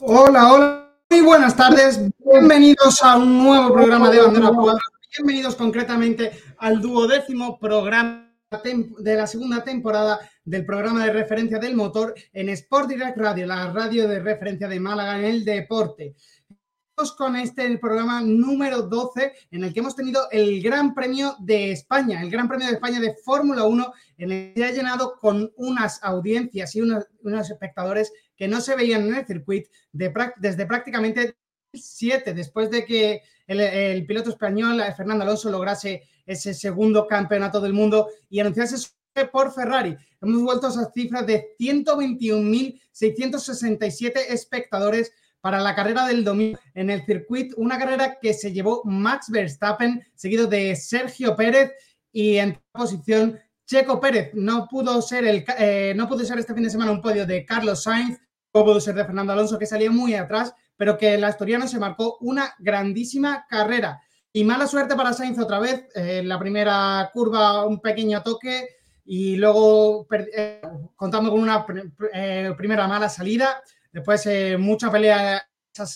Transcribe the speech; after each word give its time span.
Hola, 0.00 0.52
hola, 0.52 0.96
muy 1.08 1.20
buenas 1.20 1.56
tardes. 1.56 2.00
Bienvenidos 2.18 3.00
a 3.00 3.16
un 3.16 3.44
nuevo 3.44 3.72
programa 3.72 4.10
de 4.10 4.20
Bandera 4.20 4.48
Cuadra. 4.48 4.80
Bienvenidos 5.16 5.54
concretamente 5.54 6.32
al 6.58 6.80
duodécimo 6.80 7.60
programa 7.60 8.34
de 8.98 9.14
la 9.14 9.28
segunda 9.28 9.62
temporada 9.62 10.18
del 10.44 10.66
programa 10.66 11.04
de 11.04 11.12
referencia 11.12 11.60
del 11.60 11.76
motor 11.76 12.12
en 12.32 12.48
Sport 12.48 12.88
Direct 12.88 13.16
Radio, 13.16 13.46
la 13.46 13.72
radio 13.72 14.08
de 14.08 14.18
referencia 14.18 14.66
de 14.66 14.80
Málaga 14.80 15.16
en 15.20 15.26
el 15.26 15.44
deporte 15.44 16.16
con 17.16 17.34
este 17.34 17.76
programa 17.78 18.20
número 18.20 18.82
12 18.82 19.32
en 19.50 19.64
el 19.64 19.74
que 19.74 19.80
hemos 19.80 19.96
tenido 19.96 20.28
el 20.30 20.62
Gran 20.62 20.94
Premio 20.94 21.34
de 21.40 21.72
España, 21.72 22.22
el 22.22 22.30
Gran 22.30 22.46
Premio 22.46 22.68
de 22.68 22.74
España 22.74 23.00
de 23.00 23.16
Fórmula 23.24 23.64
1, 23.64 23.92
en 24.18 24.32
el 24.32 24.54
que 24.54 24.64
ha 24.64 24.70
llenado 24.70 25.18
con 25.20 25.52
unas 25.56 26.02
audiencias 26.04 26.74
y 26.76 26.82
unos, 26.82 27.04
espectadores 27.50 28.12
que 28.36 28.48
no 28.48 28.60
se 28.60 28.76
veían 28.76 29.06
en 29.06 29.14
el 29.14 29.26
circuito 29.26 29.70
desde 29.92 30.66
prácticamente 30.66 31.36
7, 31.72 32.34
después 32.34 32.70
de 32.70 32.84
que 32.84 33.22
el, 33.46 34.06
piloto 34.06 34.30
español 34.30 34.82
Fernando 34.96 35.24
Alonso 35.24 35.50
lograse 35.50 36.02
ese 36.24 36.54
segundo 36.54 37.06
campeonato 37.06 37.60
del 37.60 37.72
mundo 37.72 38.08
y 38.30 38.40
anunciase 38.40 38.76
por 39.30 39.52
Ferrari. 39.52 39.96
Hemos 40.20 40.42
vuelto 40.42 40.66
a 40.66 40.70
esas 40.70 40.92
cifras 40.92 41.24
de 41.26 41.54
121.667 41.58 44.12
espectadores 44.28 45.12
para 45.40 45.60
la 45.60 45.74
carrera 45.74 46.06
del 46.06 46.22
domingo 46.24 46.58
en 46.72 46.90
el 46.90 47.04
circuito, 47.04 47.54
una 47.58 47.78
carrera 47.78 48.18
que 48.20 48.32
se 48.32 48.50
llevó 48.50 48.82
Max 48.84 49.28
Verstappen, 49.30 50.02
seguido 50.14 50.46
de 50.46 50.74
Sergio 50.74 51.36
Pérez 51.36 51.72
y 52.10 52.38
en 52.38 52.58
posición 52.72 53.38
Checo 53.66 54.00
Pérez. 54.00 54.30
No 54.32 54.66
pudo 54.68 55.02
ser, 55.02 55.26
el, 55.26 55.44
eh, 55.58 55.92
no 55.94 56.08
pudo 56.08 56.24
ser 56.24 56.38
este 56.38 56.54
fin 56.54 56.62
de 56.62 56.70
semana 56.70 56.92
un 56.92 57.02
podio 57.02 57.26
de 57.26 57.44
Carlos 57.44 57.82
Sainz, 57.82 58.18
ser 58.80 58.94
de 58.94 59.04
Fernando 59.04 59.32
Alonso, 59.32 59.58
que 59.58 59.66
salía 59.66 59.90
muy 59.90 60.14
atrás, 60.14 60.54
pero 60.76 60.96
que 60.96 61.14
el 61.14 61.24
asturiano 61.24 61.66
se 61.66 61.78
marcó 61.78 62.18
una 62.20 62.54
grandísima 62.58 63.46
carrera. 63.48 64.00
Y 64.32 64.44
mala 64.44 64.66
suerte 64.66 64.94
para 64.94 65.12
Sainz 65.12 65.38
otra 65.38 65.58
vez. 65.58 65.86
Eh, 65.94 66.18
en 66.18 66.28
la 66.28 66.38
primera 66.38 67.10
curva, 67.12 67.66
un 67.66 67.80
pequeño 67.80 68.22
toque 68.22 68.68
y 69.04 69.36
luego 69.36 70.06
eh, 70.10 70.60
contando 70.96 71.30
con 71.30 71.40
una 71.40 71.66
primera 71.66 72.88
mala 72.88 73.08
salida. 73.08 73.62
Después, 73.92 74.26
eh, 74.26 74.56
mucha 74.56 74.90
pelea 74.90 75.36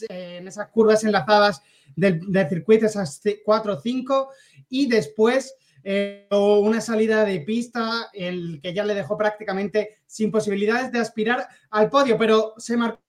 eh, 0.08 0.38
en 0.40 0.48
esas 0.48 0.68
curvas 0.68 1.04
enlazadas 1.04 1.62
del, 1.94 2.20
circuito, 2.48 2.86
esas 2.86 3.20
4 3.44 3.72
o 3.72 3.80
5. 3.80 4.30
Y 4.68 4.88
después, 4.88 5.54
eh, 5.82 6.26
una 6.30 6.80
salida 6.80 7.24
de 7.24 7.40
pista, 7.40 8.10
el 8.12 8.60
que 8.62 8.74
ya 8.74 8.84
le 8.84 8.94
dejó 8.94 9.16
prácticamente 9.16 9.98
sin 10.06 10.30
posibilidades 10.30 10.92
de 10.92 11.00
aspirar 11.00 11.48
al 11.70 11.88
podio, 11.88 12.16
pero 12.18 12.54
se 12.58 12.76
marcó 12.76 13.00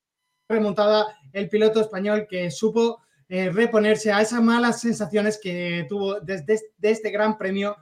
remontada 0.48 1.08
el 1.34 1.50
piloto 1.50 1.82
español 1.82 2.28
que 2.30 2.50
supo 2.50 3.02
reponerse 3.28 4.12
a 4.12 4.22
esas 4.22 4.42
malas 4.42 4.82
sensaciones 4.82 5.40
que 5.40 5.86
tuvo 5.88 6.20
desde 6.20 6.60
este 6.82 7.12
gran 7.12 7.38
premio 7.38 7.78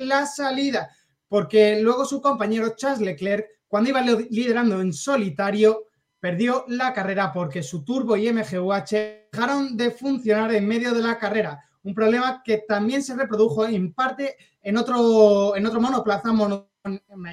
la 0.00 0.26
salida, 0.26 0.90
porque 1.28 1.80
luego 1.80 2.04
su 2.04 2.20
compañero 2.20 2.74
Charles 2.76 3.00
Leclerc, 3.00 3.46
cuando 3.68 3.90
iba 3.90 4.00
liderando 4.02 4.80
en 4.80 4.92
solitario, 4.92 5.86
perdió 6.18 6.64
la 6.68 6.92
carrera 6.92 7.32
porque 7.32 7.62
su 7.62 7.84
turbo 7.84 8.16
y 8.16 8.30
MGUH 8.32 9.28
dejaron 9.32 9.76
de 9.76 9.90
funcionar 9.90 10.52
en 10.54 10.66
medio 10.66 10.92
de 10.92 11.02
la 11.02 11.18
carrera. 11.18 11.64
Un 11.82 11.94
problema 11.94 12.42
que 12.44 12.58
también 12.68 13.02
se 13.02 13.14
reprodujo 13.14 13.66
en 13.66 13.94
parte 13.94 14.36
en 14.62 14.76
otro, 14.76 15.56
en 15.56 15.66
otro 15.66 15.80
monoplaza 15.80 16.30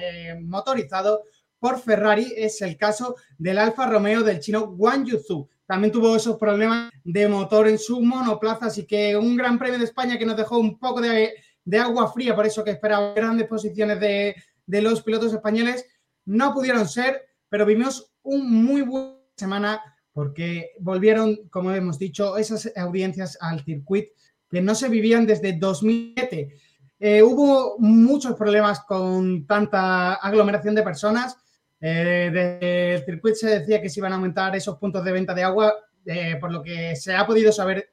eh, 0.00 0.38
motorizado 0.40 1.22
por 1.58 1.78
Ferrari. 1.78 2.32
Es 2.36 2.62
el 2.62 2.76
caso 2.76 3.16
del 3.36 3.58
Alfa 3.58 3.86
Romeo 3.86 4.22
del 4.22 4.40
chino 4.40 4.64
Wang 4.64 5.04
Yuzu. 5.04 5.48
También 5.66 5.92
tuvo 5.92 6.16
esos 6.16 6.38
problemas 6.38 6.90
de 7.04 7.28
motor 7.28 7.68
en 7.68 7.78
su 7.78 8.00
monoplaza, 8.00 8.66
así 8.66 8.86
que 8.86 9.14
un 9.16 9.36
gran 9.36 9.58
premio 9.58 9.78
de 9.78 9.84
España 9.84 10.18
que 10.18 10.24
nos 10.24 10.36
dejó 10.36 10.58
un 10.58 10.78
poco 10.78 11.02
de, 11.02 11.34
agua 11.78 12.10
fría, 12.10 12.34
por 12.34 12.46
eso 12.46 12.64
que 12.64 12.70
esperaba 12.70 13.12
grandes 13.12 13.46
posiciones 13.46 14.00
de, 14.00 14.34
de 14.64 14.82
los 14.82 15.02
pilotos 15.02 15.34
españoles. 15.34 15.84
No 16.24 16.54
pudieron 16.54 16.88
ser, 16.88 17.22
pero 17.50 17.66
vimos 17.66 18.12
un 18.22 18.50
muy 18.64 18.80
buena 18.80 19.18
semana 19.36 19.82
porque 20.14 20.70
volvieron, 20.80 21.48
como 21.50 21.70
hemos 21.72 21.98
dicho, 21.98 22.38
esas 22.38 22.72
audiencias 22.74 23.36
al 23.40 23.62
circuito 23.62 24.10
que 24.48 24.60
no 24.60 24.74
se 24.74 24.88
vivían 24.88 25.26
desde 25.26 25.52
2007. 25.52 26.54
Eh, 27.00 27.22
hubo 27.22 27.78
muchos 27.78 28.34
problemas 28.34 28.80
con 28.80 29.46
tanta 29.46 30.14
aglomeración 30.14 30.74
de 30.74 30.82
personas. 30.82 31.36
Eh, 31.80 32.96
el 32.96 33.04
circuito 33.04 33.36
se 33.36 33.60
decía 33.60 33.80
que 33.80 33.88
se 33.88 34.00
iban 34.00 34.12
a 34.12 34.16
aumentar 34.16 34.56
esos 34.56 34.78
puntos 34.78 35.04
de 35.04 35.12
venta 35.12 35.34
de 35.34 35.44
agua, 35.44 35.74
eh, 36.04 36.36
por 36.40 36.50
lo 36.50 36.62
que 36.62 36.96
se 36.96 37.14
ha 37.14 37.26
podido 37.26 37.52
saber, 37.52 37.88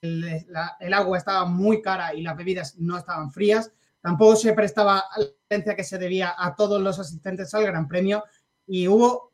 el, 0.00 0.44
el, 0.80 0.94
agua 0.94 1.18
estaba 1.18 1.44
muy 1.46 1.80
cara 1.80 2.14
y 2.14 2.22
las 2.22 2.36
bebidas 2.36 2.76
no 2.78 2.98
estaban 2.98 3.32
frías. 3.32 3.72
Tampoco 4.02 4.36
se 4.36 4.52
prestaba 4.52 5.04
la 5.16 5.26
atención 5.46 5.76
que 5.76 5.84
se 5.84 5.98
debía 5.98 6.34
a 6.36 6.54
todos 6.54 6.80
los 6.80 6.98
asistentes 6.98 7.54
al 7.54 7.64
Gran 7.64 7.88
Premio 7.88 8.24
y 8.66 8.88
hubo 8.88 9.32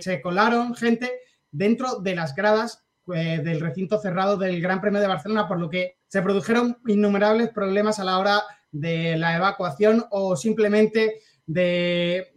se 0.00 0.20
colaron 0.20 0.74
gente 0.74 1.10
dentro 1.50 2.00
de 2.00 2.14
las 2.16 2.34
gradas 2.34 2.83
eh, 3.14 3.40
del 3.42 3.60
recinto 3.60 3.98
cerrado 3.98 4.36
del 4.36 4.60
Gran 4.60 4.80
Premio 4.80 5.00
de 5.00 5.06
Barcelona, 5.06 5.46
por 5.46 5.58
lo 5.58 5.68
que 5.68 5.98
se 6.06 6.22
produjeron 6.22 6.78
innumerables 6.86 7.50
problemas 7.50 7.98
a 7.98 8.04
la 8.04 8.18
hora 8.18 8.42
de 8.70 9.16
la 9.16 9.36
evacuación 9.36 10.04
o 10.10 10.36
simplemente 10.36 11.20
de, 11.46 12.32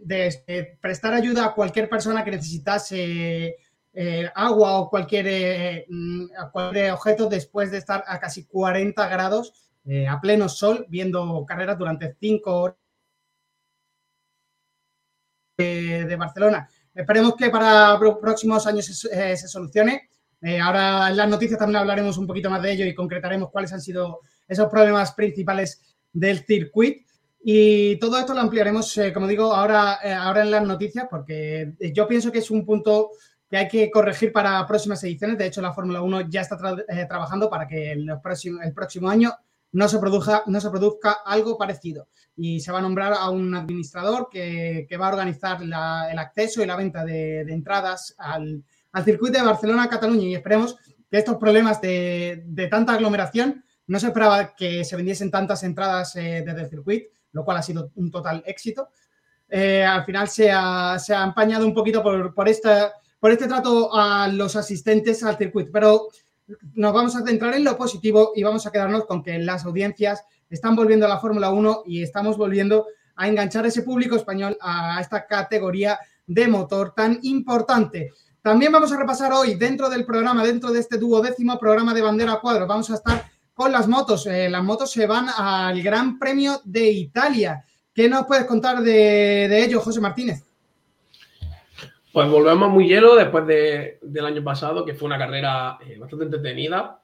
prestar 0.81 1.13
ayuda 1.13 1.45
a 1.45 1.53
cualquier 1.53 1.89
persona 1.89 2.23
que 2.23 2.31
necesitase 2.31 3.55
eh, 3.93 4.31
agua 4.35 4.79
o 4.79 4.89
cualquier, 4.89 5.85
mm, 5.87 6.25
cualquier, 6.51 6.91
objeto 6.91 7.27
después 7.27 7.71
de 7.71 7.77
estar 7.77 8.03
a 8.05 8.19
casi 8.19 8.45
40 8.45 9.07
grados 9.07 9.53
a 10.09 10.19
pleno 10.19 10.49
sol 10.49 10.85
viendo 10.89 11.45
carreras 11.45 11.77
durante 11.77 12.13
5 12.19 12.53
horas 12.53 12.77
de 15.57 16.15
Barcelona. 16.17 16.69
Esperemos 16.97 17.35
que 17.35 17.51
para 17.51 17.99
próximos 18.19 18.65
años 18.65 19.05
eh, 19.05 19.37
se, 19.37 19.47
solucione. 19.47 20.09
Eh, 20.41 20.59
ahora 20.59 21.09
en 21.09 21.17
las 21.17 21.29
noticias 21.29 21.59
también 21.59 21.77
hablaremos 21.77 22.17
un 22.17 22.27
poquito 22.27 22.49
más 22.49 22.61
de 22.61 22.71
ello 22.71 22.85
y 22.85 22.93
concretaremos 22.93 23.49
cuáles 23.49 23.73
han 23.73 23.81
sido 23.81 24.21
esos 24.47 24.69
problemas 24.69 25.13
principales 25.13 25.81
del 26.13 26.45
circuito. 26.45 27.05
Y 27.43 27.97
todo 27.97 28.19
esto 28.19 28.33
lo 28.33 28.41
ampliaremos, 28.41 28.97
eh, 28.97 29.13
como 29.13 29.27
digo, 29.27 29.53
ahora, 29.53 29.93
ahora 30.21 30.41
en 30.41 30.51
las 30.51 30.63
noticias, 30.63 31.07
porque 31.09 31.73
yo 31.93 32.07
pienso 32.07 32.31
que 32.31 32.39
es 32.39 32.51
un 32.51 32.65
punto 32.65 33.11
que 33.49 33.57
hay 33.57 33.67
que 33.67 33.89
corregir 33.89 34.33
para 34.33 34.65
próximas 34.67 35.03
ediciones. 35.03 35.37
De 35.37 35.45
hecho, 35.45 35.61
la 35.61 35.73
Fórmula 35.73 36.01
1 36.01 36.29
ya 36.29 36.41
está 36.41 36.57
trabajando 37.07 37.49
para 37.49 37.67
que 37.67 37.93
el 37.93 38.09
próximo 38.21 39.09
año 39.09 39.33
no 39.71 39.87
se, 39.87 39.99
produzca, 39.99 40.43
no 40.47 40.59
se 40.61 40.69
produzca 40.69 41.17
algo 41.25 41.57
parecido. 41.57 42.07
Y 42.35 42.59
se 42.59 42.71
va 42.71 42.79
a 42.79 42.81
nombrar 42.81 43.13
a 43.13 43.29
un 43.29 43.53
administrador 43.55 44.29
que, 44.29 44.87
va 44.99 45.07
a 45.07 45.11
organizar 45.11 45.61
el 45.61 45.73
acceso 45.73 46.63
y 46.63 46.65
la 46.65 46.75
venta 46.75 47.03
de, 47.03 47.41
entradas 47.41 48.15
al, 48.17 48.63
circuito 49.03 49.39
de 49.39 49.45
Barcelona-Cataluña. 49.45 50.27
Y 50.27 50.35
esperemos 50.35 50.75
que 51.09 51.17
estos 51.17 51.37
problemas 51.37 51.81
de, 51.81 52.67
tanta 52.69 52.93
aglomeración 52.93 53.63
no 53.87 53.99
se 53.99 54.07
esperaba 54.07 54.55
que 54.55 54.83
se 54.83 54.95
vendiesen 54.95 55.31
tantas 55.31 55.63
entradas 55.63 56.15
eh, 56.15 56.43
desde 56.45 56.61
el 56.61 56.69
circuito, 56.69 57.09
lo 57.31 57.45
cual 57.45 57.57
ha 57.57 57.63
sido 57.63 57.91
un 57.95 58.11
total 58.11 58.43
éxito. 58.45 58.89
Eh, 59.49 59.83
al 59.83 60.03
final 60.03 60.27
se 60.27 60.51
ha, 60.51 60.99
se 60.99 61.15
ha, 61.15 61.23
empañado 61.23 61.65
un 61.65 61.73
poquito 61.73 62.03
por, 62.03 62.33
por, 62.33 62.49
esta, 62.49 62.93
por 63.19 63.31
este 63.31 63.47
trato 63.47 63.89
a 63.93 64.27
los 64.27 64.57
asistentes 64.57 65.23
al 65.23 65.37
circuito, 65.37 65.69
pero 65.71 66.09
nos 66.75 66.93
vamos 66.93 67.15
a 67.15 67.25
centrar 67.25 67.53
en 67.55 67.63
lo 67.63 67.77
positivo 67.77 68.31
y 68.35 68.43
vamos 68.43 68.65
a 68.65 68.71
quedarnos 68.71 69.05
con 69.05 69.23
que 69.23 69.37
las 69.39 69.65
audiencias 69.65 70.23
están 70.49 70.75
volviendo 70.75 71.05
a 71.05 71.09
la 71.09 71.19
Fórmula 71.19 71.49
1 71.49 71.83
y 71.85 72.03
estamos 72.03 72.37
volviendo 72.37 72.87
a 73.15 73.27
enganchar 73.27 73.65
ese 73.65 73.81
público 73.81 74.15
español 74.15 74.57
a 74.61 74.99
esta 75.01 75.25
categoría 75.25 75.99
de 76.25 76.47
motor 76.47 76.93
tan 76.95 77.19
importante. 77.23 78.11
También 78.47 78.71
vamos 78.71 78.93
a 78.93 78.97
repasar 78.97 79.33
hoy 79.33 79.55
dentro 79.55 79.89
del 79.89 80.05
programa, 80.05 80.41
dentro 80.41 80.71
de 80.71 80.79
este 80.79 80.97
duodécimo 80.97 81.59
programa 81.59 81.93
de 81.93 82.01
bandera 82.01 82.39
cuadro, 82.39 82.65
vamos 82.65 82.89
a 82.89 82.93
estar 82.93 83.25
con 83.53 83.73
las 83.73 83.89
motos. 83.89 84.25
Eh, 84.25 84.49
las 84.49 84.63
motos 84.63 84.89
se 84.89 85.05
van 85.05 85.27
al 85.37 85.83
Gran 85.83 86.17
Premio 86.17 86.61
de 86.63 86.89
Italia. 86.89 87.65
¿Qué 87.93 88.07
nos 88.07 88.25
puedes 88.25 88.45
contar 88.45 88.79
de, 88.79 89.65
ello, 89.65 89.81
José 89.81 89.99
Martínez? 89.99 90.45
Pues 92.13 92.29
volvemos 92.29 92.69
muy 92.69 92.87
hielo 92.87 93.17
después 93.17 93.45
del 93.45 94.25
año 94.25 94.41
pasado, 94.45 94.85
que 94.85 94.93
fue 94.93 95.07
una 95.07 95.17
carrera 95.17 95.77
eh, 95.85 95.97
bastante 95.99 96.23
entretenida. 96.23 97.01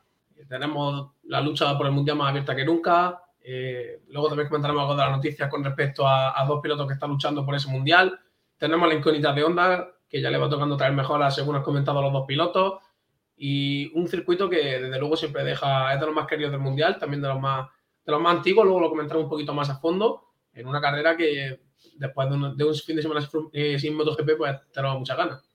Tenemos 0.48 1.12
la 1.24 1.42
lucha 1.42 1.78
por 1.78 1.88
el 1.88 1.92
mundial 1.92 2.16
más 2.16 2.30
abierta 2.30 2.56
que 2.56 2.64
nunca. 2.64 3.22
Eh, 3.44 4.00
luego 4.12 4.30
también 4.30 4.48
comentaremos 4.48 4.84
algo 4.84 4.96
de 4.96 5.02
las 5.02 5.12
noticias 5.12 5.50
con 5.50 5.62
respecto 5.62 6.08
a, 6.08 6.42
dos 6.48 6.62
pilotos 6.62 6.88
que 6.88 6.94
están 6.94 7.10
luchando 7.10 7.46
por 7.46 7.54
ese 7.54 7.68
mundial. 7.68 8.18
Tenemos 8.58 8.88
la 8.88 8.96
incógnita 8.96 9.34
de 9.34 9.44
Honda, 9.44 9.93
que 10.14 10.22
ya 10.22 10.30
le 10.30 10.38
va 10.38 10.48
tocando 10.48 10.78
traer 10.78 10.94
mejoras 10.94 11.34
según 11.34 11.56
han 11.56 11.64
comentado 11.64 12.00
los 12.00 12.14
dos 12.14 12.26
pilotos. 12.28 12.84
Y 13.36 13.92
un 13.96 14.08
circuito 14.08 14.48
que 14.48 14.80
desde 14.80 15.00
luego 15.00 15.18
siempre 15.18 15.44
deja, 15.44 15.92
es 15.92 16.00
de 16.00 16.06
los 16.06 16.14
más 16.14 16.28
queridos 16.28 16.52
del 16.52 16.62
mundial, 16.62 17.00
también 17.00 17.20
de 17.20 17.30
los 17.30 17.40
más, 17.40 17.68
de 18.06 18.12
los 18.12 18.22
más 18.22 18.36
antiguos. 18.36 18.64
Luego 18.64 18.80
lo 18.80 18.90
comentaremos 18.92 19.24
un 19.24 19.30
poquito 19.32 19.56
más 19.56 19.72
a 19.72 19.80
fondo. 19.80 20.36
En 20.54 20.68
una 20.68 20.80
carrera 20.80 21.18
que 21.18 21.62
después 21.96 22.30
de 22.30 22.36
un, 22.36 22.76
fin 22.76 22.96
de 22.96 23.02
semana 23.02 23.28
eh, 23.54 23.80
sin 23.80 23.96
MotoGP, 23.96 24.38
pues 24.38 24.56
tenemos 24.72 25.00
muchas 25.00 25.18
ganas. 25.18 25.52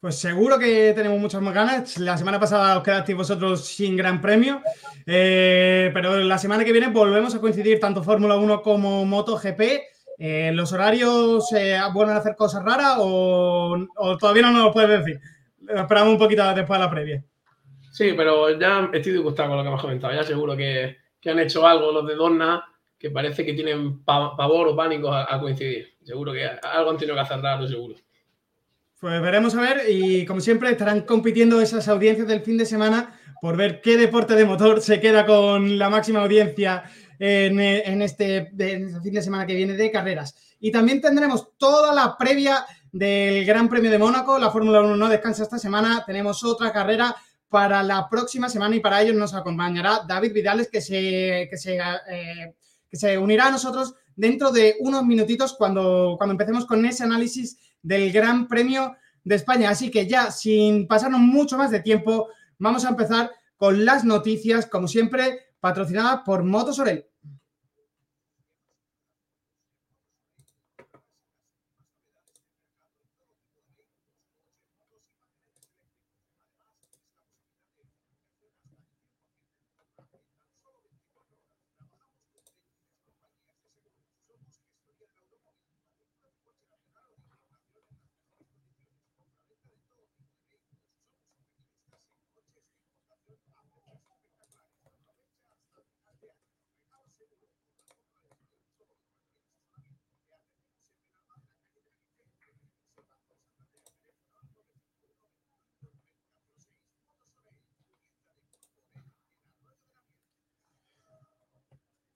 Pues 0.00 0.16
seguro 0.16 0.58
que 0.58 0.92
tenemos 0.92 1.20
muchas 1.20 1.40
más 1.40 1.54
ganas. 1.54 1.96
La 1.98 2.18
semana 2.18 2.40
pasada 2.40 2.76
os 2.78 2.82
quedasteis 2.82 3.16
vosotros 3.16 3.64
sin 3.64 3.96
gran 3.96 4.20
premio, 4.20 4.62
eh, 5.06 5.92
pero 5.94 6.16
la 6.16 6.38
semana 6.38 6.64
que 6.64 6.72
viene 6.72 6.88
volvemos 6.88 7.36
a 7.36 7.40
coincidir 7.40 7.78
tanto 7.78 8.02
Fórmula 8.02 8.36
1 8.36 8.62
como 8.62 9.04
MotoGP. 9.04 9.93
Eh, 10.18 10.52
¿Los 10.52 10.72
horarios 10.72 11.52
eh, 11.52 11.78
vuelven 11.92 12.16
a 12.16 12.20
hacer 12.20 12.36
cosas 12.36 12.64
raras 12.64 12.96
o, 12.98 13.86
todavía 14.18 14.42
no 14.42 14.52
nos 14.52 14.64
lo 14.64 14.72
puedes 14.72 15.04
decir? 15.04 15.20
Esperamos 15.68 16.12
un 16.12 16.18
poquito 16.18 16.42
después 16.54 16.78
de 16.78 16.84
la 16.84 16.90
previa. 16.90 17.24
Sí, 17.90 18.12
pero 18.16 18.58
ya 18.58 18.90
estoy 18.92 19.12
disgustado 19.12 19.50
con 19.50 19.58
lo 19.58 19.62
que 19.62 19.68
hemos 19.68 19.80
comentado. 19.80 20.14
Ya 20.14 20.24
seguro 20.24 20.56
que, 20.56 20.96
han 21.26 21.38
hecho 21.38 21.66
algo 21.66 21.90
los 21.90 22.06
de 22.06 22.14
Dorna 22.14 22.64
que 22.98 23.10
parece 23.10 23.44
que 23.44 23.54
tienen 23.54 24.04
pavor 24.04 24.68
o 24.68 24.76
pánico 24.76 25.10
a, 25.10 25.32
a 25.34 25.40
coincidir. 25.40 25.94
Seguro 26.02 26.32
que 26.32 26.44
algo 26.46 26.90
han 26.90 26.98
tenido 26.98 27.14
que 27.14 27.22
hacer 27.22 27.40
raro, 27.40 27.66
seguro. 27.66 27.94
Pues 29.00 29.20
veremos 29.20 29.54
a 29.54 29.60
ver 29.60 29.82
y 29.88 30.24
como 30.24 30.40
siempre 30.40 30.70
estarán 30.70 31.02
compitiendo 31.02 31.60
esas 31.60 31.88
audiencias 31.88 32.26
del 32.26 32.40
fin 32.40 32.56
de 32.56 32.64
semana 32.64 33.18
por 33.42 33.56
ver 33.56 33.82
qué 33.82 33.98
deporte 33.98 34.34
de 34.34 34.46
motor 34.46 34.80
se 34.80 35.00
queda 35.00 35.26
con 35.26 35.78
la 35.78 35.90
máxima 35.90 36.22
audiencia 36.22 36.84
en, 37.18 38.02
este, 38.02 38.46
fin 39.02 39.14
de 39.14 39.22
semana 39.22 39.46
que 39.46 39.54
viene 39.54 39.74
de 39.74 39.90
carreras. 39.90 40.34
Y 40.60 40.70
también 40.70 41.00
tendremos 41.00 41.56
toda 41.56 41.94
la 41.94 42.16
previa 42.16 42.64
del 42.92 43.44
Gran 43.44 43.68
Premio 43.68 43.90
de 43.90 43.98
Mónaco. 43.98 44.38
La 44.38 44.50
Fórmula 44.50 44.80
1 44.80 44.96
no 44.96 45.08
descansa 45.08 45.42
esta 45.42 45.58
semana. 45.58 46.04
Tenemos 46.06 46.42
otra 46.44 46.72
carrera 46.72 47.14
para 47.48 47.82
la 47.82 48.08
próxima 48.08 48.48
semana 48.48 48.74
y 48.74 48.80
para 48.80 49.02
ello 49.02 49.14
nos 49.14 49.34
acompañará 49.34 50.00
David 50.08 50.32
Vidales 50.32 50.68
que 50.68 50.80
se, 50.80 51.46
que 51.50 51.56
se, 51.56 51.76
eh, 51.76 52.54
que 52.90 52.96
se 52.96 53.16
unirá 53.16 53.46
a 53.46 53.50
nosotros 53.52 53.94
dentro 54.16 54.50
de 54.50 54.76
unos 54.80 55.04
minutitos 55.04 55.54
cuando, 55.54 56.14
cuando 56.18 56.32
empecemos 56.32 56.66
con 56.66 56.84
ese 56.84 57.04
análisis 57.04 57.58
del 57.82 58.10
Gran 58.12 58.48
Premio 58.48 58.96
de 59.22 59.34
España. 59.36 59.70
Así 59.70 59.90
que 59.90 60.06
ya, 60.06 60.30
sin 60.30 60.86
pasarnos 60.86 61.20
mucho 61.20 61.56
más 61.56 61.70
de 61.70 61.80
tiempo, 61.80 62.28
vamos 62.58 62.84
a 62.84 62.88
empezar 62.88 63.30
con 63.56 63.84
las 63.84 64.04
noticias, 64.04 64.66
como 64.66 64.88
siempre, 64.88 65.43
patrocinadas 65.64 66.20
por 66.26 66.44
Motosorel. 66.44 67.06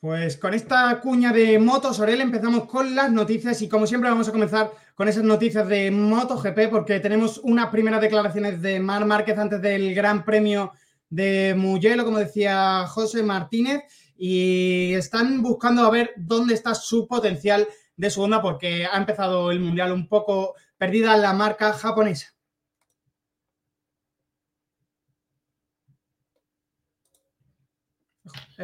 Pues 0.01 0.37
con 0.37 0.55
esta 0.55 1.01
cuña 1.01 1.33
de 1.33 1.59
Motos 1.59 1.99
Orel 1.99 2.21
empezamos 2.21 2.67
con 2.67 2.95
las 2.95 3.11
noticias 3.11 3.61
y 3.63 3.69
como 3.69 3.85
siempre 3.85 4.09
vamos 4.09 4.29
a 4.29 4.33
comenzar 4.33 4.71
con 4.95 5.09
esas 5.09 5.25
noticias 5.25 5.67
de 5.67 5.91
MotoGP 5.91 6.71
porque 6.71 7.01
tenemos 7.01 7.39
unas 7.39 7.67
primeras 7.71 8.01
declaraciones 8.01 8.63
de 8.63 8.79
Mar 8.79 9.05
Márquez 9.07 9.37
antes 9.37 9.61
del 9.61 9.97
Gran 9.97 10.25
Premio 10.25 10.71
de 11.11 11.53
Mugello, 11.57 12.05
como 12.05 12.19
decía 12.19 12.87
José 12.87 13.25
Martínez, 13.25 13.83
y 14.17 14.95
están 14.95 15.43
buscando 15.43 15.85
a 15.85 15.91
ver 15.91 16.13
dónde 16.17 16.55
está 16.55 16.77
su 16.77 17.09
potencial 17.09 17.67
de 17.97 18.11
su 18.11 18.23
onda 18.23 18.41
porque 18.41 18.87
ha 18.87 18.97
empezado 18.99 19.51
el 19.51 19.59
Mundial 19.59 19.91
un 19.91 20.07
poco 20.07 20.55
perdida 20.77 21.17
la 21.17 21.33
marca 21.33 21.73
japonesa. 21.73 22.38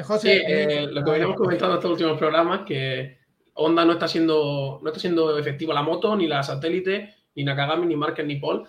José, 0.02 0.28
sí, 0.28 0.52
eh, 0.52 0.66
eh, 0.70 0.86
lo 0.90 1.04
que 1.04 1.10
habíamos 1.12 1.36
comentado 1.36 1.72
en 1.72 1.78
estos 1.78 1.92
últimos 1.92 2.18
programas, 2.18 2.62
que 2.62 3.18
Honda 3.54 3.84
no 3.84 3.92
está 3.92 4.08
siendo, 4.08 4.80
no 4.82 4.88
está 4.88 4.98
siendo 4.98 5.38
efectiva 5.38 5.72
la 5.72 5.82
moto, 5.82 6.16
ni 6.16 6.26
la 6.26 6.42
satélite, 6.42 7.14
ni 7.36 7.44
Nakagami, 7.44 7.86
ni 7.86 7.94
Marquez, 7.94 8.26
ni 8.26 8.36
Paul, 8.36 8.66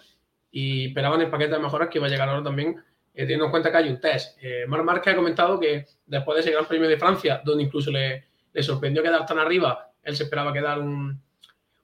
y 0.51 0.87
esperaban 0.87 1.21
el 1.21 1.29
paquete 1.29 1.55
de 1.55 1.59
mejoras 1.59 1.89
que 1.89 1.99
va 1.99 2.05
a 2.05 2.09
llegar 2.09 2.29
ahora 2.29 2.43
también, 2.43 2.75
teniendo 3.13 3.45
en 3.45 3.51
cuenta 3.51 3.71
que 3.71 3.77
hay 3.77 3.89
un 3.89 3.99
test. 3.99 4.37
Mar 4.67 4.83
Marquez 4.83 5.13
ha 5.13 5.15
comentado 5.15 5.59
que 5.59 5.85
después 6.05 6.35
de 6.35 6.41
ese 6.41 6.51
Gran 6.51 6.65
Premio 6.65 6.87
de 6.87 6.97
Francia, 6.97 7.41
donde 7.43 7.63
incluso 7.63 7.89
le, 7.89 8.25
le 8.53 8.63
sorprendió 8.63 9.01
quedar 9.01 9.25
tan 9.25 9.39
arriba, 9.39 9.91
él 10.03 10.15
se 10.15 10.23
esperaba 10.23 10.53
quedar 10.53 10.79
un, 10.79 11.19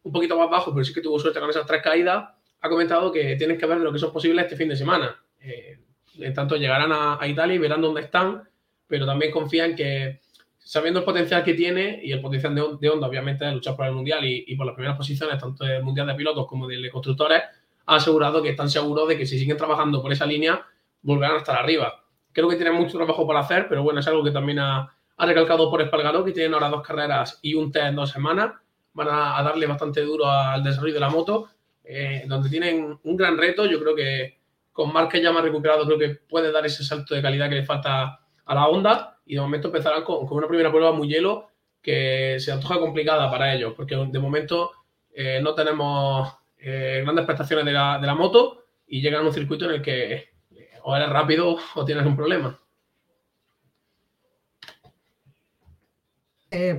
un 0.03 0.11
poquito 0.11 0.37
más 0.37 0.49
bajo, 0.49 0.71
pero 0.73 0.83
sí 0.83 0.93
que 0.93 1.01
tuvo 1.01 1.19
suerte 1.19 1.39
con 1.39 1.49
esas 1.49 1.65
tres 1.65 1.81
caídas, 1.81 2.29
ha 2.61 2.69
comentado 2.69 3.11
que 3.11 3.35
tienen 3.37 3.57
que 3.57 3.65
ver 3.65 3.79
lo 3.79 3.91
que 3.91 3.99
son 3.99 4.13
posibles 4.13 4.43
este 4.45 4.55
fin 4.55 4.69
de 4.69 4.75
semana. 4.75 5.19
en 5.39 6.33
tanto, 6.33 6.57
llegarán 6.57 6.91
a, 6.91 7.17
a 7.19 7.27
Italia 7.27 7.55
y 7.55 7.59
verán 7.59 7.81
dónde 7.81 8.01
están 8.01 8.43
pero 8.91 9.05
también 9.05 9.31
confían 9.31 9.73
que, 9.73 10.19
sabiendo 10.59 10.99
el 10.99 11.05
potencial 11.05 11.45
que 11.45 11.53
tiene 11.53 12.01
y 12.03 12.11
el 12.11 12.19
potencial 12.19 12.53
de, 12.53 12.61
de 12.77 12.89
Honda, 12.89 13.07
obviamente, 13.07 13.45
de 13.45 13.53
luchar 13.53 13.73
por 13.73 13.85
el 13.85 13.93
Mundial 13.93 14.19
y, 14.25 14.53
por 14.57 14.65
las 14.65 14.75
primeras 14.75 14.97
posiciones, 14.97 15.37
tanto 15.39 15.63
del 15.63 15.81
Mundial 15.81 16.07
de 16.07 16.15
Pilotos 16.15 16.45
como 16.45 16.67
de 16.67 16.91
constructores, 16.91 17.41
ha 17.85 17.95
asegurado 17.95 18.43
que 18.43 18.49
están 18.49 18.69
seguros 18.69 19.07
de 19.07 19.17
que 19.17 19.25
si 19.25 19.39
siguen 19.39 19.55
trabajando 19.55 20.01
por 20.01 20.11
esa 20.11 20.25
línea, 20.25 20.61
volverán 21.03 21.35
a 21.35 21.39
estar 21.39 21.57
arriba. 21.57 22.03
Creo 22.33 22.49
que 22.49 22.57
tienen 22.57 22.75
mucho 22.75 22.97
trabajo 22.97 23.25
por 23.25 23.37
hacer, 23.37 23.67
pero 23.69 23.81
bueno, 23.81 24.01
es 24.01 24.07
algo 24.07 24.25
que 24.25 24.31
también 24.31 24.59
ha, 24.59 24.93
recalcado 25.17 25.71
por 25.71 25.81
Espargaró, 25.81 26.25
que 26.25 26.33
tienen 26.33 26.53
ahora 26.53 26.67
dos 26.67 26.81
carreras 26.81 27.39
y 27.41 27.53
un 27.53 27.71
test 27.71 27.85
en 27.85 27.95
dos 27.95 28.09
semanas. 28.09 28.51
Van 28.91 29.07
a, 29.09 29.41
darle 29.43 29.67
bastante 29.67 30.01
duro 30.01 30.29
al 30.29 30.65
desarrollo 30.65 30.95
de 30.95 30.99
la 30.99 31.09
moto, 31.09 31.47
eh, 31.85 32.25
donde 32.27 32.49
tienen 32.49 32.99
un 33.01 33.15
gran 33.15 33.37
reto. 33.37 33.65
Yo 33.65 33.79
creo 33.79 33.95
que 33.95 34.37
con 34.73 34.91
Márquez 34.91 35.23
ya 35.23 35.31
más 35.31 35.43
recuperado, 35.43 35.85
creo 35.85 35.97
que 35.97 36.09
puede 36.09 36.51
dar 36.51 36.65
ese 36.65 36.83
salto 36.83 37.15
de 37.15 37.21
calidad 37.21 37.47
que 37.47 37.55
le 37.55 37.63
falta 37.63 38.20
a 38.51 38.55
la 38.55 38.67
onda 38.67 39.17
y 39.25 39.35
de 39.35 39.41
momento 39.41 39.69
empezarán 39.69 40.03
con, 40.03 40.27
una 40.29 40.47
primera 40.47 40.69
prueba 40.69 40.91
muy 40.91 41.07
hielo 41.07 41.47
que 41.81 42.37
se 42.39 42.51
antoja 42.51 42.79
complicada 42.79 43.31
para 43.31 43.53
ellos, 43.53 43.73
porque 43.75 43.95
de 43.95 44.19
momento 44.19 44.71
eh, 45.13 45.39
no 45.41 45.55
tenemos 45.55 46.35
eh, 46.57 46.99
grandes 47.01 47.25
prestaciones 47.25 47.65
de 47.65 47.71
la, 47.71 47.97
de 47.97 48.07
la, 48.07 48.13
moto 48.13 48.65
y 48.87 49.01
llegan 49.01 49.21
a 49.23 49.27
un 49.27 49.33
circuito 49.33 49.65
en 49.65 49.71
el 49.71 49.81
que 49.81 50.13
eh, 50.13 50.69
o 50.83 50.95
eres 50.95 51.09
rápido 51.09 51.57
o 51.75 51.85
tienes 51.85 52.05
un 52.05 52.15
problema. 52.15 52.57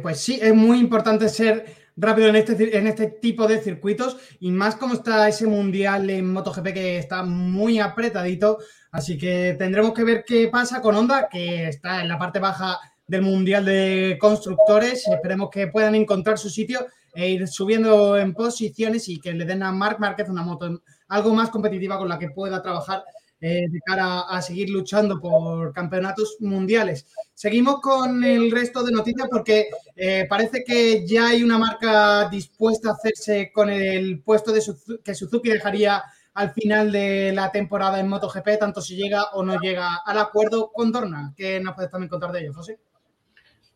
pues 0.03 0.21
sí, 0.21 0.39
es 0.41 0.55
muy 0.55 0.79
importante 0.79 1.31
ser 1.31 1.65
rápido 1.97 2.29
en 2.29 2.37
este, 2.37 2.77
en 2.77 2.87
este 2.87 3.07
tipo 3.07 3.49
de 3.49 3.59
circuitos 3.59 4.19
y 4.39 4.51
más 4.51 4.77
como 4.77 4.93
está 4.93 5.27
ese 5.27 5.47
mundial 5.47 6.11
en 6.11 6.31
MotoGP 6.31 6.75
que 6.75 6.99
está 6.99 7.23
muy 7.23 7.79
apretadito, 7.79 8.59
Así 8.93 9.17
que 9.17 9.57
tendremos 9.59 9.95
que 9.95 10.05
ver 10.05 10.23
qué 10.27 10.49
pasa 10.49 10.83
con 10.83 10.95
Honda, 10.95 11.27
que 11.31 11.67
está 11.69 12.03
en 12.03 12.09
la 12.09 12.19
parte 12.19 12.39
baja 12.39 12.79
del 13.07 13.23
Mundial 13.23 13.65
de 13.65 14.19
Constructores. 14.21 15.09
Esperemos 15.09 15.49
que 15.51 15.69
puedan 15.69 15.95
encontrar 15.95 16.37
su 16.37 16.51
sitio 16.51 16.87
e 17.15 17.31
ir 17.31 17.49
subiendo 17.49 18.19
en 18.19 18.35
posiciones 18.35 19.09
y 19.09 19.19
que 19.19 19.33
le 19.33 19.47
den 19.47 19.63
a 19.63 19.73
Marc 19.73 19.99
Márquez 19.99 20.29
una 20.29 20.43
moto 20.43 20.83
algo 21.09 21.35
más 21.35 21.49
competitiva 21.49 21.97
con 21.97 22.09
la 22.09 22.19
que 22.19 22.29
pueda 22.29 22.61
trabajar 22.61 23.03
eh, 23.41 23.67
de 23.69 23.81
cara 23.81 24.21
a 24.21 24.43
seguir 24.43 24.69
luchando 24.69 25.19
por 25.19 25.73
campeonatos 25.73 26.37
mundiales. 26.41 27.07
Seguimos 27.33 27.81
con 27.81 28.23
el 28.23 28.51
resto 28.51 28.85
de 28.85 28.93
noticias 28.93 29.27
porque 29.31 29.69
eh, 29.97 30.27
parece 30.29 30.63
que 30.65 31.07
ya 31.07 31.29
hay 31.29 31.43
una 31.43 31.57
marca 31.57 32.29
dispuesta 32.29 32.91
a 32.91 32.93
hacerse 32.93 33.51
con 33.53 33.71
el 33.71 34.21
puesto 34.21 34.53
de 34.53 34.63
que 35.03 35.15
Suzuki 35.15 35.49
dejaría 35.49 36.03
al 36.35 36.51
final 36.53 36.91
de 36.91 37.33
la 37.33 37.51
temporada 37.51 38.01
en 38.01 38.09
MotoGP, 38.09 38.59
tanto 38.59 38.81
si 38.81 38.97
llega 38.97 39.25
o 39.33 39.43
no 39.43 39.61
llega 39.61 39.97
al 40.05 40.19
acuerdo 40.19 40.71
con 40.73 40.91
Dorna. 40.91 41.35
¿Qué 41.37 41.61
nos 41.61 41.75
puedes 41.75 41.91
también 41.91 42.09
contar 42.09 42.33
de 42.33 42.41
ello, 42.41 42.55
José? 42.55 42.79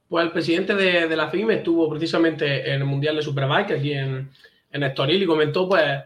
Pues 0.08 0.24
el 0.24 0.32
presidente 0.32 0.74
de, 0.74 1.16
la 1.16 1.28
FIM 1.28 1.50
estuvo 1.50 1.88
precisamente 1.90 2.72
en 2.72 2.80
el 2.80 2.84
Mundial 2.84 3.16
de 3.16 3.22
Superbike 3.22 3.72
aquí 3.72 3.92
en, 3.92 4.30
en 4.70 4.82
Estoril 4.82 5.22
y 5.22 5.26
comentó 5.26 5.68
pues 5.68 6.02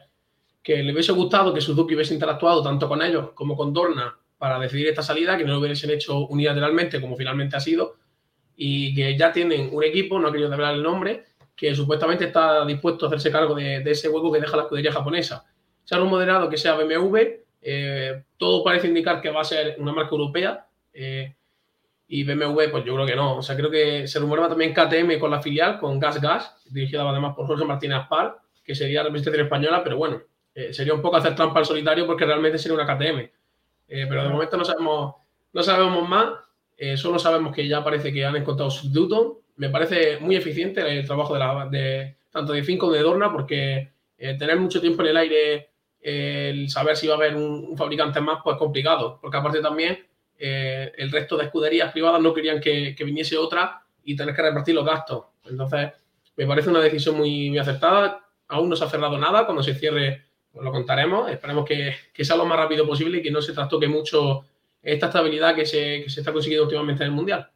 que 0.62 0.82
le 0.82 0.92
hubiese 0.92 1.12
gustado 1.12 1.54
que 1.54 1.60
Suzuki 1.60 1.94
hubiese 1.94 2.14
interactuado 2.14 2.62
tanto 2.62 2.88
con 2.88 3.02
ellos 3.02 3.30
como 3.34 3.56
con 3.56 3.72
Dorna 3.72 4.18
para 4.38 4.58
decidir 4.58 4.88
esta 4.88 5.02
salida, 5.02 5.36
que 5.36 5.44
no 5.44 5.52
lo 5.52 5.60
hubiesen 5.60 5.90
hecho 5.90 6.26
unilateralmente 6.28 7.00
como 7.00 7.16
finalmente 7.16 7.56
ha 7.56 7.60
sido 7.60 7.96
y 8.56 8.94
que 8.94 9.16
ya 9.16 9.32
tienen 9.32 9.68
un 9.72 9.84
equipo, 9.84 10.18
no 10.18 10.28
ha 10.28 10.32
querido 10.32 10.50
revelar 10.50 10.74
el 10.74 10.82
nombre, 10.82 11.24
que 11.54 11.74
supuestamente 11.74 12.24
está 12.24 12.64
dispuesto 12.64 13.04
a 13.04 13.08
hacerse 13.08 13.30
cargo 13.30 13.54
de, 13.54 13.80
de 13.80 13.90
ese 13.90 14.08
hueco 14.08 14.32
que 14.32 14.40
deja 14.40 14.56
la 14.56 14.62
escudería 14.62 14.92
japonesa 14.92 15.49
ha 15.94 15.98
rumoreado 15.98 16.48
que 16.48 16.56
sea 16.56 16.74
BMW, 16.74 17.40
eh, 17.62 18.22
todo 18.36 18.64
parece 18.64 18.88
indicar 18.88 19.20
que 19.20 19.30
va 19.30 19.42
a 19.42 19.44
ser 19.44 19.76
una 19.78 19.92
marca 19.92 20.12
europea. 20.12 20.66
Eh, 20.92 21.34
y 22.08 22.24
BMW, 22.24 22.70
pues 22.70 22.84
yo 22.84 22.94
creo 22.94 23.06
que 23.06 23.14
no. 23.14 23.36
O 23.36 23.42
sea, 23.42 23.56
creo 23.56 23.70
que 23.70 24.08
se 24.08 24.18
rumoreaba 24.18 24.48
también 24.48 24.74
KTM 24.74 25.18
con 25.20 25.30
la 25.30 25.40
filial, 25.40 25.78
con 25.78 26.00
Gas 26.00 26.20
Gas, 26.20 26.56
dirigida 26.68 27.08
además 27.08 27.36
por 27.36 27.46
José 27.46 27.64
Martínez 27.64 27.98
Aspar, 27.98 28.36
que 28.64 28.74
sería 28.74 29.00
la 29.00 29.04
representación 29.04 29.46
española, 29.46 29.82
pero 29.84 29.96
bueno, 29.96 30.22
eh, 30.54 30.72
sería 30.72 30.94
un 30.94 31.02
poco 31.02 31.16
hacer 31.16 31.36
trampa 31.36 31.60
al 31.60 31.66
solitario 31.66 32.06
porque 32.06 32.24
realmente 32.24 32.58
sería 32.58 32.76
una 32.76 32.86
KTM. 32.86 33.30
pero 33.86 34.22
de 34.24 34.28
momento 34.28 34.56
no 34.56 34.64
sabemos, 34.64 35.14
no 35.52 35.62
sabemos 35.62 36.08
más. 36.08 36.30
solo 36.96 37.18
sabemos 37.18 37.54
que 37.54 37.68
ya 37.68 37.84
parece 37.84 38.12
que 38.12 38.24
han 38.24 38.36
encontrado 38.36 38.70
su 38.70 39.38
Me 39.56 39.68
parece 39.68 40.18
muy 40.18 40.34
eficiente 40.34 40.80
el 40.80 41.06
trabajo 41.06 41.34
de, 41.34 41.40
la, 41.40 41.68
de 41.70 42.16
tanto 42.32 42.52
de 42.52 42.64
Finn 42.64 42.78
como 42.78 42.92
de 42.92 43.02
Dorna 43.02 43.30
porque 43.30 43.92
tener 44.16 44.58
mucho 44.58 44.80
tiempo 44.80 45.02
en 45.02 45.08
el 45.08 45.16
aire, 45.16 45.69
el 46.00 46.70
saber 46.70 46.96
si 46.96 47.06
va 47.06 47.14
a 47.14 47.16
haber 47.16 47.36
un, 47.36 47.76
fabricante 47.76 48.20
más, 48.20 48.40
pues 48.42 48.56
complicado. 48.56 49.18
Porque 49.20 49.36
aparte 49.36 49.60
también 49.60 50.06
el 50.38 51.10
resto 51.10 51.36
de 51.36 51.44
escuderías 51.44 51.92
privadas 51.92 52.20
no 52.20 52.32
querían 52.32 52.60
que, 52.60 52.94
que 52.94 53.04
viniese 53.04 53.36
otra 53.36 53.82
y 54.04 54.16
tener 54.16 54.34
que 54.34 54.42
repartir 54.42 54.74
los 54.74 54.86
gastos. 54.86 55.26
Entonces, 55.44 55.90
me 56.36 56.46
parece 56.46 56.70
una 56.70 56.80
decisión 56.80 57.16
muy, 57.16 57.56
acertada. 57.58 58.24
Aún 58.48 58.68
no 58.68 58.76
se 58.76 58.84
ha 58.84 58.88
cerrado 58.88 59.18
nada. 59.18 59.44
Cuando 59.44 59.62
se 59.62 59.74
cierre, 59.74 60.24
pues 60.52 60.64
lo 60.64 60.72
contaremos. 60.72 61.30
Esperemos 61.30 61.66
que, 61.66 61.94
sea 62.24 62.36
lo 62.36 62.46
más 62.46 62.58
rápido 62.58 62.86
posible 62.86 63.18
y 63.18 63.22
que 63.22 63.30
no 63.30 63.42
se 63.42 63.52
trastoque 63.52 63.88
mucho 63.88 64.44
esta 64.82 65.06
estabilidad 65.06 65.54
que 65.54 65.66
se, 65.66 66.04
está 66.04 66.32
consiguiendo 66.32 66.64
últimamente 66.64 67.04
en 67.04 67.10
el 67.10 67.14
Mundial. 67.14 67.50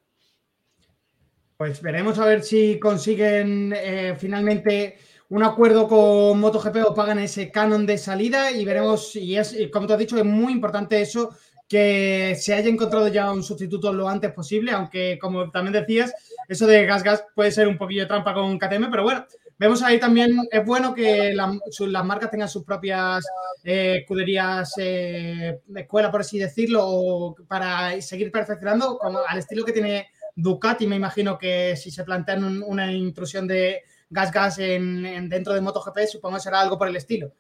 Pues 1.57 1.81
veremos 1.81 2.19
a 2.19 2.27
ver 2.27 2.43
si 2.43 2.79
consiguen 2.79 3.73
eh, 3.75 4.17
finalmente 4.19 4.99
un 5.31 5.43
acuerdo 5.43 5.89
con 5.89 6.39
MotoGP 6.41 6.77
o 6.87 6.95
pagan 6.95 7.19
ese 7.19 7.51
canon 7.51 7.87
de 7.87 7.99
salida 7.99 8.51
y 8.51 8.65
veremos, 8.65 9.17
y 9.17 9.37
es, 9.37 9.57
como 9.73 9.87
te 9.87 9.95
has 9.95 9.99
dicho, 9.99 10.19
es 10.19 10.25
muy 10.25 10.53
importante 10.53 11.01
eso, 11.01 11.35
que 11.69 12.37
se 12.39 12.55
haya 12.55 12.69
encontrado 12.69 13.09
ya 13.09 13.33
un 13.33 13.43
sustituto 13.43 13.93
lo 13.93 14.09
antes 14.09 14.33
posible, 14.33 14.73
aunque 14.73 15.19
como 15.19 15.51
también 15.51 15.73
decías, 15.73 16.13
eso 16.49 16.67
de 16.67 16.85
gas 16.85 17.03
gas 17.03 17.25
puede 17.35 17.51
ser 17.51 17.69
un 17.69 17.79
poquillo 17.79 18.07
trampa 18.07 18.35
con 18.35 18.59
KTM, 18.59 18.91
pero 18.91 19.03
bueno, 19.03 19.25
vemos 19.59 19.83
ahí 19.83 19.99
también, 19.99 20.37
es 20.51 20.65
bueno 20.65 20.95
que 20.95 21.35
las 21.35 22.05
marcas 22.05 22.31
tengan 22.31 22.49
sus 22.49 22.65
propias 22.65 23.25
eh, 23.63 23.99
escuderías 24.03 24.75
eh, 24.77 25.61
de 25.67 25.81
escuela, 25.81 26.11
por 26.11 26.21
así 26.21 26.39
decirlo, 26.39 27.35
para 27.49 28.01
seguir 28.03 28.31
perfeccionando, 28.31 28.99
como 28.99 29.21
al 29.27 29.39
estilo 29.39 29.65
que 29.65 29.73
tiene 29.73 30.09
Ducati, 30.37 30.87
me 30.87 30.97
imagino 30.97 31.39
que 31.39 31.77
si 31.77 31.91
se 31.91 32.05
plantean 32.05 32.63
una 32.63 32.93
intrusión 32.93 33.47
de 33.47 33.85
gas 34.11 34.33
gas 34.33 34.59
en, 34.59 35.29
dentro 35.29 35.55
de 35.55 35.61
MotoGP, 35.61 36.07
supongo 36.11 36.37
que 36.37 36.43
será 36.43 36.61
algo 36.61 36.79
por 36.79 36.89
el 36.89 36.97
estilo. 36.97 37.33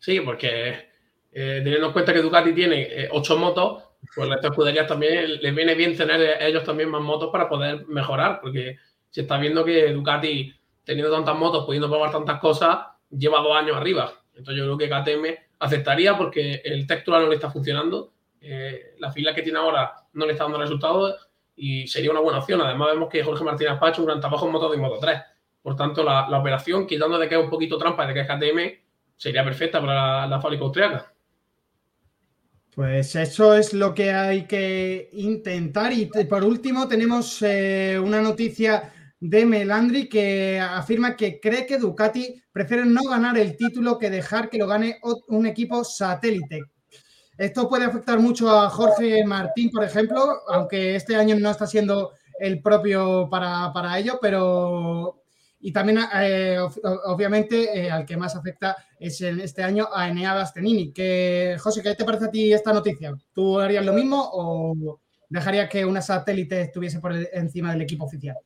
Sí, 0.00 0.20
porque 0.20 0.90
eh, 1.32 1.60
teniendo 1.62 1.88
en 1.88 1.92
cuenta 1.92 2.12
que 2.12 2.22
Ducati 2.22 2.52
tiene 2.52 3.08
ocho 3.10 3.36
motos, 3.36 3.84
pues 4.14 4.30
a 4.30 4.34
estas 4.34 4.86
también 4.86 5.40
les 5.42 5.54
viene 5.54 5.74
bien 5.74 5.96
tener 5.96 6.42
ellos 6.42 6.64
también 6.64 6.88
más 6.88 7.02
motos 7.02 7.30
para 7.30 7.48
poder 7.48 7.86
mejorar, 7.86 8.40
porque 8.40 8.76
se 9.10 9.22
está 9.22 9.38
viendo 9.38 9.64
que 9.64 9.92
Ducati, 9.92 10.54
teniendo 10.84 11.12
tantas 11.12 11.36
motos, 11.36 11.64
pudiendo 11.64 11.88
probar 11.88 12.12
tantas 12.12 12.38
cosas, 12.40 12.78
lleva 13.10 13.40
dos 13.40 13.56
años 13.56 13.76
arriba. 13.76 14.12
Entonces 14.34 14.56
yo 14.56 14.76
creo 14.76 14.78
que 14.78 14.88
KTM 14.88 15.38
aceptaría 15.58 16.16
porque 16.16 16.62
el 16.64 16.86
textura 16.86 17.20
no 17.20 17.28
le 17.28 17.34
está 17.34 17.50
funcionando, 17.50 18.12
eh, 18.40 18.94
la 18.98 19.10
fila 19.10 19.34
que 19.34 19.42
tiene 19.42 19.58
ahora 19.58 19.92
no 20.12 20.26
le 20.26 20.32
está 20.32 20.44
dando 20.44 20.58
resultados 20.58 21.28
y 21.56 21.86
sería 21.88 22.10
una 22.10 22.20
buena 22.20 22.38
opción. 22.38 22.60
Además 22.60 22.92
vemos 22.92 23.08
que 23.08 23.24
Jorge 23.24 23.44
Martínez 23.44 23.78
ha 23.80 23.88
hecho 23.88 24.02
un 24.02 24.06
gran 24.06 24.20
trabajo 24.20 24.46
en 24.46 24.52
Moto 24.52 24.68
2 24.68 24.76
y 24.76 24.80
Moto 24.80 24.98
3. 25.00 25.20
Por 25.62 25.76
tanto, 25.76 26.02
la, 26.02 26.38
operación, 26.38 26.86
quitando 26.86 27.18
de 27.18 27.28
que 27.28 27.34
es 27.34 27.42
un 27.42 27.50
poquito 27.50 27.78
trampa 27.78 28.06
de 28.06 28.14
que 28.14 28.20
es 28.20 28.26
KTM, 28.26 28.84
sería 29.16 29.44
perfecta 29.44 29.80
para 29.80 29.94
la, 29.94 30.26
la 30.26 30.40
fábrica 30.40 30.64
austriaca. 30.64 31.12
Pues 32.78 33.16
eso 33.16 33.54
es 33.54 33.74
lo 33.74 33.92
que 33.92 34.12
hay 34.12 34.46
que 34.46 35.10
intentar. 35.14 35.92
Y 35.92 36.06
por 36.06 36.44
último 36.44 36.86
tenemos 36.86 37.42
eh, 37.42 37.98
una 38.00 38.22
noticia 38.22 38.92
de 39.18 39.44
Melandri 39.44 40.08
que 40.08 40.60
afirma 40.60 41.16
que 41.16 41.40
cree 41.40 41.66
que 41.66 41.78
Ducati 41.78 42.40
prefiere 42.52 42.86
no 42.86 43.02
ganar 43.02 43.36
el 43.36 43.56
título 43.56 43.98
que 43.98 44.10
dejar 44.10 44.48
que 44.48 44.58
lo 44.58 44.68
gane 44.68 45.00
un 45.26 45.46
equipo 45.46 45.82
satélite. 45.82 46.60
Esto 47.36 47.68
puede 47.68 47.84
afectar 47.84 48.20
mucho 48.20 48.48
a 48.48 48.70
Jorge 48.70 49.24
Martín, 49.24 49.70
por 49.70 49.82
ejemplo, 49.82 50.42
aunque 50.46 50.94
este 50.94 51.16
año 51.16 51.34
no 51.36 51.50
está 51.50 51.66
siendo 51.66 52.12
el 52.38 52.62
propio 52.62 53.28
para, 53.28 53.72
para 53.72 53.98
ello, 53.98 54.20
pero 54.22 55.17
y 55.60 55.72
también, 55.72 55.98
eh, 56.14 56.58
obviamente, 57.06 57.78
eh, 57.78 57.90
al 57.90 58.06
que 58.06 58.16
más 58.16 58.36
afecta 58.36 58.76
es 58.98 59.20
en 59.22 59.40
este 59.40 59.62
año 59.62 59.88
a 59.92 60.08
Enea 60.08 60.34
Bastenini. 60.34 60.92
Que, 60.92 61.56
José, 61.58 61.82
¿qué 61.82 61.94
te 61.94 62.04
parece 62.04 62.26
a 62.26 62.30
ti 62.30 62.52
esta 62.52 62.72
noticia? 62.72 63.16
¿Tú 63.32 63.58
harías 63.58 63.84
lo 63.84 63.92
mismo 63.92 64.30
o 64.32 65.00
dejarías 65.28 65.68
que 65.68 65.84
una 65.84 66.00
satélite 66.00 66.60
estuviese 66.62 67.00
por 67.00 67.12
encima 67.32 67.72
del 67.72 67.82
equipo 67.82 68.04
oficial? 68.04 68.36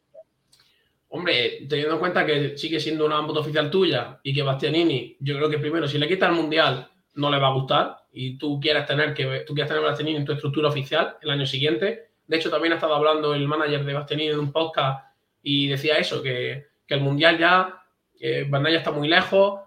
Hombre, 1.09 1.66
teniendo 1.69 1.95
en 1.95 2.00
cuenta 2.00 2.25
que 2.25 2.57
sigue 2.57 2.81
siendo 2.81 3.04
una 3.04 3.21
moto 3.21 3.40
oficial 3.40 3.71
tuya 3.71 4.19
y 4.23 4.33
que 4.33 4.42
Bastianini, 4.42 5.19
yo 5.21 5.37
creo 5.37 5.50
que 5.50 5.59
primero, 5.59 5.87
si 5.87 5.99
le 5.99 6.09
quita 6.09 6.26
el 6.26 6.33
mundial, 6.33 6.90
no 7.14 7.31
le 7.31 7.38
va 7.38 7.49
a 7.49 7.52
gustar 7.52 7.99
y 8.11 8.38
tú 8.38 8.59
quieres 8.59 8.87
tener 8.87 9.12
que 9.12 9.45
tú 9.47 9.52
quieres 9.52 9.69
tener 9.69 9.85
Bastianini 9.85 10.16
en 10.16 10.25
tu 10.25 10.33
estructura 10.33 10.71
oficial 10.71 11.19
el 11.21 11.28
año 11.28 11.45
siguiente. 11.45 12.12
De 12.26 12.37
hecho, 12.38 12.49
también 12.49 12.73
ha 12.73 12.76
estado 12.76 12.95
hablando 12.95 13.35
el 13.35 13.47
manager 13.47 13.85
de 13.85 13.92
Bastianini 13.92 14.31
en 14.31 14.38
un 14.38 14.52
podcast 14.52 15.04
y 15.42 15.69
decía 15.69 15.97
eso, 15.97 16.23
que 16.23 16.71
el 16.94 17.00
Mundial 17.00 17.38
ya, 17.38 17.82
eh, 18.20 18.49
ya 18.50 18.78
está 18.78 18.90
muy 18.90 19.08
lejos, 19.08 19.61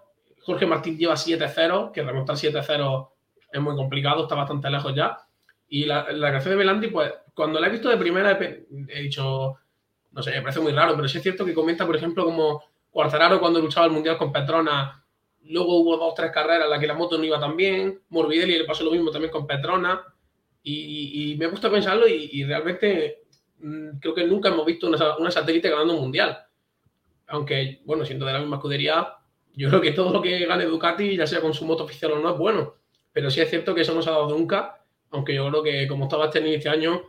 Jorge 0.46 0.64
Martín 0.64 0.96
lleva 0.96 1.14
7-0, 1.14 1.90
que 1.90 2.04
remontar 2.04 2.36
7-0 2.36 3.10
es 3.52 3.60
muy 3.60 3.74
complicado, 3.74 4.22
está 4.22 4.36
bastante 4.36 4.70
lejos 4.70 4.94
ya. 4.94 5.18
Y 5.68 5.84
la, 5.84 6.12
la 6.12 6.30
canción 6.30 6.52
de 6.52 6.58
Belanti, 6.58 6.86
pues 6.86 7.12
cuando 7.34 7.58
la 7.58 7.66
he 7.66 7.70
visto 7.70 7.88
de 7.88 7.96
primera 7.96 8.38
he, 8.38 9.02
dicho, 9.02 9.56
no 10.12 10.22
sé, 10.22 10.30
me 10.30 10.42
parece 10.42 10.60
muy 10.60 10.72
raro, 10.72 10.94
pero 10.94 11.08
sí 11.08 11.18
es 11.18 11.22
cierto 11.24 11.44
que 11.44 11.52
comenta, 11.52 11.84
por 11.84 11.96
ejemplo, 11.96 12.24
como 12.24 12.62
Cuartararo 12.90 13.40
cuando 13.40 13.60
luchaba 13.60 13.86
el 13.86 13.92
Mundial 13.92 14.16
con 14.16 14.32
Petrona, 14.32 15.04
luego 15.46 15.80
hubo 15.80 15.96
dos 15.96 16.14
tres 16.14 16.30
carreras 16.30 16.64
en 16.64 16.70
las 16.70 16.78
que 16.78 16.86
la 16.86 16.94
moto 16.94 17.18
no 17.18 17.24
iba 17.24 17.40
tan 17.40 17.56
bien, 17.56 18.02
Morbidelli 18.10 18.56
le 18.56 18.64
pasó 18.64 18.84
lo 18.84 18.92
mismo 18.92 19.10
también 19.10 19.32
con 19.32 19.46
Petrona, 19.46 20.00
y, 20.62 21.36
me 21.38 21.46
gusta 21.46 21.70
pensarlo 21.70 22.08
y, 22.08 22.44
realmente 22.44 23.24
mm, 23.58 23.98
creo 24.00 24.14
que 24.14 24.24
nunca 24.24 24.48
hemos 24.48 24.64
visto 24.64 24.86
una, 24.86 25.16
una 25.16 25.30
satélite 25.30 25.70
ganando 25.70 25.94
un 25.94 26.00
Mundial 26.00 26.45
aunque, 27.28 27.82
bueno, 27.84 28.04
siendo 28.04 28.26
de 28.26 28.32
la 28.32 28.40
misma 28.40 28.56
escudería, 28.56 29.16
yo 29.54 29.68
creo 29.68 29.80
que 29.80 29.92
todo 29.92 30.12
lo 30.12 30.22
que 30.22 30.44
gane 30.46 30.66
Ducati, 30.66 31.16
ya 31.16 31.26
sea 31.26 31.40
con 31.40 31.54
su 31.54 31.64
moto 31.64 31.84
oficial 31.84 32.12
o 32.12 32.18
no, 32.18 32.30
es 32.30 32.38
bueno. 32.38 32.74
Pero 33.12 33.30
sí 33.30 33.40
es 33.40 33.48
cierto 33.48 33.74
que 33.74 33.80
eso 33.80 33.94
no 33.94 34.02
se 34.02 34.10
ha 34.10 34.12
dado 34.12 34.28
nunca, 34.28 34.84
aunque 35.10 35.34
yo 35.34 35.48
creo 35.48 35.62
que 35.62 35.88
como 35.88 36.04
estaba 36.04 36.26
este 36.26 36.40
inicio 36.40 36.70
de 36.70 36.76
año, 36.76 37.02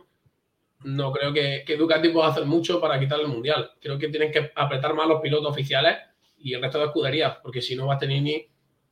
no 0.84 1.12
creo 1.12 1.32
que, 1.32 1.76
Ducati 1.76 2.08
pueda 2.08 2.28
hacer 2.28 2.46
mucho 2.46 2.80
para 2.80 2.98
quitarle 2.98 3.24
el 3.24 3.30
mundial. 3.30 3.72
Creo 3.80 3.98
que 3.98 4.08
tienen 4.08 4.32
que 4.32 4.50
apretar 4.54 4.94
más 4.94 5.08
los 5.08 5.20
pilotos 5.20 5.50
oficiales 5.50 5.98
y 6.38 6.54
el 6.54 6.62
resto 6.62 6.78
de 6.78 6.86
escuderías, 6.86 7.36
porque 7.42 7.60
si 7.60 7.76
no, 7.76 7.86
Bastianini 7.86 8.46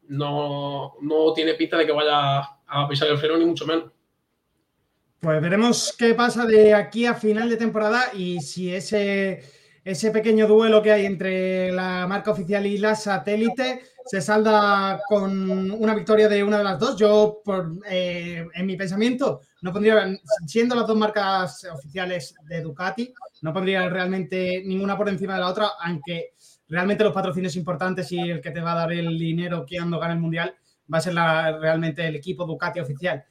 no, 0.09 0.95
no 1.01 1.33
tiene 1.33 1.55
pinta 1.55 1.79
de 1.79 1.87
que 1.87 1.93
vaya 1.93 2.41
a 2.67 2.89
pisar 2.89 3.09
el 3.09 3.19
freno, 3.19 3.39
ni 3.39 3.47
mucho 3.47 3.67
menos. 3.67 3.91
Pues 5.21 5.41
veremos 5.41 5.95
qué 5.99 6.15
pasa 6.15 6.45
de 6.45 6.75
aquí 6.75 7.07
a 7.07 7.15
final 7.15 7.49
de 7.49 7.57
temporada 7.57 8.11
y 8.15 8.41
si 8.41 8.75
ese 8.75 9.43
ese 9.87 10.11
pequeño 10.11 10.49
duelo 10.49 10.83
que 10.83 10.91
hay 10.91 11.07
entre 11.07 11.71
la 11.71 12.09
marca 12.09 12.33
oficial 12.33 12.67
y 12.67 12.77
la 12.77 12.97
satélite 12.97 13.83
se 14.05 14.21
salda 14.21 15.01
con 15.09 15.71
una 15.71 15.95
victoria 15.95 16.29
de 16.29 16.43
una 16.43 16.59
de 16.59 16.65
las 16.65 16.81
dos. 16.81 16.97
Yo, 16.97 17.41
por, 17.45 17.73
eh, 17.89 18.45
en 18.53 18.67
mi 18.67 18.77
pensamiento, 18.77 19.43
no 19.63 19.73
pondría, 19.73 20.09
siendo 20.45 20.75
las 20.75 20.89
dos 20.89 20.97
marcas 20.97 21.65
oficiales 21.73 22.35
de 22.49 22.63
Ducati, 22.63 23.15
no 23.43 23.53
pondría 23.53 23.89
realmente 23.89 24.61
ninguna 24.67 24.97
por 24.97 25.09
encima 25.09 25.35
de 25.35 25.41
la 25.41 25.51
otra, 25.51 25.69
aunque 25.81 26.33
realmente 26.69 27.05
los 27.05 27.15
patrocinios 27.15 27.55
importantes 27.55 28.11
y 28.11 28.19
el 28.19 28.41
que 28.41 28.51
te 28.51 28.61
va 28.61 28.73
a 28.73 28.79
dar 28.79 28.93
el 28.93 29.17
dinero 29.17 29.65
cuando 29.71 30.01
gane 30.01 30.15
el 30.15 30.21
Mundial 30.21 30.53
va 30.93 30.99
a 30.99 31.01
ser 31.01 31.15
realmente 31.15 32.05
el 32.05 32.17
equipo 32.17 32.45
Ducati 32.45 32.81
oficial. 32.81 33.25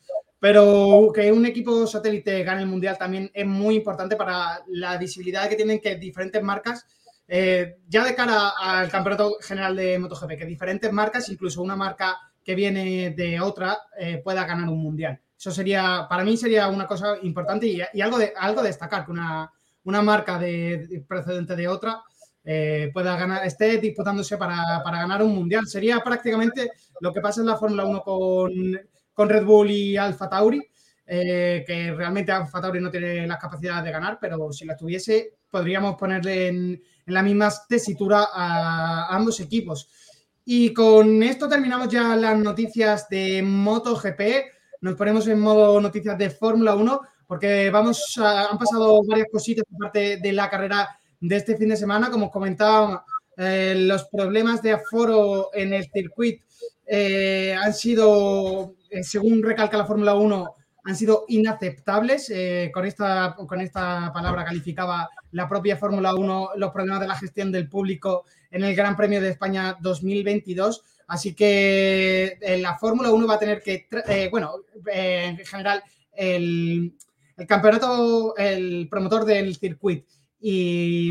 Pero 0.46 1.12
que 1.12 1.32
un 1.32 1.44
equipo 1.48 1.88
satélite 1.88 2.44
gane 2.44 2.62
el 2.62 2.68
mundial 2.68 3.00
también 3.00 3.32
es 3.34 3.48
muy 3.48 3.78
importante 3.78 4.16
para 4.16 4.60
la 4.68 4.96
visibilidad 4.96 5.50
que 5.50 5.56
tienen 5.56 5.82
que 5.82 5.96
diferentes 5.96 6.44
marcas, 6.44 6.86
eh, 7.28 7.78
ya 7.88 8.04
de 8.06 8.14
cara 8.14 8.50
al 8.62 8.88
campeonato 8.92 9.38
general 9.42 9.76
de 9.76 9.98
MotoGP, 9.98 10.38
que 10.38 10.46
diferentes 10.46 10.94
marcas, 10.94 11.30
incluso 11.30 11.64
una 11.64 11.76
marca 11.76 12.16
que 12.44 12.54
viene 12.54 13.10
de 13.18 13.40
otra, 13.42 13.76
eh, 13.98 14.22
pueda 14.24 14.46
ganar 14.46 14.70
un 14.70 14.84
mundial. 14.84 15.20
Eso 15.36 15.50
sería, 15.50 16.06
para 16.08 16.24
mí 16.24 16.38
sería 16.38 16.68
una 16.68 16.86
cosa 16.86 17.18
importante 17.24 17.66
y, 17.66 18.00
algo, 18.00 18.20
de, 18.20 18.32
algo 18.38 18.62
destacar, 18.62 19.04
que 19.04 19.14
una, 19.14 19.52
una 19.86 20.04
marca 20.04 20.38
de, 20.38 21.04
precedente 21.08 21.56
de 21.56 21.68
otra 21.68 22.04
eh, 22.44 22.92
pueda 22.94 23.18
ganar, 23.18 23.44
esté 23.48 23.80
disputándose 23.80 24.38
para, 24.38 24.84
para, 24.84 25.00
ganar 25.00 25.24
un 25.24 25.34
mundial. 25.34 25.66
Sería 25.66 26.02
prácticamente 26.02 26.72
lo 27.00 27.12
que 27.12 27.22
pasa 27.22 27.42
en 27.42 27.48
la 27.48 27.58
Fórmula 27.58 27.86
1 27.86 28.04
con 28.04 28.52
con 29.16 29.30
Red 29.30 29.46
Bull 29.46 29.72
y 29.72 29.98
Alfa 29.98 30.30
Tauri, 30.30 30.62
eh, 31.08 31.64
que 31.66 31.94
realmente 31.94 32.32
Alfa 32.32 32.62
Tauri 32.62 32.82
no 32.82 32.92
tiene 32.92 33.26
las 33.26 33.40
capacidades 33.40 33.86
de 33.86 33.92
ganar, 33.92 34.20
pero 34.20 34.52
si 34.52 34.66
las 34.66 34.78
tuviese, 34.78 35.38
podríamos 35.50 35.96
ponerle 35.96 36.50
en, 36.50 36.84
la 37.08 37.24
misma 37.24 37.50
tesitura 37.70 38.28
a, 38.34 39.16
ambos 39.16 39.40
equipos. 39.40 39.90
Y 40.44 40.74
con 40.74 41.24
esto 41.24 41.48
terminamos 41.48 41.88
ya 41.88 42.16
las 42.16 42.38
noticias 42.38 43.08
de 43.10 43.42
MotoGP. 43.42 44.22
Nos 44.82 44.96
ponemos 44.96 45.28
en 45.28 45.40
modo 45.40 45.80
noticias 45.80 46.18
de 46.18 46.30
Fórmula 46.30 46.76
1 46.76 47.02
porque 47.28 47.70
vamos 47.72 48.18
han 48.18 48.58
pasado 48.58 49.02
varias 49.08 49.28
cositas 49.32 49.66
aparte 49.74 50.18
de 50.18 50.32
la 50.32 50.50
carrera 50.50 50.90
de 51.20 51.36
este 51.36 51.56
fin 51.56 51.70
de 51.70 51.78
semana. 51.78 52.12
Como 52.12 52.28
os 52.28 52.32
comentaba, 52.32 53.06
los 53.38 54.06
problemas 54.06 54.62
de 54.62 54.74
aforo 54.74 55.50
en 55.54 55.74
el 55.74 55.90
circuito 55.92 56.46
han 56.88 57.74
sido, 57.74 58.76
según 59.02 59.42
recalca 59.44 59.78
la 59.78 59.86
Fórmula 59.86 60.16
1, 60.16 60.56
han 60.86 60.96
sido 60.96 61.26
inaceptables. 61.28 62.30
Eh, 62.30 62.72
con, 62.74 62.86
esta, 62.86 63.36
con 63.36 63.60
esta 63.60 64.12
palabra 64.14 64.46
calificaba 64.46 65.10
la 65.32 65.50
propia 65.50 65.78
Fórmula 65.78 66.14
1 66.14 66.52
los 66.56 66.72
problemas 66.72 67.02
de 67.02 67.08
la 67.08 67.18
gestión 67.18 67.52
del 67.52 67.68
público 67.68 68.24
en 68.52 68.64
el 68.64 68.76
Gran 68.76 68.96
Premio 68.96 69.20
de 69.20 69.30
España 69.30 69.76
2022. 69.82 70.84
Así 71.08 71.34
que 71.36 72.38
eh, 72.40 72.58
la 72.60 72.78
Fórmula 72.78 73.12
1 73.12 73.28
va 73.28 73.34
a 73.34 73.40
tener 73.40 73.62
que, 73.62 73.88
eh, 74.08 74.28
bueno, 74.32 74.54
en 74.88 75.38
general, 75.38 75.84
el, 76.14 76.96
campeonato, 77.48 78.36
el 78.38 78.88
promotor 78.90 79.26
del 79.26 79.56
circuito 79.56 80.14
y 80.40 81.10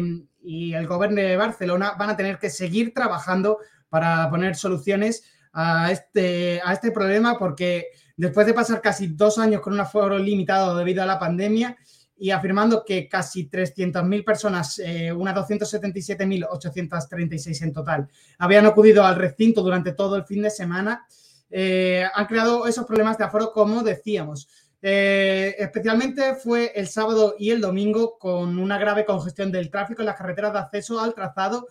el 0.73 0.87
gobierno 0.87 1.21
de 1.21 1.37
Barcelona 1.37 1.95
van 1.99 2.11
a 2.11 2.17
tener 2.17 2.39
que 2.39 2.49
seguir 2.49 2.95
trabajando 2.95 3.59
para 3.89 4.31
poner 4.31 4.55
soluciones 4.55 5.25
a 5.55 5.91
este, 5.91 6.61
a 6.63 6.73
este 6.73 6.91
problema 6.91 7.39
porque 7.39 7.87
después 8.17 8.47
de 8.47 8.55
pasar 8.55 8.83
casi 8.83 9.07
dos 9.07 9.39
años 9.39 9.63
con 9.63 9.73
un 9.73 9.81
aforo 9.81 10.19
limitado 10.19 10.77
debido 10.77 11.03
a 11.03 11.07
la 11.07 11.19
pandemia 11.19 11.77
y 12.17 12.31
afirmando 12.31 12.85
que 12.85 13.09
casi 13.09 13.49
300.000 13.49 14.25
personas, 14.25 14.79
eh, 14.79 15.13
unas 15.13 15.35
277.836 15.35 17.63
en 17.63 17.73
total, 17.73 18.09
habían 18.39 18.67
acudido 18.67 19.05
al 19.05 19.17
recinto 19.17 19.63
durante 19.63 19.93
todo 19.93 20.15
el 20.17 20.25
fin 20.25 20.43
de 20.43 20.51
semana, 20.51 21.07
eh, 21.51 22.05
han 22.13 22.27
creado 22.27 22.67
esos 22.67 22.87
problemas 22.87 23.19
de 23.19 23.25
aforo, 23.25 23.53
como 23.53 23.83
decíamos. 23.83 24.49
Eh, 24.81 25.57
especialmente 25.59 26.35
fue 26.35 26.73
el 26.75 26.89
sábado 26.89 27.37
y 27.39 27.51
el 27.51 27.61
domingo 27.61 28.19
con 28.19 28.59
una 28.59 28.79
grave 28.79 29.05
congestión 29.07 29.51
del 29.51 29.71
tráfico 29.71 30.03
en 30.03 30.07
las 30.07 30.17
carreteras 30.17 30.53
de 30.53 30.59
acceso 30.59 31.01
al 31.01 31.15
trazado 31.15 31.67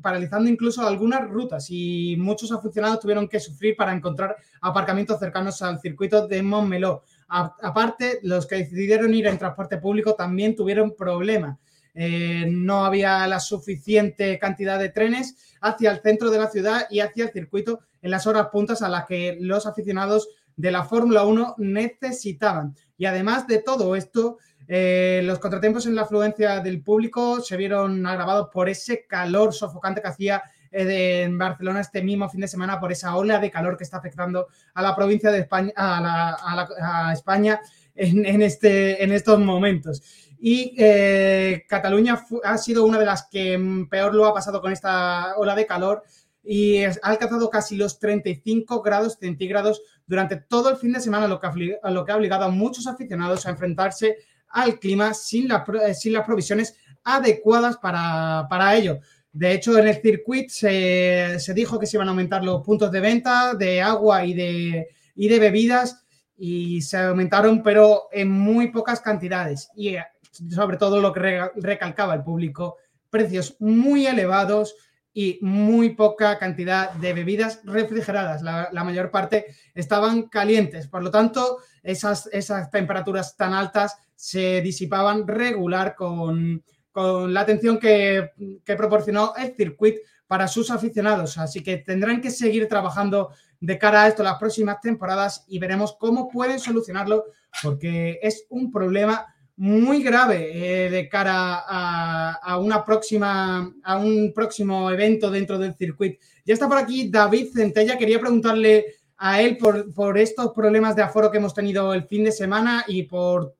paralizando 0.00 0.50
incluso 0.50 0.86
algunas 0.86 1.28
rutas 1.28 1.66
y 1.70 2.16
muchos 2.18 2.52
aficionados 2.52 3.00
tuvieron 3.00 3.26
que 3.26 3.40
sufrir 3.40 3.76
para 3.76 3.94
encontrar 3.94 4.36
aparcamientos 4.60 5.18
cercanos 5.18 5.62
al 5.62 5.80
circuito 5.80 6.28
de 6.28 6.42
Montmeló. 6.42 7.02
aparte, 7.28 8.20
los 8.22 8.46
que 8.46 8.56
decidieron 8.56 9.14
ir 9.14 9.26
en 9.26 9.38
transporte 9.38 9.78
público 9.78 10.14
también 10.14 10.54
tuvieron 10.54 10.94
problemas. 10.94 11.58
Eh, 11.94 12.46
no 12.50 12.84
había 12.84 13.26
la 13.26 13.40
suficiente 13.40 14.38
cantidad 14.38 14.78
de 14.78 14.88
trenes 14.90 15.36
hacia 15.60 15.92
el 15.92 16.00
centro 16.00 16.30
de 16.30 16.38
la 16.38 16.50
ciudad 16.50 16.86
y 16.90 17.00
hacia 17.00 17.24
el 17.24 17.32
circuito 17.32 17.80
en 18.02 18.10
las 18.10 18.26
horas 18.26 18.48
puntas 18.52 18.82
a 18.82 18.88
las 18.88 19.06
que 19.06 19.38
los 19.40 19.64
aficionados 19.66 20.28
de 20.56 20.72
la 20.72 20.84
Fórmula 20.84 21.24
1 21.24 21.54
necesitaban. 21.58 22.74
Y 22.98 23.06
además 23.06 23.46
de 23.46 23.58
todo 23.58 23.96
esto, 23.96 24.38
eh, 24.66 25.20
los 25.24 25.38
contratiempos 25.38 25.86
en 25.86 25.94
la 25.94 26.02
afluencia 26.02 26.60
del 26.60 26.82
público 26.82 27.40
se 27.40 27.56
vieron 27.56 28.06
agravados 28.06 28.48
por 28.52 28.68
ese 28.68 29.06
calor 29.06 29.52
sofocante 29.52 30.00
que 30.00 30.08
hacía 30.08 30.42
eh, 30.70 31.22
en 31.22 31.38
Barcelona 31.38 31.80
este 31.80 32.02
mismo 32.02 32.28
fin 32.28 32.40
de 32.40 32.48
semana, 32.48 32.80
por 32.80 32.90
esa 32.90 33.14
ola 33.16 33.38
de 33.38 33.50
calor 33.50 33.76
que 33.76 33.84
está 33.84 33.98
afectando 33.98 34.48
a 34.74 34.82
la 34.82 34.96
provincia 34.96 35.30
de 35.30 35.40
España, 35.40 35.72
a, 35.76 37.10
España 37.12 37.60
en, 37.94 38.42
este, 38.42 39.02
en 39.02 39.12
estos 39.12 39.38
momentos. 39.38 40.02
Y 40.40 40.74
eh, 40.76 41.64
Cataluña 41.68 42.24
ha 42.42 42.58
sido 42.58 42.84
una 42.84 42.98
de 42.98 43.06
las 43.06 43.28
que 43.30 43.86
peor 43.88 44.14
lo 44.14 44.26
ha 44.26 44.34
pasado 44.34 44.60
con 44.60 44.72
esta 44.72 45.36
ola 45.36 45.54
de 45.54 45.66
calor 45.66 46.02
y 46.42 46.84
ha 46.84 46.92
alcanzado 47.02 47.48
casi 47.48 47.76
los 47.76 47.98
35 47.98 48.82
grados 48.82 49.16
centígrados 49.18 49.80
durante 50.06 50.36
todo 50.36 50.70
el 50.70 50.76
fin 50.76 50.92
de 50.92 51.00
semana, 51.00 51.26
lo 51.26 51.40
que, 51.40 51.78
lo 51.84 52.04
que 52.04 52.12
ha 52.12 52.16
obligado 52.16 52.44
a 52.44 52.50
muchos 52.50 52.86
aficionados 52.86 53.46
a 53.46 53.50
enfrentarse 53.50 54.18
al 54.54 54.78
clima 54.78 55.12
sin, 55.12 55.48
eh, 55.50 55.94
sin 55.94 56.12
las 56.12 56.24
provisiones 56.24 56.76
adecuadas 57.02 57.76
para, 57.76 58.76
ello. 58.76 59.00
De 59.32 59.52
hecho, 59.52 59.76
en 59.76 59.88
el 59.88 60.00
circuito 60.00 60.54
se, 60.54 61.38
dijo 61.54 61.78
que 61.78 61.86
se 61.86 61.96
iban 61.96 62.06
a 62.06 62.12
aumentar 62.12 62.42
los 62.44 62.62
puntos 62.62 62.90
de 62.90 63.00
venta 63.00 63.54
de 63.54 63.82
agua 63.82 64.24
y 64.24 64.32
de, 64.32 64.88
y 65.16 65.28
de 65.28 65.38
bebidas 65.40 66.04
y 66.36 66.80
se 66.82 66.96
aumentaron, 66.98 67.62
pero 67.62 68.08
en 68.12 68.30
muy 68.30 68.70
pocas 68.70 69.00
cantidades. 69.00 69.70
Y 69.76 69.96
eh, 69.96 70.04
sobre 70.50 70.76
todo 70.76 71.00
lo 71.00 71.12
que 71.12 71.50
recalcaba 71.56 72.14
el 72.14 72.22
público, 72.22 72.76
precios 73.10 73.56
muy 73.58 74.06
elevados 74.06 74.76
y 75.12 75.38
muy 75.42 75.90
poca 75.90 76.38
cantidad 76.38 76.92
de 76.92 77.12
bebidas 77.12 77.60
refrigeradas. 77.64 78.42
La, 78.42 78.68
la 78.70 78.84
mayor 78.84 79.10
parte 79.10 79.46
estaban 79.74 80.28
calientes. 80.28 80.86
Por 80.86 81.02
lo 81.02 81.10
tanto, 81.10 81.58
esas, 81.84 82.28
esas 82.32 82.70
temperaturas 82.70 83.36
tan 83.36 83.52
altas 83.52 83.96
se 84.16 84.60
disipaban 84.62 85.26
regular 85.28 85.94
con, 85.94 86.64
la 86.94 87.40
atención 87.40 87.78
que, 87.78 88.30
proporcionó 88.64 89.34
el 89.36 89.54
circuito 89.54 90.00
para 90.26 90.48
sus 90.48 90.70
aficionados. 90.70 91.38
Así 91.38 91.62
que 91.62 91.76
tendrán 91.78 92.20
que 92.20 92.30
seguir 92.30 92.66
trabajando 92.68 93.30
de 93.60 93.78
cara 93.78 94.02
a 94.02 94.08
esto 94.08 94.22
las 94.22 94.38
próximas 94.38 94.80
temporadas 94.80 95.44
y 95.46 95.58
veremos 95.58 95.96
cómo 95.98 96.28
pueden 96.28 96.58
solucionarlo 96.58 97.24
porque 97.62 98.18
es 98.22 98.46
un 98.48 98.70
problema 98.70 99.26
muy 99.56 100.02
grave 100.02 100.86
eh, 100.86 100.90
de 100.90 101.08
cara 101.08 101.62
a, 101.66 102.58
una 102.58 102.84
próxima, 102.84 103.72
a 103.82 103.96
un 103.96 104.32
próximo 104.34 104.90
evento 104.90 105.30
dentro 105.30 105.58
del 105.58 105.74
circuito. 105.74 106.24
Ya 106.44 106.54
está 106.54 106.68
por 106.68 106.78
aquí 106.78 107.08
David 107.08 107.52
Centella. 107.54 107.96
Quería 107.96 108.20
preguntarle 108.20 108.86
a 109.24 109.40
él 109.40 109.56
por, 109.56 109.92
por 109.94 110.18
estos 110.18 110.52
problemas 110.52 110.96
de 110.96 111.02
aforo 111.02 111.30
que 111.30 111.38
hemos 111.38 111.54
tenido 111.54 111.94
el 111.94 112.04
fin 112.04 112.24
de 112.24 112.32
semana 112.32 112.84
y 112.86 113.04
por 113.04 113.54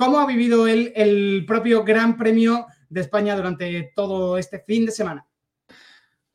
¿Cómo 0.00 0.18
ha 0.18 0.26
vivido 0.26 0.66
él 0.66 0.94
el 0.96 1.44
propio 1.46 1.84
Gran 1.84 2.16
Premio 2.16 2.64
de 2.88 3.02
España 3.02 3.36
durante 3.36 3.92
todo 3.94 4.38
este 4.38 4.60
fin 4.60 4.86
de 4.86 4.92
semana? 4.92 5.26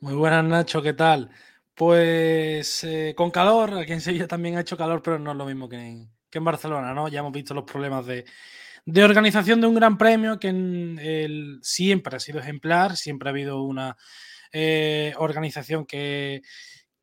Muy 0.01 0.13
buenas, 0.13 0.43
Nacho, 0.45 0.83
¿qué 0.83 0.93
tal? 0.93 1.31
Pues 1.73 2.83
eh, 2.83 3.15
con 3.17 3.31
calor, 3.31 3.73
aquí 3.73 3.93
en 3.93 4.01
Sevilla 4.01 4.27
también 4.27 4.55
ha 4.55 4.61
hecho 4.61 4.77
calor, 4.77 5.01
pero 5.01 5.17
no 5.17 5.31
es 5.31 5.37
lo 5.37 5.47
mismo 5.47 5.67
que 5.67 5.77
en, 5.77 6.43
Barcelona, 6.43 6.93
¿no? 6.93 7.07
Ya 7.07 7.21
hemos 7.21 7.31
visto 7.31 7.55
los 7.55 7.63
problemas 7.63 8.05
de, 8.05 8.23
organización 9.03 9.59
de 9.59 9.65
un 9.65 9.73
gran 9.73 9.97
premio 9.97 10.37
que 10.37 11.57
siempre 11.63 12.17
ha 12.17 12.19
sido 12.19 12.39
ejemplar, 12.39 12.95
siempre 12.95 13.29
ha 13.29 13.31
habido 13.31 13.63
una 13.63 13.97
eh, 14.51 15.15
organización 15.17 15.87
que, 15.87 16.43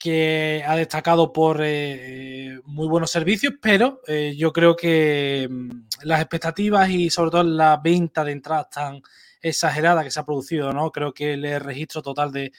que 0.02 0.64
ha 0.66 0.74
destacado 0.74 1.32
por 1.32 1.60
eh, 1.62 2.58
muy 2.64 2.88
buenos 2.88 3.08
servicios, 3.08 3.54
pero 3.62 4.00
eh, 4.08 4.34
yo 4.36 4.52
creo 4.52 4.74
que 4.74 5.46
mm, 5.48 5.70
las 6.02 6.20
expectativas 6.20 6.90
y 6.90 7.08
sobre 7.08 7.30
todo 7.30 7.44
la 7.44 7.76
venta 7.76 8.24
de 8.24 8.32
entradas 8.32 8.68
tan 8.68 9.00
exagerada 9.40 10.02
que 10.02 10.10
se 10.10 10.18
ha 10.18 10.24
producido, 10.24 10.72
¿no? 10.72 10.90
Creo 10.90 11.14
que 11.14 11.34
el 11.34 11.60
registro 11.60 12.02
total 12.02 12.32
de, 12.32 12.50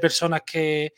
personas 0.00 0.40
que, 0.44 0.92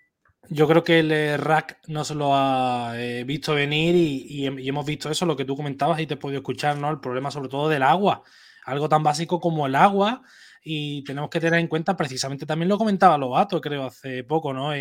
Yo 0.54 0.67
creo 0.67 0.84
que 0.84 1.00
el 1.00 1.12
eh, 1.12 1.38
rack 1.38 1.80
no 1.88 2.04
se 2.04 2.13
lo 2.13 2.36
ha 2.36 2.93
eh, 2.97 3.24
visto 3.24 3.54
venir 3.54 3.95
y, 3.95 4.45
hemos 4.67 4.86
visto 4.86 5.10
eso, 5.10 5.26
lo 5.26 5.38
que 5.38 5.45
tú 5.45 5.56
comentabas 5.56 6.02
y 6.02 6.08
te 6.08 6.15
he 6.15 6.17
podido 6.17 6.39
escuchar, 6.39 6.78
¿no? 6.78 6.89
El 6.89 7.00
problema 7.00 7.32
sobre 7.32 7.47
todo 7.47 7.69
del 7.69 7.84
agua, 7.84 8.24
algo 8.65 8.89
tan 8.89 9.02
básico 9.02 9.39
como 9.39 9.65
el 9.65 9.76
agua 9.76 10.24
y 10.62 11.06
tenemos 11.06 11.30
que 11.30 11.39
tener 11.39 11.60
en 11.60 11.67
cuenta, 11.67 11.95
precisamente 11.95 12.45
también 12.45 12.67
lo 12.67 12.78
comentaba 12.78 13.17
Lobato, 13.17 13.62
creo, 13.62 13.86
hace 13.86 14.26
poco, 14.26 14.54
¿no? 14.54 14.74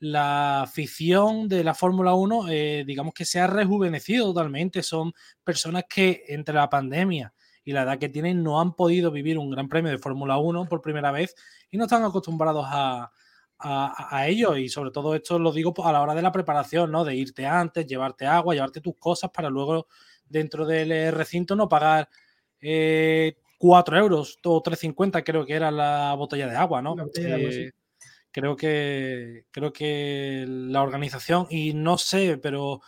La 0.00 0.62
afición 0.62 1.46
de 1.46 1.62
la 1.62 1.74
Fórmula 1.74 2.14
1, 2.14 2.48
eh, 2.48 2.84
digamos 2.86 3.12
que 3.12 3.26
se 3.26 3.38
ha 3.38 3.46
rejuvenecido 3.46 4.26
totalmente. 4.26 4.82
Son 4.82 5.12
personas 5.44 5.84
que 5.88 6.24
entre 6.28 6.54
la 6.54 6.70
pandemia 6.70 7.34
y 7.64 7.72
la 7.72 7.82
edad 7.82 7.98
que 7.98 8.08
tienen 8.08 8.42
no 8.42 8.60
han 8.60 8.74
podido 8.74 9.10
vivir 9.10 9.38
un 9.38 9.50
gran 9.50 9.68
premio 9.68 9.92
de 9.92 9.98
Fórmula 9.98 10.38
1 10.38 10.66
por 10.68 10.80
primera 10.80 11.12
vez 11.12 11.34
y 11.70 11.76
no 11.76 11.84
están 11.84 12.02
acostumbrados 12.02 12.64
a, 12.66 13.12
a, 13.58 14.26
ello. 14.26 14.56
Y 14.56 14.70
sobre 14.70 14.90
todo 14.90 15.14
esto 15.14 15.38
lo 15.38 15.52
digo 15.52 15.74
a 15.84 15.92
la 15.92 16.00
hora 16.00 16.14
de 16.14 16.22
la 16.22 16.32
preparación, 16.32 16.90
¿no? 16.90 17.04
De 17.04 17.14
irte 17.14 17.46
antes, 17.46 17.86
llevarte 17.86 18.26
agua, 18.26 18.54
llevarte 18.54 18.80
tus 18.80 18.96
cosas 18.96 19.30
para 19.30 19.50
luego 19.50 19.86
dentro 20.26 20.64
del 20.64 20.92
eh, 20.92 21.10
recinto 21.10 21.54
no 21.54 21.68
pagar 21.68 22.08
eh, 22.60 23.36
4 23.58 23.98
euros 23.98 24.38
o 24.44 24.62
3,50 24.62 25.22
creo 25.22 25.44
que 25.44 25.54
era 25.54 25.70
la 25.70 26.14
botella 26.14 26.46
de 26.46 26.56
agua, 26.56 26.80
¿no? 26.80 26.96
Creo 28.32 28.56
que 28.56 29.44
creo 29.50 29.72
que 29.72 30.44
la 30.48 30.82
organización 30.82 31.46
y 31.50 31.74
no 31.74 31.98
sé, 31.98 32.38
pero 32.38 32.80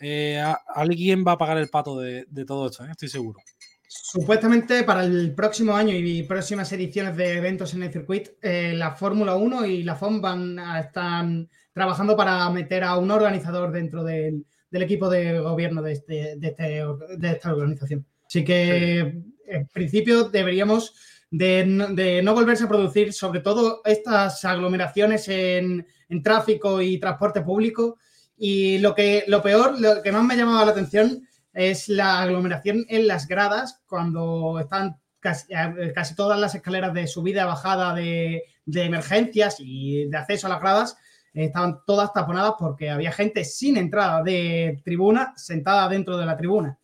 eh, 0.00 0.42
alguien 0.74 1.24
va 1.26 1.32
a 1.32 1.38
pagar 1.38 1.58
el 1.58 1.68
pato 1.68 1.98
de, 1.98 2.26
todo 2.46 2.66
esto, 2.66 2.84
¿eh? 2.84 2.88
estoy 2.90 3.08
seguro. 3.08 3.40
Supuestamente 3.86 4.84
para 4.84 5.04
el 5.04 5.34
próximo 5.34 5.74
año 5.74 5.94
y 5.94 6.22
próximas 6.22 6.72
ediciones 6.72 7.16
de 7.16 7.36
eventos 7.36 7.74
en 7.74 7.82
el 7.82 7.92
circuito, 7.92 8.30
eh, 8.40 8.72
la 8.74 8.92
Fórmula 8.92 9.34
1 9.34 9.66
y 9.66 9.82
la 9.82 9.96
FOM 9.96 10.20
van 10.20 10.58
a, 10.58 10.80
están 10.80 11.50
trabajando 11.72 12.16
para 12.16 12.48
meter 12.50 12.84
a 12.84 12.96
un 12.96 13.10
organizador 13.10 13.72
dentro 13.72 14.04
del, 14.04 14.46
equipo 14.70 15.10
de 15.10 15.40
gobierno 15.40 15.82
de, 15.82 15.92
este, 15.92 16.36
de, 16.36 16.48
este, 16.48 16.84
esta 17.22 17.52
organización. 17.52 18.06
Así 18.26 18.44
que 18.44 19.00
en 19.46 19.66
principio 19.72 20.28
deberíamos 20.28 20.94
de, 21.30 22.20
no 22.22 22.34
volverse 22.34 22.64
a 22.64 22.68
producir, 22.68 23.12
sobre 23.12 23.40
todo 23.40 23.82
estas 23.84 24.44
aglomeraciones 24.44 25.28
en, 25.28 25.86
tráfico 26.22 26.82
y 26.82 26.98
transporte 26.98 27.40
público. 27.42 27.98
Y 28.36 28.78
lo, 28.78 28.94
que, 28.94 29.24
lo 29.28 29.42
peor, 29.42 29.80
lo 29.80 30.02
que 30.02 30.12
más 30.12 30.24
me 30.24 30.34
ha 30.34 30.36
llamado 30.38 30.64
la 30.64 30.72
atención 30.72 31.26
es 31.52 31.88
la 31.88 32.22
aglomeración 32.22 32.84
en 32.88 33.06
las 33.06 33.28
gradas 33.28 33.80
cuando 33.86 34.58
están 34.58 34.96
casi, 35.20 35.52
eh, 35.52 35.92
todas 36.16 36.40
las 36.40 36.54
escaleras 36.54 36.94
de 36.94 37.06
subida 37.06 37.42
y 37.42 37.46
bajada 37.46 37.94
de, 37.94 38.44
de, 38.64 38.84
emergencias 38.84 39.56
y 39.58 40.06
de 40.06 40.16
acceso 40.16 40.46
a 40.46 40.50
las 40.50 40.60
gradas 40.60 40.96
estaban 41.34 41.80
todas 41.86 42.12
taponadas 42.12 42.54
porque 42.58 42.90
había 42.90 43.12
gente 43.12 43.44
sin 43.44 43.76
entrada 43.76 44.22
de 44.22 44.80
tribuna 44.84 45.32
sentada 45.36 45.88
dentro 45.88 46.16
de 46.16 46.26
la 46.26 46.36
tribuna. 46.36 46.79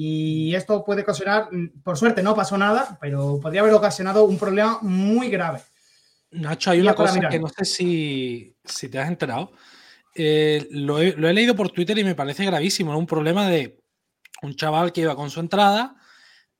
Y 0.00 0.54
esto 0.54 0.84
puede 0.84 1.02
ocasionar, 1.02 1.48
por 1.82 1.98
suerte 1.98 2.22
no 2.22 2.32
pasó 2.32 2.56
nada, 2.56 2.96
pero 3.00 3.40
podría 3.42 3.62
haber 3.62 3.74
ocasionado 3.74 4.26
un 4.26 4.38
problema 4.38 4.78
muy 4.80 5.28
grave. 5.28 5.60
Nacho, 6.30 6.70
hay 6.70 6.80
una 6.80 6.94
cosa 6.94 7.28
que 7.28 7.40
no 7.40 7.48
sé 7.48 7.64
si, 7.64 8.56
si 8.64 8.88
te 8.88 9.00
has 9.00 9.08
enterado. 9.08 9.50
Eh, 10.14 10.68
lo, 10.70 11.00
he, 11.00 11.16
lo, 11.16 11.28
he, 11.28 11.34
leído 11.34 11.56
por 11.56 11.70
Twitter 11.70 11.98
y 11.98 12.04
me 12.04 12.14
parece 12.14 12.44
gravísimo. 12.44 12.96
Un 12.96 13.08
problema 13.08 13.48
de 13.48 13.80
un 14.40 14.54
chaval 14.54 14.92
que 14.92 15.00
iba 15.00 15.16
con 15.16 15.30
su 15.30 15.40
entrada 15.40 15.96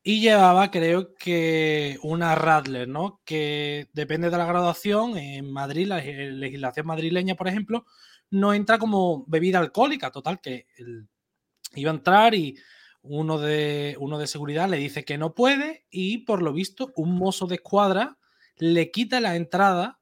y 0.03 0.21
llevaba, 0.21 0.73
creo 0.73 1.15
que, 1.15 1.97
una 2.03 2.35
Radler, 2.35 2.89
¿no? 2.89 3.21
Que 3.25 3.89
depende 3.93 4.31
de 4.31 4.37
la 4.37 4.47
graduación. 4.47 5.17
En 5.17 5.53
Madrid, 5.53 5.87
la 5.87 5.99
legislación 5.99 6.87
madrileña, 6.87 7.37
por 7.37 7.47
ejemplo, 7.47 7.87
no 8.31 8.53
entra 8.53 8.81
como 8.81 9.25
bebida 9.29 9.61
alcohólica. 9.61 10.11
Total, 10.11 10.41
que 10.41 10.67
iba 11.77 11.93
a 11.93 11.95
entrar 11.95 12.35
y 12.35 12.59
uno 13.09 13.39
de, 13.39 13.97
uno 13.99 14.19
de 14.19 14.27
seguridad 14.27 14.69
le 14.69 14.77
dice 14.77 15.05
que 15.05 15.19
no 15.19 15.35
puede 15.35 15.87
y 15.91 16.19
por 16.19 16.43
lo 16.43 16.53
visto 16.53 16.93
un 16.97 17.17
mozo 17.17 17.47
de 17.47 17.57
escuadra 17.57 18.19
le 18.57 18.91
quita 18.91 19.21
la 19.21 19.37
entrada. 19.37 20.01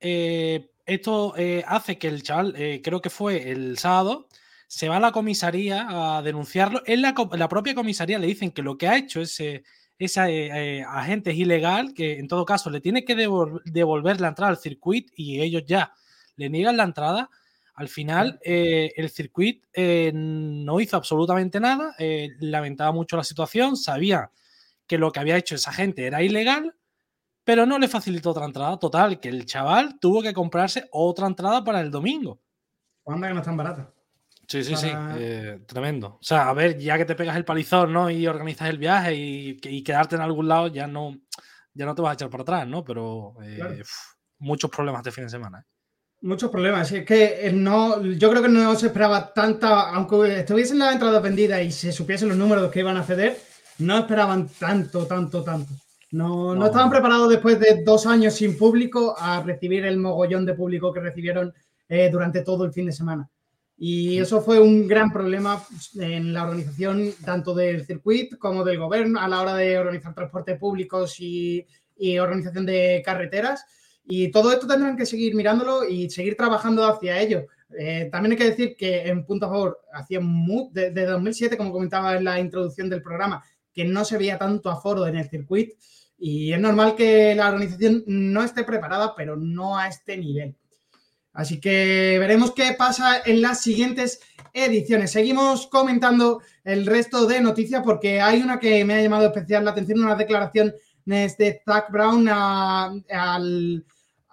Eh, 0.00 0.70
esto 0.84 1.34
eh, 1.36 1.64
hace 1.66 1.98
que 1.98 2.08
el 2.08 2.22
chaval, 2.22 2.54
eh, 2.56 2.80
creo 2.82 3.00
que 3.00 3.10
fue 3.10 3.50
el 3.50 3.78
sábado, 3.78 4.28
se 4.68 4.88
va 4.88 4.98
a 4.98 5.00
la 5.00 5.12
comisaría 5.12 5.86
a 5.88 6.22
denunciarlo. 6.22 6.82
En 6.86 7.02
la, 7.02 7.14
la 7.32 7.48
propia 7.48 7.74
comisaría 7.74 8.18
le 8.18 8.26
dicen 8.26 8.50
que 8.50 8.62
lo 8.62 8.76
que 8.76 8.88
ha 8.88 8.96
hecho 8.96 9.20
ese, 9.20 9.64
ese 9.98 10.82
agente 10.86 11.30
es 11.30 11.38
ilegal, 11.38 11.94
que 11.94 12.18
en 12.18 12.28
todo 12.28 12.44
caso 12.44 12.70
le 12.70 12.80
tiene 12.80 13.04
que 13.04 13.16
devolver 13.16 14.20
la 14.20 14.28
entrada 14.28 14.50
al 14.50 14.58
circuito 14.58 15.12
y 15.16 15.40
ellos 15.40 15.62
ya 15.66 15.92
le 16.36 16.50
niegan 16.50 16.76
la 16.76 16.84
entrada. 16.84 17.30
Al 17.76 17.88
final, 17.88 18.40
eh, 18.42 18.90
el 18.96 19.10
circuito 19.10 19.68
eh, 19.74 20.10
no 20.14 20.80
hizo 20.80 20.96
absolutamente 20.96 21.60
nada, 21.60 21.94
eh, 21.98 22.30
lamentaba 22.40 22.90
mucho 22.90 23.18
la 23.18 23.24
situación, 23.24 23.76
sabía 23.76 24.30
que 24.86 24.96
lo 24.96 25.12
que 25.12 25.20
había 25.20 25.36
hecho 25.36 25.56
esa 25.56 25.72
gente 25.72 26.06
era 26.06 26.22
ilegal, 26.22 26.74
pero 27.44 27.66
no 27.66 27.78
le 27.78 27.86
facilitó 27.86 28.30
otra 28.30 28.46
entrada. 28.46 28.78
Total, 28.78 29.20
que 29.20 29.28
el 29.28 29.44
chaval 29.44 29.98
tuvo 30.00 30.22
que 30.22 30.32
comprarse 30.32 30.88
otra 30.90 31.26
entrada 31.26 31.62
para 31.62 31.82
el 31.82 31.90
domingo. 31.90 32.40
¿Cuándo 33.02 33.26
que 33.26 33.34
no 33.34 33.40
es 33.40 33.46
tan 33.46 33.58
barata? 33.58 33.92
Sí, 34.48 34.64
sí, 34.64 34.74
sí, 34.74 34.90
tremendo. 35.66 36.18
O 36.20 36.22
sea, 36.22 36.48
a 36.48 36.54
ver, 36.54 36.78
ya 36.78 36.96
que 36.96 37.04
te 37.04 37.14
pegas 37.14 37.36
el 37.36 37.44
palizón, 37.44 37.92
¿no? 37.92 38.08
Y 38.08 38.26
organizas 38.26 38.70
el 38.70 38.78
viaje 38.78 39.14
y, 39.14 39.82
quedarte 39.82 40.16
en 40.16 40.22
algún 40.22 40.48
lado, 40.48 40.68
ya 40.68 40.86
no, 40.86 41.14
ya 41.74 41.84
no 41.84 41.94
te 41.94 42.00
vas 42.00 42.12
a 42.12 42.14
echar 42.14 42.30
para 42.30 42.42
atrás, 42.42 42.66
¿no? 42.66 42.82
Pero 42.84 43.34
muchos 44.38 44.70
problemas 44.70 45.02
de 45.02 45.12
fin 45.12 45.24
de 45.24 45.30
semana. 45.30 45.66
Muchos 46.22 46.50
problemas. 46.50 46.90
Es 46.92 47.04
que 47.04 47.46
eh, 47.46 47.52
no, 47.52 48.02
yo 48.02 48.30
creo 48.30 48.42
que 48.42 48.48
no 48.48 48.74
se 48.74 48.86
esperaba 48.86 49.32
tanta, 49.32 49.90
aunque 49.90 50.40
estuviesen 50.40 50.78
la 50.78 50.92
entrada 50.92 51.20
vendida 51.20 51.62
y 51.62 51.70
se 51.70 51.92
supiesen 51.92 52.28
los 52.28 52.38
números 52.38 52.70
que 52.70 52.80
iban 52.80 52.96
a 52.96 53.04
ceder, 53.04 53.38
no 53.78 53.98
esperaban 53.98 54.48
tanto, 54.58 55.06
tanto, 55.06 55.42
tanto. 55.42 55.72
No, 56.12 56.54
no, 56.54 56.66
estaban 56.66 56.88
preparados 56.88 57.28
después 57.28 57.60
de 57.60 57.82
dos 57.84 58.06
años 58.06 58.34
sin 58.34 58.56
público 58.56 59.14
a 59.18 59.42
recibir 59.42 59.84
el 59.84 59.98
mogollón 59.98 60.46
de 60.46 60.54
público 60.54 60.92
que 60.92 61.00
recibieron 61.00 61.52
eh, 61.88 62.08
durante 62.10 62.42
todo 62.42 62.64
el 62.64 62.72
fin 62.72 62.86
de 62.86 62.92
semana. 62.92 63.28
Y 63.76 64.18
eso 64.18 64.40
fue 64.40 64.58
un 64.58 64.88
gran 64.88 65.12
problema 65.12 65.62
en 66.00 66.32
la 66.32 66.44
organización 66.44 67.12
tanto 67.24 67.54
del 67.54 67.84
circuito 67.84 68.38
como 68.38 68.64
del 68.64 68.78
gobierno 68.78 69.20
a 69.20 69.28
la 69.28 69.42
hora 69.42 69.54
de 69.54 69.78
organizar 69.78 70.14
transportes 70.14 70.58
públicos 70.58 71.16
y, 71.20 71.66
y 71.96 72.18
organización 72.18 72.64
de 72.64 73.02
carreteras 73.04 73.66
y 74.06 74.30
todo 74.30 74.52
esto 74.52 74.66
tendrán 74.66 74.96
que 74.96 75.06
seguir 75.06 75.34
mirándolo 75.34 75.88
y 75.88 76.08
seguir 76.10 76.36
trabajando 76.36 76.84
hacia 76.84 77.20
ello. 77.20 77.46
Eh, 77.76 78.08
también 78.10 78.32
hay 78.32 78.38
que 78.38 78.50
decir 78.50 78.76
que 78.76 79.08
en 79.08 79.24
punto 79.24 79.46
a 79.46 79.50
favor, 79.50 79.80
hacía 79.92 80.20
desde 80.70 80.90
de 80.92 81.06
2007, 81.06 81.56
como 81.56 81.72
comentaba 81.72 82.16
en 82.16 82.24
la 82.24 82.38
introducción 82.38 82.88
del 82.88 83.02
programa, 83.02 83.42
que 83.72 83.84
no 83.84 84.04
se 84.04 84.16
veía 84.16 84.38
tanto 84.38 84.70
aforo 84.70 85.06
en 85.06 85.16
el 85.16 85.28
circuito 85.28 85.74
y 86.18 86.52
es 86.52 86.60
normal 86.60 86.94
que 86.96 87.34
la 87.34 87.48
organización 87.48 88.04
no 88.06 88.42
esté 88.42 88.64
preparada, 88.64 89.14
pero 89.14 89.36
no 89.36 89.76
a 89.76 89.88
este 89.88 90.16
nivel. 90.16 90.56
Así 91.32 91.60
que 91.60 92.16
veremos 92.18 92.52
qué 92.52 92.74
pasa 92.78 93.20
en 93.24 93.42
las 93.42 93.60
siguientes 93.60 94.20
ediciones. 94.54 95.10
Seguimos 95.10 95.66
comentando 95.66 96.40
el 96.64 96.86
resto 96.86 97.26
de 97.26 97.42
noticias 97.42 97.82
porque 97.84 98.22
hay 98.22 98.40
una 98.40 98.58
que 98.58 98.82
me 98.86 98.94
ha 98.94 99.02
llamado 99.02 99.26
especial 99.26 99.64
la 99.64 99.72
atención, 99.72 100.00
una 100.00 100.14
declaración 100.14 100.74
de 101.04 101.60
Zach 101.64 101.90
Brown 101.90 102.26
al 102.28 103.84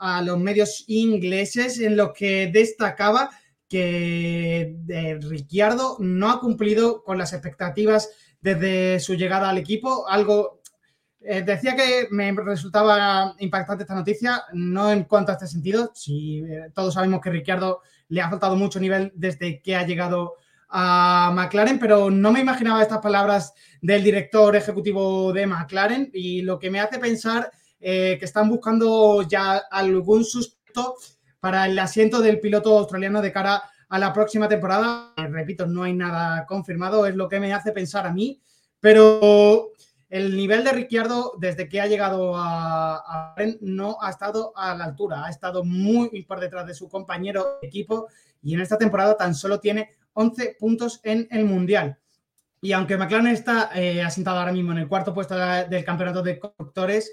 a 0.05 0.21
los 0.21 0.37
medios 0.37 0.83
ingleses 0.87 1.79
en 1.79 1.95
los 1.95 2.11
que 2.11 2.47
destacaba 2.51 3.29
que 3.69 4.75
eh, 4.89 5.17
Ricciardo 5.21 5.95
no 5.99 6.29
ha 6.29 6.41
cumplido 6.41 7.01
con 7.03 7.17
las 7.17 7.31
expectativas 7.31 8.09
desde 8.41 8.99
su 8.99 9.15
llegada 9.15 9.49
al 9.49 9.57
equipo. 9.57 10.05
Algo 10.09 10.61
eh, 11.21 11.41
decía 11.41 11.77
que 11.77 12.09
me 12.11 12.33
resultaba 12.33 13.33
impactante 13.39 13.83
esta 13.83 13.95
noticia, 13.95 14.43
no 14.51 14.91
en 14.91 15.05
cuanto 15.05 15.31
a 15.31 15.35
este 15.35 15.47
sentido. 15.47 15.93
Si 15.95 16.39
eh, 16.39 16.69
todos 16.75 16.95
sabemos 16.95 17.21
que 17.21 17.29
Ricciardo 17.29 17.79
le 18.09 18.19
ha 18.19 18.29
faltado 18.29 18.57
mucho 18.57 18.81
nivel 18.81 19.13
desde 19.15 19.61
que 19.61 19.77
ha 19.77 19.87
llegado 19.87 20.33
a 20.67 21.31
McLaren, 21.33 21.79
pero 21.79 22.11
no 22.11 22.33
me 22.33 22.41
imaginaba 22.41 22.81
estas 22.81 22.99
palabras 22.99 23.53
del 23.81 24.03
director 24.03 24.53
ejecutivo 24.57 25.31
de 25.31 25.47
McLaren 25.47 26.09
y 26.13 26.41
lo 26.41 26.59
que 26.59 26.69
me 26.69 26.81
hace 26.81 26.99
pensar 26.99 27.49
eh, 27.85 28.17
que 28.17 28.25
están 28.25 28.49
buscando 28.49 29.23
ya 29.23 29.57
algún 29.69 30.23
susto 30.23 30.95
para 31.41 31.65
el 31.65 31.77
asiento 31.77 32.21
del 32.21 32.39
piloto 32.39 32.77
australiano 32.77 33.21
de 33.21 33.33
cara 33.33 33.63
a 33.89 33.99
la 33.99 34.13
próxima 34.13 34.47
temporada. 34.47 35.13
Eh, 35.17 35.27
repito, 35.27 35.67
no 35.67 35.83
hay 35.83 35.93
nada 35.93 36.45
confirmado, 36.45 37.05
es 37.05 37.15
lo 37.15 37.27
que 37.27 37.41
me 37.41 37.53
hace 37.53 37.73
pensar 37.73 38.07
a 38.07 38.13
mí, 38.13 38.41
pero 38.79 39.71
el 40.09 40.37
nivel 40.37 40.63
de 40.63 40.71
Ricciardo 40.71 41.33
desde 41.37 41.67
que 41.67 41.81
ha 41.81 41.87
llegado 41.87 42.37
a, 42.37 42.95
a 42.95 43.35
no 43.59 43.97
ha 43.99 44.09
estado 44.09 44.53
a 44.55 44.73
la 44.75 44.85
altura, 44.85 45.25
ha 45.25 45.29
estado 45.29 45.65
muy 45.65 46.23
por 46.23 46.39
detrás 46.39 46.65
de 46.65 46.73
su 46.73 46.87
compañero 46.87 47.57
de 47.61 47.67
equipo 47.67 48.07
y 48.41 48.53
en 48.53 48.61
esta 48.61 48.77
temporada 48.77 49.17
tan 49.17 49.35
solo 49.35 49.59
tiene 49.59 49.89
11 50.13 50.55
puntos 50.57 51.01
en 51.03 51.27
el 51.31 51.43
Mundial. 51.43 51.97
Y 52.63 52.71
aunque 52.71 52.95
McLaren 52.95 53.27
está 53.27 53.71
eh, 53.75 54.01
asentado 54.01 54.39
ahora 54.39 54.53
mismo 54.53 54.71
en 54.71 54.77
el 54.77 54.87
cuarto 54.87 55.13
puesto 55.13 55.35
del 55.35 55.83
campeonato 55.83 56.23
de 56.23 56.39
constructores, 56.39 57.11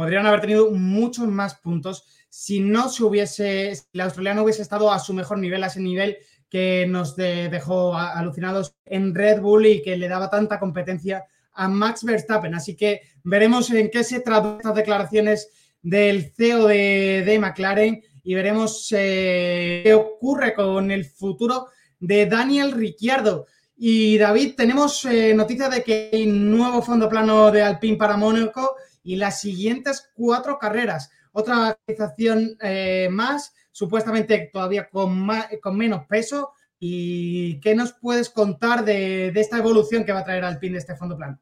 podrían 0.00 0.24
haber 0.24 0.40
tenido 0.40 0.70
muchos 0.70 1.28
más 1.28 1.56
puntos 1.56 2.06
si 2.30 2.60
no 2.60 2.88
se 2.88 3.04
hubiese, 3.04 3.74
si 3.74 3.82
el 3.92 4.00
australiano 4.00 4.42
hubiese 4.42 4.62
estado 4.62 4.90
a 4.90 4.98
su 4.98 5.12
mejor 5.12 5.36
nivel, 5.36 5.62
a 5.62 5.66
ese 5.66 5.78
nivel 5.80 6.16
que 6.48 6.86
nos 6.88 7.16
dejó 7.16 7.94
alucinados 7.94 8.74
en 8.86 9.14
Red 9.14 9.42
Bull 9.42 9.66
y 9.66 9.82
que 9.82 9.98
le 9.98 10.08
daba 10.08 10.30
tanta 10.30 10.58
competencia 10.58 11.26
a 11.52 11.68
Max 11.68 12.02
Verstappen. 12.02 12.54
Así 12.54 12.76
que 12.76 13.02
veremos 13.24 13.70
en 13.72 13.90
qué 13.90 14.02
se 14.02 14.20
traducen 14.20 14.60
estas 14.60 14.74
declaraciones 14.74 15.50
del 15.82 16.32
CEO 16.34 16.66
de, 16.66 17.38
McLaren 17.38 18.02
y 18.22 18.34
veremos 18.34 18.88
eh, 18.96 19.82
qué 19.84 19.92
ocurre 19.92 20.54
con 20.54 20.90
el 20.90 21.04
futuro 21.04 21.66
de 21.98 22.24
Daniel 22.24 22.72
Ricciardo. 22.72 23.48
Y 23.76 24.16
David, 24.16 24.54
tenemos 24.56 25.04
eh, 25.04 25.34
noticia 25.34 25.68
de 25.68 25.84
que 25.84 26.08
hay 26.10 26.24
nuevo 26.24 26.80
fondo 26.80 27.06
plano 27.06 27.50
de 27.50 27.60
Alpine 27.60 27.98
para 27.98 28.16
Mónaco 28.16 28.76
y 29.02 29.16
las 29.16 29.40
siguientes 29.40 30.10
cuatro 30.14 30.58
carreras. 30.58 31.10
Otra 31.32 31.68
actualización 31.68 32.56
eh, 32.60 33.08
más, 33.10 33.54
supuestamente 33.70 34.50
todavía 34.52 34.88
con, 34.88 35.28
con 35.62 35.76
menos 35.76 36.06
peso. 36.06 36.52
¿Y 36.78 37.60
qué 37.60 37.74
nos 37.74 37.92
puedes 37.92 38.30
contar 38.30 38.84
de, 38.84 39.28
esta 39.28 39.58
evolución 39.58 40.04
que 40.04 40.12
va 40.12 40.20
a 40.20 40.24
traer 40.24 40.44
Alpine 40.44 40.78
este 40.78 40.96
fondo 40.96 41.16
plano? 41.16 41.38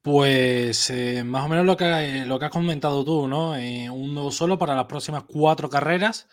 Pues 0.00 0.90
eh, 0.90 1.22
más 1.24 1.44
o 1.44 1.48
menos 1.48 1.66
lo 1.66 1.76
que, 1.76 2.24
lo 2.26 2.38
que 2.38 2.44
has 2.46 2.50
comentado 2.50 3.04
tú, 3.04 3.28
¿no? 3.28 3.56
Eh, 3.56 3.88
un 3.90 4.14
nuevo 4.14 4.30
solo 4.30 4.58
para 4.58 4.74
las 4.74 4.86
próximas 4.86 5.24
cuatro 5.24 5.68
carreras. 5.68 6.28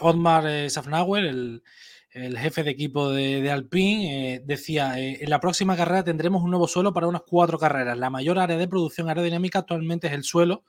Otmar 0.00 0.70
Safnauer, 0.70 1.24
el, 1.24 1.62
el 2.14 2.38
jefe 2.38 2.62
de 2.62 2.70
equipo 2.70 3.10
de, 3.10 3.50
Alpine, 3.50 4.34
eh, 4.34 4.42
decía, 4.44 4.98
eh, 4.98 5.18
en 5.22 5.30
la 5.30 5.40
próxima 5.40 5.76
carrera 5.76 6.04
tendremos 6.04 6.42
un 6.42 6.50
nuevo 6.50 6.68
suelo 6.68 6.92
para 6.92 7.06
unas 7.06 7.22
cuatro 7.22 7.58
carreras. 7.58 7.96
La 7.96 8.10
mayor 8.10 8.38
área 8.38 8.56
de 8.56 8.68
producción 8.68 9.08
aerodinámica 9.08 9.60
actualmente 9.60 10.08
es 10.08 10.12
el 10.12 10.24
suelo, 10.24 10.64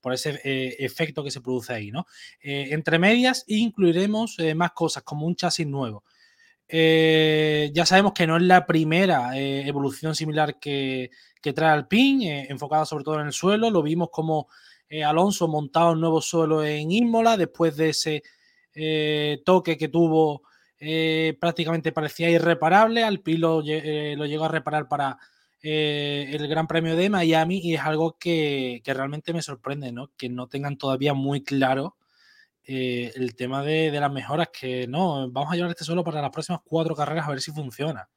por 0.00 0.14
ese 0.14 0.40
eh, 0.44 0.76
efecto 0.78 1.22
que 1.22 1.30
se 1.30 1.40
produce 1.40 1.72
ahí, 1.72 1.90
¿no? 1.90 2.06
entre 2.40 2.98
medias 2.98 3.44
incluiremos 3.48 4.36
más 4.54 4.70
cosas, 4.72 5.02
como 5.02 5.26
un 5.26 5.34
chasis 5.34 5.66
nuevo. 5.66 6.04
ya 6.68 7.86
sabemos 7.86 8.12
que 8.12 8.26
no 8.26 8.36
es 8.36 8.42
la 8.42 8.66
primera 8.66 9.36
evolución 9.36 10.14
similar 10.14 10.60
que, 10.60 11.10
trae 11.54 11.70
Alpine, 11.70 12.46
enfocada 12.48 12.84
sobre 12.84 13.04
todo 13.04 13.20
en 13.20 13.26
el 13.26 13.32
suelo. 13.32 13.70
Lo 13.70 13.82
vimos 13.82 14.10
como 14.12 14.48
Alonso 15.04 15.48
montaba 15.48 15.90
un 15.90 16.00
nuevo 16.00 16.20
suelo 16.20 16.64
en 16.64 16.92
Imola 16.92 17.36
después 17.36 17.76
de 17.76 17.88
ese 17.88 18.22
toque 19.44 19.76
que 19.76 19.88
tuvo 19.88 20.42
prácticamente 21.40 21.92
parecía 21.92 22.30
irreparable. 22.30 23.04
Alpine 23.04 23.38
lo, 23.38 23.62
lo 23.62 24.26
llegó 24.26 24.44
a 24.44 24.48
reparar 24.48 24.88
para 24.88 25.18
el 25.62 26.46
Gran 26.48 26.66
Premio 26.66 26.96
de 26.96 27.10
Miami 27.10 27.58
y 27.58 27.74
es 27.74 27.80
algo 27.80 28.16
que, 28.18 28.82
realmente 28.84 29.32
me 29.32 29.42
sorprende, 29.42 29.92
¿no? 29.92 30.10
Que 30.16 30.28
no 30.28 30.48
tengan 30.48 30.76
todavía 30.76 31.14
muy 31.14 31.42
claro 31.42 31.96
el 32.64 33.34
tema 33.36 33.62
de, 33.62 33.90
las 33.92 34.12
mejoras, 34.12 34.48
que 34.52 34.86
no, 34.86 35.30
vamos 35.30 35.52
a 35.52 35.56
llevar 35.56 35.70
este 35.70 35.84
suelo 35.84 36.04
para 36.04 36.20
las 36.20 36.30
próximas 36.30 36.60
cuatro 36.64 36.94
carreras 36.94 37.26
a 37.26 37.30
ver 37.30 37.40
si 37.40 37.52
funciona. 37.52 38.08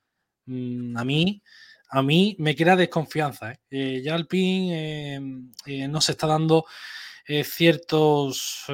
Mm, 0.45 0.97
a 0.97 1.05
mí 1.05 1.41
a 1.89 2.01
mí 2.03 2.35
me 2.39 2.55
crea 2.55 2.75
desconfianza. 2.75 3.51
¿eh? 3.51 3.59
Eh, 3.69 4.01
ya 4.03 4.15
Alpine 4.15 5.49
eh, 5.65 5.87
no 5.87 6.01
se 6.01 6.11
está 6.13 6.27
dando 6.27 6.65
ciertos 7.43 8.65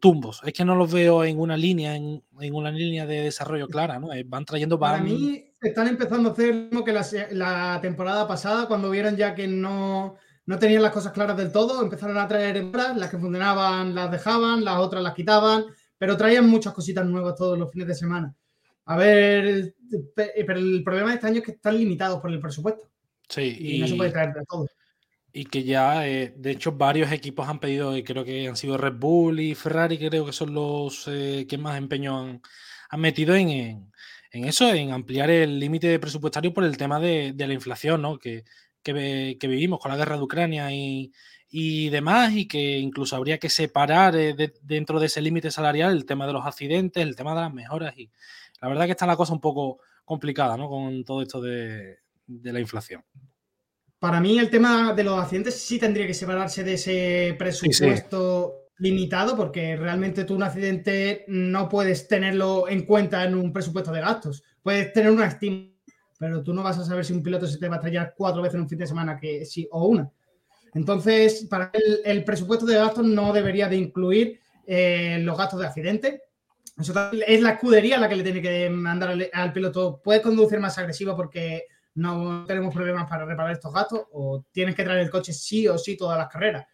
tumbos. 0.00 0.40
Es 0.44 0.52
que 0.52 0.64
no 0.64 0.74
los 0.76 0.92
veo 0.92 1.24
en 1.24 1.38
una 1.40 1.56
línea, 1.56 1.96
en, 1.96 2.22
una 2.52 2.70
línea 2.70 3.06
de 3.06 3.22
desarrollo 3.22 3.68
clara, 3.68 3.98
¿no? 3.98 4.08
van 4.26 4.44
trayendo. 4.44 4.78
Para 4.78 4.98
mí 4.98 5.46
están 5.60 5.88
empezando 5.88 6.30
a 6.30 6.32
hacer 6.32 6.54
lo 6.54 6.60
mismo 6.62 6.84
que 6.84 6.92
la, 7.32 7.78
temporada 7.80 8.26
pasada, 8.26 8.66
cuando 8.66 8.90
vieron 8.90 9.16
ya 9.16 9.34
que 9.34 9.46
no, 9.46 10.16
no 10.46 10.58
tenían 10.58 10.82
las 10.82 10.92
cosas 10.92 11.12
claras 11.12 11.36
del 11.36 11.52
todo, 11.52 11.82
empezaron 11.82 12.18
a 12.18 12.28
traer 12.28 12.56
hembras, 12.56 12.96
las 12.96 13.10
que 13.10 13.18
funcionaban 13.18 13.94
las 13.94 14.10
dejaban, 14.10 14.64
las 14.64 14.78
otras 14.78 15.02
las 15.02 15.14
quitaban, 15.14 15.64
pero 15.98 16.16
traían 16.16 16.48
muchas 16.48 16.72
cositas 16.72 17.06
nuevas 17.06 17.36
todos 17.36 17.58
los 17.58 17.70
fines 17.70 17.88
de 17.88 17.94
semana. 17.94 18.34
A 18.84 18.96
ver, 18.96 19.74
pero 20.14 20.58
el 20.58 20.82
problema 20.84 21.08
de 21.08 21.14
este 21.16 21.26
año 21.26 21.38
es 21.38 21.44
que 21.44 21.52
están 21.52 21.76
limitados 21.76 22.20
por 22.20 22.30
el 22.30 22.38
presupuesto. 22.38 22.88
Sí, 23.28 23.56
y, 23.58 23.80
no 23.80 23.88
se 23.88 23.96
puede 23.96 24.12
traer 24.12 24.32
de 24.32 24.44
todo. 24.48 24.66
Y 25.38 25.44
que 25.44 25.64
ya, 25.64 26.08
eh, 26.08 26.32
de 26.34 26.50
hecho, 26.52 26.72
varios 26.72 27.12
equipos 27.12 27.46
han 27.46 27.60
pedido, 27.60 27.94
y 27.94 28.02
creo 28.02 28.24
que 28.24 28.48
han 28.48 28.56
sido 28.56 28.78
Red 28.78 28.94
Bull 28.94 29.40
y 29.40 29.54
Ferrari, 29.54 29.98
creo 29.98 30.24
que 30.24 30.32
son 30.32 30.54
los 30.54 31.06
eh, 31.08 31.46
que 31.46 31.58
más 31.58 31.76
empeño 31.76 32.40
han, 32.88 33.00
metido 33.00 33.34
en, 33.34 33.50
en, 33.50 34.44
eso, 34.46 34.72
en 34.72 34.92
ampliar 34.92 35.28
el 35.30 35.60
límite 35.60 35.98
presupuestario 35.98 36.54
por 36.54 36.64
el 36.64 36.78
tema 36.78 36.98
de, 37.00 37.34
la 37.36 37.52
inflación, 37.52 38.00
¿no? 38.00 38.18
Que, 38.18 38.44
que, 38.82 39.38
vivimos 39.42 39.78
con 39.78 39.90
la 39.90 39.98
guerra 39.98 40.16
de 40.16 40.22
Ucrania 40.22 40.72
y, 40.72 41.12
y 41.50 41.90
demás, 41.90 42.32
y 42.32 42.48
que 42.48 42.78
incluso 42.78 43.16
habría 43.16 43.38
que 43.38 43.50
separar 43.50 44.16
eh, 44.16 44.34
dentro 44.62 45.00
de 45.00 45.06
ese 45.06 45.20
límite 45.20 45.50
salarial 45.50 45.92
el 45.92 46.06
tema 46.06 46.26
de 46.26 46.32
los 46.32 46.46
accidentes, 46.46 47.02
el 47.02 47.16
tema 47.16 47.34
de 47.34 47.42
las 47.42 47.52
mejoras 47.52 47.94
y, 47.98 48.10
la 48.62 48.68
verdad 48.68 48.86
que 48.86 48.92
está 48.92 49.06
la 49.06 49.16
cosa 49.16 49.32
un 49.32 49.40
poco 49.40 49.80
complicada, 50.04 50.56
¿no? 50.56 50.68
Con 50.68 51.04
todo 51.04 51.22
esto 51.22 51.40
de, 51.40 51.98
la 52.26 52.60
inflación. 52.60 53.04
Para 53.98 54.20
mí 54.20 54.38
el 54.38 54.50
tema 54.50 54.92
de 54.92 55.04
los 55.04 55.18
accidentes 55.18 55.54
sí 55.54 55.78
tendría 55.78 56.06
que 56.06 56.14
separarse 56.14 56.62
de 56.62 56.74
ese 56.74 57.34
presupuesto 57.38 58.66
limitado, 58.78 59.36
porque 59.36 59.76
realmente 59.76 60.24
tú 60.24 60.34
un 60.34 60.42
accidente 60.42 61.24
no 61.28 61.68
puedes 61.68 62.06
tenerlo 62.06 62.68
en 62.68 62.84
cuenta 62.84 63.24
en 63.24 63.34
un 63.34 63.52
presupuesto 63.52 63.90
de 63.90 64.00
gastos. 64.00 64.42
Puedes 64.62 64.92
tener 64.92 65.10
una 65.10 65.26
estima, 65.26 65.70
pero 66.18 66.42
tú 66.42 66.52
no 66.52 66.62
vas 66.62 66.78
a 66.78 66.84
saber 66.84 67.04
si 67.04 67.14
un 67.14 67.22
piloto 67.22 67.46
se 67.46 67.58
te 67.58 67.68
va 67.68 67.76
a 67.76 67.78
estrellar 67.78 68.14
cuatro 68.16 68.42
veces 68.42 68.56
en 68.56 68.62
un 68.62 68.68
fin 68.68 68.78
de 68.78 68.86
semana 68.86 69.16
que 69.16 69.46
sí 69.46 69.66
o 69.70 69.86
una. 69.86 70.10
Entonces, 70.74 71.46
para 71.48 71.70
el, 71.72 72.00
el 72.04 72.24
presupuesto 72.24 72.66
de 72.66 72.74
gastos 72.74 73.06
no 73.06 73.32
debería 73.32 73.66
de 73.68 73.76
incluir 73.76 74.40
eh, 74.66 75.18
los 75.20 75.38
gastos 75.38 75.60
de 75.60 75.66
accidente, 75.66 76.22
es 77.26 77.40
la 77.40 77.50
escudería 77.52 77.98
la 77.98 78.08
que 78.08 78.16
le 78.16 78.22
tiene 78.22 78.42
que 78.42 78.68
mandar 78.68 79.16
al, 79.32 79.52
piloto. 79.52 80.00
Puedes 80.02 80.22
conducir 80.22 80.58
más 80.58 80.76
agresivo 80.76 81.16
porque 81.16 81.66
no 81.96 82.44
tenemos 82.46 82.72
problemas 82.72 83.08
para 83.08 83.24
reparar 83.24 83.52
estos 83.52 83.72
gastos 83.72 84.02
o 84.12 84.44
tienes 84.52 84.74
que 84.74 84.84
traer 84.84 85.00
el 85.00 85.10
coche 85.10 85.32
sí 85.32 85.66
o 85.66 85.76
sí 85.76 85.96
todas 85.96 86.16
las 86.16 86.28
carreras. 86.28 86.66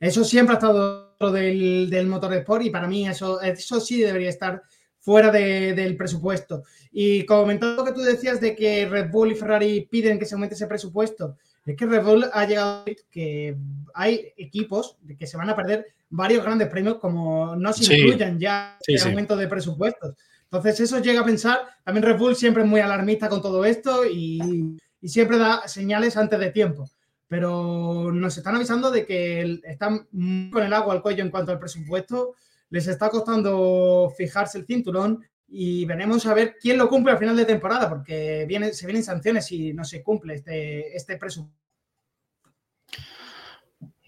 Eso 0.00 0.24
siempre 0.24 0.54
ha 0.54 0.58
estado 0.58 1.10
dentro 1.10 1.32
del, 1.32 1.90
del 1.90 2.06
motor 2.06 2.30
de 2.30 2.38
sport 2.38 2.64
y 2.64 2.70
para 2.70 2.86
mí 2.86 3.08
eso, 3.08 3.40
eso 3.40 3.80
sí 3.80 4.00
debería 4.00 4.28
estar 4.28 4.62
fuera 5.00 5.30
del 5.30 5.96
presupuesto. 5.96 6.64
Y 6.92 7.24
comentando 7.24 7.76
lo 7.76 7.84
que 7.84 7.94
tú 7.94 8.02
decías 8.02 8.40
de 8.40 8.54
que 8.54 8.86
Red 8.86 9.10
Bull 9.10 9.32
y 9.32 9.34
Ferrari 9.34 9.88
piden 9.90 10.18
que 10.18 10.26
se 10.26 10.34
aumente 10.34 10.54
ese 10.54 10.66
presupuesto, 10.66 11.38
es 11.64 11.76
que 11.76 11.86
Red 11.86 12.04
Bull 12.04 12.26
ha 12.32 12.44
llegado 12.46 12.82
a 12.82 12.84
que 13.10 13.56
hay 13.94 14.32
equipos 14.36 14.96
que 15.18 15.26
se 15.26 15.36
van 15.36 15.50
a 15.50 15.56
perder 15.56 15.86
varios 16.10 16.44
grandes 16.44 16.68
premios 16.68 16.96
como 16.96 17.56
no 17.56 17.72
se 17.72 17.94
incluyan 17.94 18.38
ya 18.38 18.78
el 18.86 19.02
aumento 19.02 19.36
de 19.36 19.48
presupuestos. 19.48 20.14
Entonces 20.50 20.80
eso 20.80 20.98
llega 21.00 21.20
a 21.20 21.24
pensar, 21.24 21.60
también 21.84 22.04
Red 22.04 22.18
Bull 22.18 22.34
siempre 22.34 22.62
es 22.62 22.68
muy 22.68 22.80
alarmista 22.80 23.28
con 23.28 23.42
todo 23.42 23.64
esto 23.64 24.06
y, 24.06 24.78
siempre 25.02 25.38
da 25.38 25.68
señales 25.68 26.16
antes 26.16 26.38
de 26.40 26.50
tiempo. 26.50 26.88
Pero 27.28 28.10
nos 28.12 28.36
están 28.36 28.56
avisando 28.56 28.90
de 28.90 29.04
que 29.04 29.60
están 29.64 30.08
con 30.50 30.62
el 30.62 30.72
agua 30.72 30.94
al 30.94 31.02
cuello 31.02 31.22
en 31.22 31.30
cuanto 31.30 31.52
al 31.52 31.58
presupuesto, 31.58 32.34
les 32.70 32.86
está 32.86 33.10
costando 33.10 34.12
fijarse 34.16 34.58
el 34.58 34.66
cinturón 34.66 35.22
y 35.46 35.84
veremos 35.84 36.24
a 36.26 36.34
ver 36.34 36.56
quién 36.60 36.78
lo 36.78 36.88
cumple 36.88 37.12
al 37.12 37.18
final 37.18 37.36
de 37.36 37.44
temporada, 37.44 37.88
porque 37.88 38.44
viene, 38.48 38.72
se 38.72 38.86
vienen 38.86 39.04
sanciones 39.04 39.46
si 39.46 39.72
no 39.74 39.84
se 39.84 40.02
cumple 40.02 40.34
este, 40.34 40.96
este 40.96 41.16
presupuesto. 41.16 41.67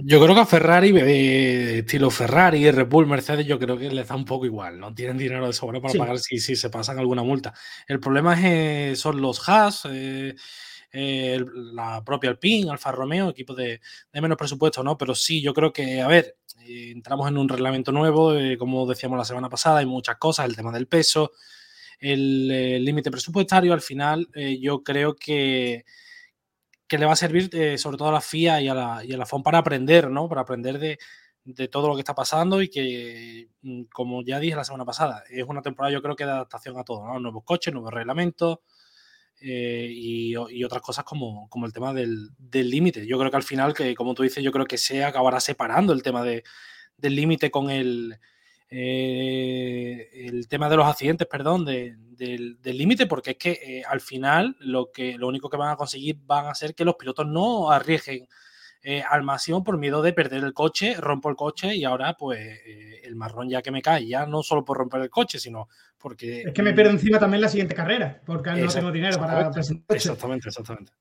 Yo 0.03 0.23
creo 0.23 0.35
que 0.35 0.41
a 0.41 0.47
Ferrari, 0.47 0.93
eh, 0.97 1.79
estilo 1.79 2.11
Ferrari, 2.11 2.71
Red 2.71 2.87
Bull, 2.87 3.07
Mercedes, 3.07 3.47
yo 3.47 3.59
creo 3.59 3.77
que 3.77 3.91
les 3.91 4.09
da 4.09 4.15
un 4.15 4.25
poco 4.25 4.47
igual. 4.47 4.79
No 4.79 4.95
tienen 4.95 5.19
dinero 5.19 5.47
de 5.47 5.53
sobra 5.53 5.81
para 5.81 5.95
pagar 5.95 6.19
si, 6.19 6.39
si, 6.39 6.57
se 6.57 6.71
pasan 6.71 6.99
alguna 6.99 7.23
multa. 7.23 7.53
El 7.87 8.01
problema 8.01 8.35
es, 8.35 8.45
eh, 8.45 8.97
son 8.97 9.21
los 9.21 9.47
Haas, 9.49 9.87
eh, 9.91 10.35
la 10.93 12.03
propia 12.05 12.31
Alpine, 12.31 12.71
Alfa 12.71 12.93
Romeo, 12.93 13.31
equipos 13.31 13.57
de, 13.57 13.81
menos 14.15 14.39
presupuesto, 14.39 14.83
¿no? 14.83 14.97
Pero 14.97 15.15
sí, 15.15 15.43
yo 15.43 15.53
creo 15.53 15.73
que, 15.73 16.01
a 16.01 16.09
ver, 16.09 16.37
entramos 16.67 17.29
en 17.29 17.39
un 17.39 17.49
reglamento 17.49 17.93
nuevo, 17.93 18.33
como 18.59 18.87
decíamos 18.87 19.19
la 19.19 19.25
semana 19.25 19.49
pasada, 19.49 19.79
hay 19.79 19.87
muchas 19.87 20.17
cosas, 20.17 20.47
el 20.47 20.57
tema 20.57 20.73
del 20.73 20.87
peso, 20.87 21.33
el 22.01 22.85
límite 22.85 23.11
presupuestario, 23.11 23.73
al 23.73 23.83
final, 23.83 24.29
yo 24.61 24.83
creo 24.83 25.15
que 25.15 25.85
que 26.90 26.98
le 26.98 27.07
va 27.07 27.12
a 27.12 27.16
servir 27.16 27.48
eh, 27.53 27.79
sobre 27.79 27.96
todo 27.96 28.09
a 28.09 28.12
la 28.12 28.20
FIA 28.20 28.61
y 28.61 28.68
a 28.68 28.74
la, 28.74 29.05
y 29.05 29.12
a 29.12 29.16
la 29.16 29.24
para 29.24 29.59
aprender, 29.59 30.11
¿no? 30.11 30.29
Para 30.29 30.40
aprender 30.40 30.81
de, 30.81 30.98
todo 31.68 31.88
lo 31.88 31.94
que 31.94 32.00
está 32.00 32.16
pasando 32.16 32.61
y 32.62 32.68
que, 32.68 33.48
mm, 33.62 33.85
como 33.92 34.24
ya 34.24 34.40
dije 34.40 34.57
la 34.57 34.64
semana 34.64 34.85
pasada, 34.85 35.22
es 35.31 35.44
una 35.46 35.62
temporada 35.62 35.92
yo 35.92 36.03
creo 36.03 36.16
que 36.16 36.24
de 36.24 36.33
adaptación 36.33 36.76
a 36.79 36.85
todo, 36.85 37.07
¿no? 37.07 37.20
Nuevos 37.20 37.44
coches, 37.44 37.72
nuevos 37.72 37.94
reglamentos 37.94 38.59
eh, 39.40 39.88
y, 39.88 40.35
otras 40.64 40.83
cosas 40.83 41.05
como, 41.05 41.48
como 41.48 41.66
el 41.66 41.72
tema 41.72 41.94
del 41.94 42.33
límite. 42.50 43.07
yo 43.07 43.18
creo 43.18 43.31
que 43.31 43.37
al 43.37 43.44
final, 43.44 43.72
que 43.72 43.94
como 43.94 44.14
tú 44.14 44.24
dices, 44.24 44.42
yo 44.42 44.50
creo 44.50 44.66
que 44.66 44.76
se 44.76 45.05
acabará 45.05 45.38
separando 45.38 45.92
el 45.92 46.03
tema 46.03 46.24
de, 46.24 46.42
del 46.96 47.14
límite 47.14 47.53
con 47.53 47.70
el, 47.70 48.18
eh, 48.68 50.09
el 50.12 50.48
tema 50.48 50.68
de 50.68 50.76
los 50.76 50.87
accidentes, 50.87 51.29
perdón, 51.29 51.64
del 52.26 52.76
límite, 52.78 53.06
porque 53.06 53.33
es 53.33 53.37
que 53.37 53.50
eh, 53.50 53.83
al 53.88 54.00
final 54.00 54.56
lo, 54.61 54.90
que, 54.92 55.16
lo 55.16 55.28
único 55.28 55.48
que 55.48 55.56
van 55.56 55.70
a 55.70 55.76
conseguir 55.76 56.18
van 56.24 56.46
a 56.46 56.54
ser 56.54 56.74
que 56.74 56.85
los 56.85 56.96
pilotos 56.96 57.26
no 57.26 57.70
arriesguen 57.70 58.28
eh, 58.83 59.02
al 59.09 59.22
máximo 59.22 59.64
por 59.64 59.78
miedo 59.78 60.02
de 60.02 60.12
perder 60.12 60.44
el 60.44 60.54
coche, 60.54 60.94
rompo 60.98 61.28
el 61.28 61.37
coche 61.37 61.74
y 61.74 61.85
ahora 61.85 62.14
pues 62.14 62.61
el 63.02 63.16
marrón 63.16 63.48
ya 63.48 63.62
que 63.62 63.70
me 63.70 63.83
cae, 63.83 64.06
ya 64.06 64.26
no 64.26 64.42
solo 64.42 64.64
por 64.64 64.78
romper 64.78 65.02
el 65.02 65.11
coche, 65.11 65.38
sino 65.38 65.68
porque... 65.98 66.42
Es 66.42 66.52
que 66.52 66.62
me 66.62 66.72
pierdo 66.72 66.92
encima 66.92 67.18
también 67.18 67.40
la 67.40 67.48
siguiente 67.48 67.74
carrera, 67.74 68.20
porque 68.24 68.52
no 68.52 68.68
tengo 68.68 68.92
dinero 68.92 69.18
para 69.18 69.50
presentar. 69.50 69.96
Exactamente, 69.96 70.48
exactamente. 70.48 70.92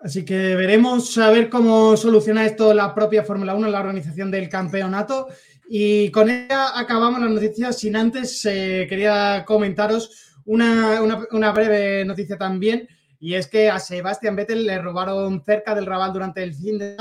Así 0.00 0.24
que 0.24 0.54
veremos 0.54 1.18
a 1.18 1.30
ver 1.30 1.50
cómo 1.50 1.96
soluciona 1.96 2.46
esto 2.46 2.72
la 2.72 2.94
propia 2.94 3.24
Fórmula 3.24 3.54
1, 3.54 3.68
la 3.68 3.80
organización 3.80 4.30
del 4.30 4.48
campeonato. 4.48 5.28
Y 5.68 6.10
con 6.10 6.30
ella 6.30 6.78
acabamos 6.78 7.20
las 7.20 7.30
noticias. 7.30 7.78
Sin 7.78 7.96
antes, 7.96 8.44
eh, 8.46 8.86
quería 8.88 9.44
comentaros 9.44 10.27
una, 10.48 11.52
breve 11.52 12.04
noticia 12.04 12.36
también. 12.36 12.88
Y 13.20 13.34
es 13.34 13.48
que 13.48 13.68
a 13.68 13.78
Sebastián 13.78 14.36
Vettel 14.36 14.66
le 14.66 14.78
robaron 14.78 15.42
cerca 15.44 15.74
del 15.74 15.86
Raval 15.86 16.12
durante 16.12 16.42
el 16.42 16.54
fin 16.54 16.78
de 16.78 16.96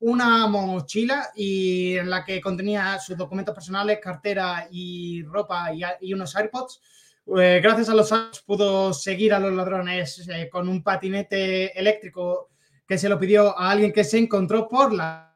una 0.00 0.46
mochila 0.46 1.30
y 1.34 1.96
en 1.96 2.10
la 2.10 2.24
que 2.24 2.40
contenía 2.40 2.98
sus 2.98 3.16
documentos 3.16 3.54
personales, 3.54 3.98
cartera 4.02 4.68
y 4.70 5.22
ropa 5.22 5.70
y, 6.00 6.12
unos 6.12 6.36
AirPods. 6.36 6.80
Eh, 7.38 7.60
gracias 7.62 7.88
a 7.88 7.94
los 7.94 8.12
AirPods 8.12 8.42
pudo 8.42 8.92
seguir 8.92 9.32
a 9.32 9.40
los 9.40 9.52
ladrones 9.54 10.28
eh, 10.28 10.48
con 10.50 10.68
un 10.68 10.82
patinete 10.82 11.78
eléctrico 11.78 12.50
que 12.86 12.98
se 12.98 13.08
lo 13.08 13.18
pidió 13.18 13.58
a 13.58 13.70
alguien 13.70 13.92
que 13.92 14.04
se 14.04 14.18
encontró 14.18 14.68
por 14.68 14.92
la 14.92 15.34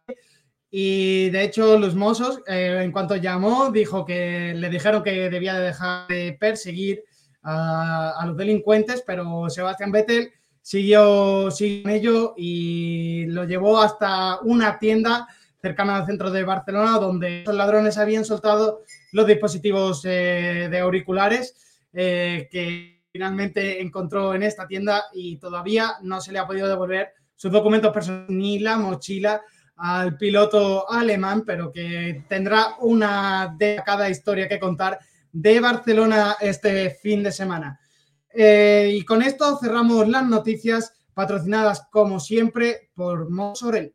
y 0.71 1.31
de 1.31 1.45
hecho, 1.45 1.79
los 1.79 1.95
mozos, 1.95 2.43
eh, 2.47 2.81
en 2.83 2.93
cuanto 2.93 3.17
llamó, 3.17 3.71
dijo 3.71 4.05
que 4.05 4.53
le 4.55 4.69
dijeron 4.69 5.03
que 5.03 5.31
debía 5.31 5.59
de 5.59 5.67
dejar 5.67 6.09
de 6.09 6.37
perseguir 6.39 7.05
a, 7.51 8.25
los 8.27 8.37
delincuentes, 8.37 9.03
pero 9.07 9.49
Sebastián 9.49 9.91
Vettel 9.91 10.31
siguió, 10.61 11.51
siguió 11.51 11.89
ello 11.89 12.35
y 12.37 13.27
lo 13.27 13.45
llevó 13.45 13.81
hasta 13.81 14.41
una 14.43 14.79
tienda 14.79 15.27
cercana 15.61 15.97
al 15.97 16.07
centro 16.07 16.31
de 16.31 16.45
Barcelona, 16.45 16.99
donde 16.99 17.43
los 17.47 17.55
ladrones 17.55 17.99
habían 17.99 18.25
soltado 18.25 18.83
los 19.13 19.27
dispositivos 19.27 20.05
eh, 20.05 20.69
de 20.71 20.79
auriculares 20.79 21.87
eh, 21.93 22.49
que 22.51 23.03
finalmente 23.11 23.81
encontró 23.81 24.35
en 24.35 24.43
esta 24.43 24.67
tienda 24.67 25.05
y 25.15 25.39
todavía 25.39 25.95
no 26.03 26.21
se 26.21 26.33
le 26.33 26.39
ha 26.39 26.47
podido 26.47 26.69
devolver 26.69 27.13
sus 27.35 27.51
documentos 27.51 27.93
personales 27.93 28.31
ni 28.31 28.59
la 28.59 28.77
mochila 28.77 29.43
al 29.77 30.17
piloto 30.17 30.91
alemán, 30.91 31.45
pero 31.47 31.73
que 31.73 32.25
tendrá 32.29 32.77
una 32.81 33.55
de 33.57 33.81
historia 34.11 34.49
que 34.49 34.59
contar 34.59 34.99
de 35.41 35.61
Barcelona 35.61 36.37
este 36.41 36.91
fin 36.91 37.23
de 37.23 37.31
semana. 37.31 37.79
Eh, 38.31 38.91
y 38.93 39.05
con 39.05 39.23
esto 39.23 39.57
cerramos 39.59 40.09
las 40.09 40.27
noticias 40.27 40.93
patrocinadas 41.15 41.87
como 41.93 42.19
siempre 42.19 42.91
por 42.95 43.31
Mosorel. 43.31 43.95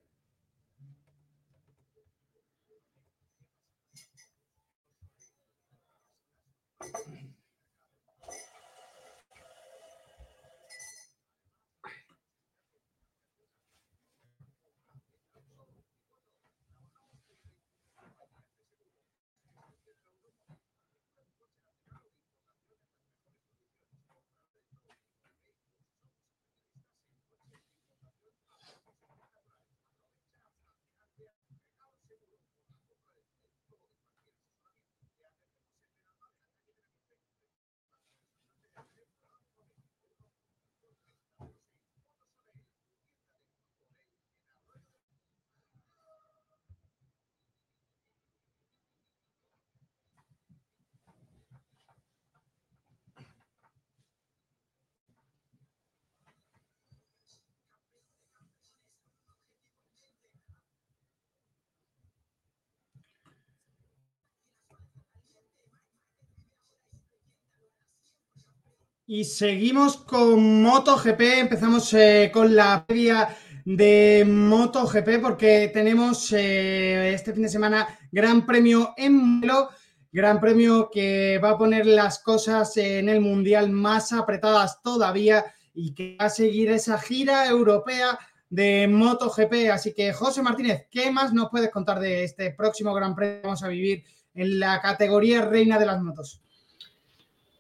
Y 69.16 69.26
seguimos 69.26 69.98
con 69.98 70.64
MotoGP. 70.64 71.22
Empezamos 71.22 71.94
eh, 71.94 72.32
con 72.34 72.56
la 72.56 72.84
previa 72.84 73.30
de 73.64 74.26
MotoGP 74.28 75.22
porque 75.22 75.70
tenemos 75.72 76.32
eh, 76.32 77.14
este 77.14 77.32
fin 77.32 77.44
de 77.44 77.50
semana 77.50 77.88
Gran 78.12 78.44
Premio 78.44 78.96
en 78.98 79.40
Melo. 79.40 79.70
Gran 80.12 80.42
Premio 80.42 80.90
que 80.92 81.38
va 81.38 81.52
a 81.52 81.58
poner 81.60 81.86
las 81.86 82.24
cosas 82.24 82.76
en 82.78 83.08
el 83.08 83.22
Mundial 83.22 83.70
más 83.70 84.12
apretadas 84.14 84.82
todavía 84.82 85.46
y 85.76 85.94
que 85.94 86.18
va 86.20 86.26
a 86.26 86.30
seguir 86.32 86.72
esa 86.72 86.98
gira 86.98 87.46
europea 87.46 88.18
de 88.50 88.88
MotoGP. 88.88 89.70
Así 89.72 89.94
que, 89.94 90.12
José 90.12 90.42
Martínez, 90.42 90.88
¿qué 90.90 91.12
más 91.12 91.32
nos 91.34 91.52
puedes 91.52 91.70
contar 91.70 92.00
de 92.00 92.24
este 92.24 92.50
próximo 92.50 92.96
Gran 92.96 93.14
Premio 93.14 93.42
que 93.42 93.48
vamos 93.48 93.64
a 93.64 93.68
vivir 93.68 94.04
en 94.34 94.60
la 94.60 94.82
categoría 94.82 95.46
Reina 95.46 95.78
de 95.78 95.86
las 95.86 96.02
Motos? 96.02 96.43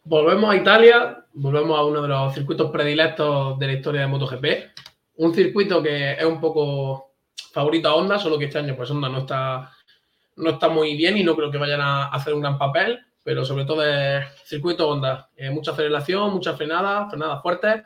Volvemos 0.05 0.49
a 0.49 0.57
Italia, 0.57 1.25
volvemos 1.31 1.79
a 1.79 1.85
uno 1.85 2.01
de 2.01 2.09
los 2.09 2.33
circuitos 2.33 2.69
predilectos 2.71 3.57
de 3.57 3.67
la 3.67 3.73
historia 3.73 4.01
de 4.01 4.07
MotoGP. 4.07 4.45
Un 5.15 5.33
circuito 5.33 5.81
que 5.81 6.11
es 6.11 6.25
un 6.25 6.41
poco 6.41 7.13
favorito 7.53 7.87
a 7.87 7.95
Honda, 7.95 8.19
solo 8.19 8.37
que 8.37 8.45
este 8.45 8.59
año 8.59 8.75
pues 8.75 8.91
Honda 8.91 9.07
no 9.07 9.19
está, 9.19 9.71
no 10.35 10.49
está 10.49 10.67
muy 10.67 10.97
bien 10.97 11.17
y 11.17 11.23
no 11.23 11.37
creo 11.37 11.49
que 11.49 11.57
vayan 11.57 11.79
a 11.79 12.07
hacer 12.07 12.33
un 12.33 12.41
gran 12.41 12.57
papel, 12.57 12.99
pero 13.23 13.45
sobre 13.45 13.63
todo 13.63 13.81
es 13.85 14.25
circuito 14.43 14.89
Honda. 14.89 15.29
Eh, 15.37 15.49
mucha 15.51 15.71
aceleración, 15.71 16.33
mucha 16.33 16.53
frenada, 16.53 17.09
frenadas 17.09 17.41
fuertes 17.41 17.83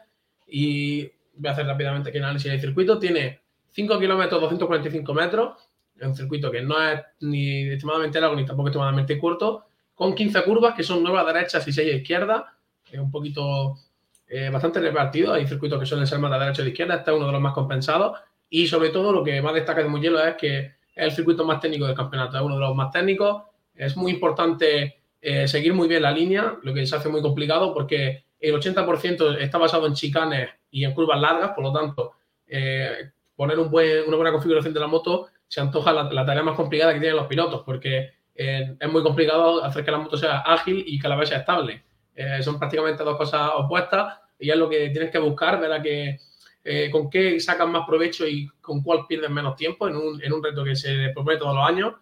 y 0.48 1.04
voy 1.36 1.50
a 1.50 1.52
hacer 1.52 1.68
rápidamente 1.68 2.10
aquí 2.10 2.18
análisis 2.18 2.50
del 2.52 2.60
circuito. 2.60 2.98
Tiene 2.98 3.42
5 3.70 4.00
kilómetros, 4.00 4.42
245 4.42 5.14
metros, 5.14 5.70
un 6.02 6.16
circuito 6.16 6.50
que 6.50 6.64
no 6.64 6.82
es 6.82 7.00
ni 7.20 7.70
extremadamente 7.70 8.20
largo 8.20 8.36
ni 8.36 8.44
tampoco 8.44 8.70
extremadamente 8.70 9.20
corto 9.20 9.67
con 9.98 10.14
15 10.14 10.44
curvas 10.44 10.76
que 10.76 10.84
son 10.84 11.02
9 11.02 11.20
a 11.20 11.24
derechas 11.24 11.68
y 11.68 11.74
6 11.74 11.92
a 11.92 11.96
izquierda. 11.96 12.54
Es 12.92 13.00
un 13.00 13.10
poquito 13.10 13.80
eh, 14.28 14.48
bastante 14.52 14.80
repartido. 14.80 15.34
Hay 15.34 15.48
circuitos 15.48 15.80
que 15.80 15.88
suelen 15.88 16.06
ser 16.06 16.20
más 16.20 16.32
de 16.32 16.38
derecha 16.38 16.62
y 16.62 16.66
de 16.66 16.70
izquierda. 16.70 16.98
Este 16.98 17.10
es 17.10 17.18
uno 17.18 17.26
de 17.26 17.32
los 17.32 17.42
más 17.42 17.54
compensados. 17.54 18.20
Y 18.48 18.68
sobre 18.68 18.90
todo 18.90 19.12
lo 19.12 19.24
que 19.24 19.42
más 19.42 19.56
destaca 19.56 19.82
de 19.82 19.90
Mugello 19.90 20.24
es 20.24 20.36
que 20.36 20.60
es 20.60 20.74
el 20.94 21.12
circuito 21.12 21.44
más 21.46 21.60
técnico 21.60 21.88
del 21.88 21.96
campeonato. 21.96 22.38
Es 22.38 22.44
uno 22.44 22.54
de 22.54 22.62
los 22.62 22.76
más 22.76 22.92
técnicos. 22.92 23.42
Es 23.74 23.98
muy 23.98 24.12
importante 24.12 25.00
eh, 25.20 25.48
seguir 25.48 25.74
muy 25.74 25.88
bien 25.88 26.04
la 26.04 26.12
línea, 26.12 26.60
lo 26.62 26.76
que 26.76 26.86
se 26.86 26.96
hace 26.96 27.10
muy 27.10 27.24
complicado 27.24 27.74
porque 27.74 28.26
el 28.40 28.54
80% 28.54 29.40
está 29.40 29.58
basado 29.58 29.88
en 29.88 29.94
chicanes 29.94 30.48
y 30.70 30.84
en 30.84 30.94
curvas 30.94 31.20
largas. 31.20 31.54
Por 31.56 31.64
lo 31.64 31.74
tanto, 31.74 32.12
eh, 32.46 33.10
poner 33.36 33.58
un 33.58 33.72
buen, 33.72 34.08
una 34.08 34.16
buena 34.16 34.32
configuración 34.32 34.76
de 34.76 34.80
la 34.80 34.88
moto 34.88 35.30
se 35.48 35.60
antoja 35.60 35.92
la, 35.92 36.04
la 36.04 36.24
tarea 36.24 36.44
más 36.44 36.56
complicada 36.56 36.94
que 36.94 37.00
tienen 37.00 37.18
los 37.18 37.26
pilotos 37.26 37.64
porque 37.66 38.17
es 38.38 38.92
muy 38.92 39.02
complicado 39.02 39.64
hacer 39.64 39.84
que 39.84 39.92
la 39.92 39.98
moto 39.98 40.16
sea 40.16 40.40
ágil 40.40 40.84
y 40.86 41.00
que 41.00 41.08
a 41.08 41.10
la 41.10 41.16
vez 41.16 41.30
sea 41.30 41.40
estable. 41.40 41.84
Eh, 42.16 42.42
son 42.42 42.58
prácticamente 42.60 43.04
dos 43.04 43.18
cosas 43.18 43.52
opuestas 43.56 44.20
y 44.40 44.50
es 44.50 44.56
lo 44.56 44.70
que 44.70 44.90
tienes 44.90 45.12
que 45.12 45.20
buscar, 45.20 45.60
ver 45.60 45.82
que, 45.82 46.20
eh, 46.64 46.90
con 46.92 47.10
qué 47.10 47.40
sacan 47.40 47.72
más 47.72 47.86
provecho 47.88 48.28
y 48.28 48.48
con 48.62 48.82
cuál 48.82 49.06
pierden 49.08 49.34
menos 49.34 49.56
tiempo 49.56 49.88
en 49.88 49.96
un, 49.96 50.22
en 50.24 50.34
un 50.34 50.44
reto 50.44 50.64
que 50.64 50.76
se 50.76 51.10
propone 51.14 51.38
todos 51.38 51.56
los 51.56 51.68
años. 51.68 51.94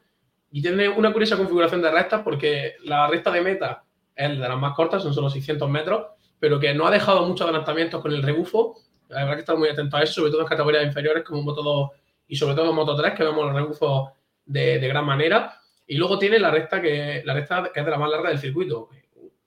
Y 0.51 0.61
tiene 0.61 0.89
una 0.89 1.11
curiosa 1.11 1.37
configuración 1.37 1.81
de 1.81 1.91
rectas 1.91 2.21
porque 2.23 2.75
la 2.83 3.07
recta 3.07 3.31
de 3.31 3.41
meta 3.41 3.83
es 4.15 4.29
de 4.29 4.35
las 4.37 4.57
más 4.57 4.73
cortas, 4.73 5.03
son 5.03 5.13
solo 5.13 5.29
600 5.29 5.69
metros, 5.69 6.07
pero 6.39 6.59
que 6.59 6.73
no 6.73 6.87
ha 6.87 6.91
dejado 6.91 7.25
muchos 7.25 7.45
adelantamientos 7.45 8.01
con 8.01 8.13
el 8.13 8.23
rebufo. 8.23 8.75
Habrá 9.09 9.35
que 9.35 9.41
estar 9.41 9.57
muy 9.57 9.69
atento 9.69 9.97
a 9.97 10.03
eso, 10.03 10.13
sobre 10.13 10.31
todo 10.31 10.41
en 10.41 10.47
categorías 10.47 10.85
inferiores 10.85 11.23
como 11.23 11.41
Moto 11.41 11.61
2 11.61 11.89
y 12.29 12.35
sobre 12.35 12.55
todo 12.55 12.69
en 12.69 12.75
Moto 12.75 12.95
3, 12.95 13.13
que 13.13 13.23
vemos 13.23 13.45
los 13.45 13.53
rebufos 13.53 14.11
de, 14.45 14.79
de 14.79 14.87
gran 14.87 15.05
manera. 15.05 15.59
Y 15.87 15.97
luego 15.97 16.17
tiene 16.17 16.39
la 16.39 16.51
recta 16.51 16.81
que, 16.81 17.21
la 17.25 17.33
recta 17.33 17.71
que 17.73 17.79
es 17.79 17.85
de 17.85 17.91
la 17.91 17.97
más 17.97 18.09
larga 18.09 18.29
del 18.29 18.39
circuito. 18.39 18.89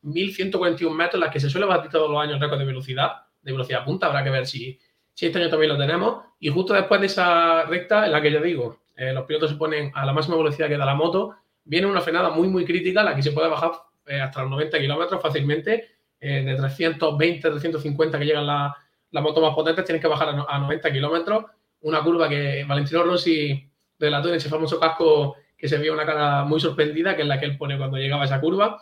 1141 0.02 0.94
metros, 0.94 1.20
las 1.20 1.30
que 1.30 1.40
se 1.40 1.50
suele 1.50 1.66
batir 1.66 1.90
todos 1.90 2.10
los 2.10 2.20
años 2.20 2.40
récord 2.40 2.58
de 2.58 2.64
velocidad, 2.64 3.12
de 3.42 3.52
velocidad 3.52 3.84
punta. 3.84 4.06
Habrá 4.06 4.22
que 4.22 4.30
ver 4.30 4.46
si, 4.46 4.78
si 5.12 5.26
este 5.26 5.38
año 5.38 5.50
también 5.50 5.72
lo 5.72 5.78
tenemos. 5.78 6.24
Y 6.38 6.48
justo 6.48 6.74
después 6.74 7.00
de 7.00 7.06
esa 7.06 7.64
recta, 7.64 8.06
en 8.06 8.12
la 8.12 8.22
que 8.22 8.30
yo 8.30 8.40
digo, 8.40 8.80
eh, 8.96 9.12
los 9.12 9.24
pilotos 9.24 9.50
se 9.50 9.56
ponen 9.56 9.90
a 9.94 10.06
la 10.06 10.12
máxima 10.12 10.36
velocidad 10.36 10.68
que 10.68 10.76
da 10.76 10.84
la 10.84 10.94
moto, 10.94 11.36
viene 11.64 11.86
una 11.86 12.00
frenada 12.00 12.30
muy, 12.30 12.48
muy 12.48 12.64
crítica, 12.64 13.02
la 13.02 13.14
que 13.14 13.22
se 13.22 13.32
puede 13.32 13.48
bajar 13.48 13.72
eh, 14.06 14.20
hasta 14.20 14.42
los 14.42 14.50
90 14.50 14.78
kilómetros 14.78 15.20
fácilmente. 15.20 15.88
Eh, 16.20 16.42
de 16.42 16.56
320, 16.56 17.48
350 17.48 18.18
que 18.18 18.24
llegan 18.24 18.46
las 18.46 18.72
la 19.10 19.20
motos 19.20 19.42
más 19.42 19.54
potentes, 19.54 19.84
tienes 19.84 20.02
que 20.02 20.08
bajar 20.08 20.28
a, 20.46 20.58
90 20.58 20.92
kilómetros. 20.92 21.44
Una 21.80 22.02
curva 22.02 22.28
que 22.28 22.64
Valentino 22.64 23.04
Rossi 23.04 23.70
relató 23.98 24.28
en 24.28 24.34
ese 24.34 24.48
famoso 24.48 24.78
casco 24.78 25.36
que 25.58 25.68
se 25.68 25.76
veía 25.76 25.92
una 25.92 26.06
cara 26.06 26.44
muy 26.44 26.60
sorprendida, 26.60 27.16
que 27.16 27.22
es 27.22 27.28
la 27.28 27.38
que 27.38 27.46
él 27.46 27.58
pone 27.58 27.76
cuando 27.76 27.98
llegaba 27.98 28.22
a 28.22 28.26
esa 28.26 28.40
curva. 28.40 28.80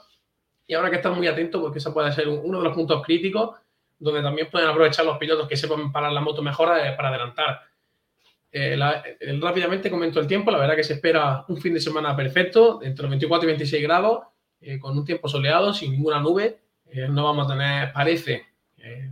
Y 0.67 0.75
ahora 0.75 0.91
que 0.91 0.97
están 0.97 1.17
muy 1.17 1.27
atentos, 1.27 1.61
porque 1.61 1.79
eso 1.79 1.95
puede 1.95 2.13
ser 2.13 2.29
uno 2.29 2.59
de 2.59 2.65
los 2.65 2.75
puntos 2.75 3.03
críticos, 3.03 3.57
donde 3.99 4.21
también 4.23 4.49
pueden 4.51 4.69
aprovechar 4.69 5.07
los 5.07 5.17
pilotos 5.17 5.49
que 5.49 5.57
sepan 5.57 5.91
parar 5.91 6.13
la 6.13 6.21
moto 6.21 6.43
mejor 6.43 6.77
eh, 6.79 6.93
para 6.97 7.09
adelantar. 7.09 7.61
Eh, 8.53 8.77
rápidamente 9.41 9.91
comento 9.91 10.21
el 10.21 10.27
tiempo, 10.27 10.51
la 10.51 10.59
verdad 10.59 10.77
que 10.77 10.85
se 10.85 10.95
espera 10.95 11.45
un 11.49 11.57
fin 11.59 11.75
de 11.75 11.81
semana 11.81 12.15
perfecto, 12.15 12.81
entre 12.83 13.03
los 13.03 13.11
24 13.11 13.49
y 13.49 13.53
26 13.53 13.83
grados, 13.83 14.25
eh, 14.61 14.79
con 14.79 14.97
un 14.97 15.05
tiempo 15.05 15.29
soleado, 15.29 15.73
sin 15.73 15.93
ninguna 15.93 16.21
nube. 16.21 16.61
no 17.11 17.25
vamos 17.25 17.47
a 17.47 17.55
tener, 17.55 17.93
parece, 17.93 18.47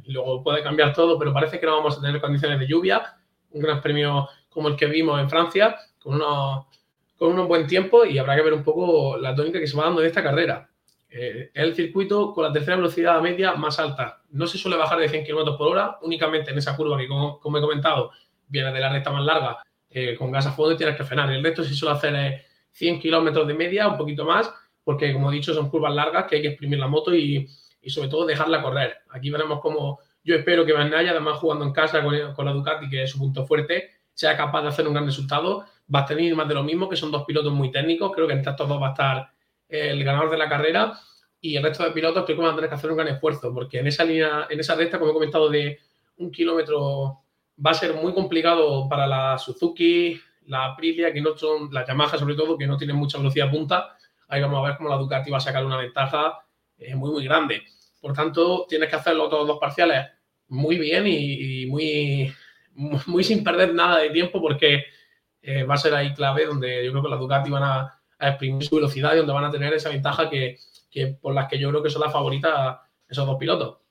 luego 0.06 0.42
puede 0.42 0.62
cambiar 0.62 0.92
todo, 0.92 1.18
pero 1.18 1.32
parece 1.32 1.58
que 1.58 1.66
no 1.66 1.76
vamos 1.76 1.98
a 1.98 2.00
tener 2.00 2.20
condiciones 2.20 2.58
de 2.58 2.66
lluvia. 2.66 3.16
Un 3.50 3.62
gran 3.62 3.80
premio 3.80 4.28
como 4.48 4.68
el 4.68 4.76
que 4.76 4.86
vimos 4.86 5.20
en 5.20 5.28
Francia, 5.28 5.76
con 5.98 6.14
unos 6.14 6.66
con 7.18 7.38
un 7.38 7.48
buen 7.48 7.66
tiempo 7.66 8.04
y 8.04 8.18
habrá 8.18 8.36
que 8.36 8.42
ver 8.42 8.52
un 8.52 8.62
poco 8.62 9.16
la 9.16 9.34
tónica 9.34 9.60
que 9.60 9.66
se 9.66 9.76
va 9.76 9.84
dando 9.84 10.00
en 10.00 10.06
esta 10.06 10.22
carrera. 10.22 10.68
Eh, 11.08 11.50
es 11.54 11.62
el 11.62 11.74
circuito 11.74 12.32
con 12.32 12.44
la 12.44 12.52
tercera 12.52 12.76
velocidad 12.76 13.20
media 13.20 13.54
más 13.54 13.78
alta. 13.78 14.22
No 14.30 14.46
se 14.46 14.58
suele 14.58 14.76
bajar 14.76 14.98
de 14.98 15.08
100 15.08 15.24
km 15.24 15.56
por 15.56 15.68
hora, 15.68 15.98
únicamente 16.02 16.50
en 16.50 16.58
esa 16.58 16.76
curva 16.76 16.98
que, 16.98 17.06
como, 17.06 17.58
he 17.58 17.60
comentado, 17.60 18.10
viene 18.48 18.72
de 18.72 18.80
la 18.80 18.92
recta 18.92 19.12
más 19.12 19.24
larga, 19.24 19.62
eh, 19.90 20.16
con 20.16 20.32
gas 20.32 20.46
a 20.46 20.52
fondo 20.52 20.72
y 20.72 20.76
tienes 20.76 20.96
que 20.96 21.04
frenar. 21.04 21.30
El 21.30 21.42
resto 21.42 21.62
sí 21.62 21.74
suele 21.74 21.94
hacer 21.94 22.44
100 22.72 23.00
km 23.00 23.46
de 23.46 23.54
media, 23.54 23.86
un 23.86 23.96
poquito 23.96 24.24
más, 24.24 24.52
porque 24.82 25.12
como 25.12 25.30
he 25.30 25.34
dicho, 25.34 25.54
son 25.54 25.70
curvas 25.70 25.94
largas 25.94 26.24
que 26.24 26.36
hay 26.36 26.42
que 26.42 26.48
exprimir 26.48 26.78
la 26.80 26.88
moto 26.88 27.14
y, 27.14 27.48
y 27.80 27.90
sobre 27.90 28.08
todo 28.08 28.26
dejarla 28.26 28.60
correr. 28.60 28.96
Aquí 29.10 29.30
veremos 29.30 29.60
cómo 29.60 30.00
yo 30.24 30.34
espero 30.34 30.64
que 30.64 30.72
Van 30.72 30.92
además 30.92 31.38
jugando 31.38 31.66
en 31.66 31.72
casa 31.72 32.02
con, 32.02 32.34
con 32.34 32.46
la 32.46 32.52
Ducati, 32.52 32.88
que 32.88 33.02
es 33.02 33.10
su 33.10 33.18
punto 33.18 33.46
fuerte, 33.46 33.90
sea 34.14 34.36
capaz 34.36 34.62
de 34.62 34.68
hacer 34.68 34.88
un 34.88 34.94
gran 34.94 35.04
resultado 35.04 35.66
va 35.92 36.00
a 36.00 36.06
tener 36.06 36.34
más 36.34 36.48
de 36.48 36.54
lo 36.54 36.62
mismo, 36.62 36.88
que 36.88 36.96
son 36.96 37.10
dos 37.10 37.24
pilotos 37.24 37.52
muy 37.52 37.70
técnicos. 37.70 38.12
Creo 38.12 38.26
que 38.26 38.34
entre 38.34 38.52
estos 38.52 38.68
dos 38.68 38.80
va 38.80 38.88
a 38.88 38.90
estar 38.90 39.30
el 39.68 40.04
ganador 40.04 40.30
de 40.30 40.38
la 40.38 40.48
carrera 40.48 40.98
y 41.40 41.56
el 41.56 41.62
resto 41.62 41.84
de 41.84 41.90
pilotos 41.90 42.24
creo 42.24 42.36
que 42.36 42.42
van 42.42 42.52
a 42.52 42.56
tener 42.56 42.70
que 42.70 42.76
hacer 42.76 42.90
un 42.90 42.96
gran 42.96 43.08
esfuerzo, 43.08 43.52
porque 43.52 43.78
en 43.78 43.86
esa 43.86 44.04
línea, 44.04 44.46
en 44.48 44.60
esa 44.60 44.74
recta, 44.74 44.98
como 44.98 45.10
he 45.10 45.14
comentado, 45.14 45.50
de 45.50 45.78
un 46.16 46.30
kilómetro 46.30 47.20
va 47.64 47.70
a 47.70 47.74
ser 47.74 47.94
muy 47.94 48.14
complicado 48.14 48.88
para 48.88 49.06
la 49.06 49.38
Suzuki, 49.38 50.18
la 50.46 50.66
Aprilia, 50.66 51.12
que 51.12 51.20
no 51.20 51.36
son, 51.36 51.68
la 51.72 51.86
Yamaha 51.86 52.18
sobre 52.18 52.34
todo, 52.34 52.56
que 52.56 52.66
no 52.66 52.76
tienen 52.76 52.96
mucha 52.96 53.18
velocidad 53.18 53.50
punta. 53.50 53.96
Ahí 54.28 54.40
vamos 54.40 54.58
a 54.58 54.68
ver 54.68 54.76
cómo 54.76 54.88
la 54.88 54.96
Ducati 54.96 55.30
va 55.30 55.38
a 55.38 55.40
sacar 55.40 55.64
una 55.64 55.76
ventaja 55.76 56.38
eh, 56.78 56.94
muy, 56.94 57.10
muy 57.10 57.24
grande. 57.24 57.62
Por 58.00 58.12
tanto, 58.12 58.66
tienes 58.68 58.88
que 58.88 58.96
hacer 58.96 59.14
los 59.14 59.26
otros 59.26 59.46
dos 59.46 59.58
parciales 59.58 60.06
muy 60.48 60.78
bien 60.78 61.04
y, 61.06 61.66
muy, 61.66 62.32
muy 63.06 63.24
sin 63.24 63.44
perder 63.44 63.74
nada 63.74 63.98
de 63.98 64.10
tiempo 64.10 64.40
porque 64.40 64.84
eh, 65.44 65.64
va 65.64 65.74
a 65.74 65.78
ser 65.78 65.94
ahí 65.94 66.14
clave 66.14 66.46
donde 66.46 66.84
yo 66.84 66.90
creo 66.90 67.02
que 67.02 67.10
la 67.10 67.16
Ducati 67.16 67.50
van 67.50 67.62
a, 67.62 68.00
exprimir 68.18 68.64
su 68.64 68.76
velocidad 68.76 69.12
y 69.12 69.18
donde 69.18 69.34
van 69.34 69.44
a 69.44 69.50
tener 69.50 69.74
esa 69.74 69.90
ventaja 69.90 70.30
que, 70.30 70.56
que 70.90 71.08
por 71.08 71.34
las 71.34 71.46
que 71.46 71.58
yo 71.58 71.68
creo 71.68 71.82
que 71.82 71.90
son 71.90 72.00
las 72.00 72.12
favoritas 72.12 72.78
esos 73.06 73.26
dos 73.26 73.36
pilotos. 73.36 73.83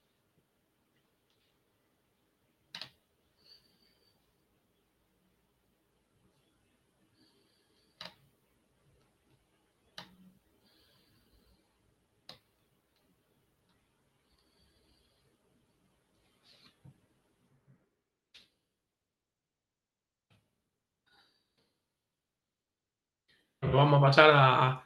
Vamos 23.77 23.97
a 23.97 24.01
pasar 24.01 24.83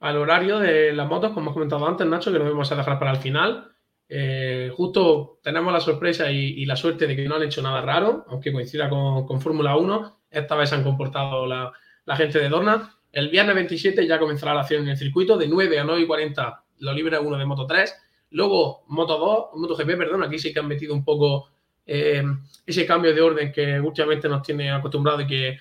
al 0.00 0.16
horario 0.16 0.58
de 0.58 0.92
las 0.92 1.08
motos, 1.08 1.30
como 1.30 1.46
hemos 1.46 1.54
comentado 1.54 1.86
antes, 1.86 2.06
Nacho, 2.06 2.32
que 2.32 2.38
lo 2.38 2.44
vamos 2.44 2.70
a 2.72 2.76
dejar 2.76 2.98
para 2.98 3.12
el 3.12 3.18
final. 3.18 3.68
Eh, 4.08 4.70
justo 4.74 5.38
tenemos 5.42 5.72
la 5.72 5.80
sorpresa 5.80 6.30
y, 6.30 6.64
la 6.66 6.76
suerte 6.76 7.06
de 7.06 7.16
que 7.16 7.26
no 7.26 7.36
han 7.36 7.44
hecho 7.44 7.62
nada 7.62 7.80
raro, 7.80 8.24
aunque 8.28 8.52
coincida 8.52 8.88
con, 8.90 9.40
Fórmula 9.40 9.76
1. 9.76 10.20
Esta 10.30 10.56
vez 10.56 10.68
se 10.68 10.74
han 10.74 10.82
comportado 10.82 11.46
la, 11.46 11.72
gente 12.16 12.38
de 12.38 12.48
Dorna. 12.48 12.98
El 13.10 13.28
viernes 13.28 13.54
27 13.54 14.06
ya 14.06 14.18
comenzará 14.18 14.54
la 14.54 14.60
acción 14.62 14.82
en 14.82 14.90
el 14.90 14.96
circuito, 14.98 15.36
de 15.36 15.48
9 15.48 15.78
a 15.78 15.84
9 15.84 16.02
y 16.02 16.06
40 16.06 16.64
lo 16.80 16.92
libre 16.92 17.18
1 17.18 17.38
de 17.38 17.46
Moto 17.46 17.66
3. 17.66 17.96
Luego 18.30 18.84
Moto 18.88 19.18
2, 19.18 19.60
Moto 19.60 19.76
GP, 19.76 19.96
perdón, 19.96 20.24
aquí 20.24 20.38
sí 20.38 20.52
que 20.52 20.60
han 20.60 20.68
metido 20.68 20.94
un 20.94 21.04
poco 21.04 21.48
eh, 21.86 22.22
ese 22.66 22.86
cambio 22.86 23.14
de 23.14 23.20
orden 23.20 23.52
que 23.52 23.80
últimamente 23.80 24.28
nos 24.28 24.42
tiene 24.42 24.70
acostumbrado 24.70 25.20
y 25.22 25.26
que 25.26 25.58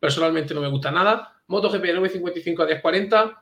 personalmente 0.00 0.54
no 0.54 0.62
me 0.62 0.68
gusta 0.68 0.90
nada. 0.90 1.36
MotoGP 1.46 1.84
9.55 1.84 2.62
a 2.64 2.82
10.40, 2.82 3.36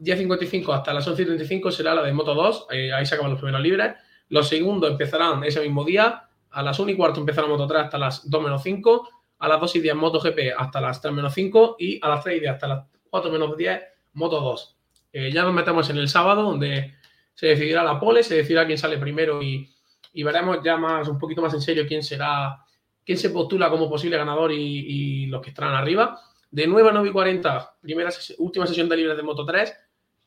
10.55 0.00 0.74
hasta 0.74 0.94
las 0.94 1.06
11.35 1.08 1.70
será 1.70 1.94
la 1.94 2.02
de 2.02 2.12
Moto 2.12 2.34
2, 2.34 2.66
eh, 2.70 2.92
ahí 2.92 3.04
se 3.04 3.14
acaban 3.14 3.32
los 3.32 3.40
primeros 3.40 3.60
libres. 3.60 3.94
Los 4.28 4.48
segundos 4.48 4.90
empezarán 4.90 5.42
ese 5.44 5.60
mismo 5.60 5.84
día, 5.84 6.28
a 6.50 6.62
las 6.62 6.78
1 6.78 6.92
y 6.92 6.96
cuarto 6.96 7.20
empezará 7.20 7.46
Moto 7.48 7.66
3 7.66 7.82
hasta 7.82 7.98
las 7.98 8.30
2 8.30 8.42
menos 8.42 8.62
5, 8.62 9.08
a 9.38 9.48
las 9.48 9.60
2 9.60 9.76
y 9.76 9.80
10 9.80 9.94
MotoGP 9.96 10.38
hasta 10.56 10.80
las 10.80 11.00
3 11.00 11.12
menos 11.12 11.34
5 11.34 11.76
y 11.78 11.98
a 12.02 12.08
las 12.08 12.22
3 12.22 12.36
y 12.36 12.40
10 12.40 12.52
hasta 12.52 12.68
las 12.68 12.86
4 13.10 13.30
menos 13.30 13.56
10 13.56 13.80
Moto 14.14 14.40
2. 14.40 14.76
Eh, 15.14 15.30
ya 15.32 15.42
nos 15.42 15.52
metemos 15.52 15.90
en 15.90 15.98
el 15.98 16.08
sábado 16.08 16.42
donde 16.42 16.94
se 17.34 17.48
decidirá 17.48 17.82
la 17.82 17.98
pole, 17.98 18.22
se 18.22 18.36
decidirá 18.36 18.66
quién 18.66 18.78
sale 18.78 18.98
primero 18.98 19.42
y, 19.42 19.68
y 20.12 20.22
veremos 20.22 20.58
ya 20.62 20.76
más, 20.76 21.08
un 21.08 21.18
poquito 21.18 21.42
más 21.42 21.52
en 21.54 21.60
serio 21.60 21.84
quién 21.86 22.02
será, 22.02 22.64
quién 23.04 23.18
se 23.18 23.30
postula 23.30 23.70
como 23.70 23.88
posible 23.88 24.16
ganador 24.16 24.52
y, 24.52 25.26
los 25.26 25.40
que 25.42 25.50
estarán 25.50 25.74
arriba. 25.74 26.20
De 26.50 26.66
9 26.66 26.90
a 26.90 26.92
9 26.92 27.08
y 27.08 27.12
40, 27.12 27.76
primera 27.80 28.10
última 28.38 28.66
sesión 28.66 28.88
de 28.88 28.96
libres 28.96 29.16
de 29.16 29.22
Moto 29.22 29.44
3. 29.44 29.72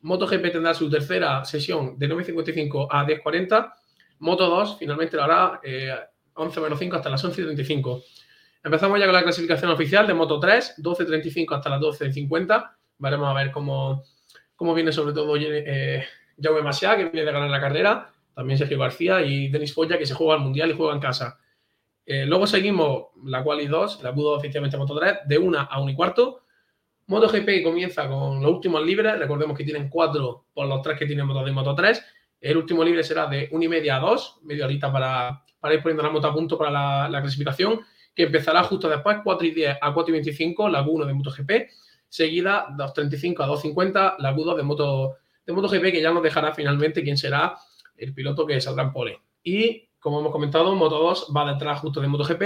MotoGP 0.02 0.52
tendrá 0.52 0.74
su 0.74 0.90
tercera 0.90 1.44
sesión 1.46 1.98
de 1.98 2.10
9.55 2.10 2.88
a 2.90 3.06
10.40. 3.06 3.74
Moto 4.20 4.48
2 4.48 4.78
finalmente 4.78 5.18
lo 5.18 5.24
hará 5.24 5.60
eh, 5.64 5.96
11 6.34 6.60
menos 6.62 6.80
5 6.80 6.96
hasta 6.96 7.10
las 7.10 7.24
11.35. 7.24 8.04
Empezamos 8.64 9.00
ya 9.00 9.06
con 9.06 9.14
la 9.14 9.24
clasificación 9.24 9.72
oficial 9.72 10.08
de 10.08 10.14
Moto 10.14 10.40
3, 10.40 10.76
12.35 10.78 11.56
hasta 11.56 11.70
las 11.70 11.80
12.50. 11.80 12.72
Veremos 12.98 13.30
a 13.30 13.34
ver 13.34 13.52
cómo, 13.52 14.04
cómo 14.56 14.74
viene 14.74 14.92
sobre 14.92 15.14
todo 15.14 15.36
eh, 15.38 16.06
Jaume 16.42 16.62
Masia, 16.62 16.98
que 16.98 17.06
viene 17.06 17.26
de 17.26 17.32
ganar 17.32 17.50
la 17.50 17.60
carrera. 17.60 18.12
También 18.34 18.58
Sergio 18.58 18.80
García 18.80 19.22
y 19.22 19.50
Denis 19.50 19.74
Foya, 19.74 19.98
que 19.98 20.06
se 20.06 20.14
juega 20.14 20.34
al 20.34 20.40
Mundial 20.42 20.72
y 20.72 20.76
juega 20.76 20.94
en 20.94 21.00
casa. 21.00 21.40
Eh, 22.06 22.26
luego 22.26 22.46
seguimos 22.46 23.08
la 23.24 23.44
Quali 23.44 23.66
2, 23.68 24.04
la 24.04 24.14
Q2 24.14 24.38
oficialmente 24.38 24.78
Moto 24.78 24.96
3, 24.96 25.20
de 25.26 25.38
1 25.38 25.68
a 25.70 25.82
1 25.82 25.92
y 25.92 25.96
cuarto. 25.96 26.42
MotoGP 27.08 27.64
comienza 27.64 28.08
con 28.08 28.42
los 28.42 28.52
últimos 28.52 28.86
libres. 28.86 29.18
Recordemos 29.18 29.58
que 29.58 29.64
tienen 29.64 29.90
4 29.90 30.46
por 30.54 30.68
los 30.68 30.82
3 30.82 30.98
que 30.98 31.06
tienen 31.06 31.26
Moto 31.26 31.40
2 31.42 31.50
y 31.50 31.54
Moto 31.54 31.76
3. 31.76 32.04
El 32.42 32.58
último 32.58 32.84
libre 32.84 33.04
será 33.04 33.26
de 33.28 33.50
1 33.52 33.64
y 33.64 33.68
media 33.68 33.98
a 33.98 34.00
2, 34.00 34.40
media 34.44 34.66
horita 34.66 34.92
para, 34.92 35.44
para 35.60 35.74
ir 35.74 35.82
poniendo 35.82 36.04
la 36.04 36.10
moto 36.10 36.28
a 36.28 36.34
punto 36.34 36.58
para 36.58 36.70
la, 36.70 37.10
la, 37.10 37.22
clasificación, 37.22 37.82
que 38.14 38.24
empezará 38.24 38.64
justo 38.64 38.88
después, 38.88 39.18
4 39.24 39.48
y 39.48 39.52
10 39.52 39.78
a 39.82 39.94
4 39.94 40.10
y 40.10 40.14
25, 40.14 40.70
la 40.70 40.86
Q1 40.86 41.06
de 41.06 41.14
MotoGP. 41.14 41.52
Seguida, 42.08 42.68
2.35 42.78 43.44
a 43.44 43.48
2.50, 43.48 44.16
la 44.20 44.36
Q2 44.36 44.56
de, 44.58 44.64
Moto, 44.64 45.16
de 45.46 45.54
MotoGP, 45.54 45.92
que 45.92 46.02
ya 46.02 46.12
nos 46.12 46.22
dejará 46.22 46.54
finalmente 46.54 47.04
quién 47.04 47.18
será 47.18 47.58
el 47.98 48.14
piloto 48.14 48.46
que 48.46 48.62
saldrá 48.62 48.84
en 48.84 48.94
pole. 48.94 49.20
Y 49.44 49.90
como 50.06 50.20
hemos 50.20 50.32
comentado, 50.32 50.76
Moto 50.76 51.00
2 51.00 51.32
va 51.36 51.52
detrás 51.52 51.80
justo 51.80 52.00
de 52.00 52.08
MotoGP, 52.08 52.42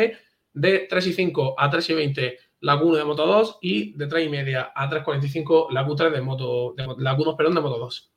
de 0.53 0.87
3 0.89 1.07
y 1.07 1.11
5 1.11 1.55
a 1.57 1.69
3 1.69 1.89
y 1.89 1.93
20 1.93 2.39
la 2.61 2.79
Q1 2.79 2.95
de 2.95 3.03
Moto 3.03 3.25
2 3.27 3.57
y 3.61 3.97
de 3.97 4.07
3 4.07 4.27
y 4.27 4.29
media 4.29 4.71
a 4.73 4.89
3.45 4.89 5.69
la 5.69 5.85
Q3 5.85 6.09
de 6.09 6.21
Moto, 6.21 6.73
de, 6.77 6.87
la 6.99 7.17
Q2, 7.17 7.35
perdón, 7.35 7.55
de 7.55 7.61
Moto 7.61 7.77
2. 7.77 8.13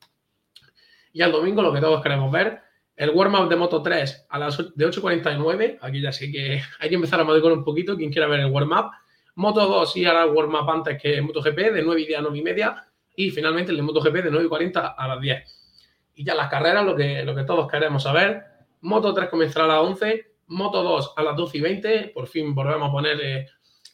Y 1.15 1.23
al 1.23 1.33
domingo 1.33 1.61
lo 1.61 1.73
que 1.73 1.81
todos 1.81 2.01
queremos 2.01 2.31
ver, 2.31 2.61
el 2.95 3.11
warm-up 3.11 3.49
de 3.49 3.57
Moto 3.57 3.83
3 3.83 4.29
a 4.31 4.39
las 4.39 4.59
de 4.77 4.87
8.49, 4.87 5.79
aquí 5.81 6.01
ya 6.01 6.13
sé 6.13 6.31
que 6.31 6.63
hay 6.79 6.89
que 6.89 6.95
empezar 6.95 7.21
a 7.21 7.27
con 7.27 7.51
un 7.51 7.65
poquito, 7.65 7.97
quien 7.97 8.13
quiera 8.13 8.29
ver 8.29 8.39
el 8.39 8.47
warm-up. 8.53 8.93
Moto 9.35 9.67
2 9.67 9.93
sí 9.93 10.05
hará 10.05 10.23
el 10.23 10.31
warm-up 10.31 10.71
antes 10.71 11.03
que 11.03 11.21
MotoGP, 11.21 11.73
de 11.73 11.83
9 11.83 12.01
y 12.01 12.07
10 12.07 12.19
a 12.21 12.23
9 12.23 12.39
y 12.39 12.43
media, 12.43 12.89
y 13.17 13.31
finalmente 13.33 13.73
el 13.73 13.79
de 13.79 13.83
MotoGP 13.83 14.15
de 14.23 14.31
9 14.31 14.47
y 14.47 14.49
40 14.49 14.87
a 14.87 15.09
las 15.09 15.21
10. 15.21 15.59
Y 16.15 16.25
ya 16.25 16.37
las 16.37 16.49
carreras, 16.49 16.87
lo 16.87 16.95
que, 16.95 17.25
lo 17.25 17.35
que 17.35 17.43
todos 17.43 17.69
queremos 17.69 18.05
saber, 18.05 18.52
Moto 18.83 19.15
3 19.15 19.29
comenzará 19.29 19.65
a 19.65 19.69
las 19.69 19.79
11, 19.79 20.33
Moto 20.49 20.83
2 20.83 21.15
a 21.17 21.23
las 21.23 21.37
12 21.37 21.59
y 21.59 21.61
20, 21.61 22.13
por 22.15 22.27
fin 22.27 22.55
volvemos 22.55 22.89
a 22.89 22.93
poner 22.93 23.21
eh, 23.21 23.47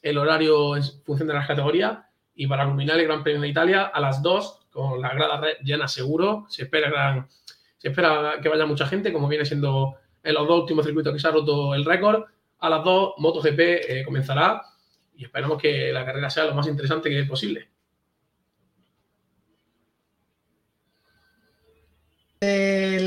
el 0.03 0.19
horario 0.19 0.77
en 0.77 0.83
función 1.05 1.29
de 1.29 1.35
las 1.35 1.47
categorías, 1.47 1.99
y 2.35 2.47
para 2.47 2.67
culminar 2.67 2.99
el 2.99 3.07
Gran 3.07 3.23
Premio 3.23 3.41
de 3.41 3.49
Italia 3.49 3.85
a 3.85 4.01
las 4.01 4.23
2, 4.23 4.69
con 4.71 5.01
la 5.01 5.13
grada 5.15 5.43
llena 5.63 5.89
seguro, 5.89 6.47
se 6.49 6.63
espera, 6.63 7.29
se 7.77 7.89
espera 7.89 8.35
que 8.43 8.49
vaya 8.49 8.67
mucha 8.67 8.87
gente, 8.87 9.13
como 9.13 9.29
viene 9.29 9.45
siendo 9.45 9.97
en 10.23 10.35
los 10.35 10.47
dos 10.47 10.61
últimos 10.61 10.85
circuitos 10.85 11.13
que 11.13 11.19
se 11.19 11.29
ha 11.29 11.33
roto 11.33 11.75
el 11.75 11.85
récord, 11.85 12.25
a 12.61 12.69
las 12.69 12.85
2 12.85 13.15
MotoGP 13.19 13.61
eh, 13.61 14.03
comenzará. 14.05 14.63
Y 15.17 15.25
esperamos 15.25 15.61
que 15.61 15.93
la 15.93 16.05
carrera 16.05 16.31
sea 16.31 16.45
lo 16.45 16.55
más 16.55 16.67
interesante 16.67 17.09
que 17.09 17.21
es 17.21 17.29
posible. 17.29 17.69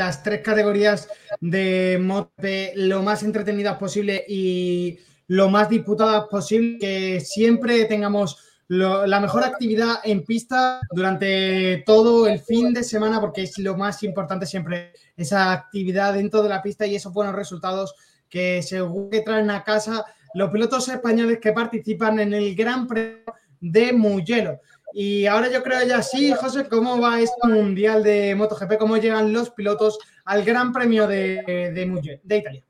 Las 0.01 0.23
tres 0.23 0.41
categorías 0.41 1.07
de 1.39 1.99
MotoGP 2.01 2.75
lo 2.75 3.03
más 3.03 3.21
entretenidas 3.21 3.77
posible 3.77 4.25
y 4.27 4.97
lo 5.27 5.47
más 5.47 5.69
disputadas 5.69 6.25
posible, 6.27 6.79
que 6.79 7.19
siempre 7.19 7.85
tengamos 7.85 8.37
la 8.67 9.19
mejor 9.19 9.43
actividad 9.43 9.95
en 10.03 10.23
pista 10.23 10.79
durante 10.91 11.83
todo 11.85 12.25
el 12.25 12.39
fin 12.39 12.73
de 12.73 12.83
semana, 12.83 13.19
porque 13.19 13.43
es 13.43 13.59
lo 13.59 13.77
más 13.77 14.01
importante 14.01 14.47
siempre, 14.47 14.93
esa 15.15 15.51
actividad 15.51 16.15
dentro 16.15 16.41
de 16.41 16.49
la 16.49 16.63
pista 16.63 16.87
y 16.87 16.95
esos 16.95 17.13
buenos 17.13 17.35
resultados 17.35 17.93
que 18.27 18.63
según 18.63 19.11
que 19.11 19.21
traen 19.21 19.51
a 19.51 19.63
casa 19.63 20.03
los 20.33 20.49
pilotos 20.49 20.87
españoles 20.89 21.37
que 21.39 21.51
participan 21.51 22.19
en 22.19 22.33
el 22.33 22.55
Gran 22.55 22.87
Premio 22.87 23.19
de 23.59 23.93
Mugello. 23.93 24.59
Y 24.93 25.25
ahora 25.25 25.51
yo 25.51 25.63
creo 25.63 25.85
ya 25.87 26.01
sí, 26.01 26.31
José, 26.33 26.67
¿cómo 26.67 26.99
va 26.99 27.19
este 27.19 27.47
mundial 27.47 28.03
de 28.03 28.35
MotoGP? 28.35 28.77
¿Cómo 28.77 28.97
llegan 28.97 29.31
los 29.31 29.51
pilotos 29.51 29.99
al 30.25 30.43
Gran 30.43 30.73
Premio 30.73 31.07
de, 31.07 31.43
de, 31.73 32.37
Italia? 32.37 32.63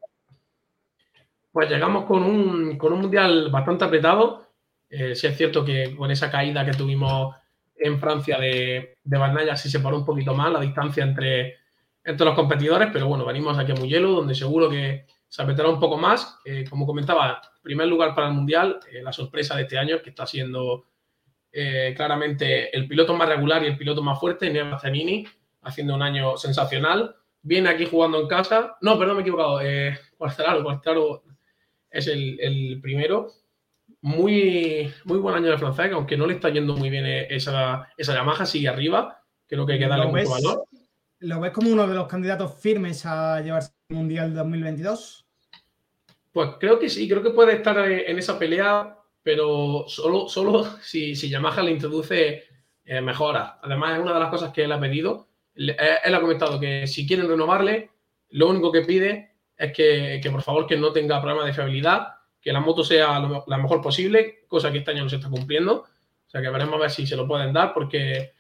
Pues 1.52 1.70
llegamos 1.70 2.06
con 2.06 2.24
un, 2.24 2.78
mundial 2.78 3.50
bastante 3.50 3.86
apretado. 3.86 4.48
Eh, 4.90 5.16
sí 5.16 5.28
es 5.28 5.38
cierto 5.38 5.66
que 5.66 5.96
con 5.96 6.12
esa 6.12 6.30
caída 6.30 6.66
que 6.66 6.74
tuvimos 6.74 7.36
en 7.76 8.00
Francia 8.00 8.38
de, 8.40 8.98
de 9.04 9.18
Barnaya 9.18 9.56
se 9.56 9.80
paró 9.80 9.98
un 9.98 10.06
poquito 10.06 10.36
más 10.36 10.52
la 10.52 10.60
distancia 10.60 11.04
entre, 11.04 11.56
entre 12.04 12.26
los 12.26 12.36
competidores, 12.36 12.90
pero 12.94 13.08
bueno, 13.08 13.26
venimos 13.26 13.58
aquí 13.58 13.72
a 13.72 13.76
Mugello, 13.76 14.12
donde 14.12 14.36
seguro 14.36 14.70
que 14.70 15.06
se 15.28 15.42
apretará 15.42 15.70
un 15.70 15.80
poco 15.80 15.98
más. 15.98 16.38
Eh, 16.46 16.66
como 16.70 16.86
comentaba, 16.86 17.42
primer 17.62 17.88
lugar 17.88 18.14
para 18.14 18.28
el 18.28 18.34
mundial, 18.34 18.80
eh, 18.92 19.02
la 19.02 19.14
sorpresa 19.14 19.56
de 19.56 19.64
este 19.64 19.78
año, 19.78 20.02
que 20.02 20.10
está 20.10 20.26
siendo 20.26 20.86
eh, 21.52 21.94
claramente 21.96 22.76
el 22.76 22.88
piloto 22.88 23.14
más 23.14 23.28
regular 23.28 23.64
y 23.64 23.68
el 23.68 23.78
piloto 23.78 24.02
más 24.02 24.20
fuerte, 24.20 24.50
Neva 24.50 24.80
Zanini, 24.80 25.28
haciendo 25.64 25.96
un 25.96 26.02
año 26.02 26.38
sensacional. 26.38 27.16
Viene 27.42 27.70
aquí 27.70 27.86
jugando 27.86 28.22
en 28.22 28.28
casa. 28.28 28.78
No, 28.82 28.98
perdón, 28.98 29.18
me 29.18 29.22
he 29.22 29.24
equivocado. 29.24 29.62
Eh, 29.62 29.98
es 31.90 32.08
el, 32.08 32.80
primero. 32.82 33.28
Muy, 34.02 34.92
muy 35.06 35.20
buen 35.20 35.36
año 35.36 35.52
de 35.52 35.58
francés, 35.58 35.92
aunque 35.94 36.18
no 36.18 36.26
le 36.26 36.36
está 36.36 36.50
yendo 36.50 36.76
muy 36.76 36.90
bien 36.90 37.06
esa, 37.06 37.90
esa 37.98 38.14
Yamaha, 38.14 38.46
sigue 38.46 38.68
arriba. 38.68 39.22
Creo 39.48 39.66
que 39.66 39.74
hay 39.74 39.80
que 39.80 39.88
darle 39.88 40.08
mucho 40.08 40.30
valor. 40.30 40.64
¿Lo 41.20 41.40
ves 41.40 41.52
como 41.52 41.70
uno 41.72 41.86
de 41.88 41.94
los 41.94 42.08
candidatos 42.08 42.60
firmes 42.60 43.06
a 43.06 43.42
llevarse 43.42 43.74
el 43.90 43.98
Mundial 43.98 44.34
2022? 44.34 45.28
Pues 46.32 46.52
creo 46.60 46.80
que 46.80 46.90
sí, 46.90 47.08
creo 47.08 47.22
que 47.22 47.30
puede 47.32 47.54
estar 47.54 47.78
en 47.78 48.18
esa 48.18 48.40
pelea, 48.40 48.98
pero 49.24 49.86
solo, 49.88 50.28
solo 50.28 50.64
si, 50.82 51.16
si 51.16 51.30
Yamaha 51.30 51.64
le 51.64 51.72
introduce 51.72 52.44
eh, 52.86 53.02
mejoras. 53.02 53.54
Además, 53.62 53.94
es 53.94 54.00
una 54.00 54.14
de 54.14 54.20
las 54.20 54.30
cosas 54.30 54.52
que 54.52 54.64
él 54.64 54.72
ha 54.72 54.80
pedido. 54.80 55.28
Él, 55.56 55.76
ha 55.80 56.22
comentado 56.22 56.60
que 56.60 56.88
si 56.88 57.06
quieren 57.06 57.28
renovarle, 57.28 57.90
lo 58.30 58.50
único 58.50 58.72
que 58.72 58.82
pide 58.82 59.36
es 59.58 59.74
que, 59.74 60.20
que 60.24 60.32
por 60.32 60.42
favor 60.42 60.66
que 60.66 60.78
no 60.78 60.92
tenga 60.92 61.22
problemas 61.22 61.46
de 61.46 61.54
fiabilidad, 61.54 62.08
que 62.42 62.52
la 62.52 62.60
moto 62.60 62.84
sea 62.84 63.20
lo, 63.20 63.44
la 63.48 63.58
mejor 63.58 63.82
posible, 63.82 64.46
cosa 64.48 64.72
que 64.72 64.80
este 64.80 64.92
año 64.92 65.04
no 65.04 65.10
se 65.10 65.18
está 65.18 65.30
cumpliendo. 65.30 65.84
O 65.84 66.30
sea 66.30 66.42
que 66.42 66.50
veremos 66.50 66.76
a 66.76 66.80
ver 66.80 66.90
si 66.90 67.06
se 67.06 67.16
lo 67.16 67.28
pueden 67.28 67.54
dar, 67.54 67.74
porque 67.74 68.32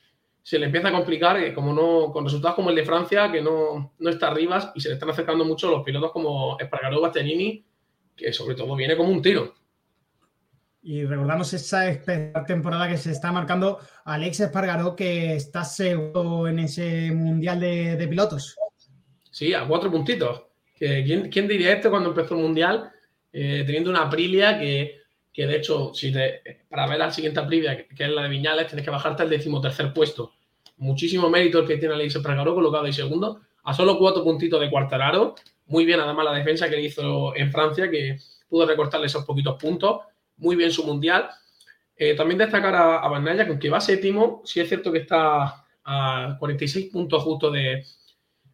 se 0.42 0.58
le 0.58 0.66
empieza 0.66 0.88
a 0.88 0.92
complicar, 0.92 1.38
eh, 1.38 1.54
como 1.54 1.74
no, 1.74 2.12
con 2.12 2.24
resultados 2.24 2.56
como 2.56 2.70
el 2.70 2.76
de 2.76 2.86
Francia, 2.86 3.32
que 3.32 3.42
no, 3.42 3.94
no 4.00 4.10
está 4.10 4.28
arriba 4.28 4.72
y 4.74 4.82
se 4.82 4.90
le 4.90 4.96
están 4.96 5.10
acercando 5.10 5.46
mucho 5.46 5.70
los 5.70 5.84
pilotos 5.84 6.12
como 6.12 6.58
Espargaró, 6.60 7.02
Bastianini, 7.02 7.64
que 8.16 8.34
sobre 8.34 8.56
todo 8.56 8.76
viene 8.76 8.98
como 8.98 9.10
un 9.10 9.22
tiro. 9.22 9.54
Y 10.84 11.06
recordamos 11.06 11.54
esa 11.54 11.84
temporada 12.48 12.90
que 12.90 12.98
se 12.98 13.12
está 13.12 13.32
marcando 13.32 13.80
Alex 14.04 14.40
Espargaró, 14.40 14.96
que 14.96 15.36
está 15.36 15.64
seguro 15.64 16.48
en 16.48 16.58
ese 16.58 17.12
mundial 17.12 17.60
de, 17.60 18.08
pilotos. 18.10 18.56
Sí, 19.30 19.54
a 19.54 19.68
cuatro 19.68 19.92
puntitos. 19.92 20.44
¿Quién, 20.76 21.30
¿Quién, 21.30 21.48
diría 21.48 21.74
esto 21.74 21.92
cuando 21.92 22.10
empezó 22.10 22.34
el 22.34 22.42
mundial? 22.42 22.92
Eh, 23.32 23.64
teniendo 23.64 23.92
una 23.92 24.02
Aprilia 24.02 24.58
que, 24.58 25.02
que, 25.32 25.46
de 25.46 25.58
hecho, 25.58 25.94
si 25.94 26.12
te, 26.12 26.66
para 26.68 26.88
ver 26.88 26.98
la 26.98 27.12
siguiente 27.12 27.40
Aprilia, 27.40 27.86
que, 27.88 28.04
es 28.04 28.10
la 28.10 28.24
de 28.24 28.30
Viñales, 28.30 28.66
tienes 28.66 28.84
que 28.84 28.92
bajarte 28.92 29.22
al 29.22 29.30
decimotercer 29.30 29.94
puesto. 29.94 30.34
Muchísimo 30.78 31.30
mérito 31.30 31.60
el 31.60 31.68
que 31.68 31.78
tiene 31.78 31.94
Alex 31.94 32.16
Espargaró, 32.16 32.56
colocado 32.56 32.86
ahí 32.86 32.94
segundo, 32.94 33.42
a 33.64 33.74
solo 33.76 34.00
cuatro 34.00 34.24
puntitos 34.24 34.60
de 34.60 34.72
Cuartararo. 34.72 35.36
Muy 35.68 35.86
bien, 35.86 36.00
además, 36.00 36.26
la 36.26 36.34
defensa 36.34 36.68
que 36.68 36.82
hizo 36.82 37.36
en 37.36 37.52
Francia, 37.52 37.88
que 37.92 38.18
pudo 38.50 38.66
recortarle 38.66 39.06
esos 39.06 39.24
poquitos 39.24 39.62
puntos 39.62 40.00
muy 40.42 40.56
bien 40.56 40.72
su 40.72 40.84
mundial. 40.84 41.30
Eh, 41.96 42.16
también 42.16 42.40
destacar 42.40 42.76
a, 42.76 42.98
a 42.98 43.08
Van 43.08 43.24
que 43.24 43.44
aunque 43.44 43.70
va 43.70 43.80
séptimo, 43.80 44.42
sí 44.44 44.60
es 44.60 44.68
cierto 44.68 44.92
que 44.92 45.00
está 45.00 45.66
a 45.86 46.36
46 46.40 46.92
puntos 46.92 47.24
justo 47.24 47.50
de, 47.50 47.86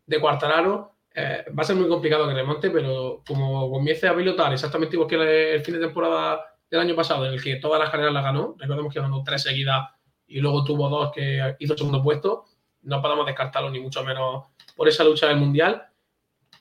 de 0.06 0.20
Cuartararo. 0.20 0.98
Eh, 1.16 1.46
va 1.58 1.64
a 1.64 1.66
ser 1.66 1.76
muy 1.76 1.88
complicado 1.88 2.28
que 2.28 2.34
remonte, 2.34 2.70
pero 2.70 3.24
como 3.26 3.72
comience 3.72 4.08
a 4.08 4.16
pilotar 4.16 4.54
exactamente 4.54 4.96
igual 4.96 5.10
que 5.10 5.56
el 5.56 5.64
fin 5.64 5.76
de 5.76 5.80
temporada 5.80 6.42
del 6.70 6.82
año 6.82 6.96
pasado, 6.96 7.26
en 7.26 7.34
el 7.34 7.42
que 7.42 7.56
todas 7.56 7.80
las 7.80 7.90
carreras 7.90 8.14
las 8.14 8.24
ganó, 8.24 8.56
recordemos 8.60 8.94
que 8.94 9.00
ganó 9.00 9.24
tres 9.24 9.42
seguidas 9.42 9.90
y 10.28 10.42
luego 10.42 10.64
tuvo 10.64 10.90
dos 10.90 11.12
que 11.14 11.56
hizo 11.60 11.78
segundo 11.78 12.04
puesto, 12.04 12.46
no 12.84 13.02
podemos 13.02 13.26
descartarlo 13.26 13.72
ni 13.72 13.80
mucho 13.80 14.04
menos 14.04 14.46
por 14.76 14.88
esa 14.88 15.04
lucha 15.04 15.28
del 15.28 15.38
Mundial. 15.38 15.88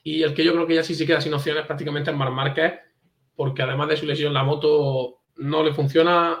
Y 0.03 0.23
el 0.23 0.33
que 0.33 0.43
yo 0.43 0.53
creo 0.53 0.65
que 0.65 0.75
ya 0.75 0.83
sí 0.83 0.95
se 0.95 1.05
queda 1.05 1.19
sin 1.19 1.33
opciones 1.33 1.65
prácticamente 1.65 2.09
es 2.11 2.17
Mar 2.17 2.31
Márquez, 2.31 2.79
porque 3.35 3.61
además 3.61 3.89
de 3.89 3.97
su 3.97 4.05
lesión 4.05 4.33
la 4.33 4.43
moto 4.43 5.16
no 5.39 5.63
le 5.63 5.73
funciona, 5.73 6.37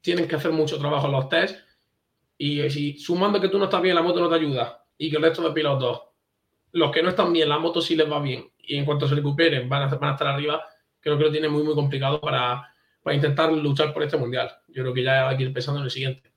tienen 0.00 0.28
que 0.28 0.36
hacer 0.36 0.52
mucho 0.52 0.78
trabajo 0.78 1.08
los 1.08 1.28
test 1.28 1.56
y 2.36 2.68
si 2.70 2.98
sumando 2.98 3.40
que 3.40 3.48
tú 3.48 3.58
no 3.58 3.64
estás 3.64 3.82
bien, 3.82 3.94
la 3.94 4.02
moto 4.02 4.20
no 4.20 4.28
te 4.28 4.36
ayuda 4.36 4.84
y 4.96 5.10
que 5.10 5.16
el 5.16 5.22
resto 5.22 5.42
de 5.42 5.52
pilotos, 5.52 6.02
los 6.72 6.90
que 6.92 7.02
no 7.02 7.08
están 7.08 7.32
bien, 7.32 7.48
la 7.48 7.58
moto 7.58 7.80
sí 7.80 7.96
les 7.96 8.10
va 8.10 8.20
bien 8.20 8.50
y 8.58 8.76
en 8.76 8.84
cuanto 8.84 9.08
se 9.08 9.14
recuperen 9.14 9.68
van 9.68 9.82
a, 9.82 9.86
estar 9.86 10.28
arriba, 10.28 10.62
creo 11.00 11.18
que 11.18 11.24
lo 11.24 11.32
tiene 11.32 11.48
muy 11.48 11.62
muy 11.62 11.74
complicado 11.74 12.20
para, 12.20 12.72
para 13.02 13.16
intentar 13.16 13.52
luchar 13.52 13.92
por 13.92 14.02
este 14.02 14.16
mundial. 14.16 14.50
Yo 14.68 14.82
creo 14.82 14.94
que 14.94 15.02
ya 15.02 15.28
hay 15.28 15.36
que 15.36 15.44
ir 15.44 15.52
pensando 15.52 15.80
en 15.80 15.84
el 15.84 15.90
siguiente. 15.90 16.32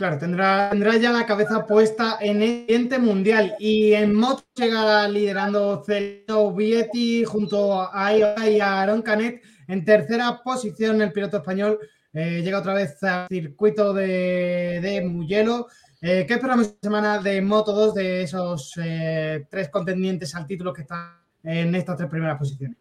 Claro, 0.00 0.16
tendrá, 0.16 0.70
tendrá 0.70 0.96
ya 0.96 1.12
la 1.12 1.26
cabeza 1.26 1.66
puesta 1.66 2.16
en 2.22 2.40
el 2.40 2.60
siguiente 2.60 2.98
mundial. 2.98 3.54
Y 3.58 3.92
en 3.92 4.14
moto 4.14 4.44
llega 4.54 5.06
liderando 5.06 5.82
Celso 5.84 6.54
Vietti 6.54 7.22
junto 7.26 7.82
a 7.82 8.16
Iowa 8.16 8.48
y 8.48 8.60
a 8.60 8.80
Aaron 8.80 9.02
Canet. 9.02 9.42
En 9.70 9.84
tercera 9.84 10.40
posición, 10.42 11.00
el 11.00 11.12
piloto 11.12 11.36
español 11.36 11.78
eh, 12.12 12.42
llega 12.42 12.58
otra 12.58 12.74
vez 12.74 13.00
al 13.04 13.28
circuito 13.28 13.94
de, 13.94 14.80
de. 14.82 15.64
Eh, 16.02 16.24
¿Qué 16.26 16.34
esperamos 16.34 16.66
esta 16.66 16.88
semana 16.88 17.18
de 17.18 17.40
Moto 17.40 17.72
2 17.72 17.94
de 17.94 18.22
esos 18.22 18.72
eh, 18.82 19.46
tres 19.48 19.68
contendientes 19.68 20.34
al 20.34 20.44
título 20.44 20.72
que 20.72 20.82
están 20.82 21.20
en 21.44 21.72
estas 21.76 21.96
tres 21.96 22.10
primeras 22.10 22.36
posiciones? 22.36 22.76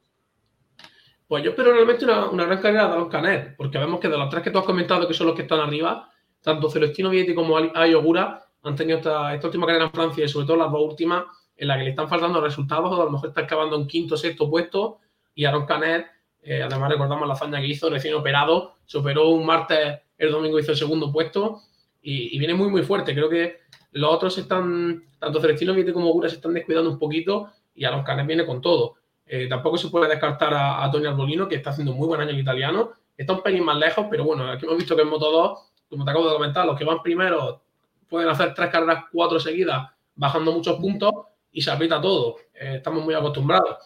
Pues 1.28 1.44
yo 1.44 1.52
espero 1.52 1.74
realmente 1.74 2.06
una, 2.06 2.46
gran 2.46 2.60
carrera 2.60 2.88
de 2.88 2.94
Aaron 2.94 3.10
Canet, 3.10 3.56
porque 3.56 3.78
vemos 3.78 4.00
que 4.00 4.10
de 4.10 4.18
los 4.18 4.30
tres 4.32 4.42
que 4.42 4.50
tú 4.50 4.58
has 4.58 4.66
comentado, 4.66 5.08
que 5.08 5.14
son 5.14 5.28
los 5.28 5.36
que 5.36 5.44
están 5.44 5.60
arriba, 5.60 6.10
tanto 6.42 6.72
Celestino 6.72 7.12
Vietti 7.12 7.36
como 7.36 7.56
Ayogura 7.56 8.42
han 8.64 8.76
tenido 8.76 8.98
esta, 8.98 9.36
última 9.44 9.68
carrera 9.68 9.86
en 9.86 9.92
Francia 9.92 10.26
y 10.26 10.28
sobre 10.28 10.48
todo 10.48 10.58
las 10.58 10.72
dos 10.72 10.90
últimas 10.90 11.26
en 11.56 11.68
las 11.68 11.78
que 11.78 11.84
le 11.84 11.90
están 11.92 12.10
faltando 12.10 12.42
resultados, 12.42 12.92
o 12.92 13.00
a 13.00 13.06
lo 13.06 13.12
mejor 13.12 13.30
está 13.30 13.42
acabando 13.42 13.76
en 13.76 13.86
quinto 13.86 14.16
o 14.16 14.18
sexto 14.18 14.50
puesto 14.50 14.98
y 15.36 15.46
Aaron 15.46 15.68
Canet, 15.68 16.08
eh, 16.42 16.64
además 16.64 16.90
recordamos 16.90 17.28
la 17.28 17.34
hazaña 17.34 17.60
que 17.60 17.68
hizo 17.68 17.90
recién 17.90 18.14
operado, 18.14 18.76
se 18.86 18.98
operó 18.98 19.30
un 19.30 19.46
martes, 19.46 20.00
el 20.18 20.32
domingo 20.32 20.60
hizo 20.60 20.72
el 20.72 20.78
segundo 20.78 21.12
puesto 21.12 21.62
y, 22.02 22.38
viene 22.40 22.54
muy 22.54 22.70
muy 22.70 22.84
fuerte, 22.84 23.14
creo 23.14 23.30
que 23.30 23.60
los 23.92 24.14
otros 24.14 24.38
están, 24.38 25.04
tanto 25.20 25.42
Celestino 25.42 25.74
Vietti 25.74 25.92
como 25.92 26.10
Ogura 26.10 26.30
se 26.30 26.36
están 26.36 26.54
descuidando 26.54 26.90
un 26.90 27.00
poquito 27.00 27.52
y 27.76 27.86
Aaron 27.86 28.04
Canet 28.04 28.28
viene 28.28 28.46
con 28.46 28.62
todo. 28.62 28.96
Eh, 29.26 29.48
tampoco 29.48 29.78
se 29.78 29.90
puede 29.90 30.08
descartar 30.08 30.54
a, 30.54 30.84
a 30.84 30.92
Tony 30.92 31.06
Arbolino, 31.06 31.48
que 31.48 31.56
está 31.56 31.70
haciendo 31.70 31.94
muy 31.94 32.08
buen 32.08 32.22
año 32.22 32.32
en 32.32 32.40
italiano, 32.40 32.92
está 33.16 33.34
un 33.34 33.44
pelín 33.44 33.64
más 33.64 33.78
lejos, 33.78 34.08
pero 34.10 34.24
bueno, 34.24 34.50
aquí 34.50 34.66
hemos 34.66 34.78
visto 34.78 34.96
que 34.96 35.04
en 35.04 35.08
Moto 35.08 35.32
2 35.32 35.70
como 35.90 36.06
te 36.06 36.12
acabo 36.12 36.28
de 36.28 36.36
comentar, 36.36 36.66
los 36.66 36.78
que 36.78 36.86
van 36.86 37.02
primero 37.02 37.64
pueden 38.08 38.30
hacer 38.30 38.54
tres 38.54 38.70
carreras, 38.70 39.06
cuatro 39.12 39.40
seguidas, 39.40 39.90
bajando 40.16 40.52
muchos 40.52 40.78
puntos 40.80 41.12
y 41.52 41.62
se 41.62 41.72
aprieta 41.72 42.00
todo. 42.00 42.38
Eh, 42.54 42.76
estamos 42.78 43.04
muy 43.04 43.14
acostumbrados. 43.14 43.78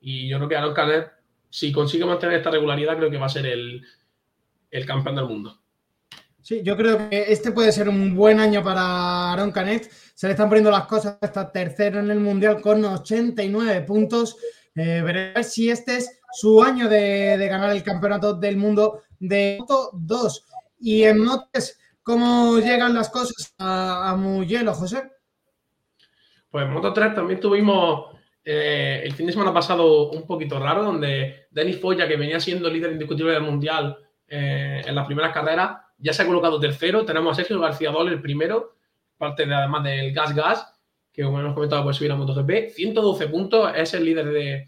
Y 0.00 0.28
yo 0.28 0.36
creo 0.38 0.48
que 0.48 0.56
Aaron 0.56 0.74
si 1.50 1.72
consigue 1.72 2.04
mantener 2.04 2.36
esta 2.36 2.50
regularidad, 2.50 2.96
creo 2.96 3.10
que 3.10 3.18
va 3.18 3.26
a 3.26 3.30
ser 3.30 3.46
el, 3.46 3.84
campeón 4.86 5.16
del 5.16 5.26
mundo. 5.26 5.60
Sí, 6.40 6.62
yo 6.62 6.76
creo 6.76 7.08
que 7.08 7.26
este 7.28 7.52
puede 7.52 7.72
ser 7.72 7.88
un 7.88 8.14
buen 8.14 8.40
año 8.40 8.62
para 8.62 9.32
Aaron 9.32 9.52
Canet. 9.52 9.90
Se 10.14 10.26
le 10.26 10.32
están 10.32 10.48
poniendo 10.48 10.70
las 10.70 10.86
cosas 10.86 11.18
hasta 11.20 11.50
tercero 11.50 12.00
en 12.00 12.10
el 12.10 12.20
Mundial 12.20 12.60
con 12.60 12.84
89 12.84 13.82
puntos. 13.82 14.36
Eh, 14.74 15.02
veremos 15.02 15.46
si 15.46 15.70
este 15.70 15.96
es 15.96 16.20
su 16.32 16.62
año 16.62 16.88
de, 16.88 17.36
de, 17.36 17.48
ganar 17.48 17.70
el 17.70 17.82
campeonato 17.82 18.34
del 18.34 18.56
mundo 18.56 19.02
de 19.18 19.56
Moto 19.60 19.90
2. 19.92 20.46
Y 20.80 21.02
en 21.02 21.18
Motes, 21.18 21.78
¿cómo 22.02 22.58
llegan 22.58 22.94
las 22.94 23.10
cosas 23.10 23.54
a, 23.58 24.10
a 24.10 24.16
Mugello, 24.16 24.72
José? 24.72 25.10
Pues 26.50 26.64
en 26.64 26.72
Moto 26.72 26.92
3 26.92 27.14
también 27.14 27.40
tuvimos 27.40 28.17
eh, 28.50 29.02
el 29.04 29.12
fin 29.12 29.26
de 29.26 29.32
semana 29.32 29.52
pasado 29.52 30.08
un 30.08 30.26
poquito 30.26 30.58
raro, 30.58 30.82
donde 30.82 31.48
Denis 31.50 31.78
Foya, 31.78 32.08
que 32.08 32.16
venía 32.16 32.40
siendo 32.40 32.70
líder 32.70 32.92
indiscutible 32.92 33.32
del 33.32 33.42
Mundial 33.42 33.98
eh, 34.26 34.80
en 34.86 34.94
las 34.94 35.04
primeras 35.04 35.34
carreras, 35.34 35.76
ya 35.98 36.14
se 36.14 36.22
ha 36.22 36.26
colocado 36.26 36.58
tercero. 36.58 37.04
Tenemos 37.04 37.32
a 37.32 37.34
Sergio 37.34 37.60
García 37.60 37.90
Dol, 37.90 38.08
el 38.08 38.22
primero, 38.22 38.76
parte 39.18 39.44
de, 39.44 39.54
además 39.54 39.84
del 39.84 40.14
Gas 40.14 40.34
Gas, 40.34 40.80
que 41.12 41.24
como 41.24 41.38
hemos 41.40 41.52
comentado 41.52 41.82
puede 41.82 41.92
subir 41.92 42.10
a 42.10 42.16
MotoGP. 42.16 42.70
112 42.70 43.28
puntos, 43.28 43.70
es 43.76 43.92
el 43.92 44.06
líder 44.06 44.30
de, 44.30 44.66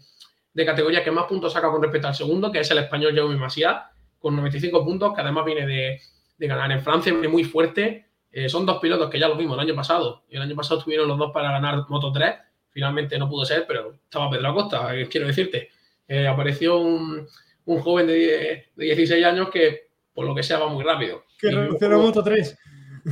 de 0.53 0.65
categoría 0.65 1.03
que 1.03 1.09
más 1.09 1.25
puntos 1.25 1.51
saca 1.51 1.71
con 1.71 1.81
respecto 1.81 2.07
al 2.07 2.13
segundo, 2.13 2.51
que 2.51 2.59
es 2.59 2.69
el 2.69 2.77
español 2.77 3.15
Jaume 3.15 3.35
Masia 3.35 3.89
con 4.19 4.35
95 4.35 4.85
puntos, 4.85 5.15
que 5.15 5.21
además 5.21 5.43
viene 5.43 5.65
de, 5.65 5.99
ganar 6.47 6.71
en 6.71 6.81
Francia, 6.81 7.11
viene 7.13 7.29
muy 7.29 7.45
fuerte. 7.45 8.05
Eh, 8.31 8.47
son 8.47 8.63
dos 8.63 8.77
pilotos 8.77 9.09
que 9.09 9.17
ya 9.17 9.27
lo 9.27 9.35
vimos 9.35 9.57
el 9.57 9.61
año 9.61 9.75
pasado. 9.75 10.23
Y 10.29 10.35
el 10.35 10.43
año 10.43 10.55
pasado 10.55 10.77
estuvieron 10.77 11.07
los 11.07 11.17
dos 11.17 11.31
para 11.31 11.51
ganar 11.51 11.83
Moto 11.89 12.11
3. 12.11 12.35
Finalmente 12.71 13.17
no 13.17 13.29
pudo 13.29 13.45
ser, 13.45 13.65
pero 13.67 13.93
estaba 13.93 14.29
Pedro 14.29 14.49
Acosta, 14.49 14.95
eh, 14.95 15.07
quiero 15.09 15.27
decirte. 15.27 15.69
Eh, 16.07 16.27
apareció 16.27 16.79
un, 16.79 17.27
joven 17.65 18.07
de, 18.07 18.69
16 18.75 19.23
años 19.23 19.49
que, 19.49 19.89
por 20.13 20.25
lo 20.25 20.35
que 20.35 20.43
sea, 20.43 20.59
va 20.59 20.67
muy 20.67 20.83
rápido. 20.83 21.25
Que 21.37 21.51
reduccionó 21.51 21.99
Moto 21.99 22.23
3. 22.23 22.57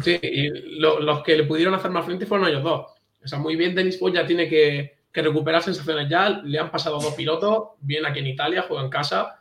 Sí, 0.03 0.19
y 0.21 0.49
los 0.79 1.23
que 1.23 1.37
le 1.37 1.45
pudieron 1.45 1.73
hacer 1.73 1.91
más 1.91 2.05
frente 2.05 2.25
fueron 2.25 2.47
ellos 2.47 2.63
dos. 2.63 2.91
O 3.23 3.27
sea, 3.27 3.39
muy 3.39 3.55
bien, 3.55 3.73
Denis 3.73 3.99
ya 4.13 4.25
tiene 4.25 4.47
que, 4.47 4.99
que 5.11 5.21
recuperar 5.21 5.63
sensaciones 5.63 6.09
ya. 6.09 6.29
Le 6.29 6.59
han 6.59 6.71
pasado 6.71 6.99
dos 6.99 7.13
pilotos, 7.15 7.69
viene 7.81 8.07
aquí 8.07 8.19
en 8.19 8.27
Italia, 8.27 8.65
juega 8.67 8.83
en 8.83 8.89
casa 8.89 9.39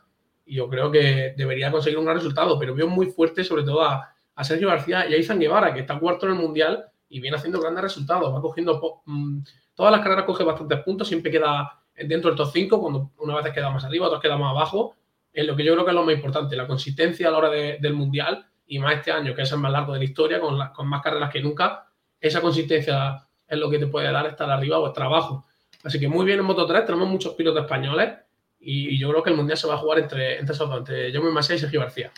y 0.49 0.55
yo 0.55 0.67
creo 0.67 0.89
que 0.89 1.35
debería 1.37 1.71
conseguir 1.71 1.99
un 1.99 2.05
gran 2.05 2.17
resultado, 2.17 2.57
pero 2.57 2.73
veo 2.73 2.87
muy 2.87 3.05
fuerte 3.05 3.43
sobre 3.43 3.63
todo 3.63 3.83
a, 3.83 4.15
Sergio 4.41 4.69
García 4.69 5.07
y 5.07 5.13
a 5.13 5.17
Izan 5.17 5.37
Guevara, 5.37 5.73
que 5.73 5.81
está 5.81 5.99
cuarto 5.99 6.25
en 6.25 6.31
el 6.31 6.39
Mundial 6.39 6.85
y 7.09 7.19
viene 7.19 7.35
haciendo 7.35 7.59
grandes 7.59 7.83
resultados, 7.83 8.33
va 8.33 8.41
cogiendo 8.41 9.01
mm, 9.05 9.39
todas 9.79 9.93
las 9.93 10.01
carreras 10.01 10.25
coge 10.25 10.43
bastantes 10.43 10.81
puntos, 10.81 11.07
siempre 11.07 11.31
queda 11.31 11.79
dentro 11.95 12.29
del 12.29 12.37
top 12.37 12.49
5, 12.51 12.81
cuando 12.81 13.11
una 13.19 13.37
vez 13.39 13.53
queda 13.53 13.69
más 13.69 13.85
arriba, 13.85 14.07
otras 14.07 14.21
queda 14.21 14.35
más 14.35 14.49
abajo, 14.49 14.97
es 15.31 15.47
lo 15.47 15.55
que 15.55 15.63
yo 15.63 15.71
creo 15.71 15.85
que 15.85 15.91
es 15.91 15.95
lo 15.95 16.03
más 16.03 16.15
importante, 16.15 16.57
la 16.57 16.67
consistencia 16.67 17.29
a 17.29 17.31
la 17.31 17.37
hora 17.37 17.49
del 17.49 17.93
Mundial 17.93 18.45
y 18.67 18.77
más 18.77 18.95
este 18.95 19.13
año, 19.13 19.33
que 19.33 19.43
es 19.43 19.51
el 19.53 19.59
más 19.59 19.71
largo 19.71 19.93
de 19.93 19.99
la 19.99 20.03
historia, 20.03 20.41
con, 20.41 20.59
con 20.75 20.85
más 20.85 21.01
carreras 21.01 21.31
que 21.31 21.41
nunca, 21.41 21.87
esa 22.19 22.41
consistencia 22.41 23.25
es 23.47 23.57
lo 23.57 23.69
que 23.69 23.79
te 23.79 23.87
puede 23.87 24.11
dar 24.11 24.25
estar 24.25 24.49
arriba 24.49 24.79
o 24.79 24.87
estar 24.87 25.05
abajo. 25.05 25.45
Así 25.85 25.97
que 25.97 26.09
muy 26.09 26.25
bien 26.25 26.39
en 26.39 26.45
Moto 26.45 26.65
3, 26.65 26.85
tenemos 26.85 27.07
muchos 27.07 27.35
pilotos 27.35 27.61
españoles 27.61 28.15
y 28.59 28.99
yo 28.99 29.09
creo 29.11 29.23
que 29.23 29.29
el 29.29 29.37
Mundial 29.37 29.57
se 29.57 29.67
va 29.67 29.75
a 29.75 29.77
jugar 29.77 29.99
entre, 29.99 30.39
entre 30.39 30.55
esos 30.55 30.67
dos, 30.67 30.79
entre 30.79 31.13
Jaume 31.13 31.31
Masé 31.31 31.55
y 31.55 31.59
Sergio 31.59 31.79
García. 31.79 32.11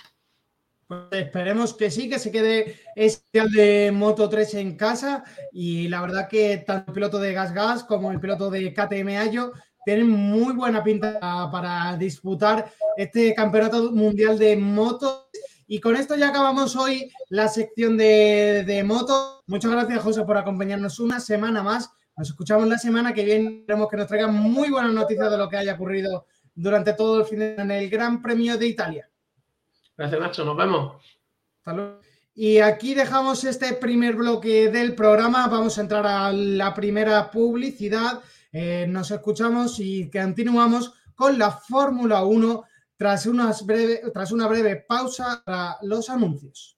Pues 0.91 1.23
esperemos 1.23 1.73
que 1.73 1.89
sí, 1.89 2.09
que 2.09 2.19
se 2.19 2.31
quede 2.31 2.75
este 2.97 3.47
de 3.47 3.93
Moto 3.93 4.27
3 4.27 4.55
en 4.55 4.75
casa 4.75 5.23
y 5.53 5.87
la 5.87 6.01
verdad 6.01 6.27
que 6.27 6.57
tanto 6.57 6.91
el 6.91 6.93
piloto 6.93 7.17
de 7.17 7.31
Gas 7.31 7.53
Gas 7.53 7.85
como 7.85 8.11
el 8.11 8.19
piloto 8.19 8.49
de 8.49 8.73
KTM 8.73 9.07
Ayo 9.17 9.53
tienen 9.85 10.09
muy 10.09 10.53
buena 10.53 10.83
pinta 10.83 11.17
para 11.49 11.95
disputar 11.95 12.69
este 12.97 13.33
campeonato 13.33 13.93
mundial 13.93 14.37
de 14.37 14.57
motos. 14.57 15.27
Y 15.65 15.79
con 15.79 15.95
esto 15.95 16.17
ya 16.17 16.27
acabamos 16.27 16.75
hoy 16.75 17.09
la 17.29 17.47
sección 17.47 17.95
de, 17.95 18.65
de 18.67 18.83
moto. 18.83 19.43
Muchas 19.47 19.71
gracias, 19.71 20.03
José, 20.03 20.25
por 20.25 20.35
acompañarnos 20.35 20.99
una 20.99 21.21
semana 21.21 21.63
más. 21.63 21.89
Nos 22.17 22.31
escuchamos 22.31 22.67
la 22.67 22.77
semana 22.77 23.13
que 23.13 23.23
viene. 23.23 23.59
Esperemos 23.61 23.87
que 23.87 23.95
nos 23.95 24.07
traigan 24.07 24.33
muy 24.33 24.69
buenas 24.69 24.91
noticias 24.91 25.31
de 25.31 25.37
lo 25.37 25.47
que 25.47 25.55
haya 25.55 25.75
ocurrido 25.75 26.25
durante 26.53 26.91
todo 26.91 27.21
el 27.21 27.25
fin 27.27 27.39
de 27.39 27.55
en 27.55 27.71
el 27.71 27.89
Gran 27.89 28.21
Premio 28.21 28.57
de 28.57 28.67
Italia. 28.67 29.10
Gracias, 29.97 30.19
Nacho. 30.19 30.45
Nos 30.45 30.57
vemos. 30.57 31.01
Y 32.33 32.59
aquí 32.59 32.93
dejamos 32.93 33.43
este 33.43 33.73
primer 33.73 34.15
bloque 34.15 34.69
del 34.69 34.95
programa. 34.95 35.47
Vamos 35.47 35.77
a 35.77 35.81
entrar 35.81 36.07
a 36.07 36.31
la 36.31 36.73
primera 36.73 37.29
publicidad. 37.29 38.21
Eh, 38.51 38.85
nos 38.87 39.11
escuchamos 39.11 39.79
y 39.79 40.09
continuamos 40.09 40.93
con 41.15 41.37
la 41.37 41.51
Fórmula 41.51 42.23
1 42.23 42.63
tras, 42.95 43.25
unas 43.25 43.65
tras 44.13 44.31
una 44.31 44.47
breve 44.47 44.77
pausa 44.87 45.41
para 45.45 45.77
los 45.81 46.09
anuncios. 46.09 46.77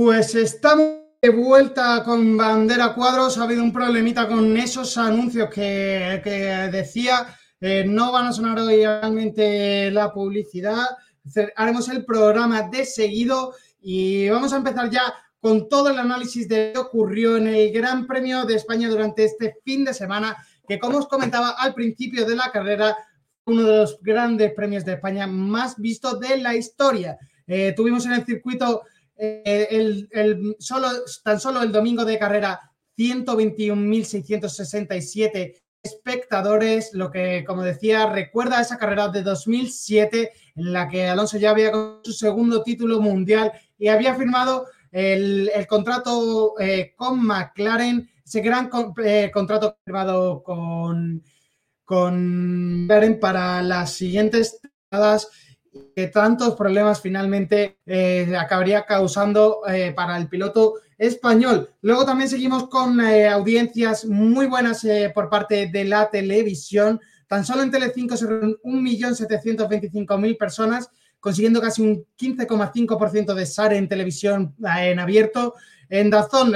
Pues 0.00 0.32
estamos 0.36 0.92
de 1.20 1.28
vuelta 1.30 2.04
con 2.04 2.36
bandera 2.36 2.94
cuadros. 2.94 3.36
Ha 3.36 3.42
habido 3.42 3.64
un 3.64 3.72
problemita 3.72 4.28
con 4.28 4.56
esos 4.56 4.96
anuncios 4.96 5.50
que, 5.50 6.70
decía. 6.70 7.36
Eh, 7.60 7.84
no 7.84 8.12
van 8.12 8.26
a 8.26 8.32
sonar 8.32 8.60
hoy 8.60 8.86
realmente 8.86 9.90
la 9.90 10.12
publicidad. 10.12 10.86
Haremos 11.56 11.88
el 11.88 12.04
programa 12.04 12.62
de 12.62 12.84
seguido 12.84 13.54
y 13.80 14.28
vamos 14.28 14.52
a 14.52 14.58
empezar 14.58 14.88
ya 14.88 15.12
con 15.40 15.68
todo 15.68 15.88
el 15.88 15.98
análisis 15.98 16.48
de 16.48 16.68
lo 16.68 16.82
que 16.82 16.86
ocurrió 16.86 17.36
en 17.36 17.48
el 17.48 17.72
Gran 17.72 18.06
Premio 18.06 18.44
de 18.44 18.54
España 18.54 18.88
durante 18.88 19.24
este 19.24 19.56
fin 19.64 19.84
de 19.84 19.94
semana, 19.94 20.36
que 20.68 20.78
como 20.78 20.98
os 20.98 21.08
comentaba 21.08 21.56
al 21.58 21.74
principio 21.74 22.24
de 22.24 22.36
la 22.36 22.52
carrera, 22.52 22.96
uno 23.46 23.64
de 23.64 23.78
los 23.78 23.98
grandes 24.00 24.52
premios 24.54 24.84
de 24.84 24.92
España 24.92 25.26
más 25.26 25.76
vistos 25.76 26.20
de 26.20 26.36
la 26.36 26.54
historia. 26.54 27.18
Eh, 27.48 27.72
tuvimos 27.76 28.06
en 28.06 28.12
el 28.12 28.24
circuito 28.24 28.82
eh, 29.18 30.06
el, 30.12 30.56
solo, 30.60 30.88
tan 31.24 31.40
solo 31.40 31.62
el 31.62 31.72
domingo 31.72 32.04
de 32.04 32.18
carrera 32.18 32.60
121.667 32.96 35.54
espectadores, 35.82 36.90
lo 36.92 37.10
que, 37.10 37.44
como 37.44 37.62
decía, 37.62 38.06
recuerda 38.06 38.60
esa 38.60 38.78
carrera 38.78 39.08
de 39.08 39.22
2007 39.22 40.32
en 40.56 40.72
la 40.72 40.88
que 40.88 41.06
Alonso 41.06 41.38
ya 41.38 41.50
había 41.50 41.72
con 41.72 42.00
su 42.04 42.12
segundo 42.12 42.62
título 42.62 43.00
mundial 43.00 43.52
y 43.76 43.88
había 43.88 44.14
firmado 44.14 44.66
el, 44.90 45.50
contrato 45.68 46.54
eh, 46.60 46.94
con 46.96 47.24
McLaren, 47.24 48.08
ese 48.24 48.40
gran 48.40 48.70
eh, 49.04 49.30
contrato 49.32 49.78
firmado 49.84 50.42
con, 50.42 51.22
con 51.84 52.86
McLaren 52.86 53.20
para 53.20 53.62
las 53.62 53.92
siguientes 53.92 54.60
temporadas 54.60 55.28
que 55.94 56.06
tantos 56.08 56.54
problemas 56.54 57.00
finalmente 57.00 57.78
eh, 57.84 58.36
acabaría 58.38 58.84
causando 58.84 59.62
eh, 59.66 59.92
para 59.94 60.16
el 60.16 60.28
piloto 60.28 60.74
español. 60.96 61.70
Luego 61.82 62.04
también 62.04 62.28
seguimos 62.28 62.68
con 62.68 63.00
eh, 63.00 63.28
audiencias 63.28 64.04
muy 64.04 64.46
buenas 64.46 64.86
por 65.14 65.28
parte 65.28 65.66
de 65.66 65.84
la 65.84 66.10
televisión. 66.10 67.00
Tan 67.26 67.44
solo 67.44 67.62
en 67.62 67.70
Telecinco 67.70 68.16
se 68.16 68.26
reúnen 68.26 68.56
1.725.000 68.62 70.38
personas, 70.38 70.88
consiguiendo 71.20 71.60
casi 71.60 71.82
un 71.82 72.06
15,5% 72.16 73.34
de 73.34 73.46
SAR 73.46 73.74
en 73.74 73.88
televisión 73.88 74.54
en 74.80 74.98
abierto. 74.98 75.54
En 75.88 76.10
Dazón, 76.10 76.54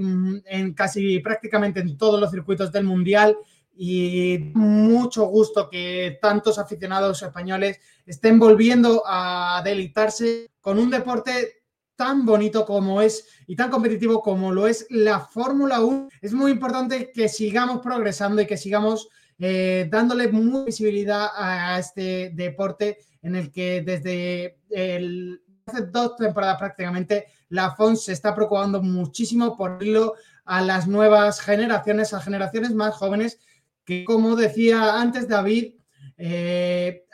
en 0.46 0.74
casi 0.74 1.18
prácticamente 1.20 1.80
en 1.80 1.96
todos 1.96 2.20
los 2.20 2.30
circuitos 2.30 2.70
del 2.70 2.84
Mundial 2.84 3.36
y 3.74 4.50
mucho 4.54 5.24
gusto 5.26 5.68
que 5.68 6.18
tantos 6.20 6.58
aficionados 6.58 7.22
españoles 7.22 7.80
estén 8.04 8.38
volviendo 8.38 9.02
a 9.06 9.62
deleitarse 9.64 10.50
con 10.60 10.78
un 10.78 10.90
deporte 10.90 11.62
tan 11.96 12.24
bonito 12.24 12.64
como 12.64 13.02
es 13.02 13.26
y 13.46 13.56
tan 13.56 13.70
competitivo 13.70 14.22
como 14.22 14.52
lo 14.52 14.66
es 14.66 14.86
la 14.90 15.20
Fórmula 15.20 15.80
1. 15.80 16.08
Es 16.22 16.32
muy 16.32 16.52
importante 16.52 17.10
que 17.12 17.28
sigamos 17.28 17.80
progresando 17.80 18.40
y 18.40 18.46
que 18.46 18.56
sigamos 18.56 19.08
eh, 19.38 19.88
dándole 19.90 20.28
mucha 20.28 20.64
visibilidad 20.64 21.28
a, 21.34 21.78
este 21.78 22.30
deporte 22.34 22.98
en 23.22 23.36
el 23.36 23.50
que 23.50 23.82
desde 23.82 24.58
el, 24.70 25.42
hace 25.70 25.86
dos 25.86 26.16
temporadas 26.16 26.58
prácticamente 26.58 27.26
la 27.48 27.74
FON 27.74 27.96
se 27.96 28.12
está 28.12 28.34
preocupando 28.34 28.82
muchísimo 28.82 29.56
por 29.56 29.82
irlo 29.82 30.14
a 30.44 30.60
las 30.60 30.86
nuevas 30.86 31.40
generaciones, 31.40 32.12
a 32.12 32.20
generaciones 32.20 32.74
más 32.74 32.94
jóvenes 32.94 33.38
que, 33.84 34.04
como 34.04 34.36
decía 34.36 35.00
antes 35.00 35.28
David, 35.28 35.74
eh, 36.16 37.04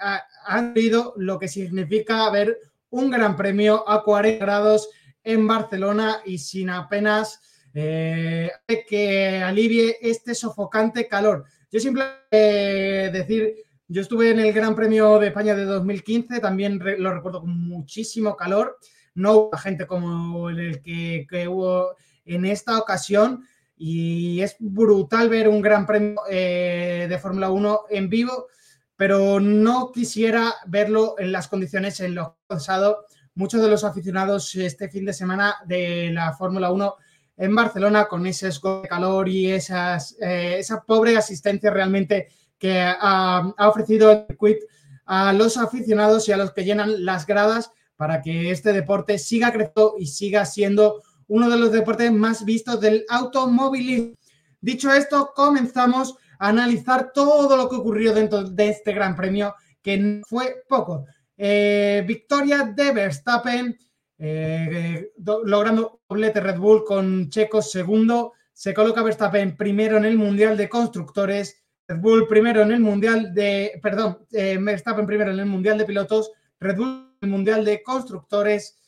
han 0.46 0.74
visto 0.74 1.14
lo 1.16 1.38
que 1.38 1.48
significa 1.48 2.26
haber 2.26 2.58
un 2.90 3.10
gran 3.10 3.36
premio 3.36 3.88
a 3.88 4.02
40 4.02 4.44
grados 4.44 4.88
en 5.22 5.46
Barcelona 5.46 6.20
y 6.24 6.38
sin 6.38 6.70
apenas 6.70 7.40
eh, 7.74 8.50
que 8.88 9.42
alivie 9.42 9.96
este 10.00 10.34
sofocante 10.34 11.06
calor. 11.06 11.44
Yo 11.70 11.80
simplemente 11.80 12.16
eh, 12.30 13.10
decir, 13.12 13.54
yo 13.88 14.02
estuve 14.02 14.30
en 14.30 14.40
el 14.40 14.52
Gran 14.52 14.74
Premio 14.74 15.18
de 15.18 15.28
España 15.28 15.54
de 15.54 15.64
2015, 15.64 16.40
también 16.40 16.80
lo 16.98 17.14
recuerdo 17.14 17.40
con 17.40 17.58
muchísimo 17.68 18.36
calor, 18.36 18.78
no 19.14 19.32
hubo 19.32 19.56
gente 19.56 19.86
como 19.86 20.50
el 20.50 20.82
que, 20.82 21.48
hubo 21.48 21.94
en 22.24 22.44
esta 22.46 22.78
ocasión 22.78 23.44
y 23.76 24.40
es 24.40 24.56
brutal 24.58 25.28
ver 25.28 25.48
un 25.48 25.62
Gran 25.62 25.86
Premio 25.86 26.20
eh, 26.28 27.06
de 27.08 27.18
Fórmula 27.18 27.50
1 27.50 27.82
en 27.90 28.08
vivo, 28.08 28.48
pero 28.96 29.38
no 29.38 29.92
quisiera 29.92 30.54
verlo 30.66 31.14
en 31.18 31.30
las 31.30 31.48
condiciones 31.48 32.00
en 32.00 32.14
las 32.14 32.28
que 32.28 32.32
han 32.32 32.46
pasado. 32.46 33.04
Muchos 33.34 33.62
de 33.62 33.68
los 33.68 33.84
aficionados 33.84 34.54
este 34.54 34.88
fin 34.88 35.04
de 35.04 35.12
semana 35.12 35.56
de 35.66 36.10
la 36.12 36.32
Fórmula 36.32 36.72
1 36.72 36.96
en 37.36 37.54
Barcelona 37.54 38.06
con 38.06 38.26
ese 38.26 38.48
de 38.48 38.88
calor 38.88 39.28
y 39.28 39.52
esas, 39.52 40.16
eh, 40.20 40.56
esa 40.58 40.82
pobre 40.82 41.16
asistencia 41.16 41.70
realmente 41.70 42.28
que 42.58 42.80
ha, 42.80 43.52
ofrecido 43.58 44.12
el 44.12 44.26
circuit 44.26 44.58
a 45.04 45.32
los 45.32 45.56
aficionados 45.56 46.28
y 46.28 46.32
a 46.32 46.36
los 46.36 46.52
que 46.52 46.64
llenan 46.64 47.04
las 47.04 47.26
gradas 47.26 47.70
para 47.96 48.22
que 48.22 48.50
este 48.50 48.72
deporte 48.72 49.18
siga 49.18 49.52
creciendo 49.52 49.94
y 49.98 50.06
siga 50.06 50.44
siendo 50.44 51.02
uno 51.28 51.48
de 51.48 51.58
los 51.58 51.72
deportes 51.72 52.12
más 52.12 52.44
vistos 52.44 52.80
del 52.80 53.04
automovilismo. 53.08 54.14
Dicho 54.60 54.92
esto, 54.92 55.32
comenzamos 55.34 56.16
a 56.38 56.48
analizar 56.48 57.12
todo 57.12 57.56
lo 57.56 57.68
que 57.68 57.76
ocurrió 57.76 58.12
dentro 58.12 58.44
de 58.44 58.68
este 58.68 58.92
gran 58.92 59.16
premio, 59.16 59.54
que 59.82 59.96
no 59.96 60.22
fue 60.26 60.64
poco. 60.68 61.06
Eh, 61.36 62.04
victoria 62.06 62.62
de 62.64 62.92
Verstappen, 62.92 63.78
eh, 64.18 65.10
logrando 65.44 66.00
doblete 66.08 66.40
Red 66.40 66.58
Bull 66.58 66.84
con 66.84 67.28
Checo 67.28 67.60
segundo. 67.60 68.32
Se 68.52 68.72
coloca 68.72 69.02
Verstappen 69.02 69.56
primero 69.56 69.98
en 69.98 70.06
el 70.06 70.16
Mundial 70.16 70.56
de 70.56 70.68
Constructores. 70.68 71.65
Red 71.88 72.00
Bull 72.00 72.26
primero 72.26 72.62
en 72.62 72.72
el 72.72 72.80
Mundial 72.80 73.32
de. 73.34 73.78
Perdón, 73.82 74.26
eh, 74.32 74.58
primero 75.06 75.32
en 75.32 75.38
el 75.38 75.46
Mundial 75.46 75.78
de 75.78 75.84
Pilotos. 75.84 76.32
Red 76.58 76.76
Bull 76.76 77.16
en 77.20 77.28
el 77.28 77.30
Mundial 77.30 77.64
de 77.64 77.82
Constructores. 77.82 78.78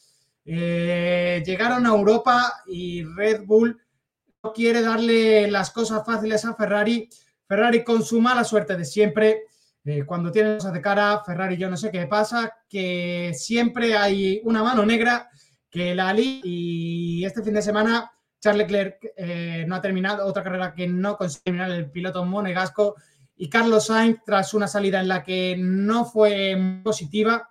Eh, 0.44 1.42
llegaron 1.44 1.86
a 1.86 1.90
Europa 1.90 2.62
y 2.66 3.04
Red 3.04 3.44
Bull 3.44 3.78
no 4.42 4.52
quiere 4.52 4.82
darle 4.82 5.50
las 5.50 5.70
cosas 5.70 6.04
fáciles 6.04 6.44
a 6.44 6.54
Ferrari. 6.54 7.08
Ferrari 7.46 7.84
con 7.84 8.02
su 8.02 8.20
mala 8.20 8.44
suerte 8.44 8.76
de 8.76 8.84
siempre 8.84 9.42
eh, 9.84 10.04
cuando 10.04 10.30
tienen 10.30 10.56
cosas 10.56 10.74
de 10.74 10.82
cara, 10.82 11.22
Ferrari, 11.24 11.56
yo 11.56 11.70
no 11.70 11.76
sé 11.76 11.90
qué 11.90 12.06
pasa, 12.06 12.52
que 12.68 13.32
siempre 13.34 13.96
hay 13.96 14.40
una 14.44 14.62
mano 14.62 14.84
negra 14.84 15.30
que 15.70 15.94
la 15.94 16.10
Ali 16.10 16.42
y 16.44 17.24
este 17.24 17.42
fin 17.42 17.54
de 17.54 17.62
semana 17.62 18.12
Charles 18.40 18.66
Leclerc 18.66 19.12
eh, 19.16 19.64
no 19.66 19.74
ha 19.74 19.80
terminado, 19.80 20.26
otra 20.26 20.42
carrera 20.42 20.74
que 20.74 20.86
no 20.86 21.16
consiguió 21.16 21.44
terminar 21.44 21.70
el 21.70 21.90
piloto 21.90 22.24
monegasco. 22.24 22.96
Y 23.36 23.48
Carlos 23.48 23.86
Sainz, 23.86 24.18
tras 24.24 24.54
una 24.54 24.66
salida 24.66 25.00
en 25.00 25.08
la 25.08 25.22
que 25.22 25.56
no 25.58 26.04
fue 26.04 26.80
positiva, 26.82 27.50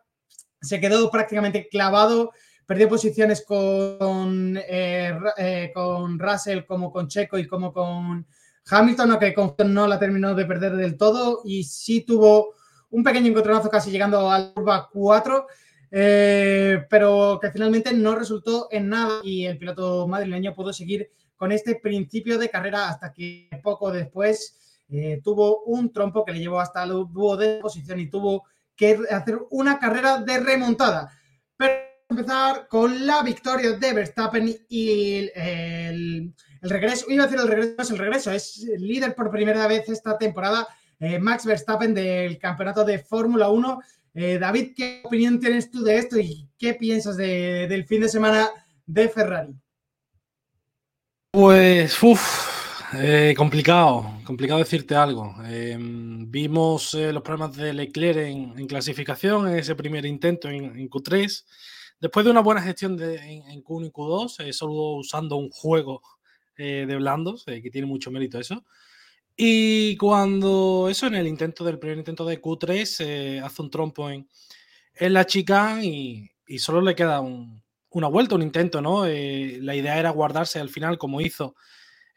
se 0.61 0.79
quedó 0.79 1.09
prácticamente 1.09 1.67
clavado, 1.69 2.31
perdió 2.65 2.89
posiciones 2.89 3.45
con, 3.45 4.59
eh, 4.67 5.71
con 5.73 6.19
Russell 6.19 6.65
como 6.65 6.91
con 6.91 7.07
Checo 7.07 7.37
y 7.37 7.47
como 7.47 7.71
con 7.71 8.25
Hamilton, 8.69 9.11
aunque 9.11 9.63
no 9.65 9.87
la 9.87 9.99
terminó 9.99 10.35
de 10.35 10.45
perder 10.45 10.75
del 10.75 10.97
todo 10.97 11.41
y 11.45 11.63
sí 11.63 12.01
tuvo 12.01 12.53
un 12.89 13.03
pequeño 13.03 13.27
encontronazo 13.27 13.69
casi 13.69 13.91
llegando 13.91 14.29
al 14.29 14.53
curva 14.53 14.89
4, 14.91 15.47
eh, 15.91 16.85
pero 16.89 17.39
que 17.41 17.51
finalmente 17.51 17.93
no 17.93 18.15
resultó 18.15 18.67
en 18.71 18.89
nada 18.89 19.19
y 19.23 19.45
el 19.45 19.57
piloto 19.57 20.07
madrileño 20.07 20.53
pudo 20.53 20.73
seguir 20.73 21.09
con 21.35 21.51
este 21.51 21.75
principio 21.75 22.37
de 22.37 22.49
carrera 22.49 22.89
hasta 22.89 23.13
que 23.13 23.49
poco 23.63 23.91
después 23.91 24.81
eh, 24.89 25.21
tuvo 25.23 25.63
un 25.63 25.91
trompo 25.91 26.25
que 26.25 26.33
le 26.33 26.39
llevó 26.39 26.59
hasta 26.59 26.83
el 26.83 26.91
dúo 27.09 27.37
de 27.37 27.59
posición 27.59 27.99
y 27.99 28.09
tuvo 28.09 28.45
que 28.75 28.99
hacer 29.09 29.39
una 29.51 29.79
carrera 29.79 30.19
de 30.19 30.39
remontada. 30.39 31.11
Pero 31.55 31.73
empezar 32.09 32.67
con 32.67 33.05
la 33.05 33.21
victoria 33.23 33.73
de 33.73 33.93
Verstappen 33.93 34.55
y 34.69 35.29
el 35.33 36.33
el 36.61 36.69
regreso, 36.69 37.05
iba 37.09 37.23
a 37.23 37.27
decir 37.27 37.41
el 37.41 37.47
regreso, 37.47 37.81
es 37.81 37.89
el 37.91 37.97
regreso, 37.97 38.31
es 38.31 38.57
líder 38.77 39.15
por 39.15 39.31
primera 39.31 39.67
vez 39.67 39.87
esta 39.89 40.17
temporada, 40.17 40.67
eh, 40.99 41.19
Max 41.19 41.45
Verstappen 41.45 41.93
del 41.93 42.39
campeonato 42.39 42.83
de 42.83 42.99
Fórmula 42.99 43.49
1. 43.49 43.79
Eh, 44.19 44.39
David, 44.39 44.73
¿qué 44.75 45.01
opinión 45.03 45.39
tienes 45.39 45.69
tú 45.69 45.83
de 45.83 45.95
esto 45.95 46.17
y 46.19 46.49
qué 46.57 46.73
piensas 46.73 47.17
del 47.17 47.85
fin 47.85 48.01
de 48.01 48.09
semana 48.09 48.49
de 48.83 49.09
Ferrari? 49.09 49.53
Pues, 51.29 52.01
uff, 52.01 52.95
eh, 52.95 53.35
complicado, 53.37 54.19
complicado 54.23 54.57
decirte 54.57 54.95
algo. 54.95 55.35
Em, 55.45 56.31
vimos 56.31 56.95
los 56.95 57.21
problemas 57.21 57.55
de 57.55 57.71
Leclerc 57.73 58.17
en, 58.17 58.65
clasificación 58.65 59.49
en 59.49 59.59
ese 59.59 59.75
primer 59.75 60.03
intento 60.03 60.49
en, 60.49 60.89
Q3. 60.89 61.45
Después 61.99 62.25
de 62.25 62.31
una 62.31 62.41
buena 62.41 62.63
gestión 62.63 62.99
en, 62.99 63.63
Q1 63.63 63.85
y 63.85 63.91
Q2, 63.91 64.51
solo 64.51 64.73
usando 64.93 65.35
un 65.35 65.51
juego 65.51 66.01
eh, 66.57 66.85
de 66.87 66.95
blandos, 66.95 67.43
eh, 67.45 67.61
que 67.61 67.69
tiene 67.69 67.85
mucho 67.85 68.09
mérito 68.09 68.39
eso. 68.39 68.65
Y 69.39 69.95
cuando 69.97 70.87
eso, 70.89 71.05
en 71.05 71.13
el 71.13 71.27
intento 71.27 71.63
del 71.63 71.77
primer 71.77 71.99
intento 71.99 72.25
de 72.25 72.41
Q3, 72.41 73.05
eh, 73.05 73.39
hace 73.39 73.61
un 73.61 73.69
trompo 73.69 74.09
en, 74.09 74.27
la 74.99 75.27
chica 75.27 75.83
y, 75.83 76.27
y, 76.47 76.57
solo 76.57 76.81
le 76.81 76.95
queda 76.95 77.21
una 77.21 78.07
vuelta, 78.07 78.33
un 78.33 78.41
intento, 78.41 78.81
¿no? 78.81 79.05
la 79.05 79.75
idea 79.75 79.99
era 79.99 80.09
guardarse 80.09 80.59
al 80.59 80.69
final, 80.69 80.97
como 80.97 81.21
hizo 81.21 81.55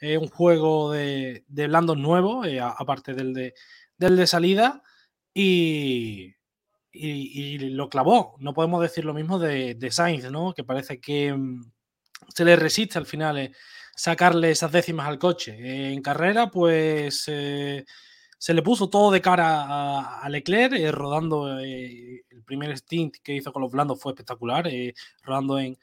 un 0.01 0.29
juego 0.29 0.93
de, 0.93 1.45
de 1.47 1.67
blandos 1.67 1.99
nuevo, 1.99 2.43
aparte 2.79 3.13
del 3.13 3.35
de, 3.99 4.27
salida, 4.27 4.83
y, 5.35 6.35
y, 6.91 7.59
lo 7.59 7.91
clavó. 7.91 8.37
No 8.39 8.55
podemos 8.55 8.81
decir 8.81 9.05
lo 9.05 9.13
mismo 9.13 9.39
de, 9.39 9.91
Sainz, 9.91 10.31
¿no? 10.31 10.55
Que 10.55 10.65
parece 10.65 11.01
que 11.01 11.35
mm, 11.35 11.71
se 12.35 12.45
le 12.47 12.57
resiste 12.57 12.99
al 12.99 13.07
final 13.07 13.55
sacarle 14.01 14.51
esas 14.51 14.73
décimas 14.73 15.07
al 15.09 15.19
coche. 15.19 15.93
En 15.93 16.01
carrera, 16.01 16.51
pues 16.51 17.25
eh, 17.27 17.85
se 18.39 18.55
le 18.55 18.63
puso 18.63 18.89
todo 18.89 19.11
de 19.11 19.21
cara 19.21 20.23
a, 20.23 20.29
Leclerc, 20.31 20.73
eh, 20.73 20.91
rodando 20.91 21.61
eh, 21.61 22.25
el 22.31 22.43
primer 22.43 22.75
stint 22.79 23.17
que 23.23 23.35
hizo 23.35 23.53
con 23.53 23.61
los 23.61 23.71
blandos 23.71 24.01
fue 24.01 24.13
espectacular, 24.13 24.71
rodando 25.23 25.59
en, 25.59 25.77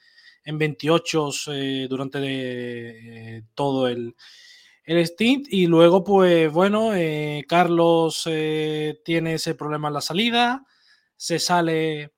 en 0.46 0.58
28 0.58 1.30
durante 1.88 3.44
todo 3.54 3.88
el, 3.88 4.16
el 4.84 5.06
stint. 5.06 5.48
Y 5.52 5.68
luego, 5.68 6.04
pues 6.04 6.52
bueno, 6.52 6.94
Carlos 7.48 8.24
tiene 9.06 9.36
ese 9.36 9.54
problema 9.54 9.90
en 9.90 9.94
la 9.94 10.02
salida, 10.02 10.66
se 11.16 11.38
sale 11.38 12.14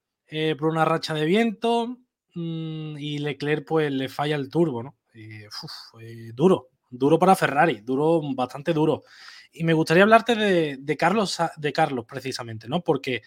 por 0.58 0.70
una 0.70 0.86
racha 0.86 1.14
de 1.14 1.26
viento 1.26 1.98
mm, 2.36 2.98
y 2.98 3.18
Leclerc 3.18 3.68
pues 3.68 3.92
le 3.92 4.08
falla 4.08 4.38
el 4.38 4.50
turbo, 4.50 4.82
¿no? 4.82 4.99
Eh, 5.20 6.32
duro, 6.34 6.70
duro 6.90 7.20
para 7.20 7.36
Ferrari, 7.36 7.82
duro, 7.82 8.22
bastante 8.36 8.74
duro. 8.74 9.04
Y 9.52 9.64
me 9.64 9.74
gustaría 9.74 10.04
hablarte 10.04 10.36
de, 10.36 10.98
Carlos, 10.98 11.38
de 11.58 11.74
Carlos 11.74 12.06
precisamente, 12.08 12.68
¿no? 12.68 12.82
Porque 12.82 13.22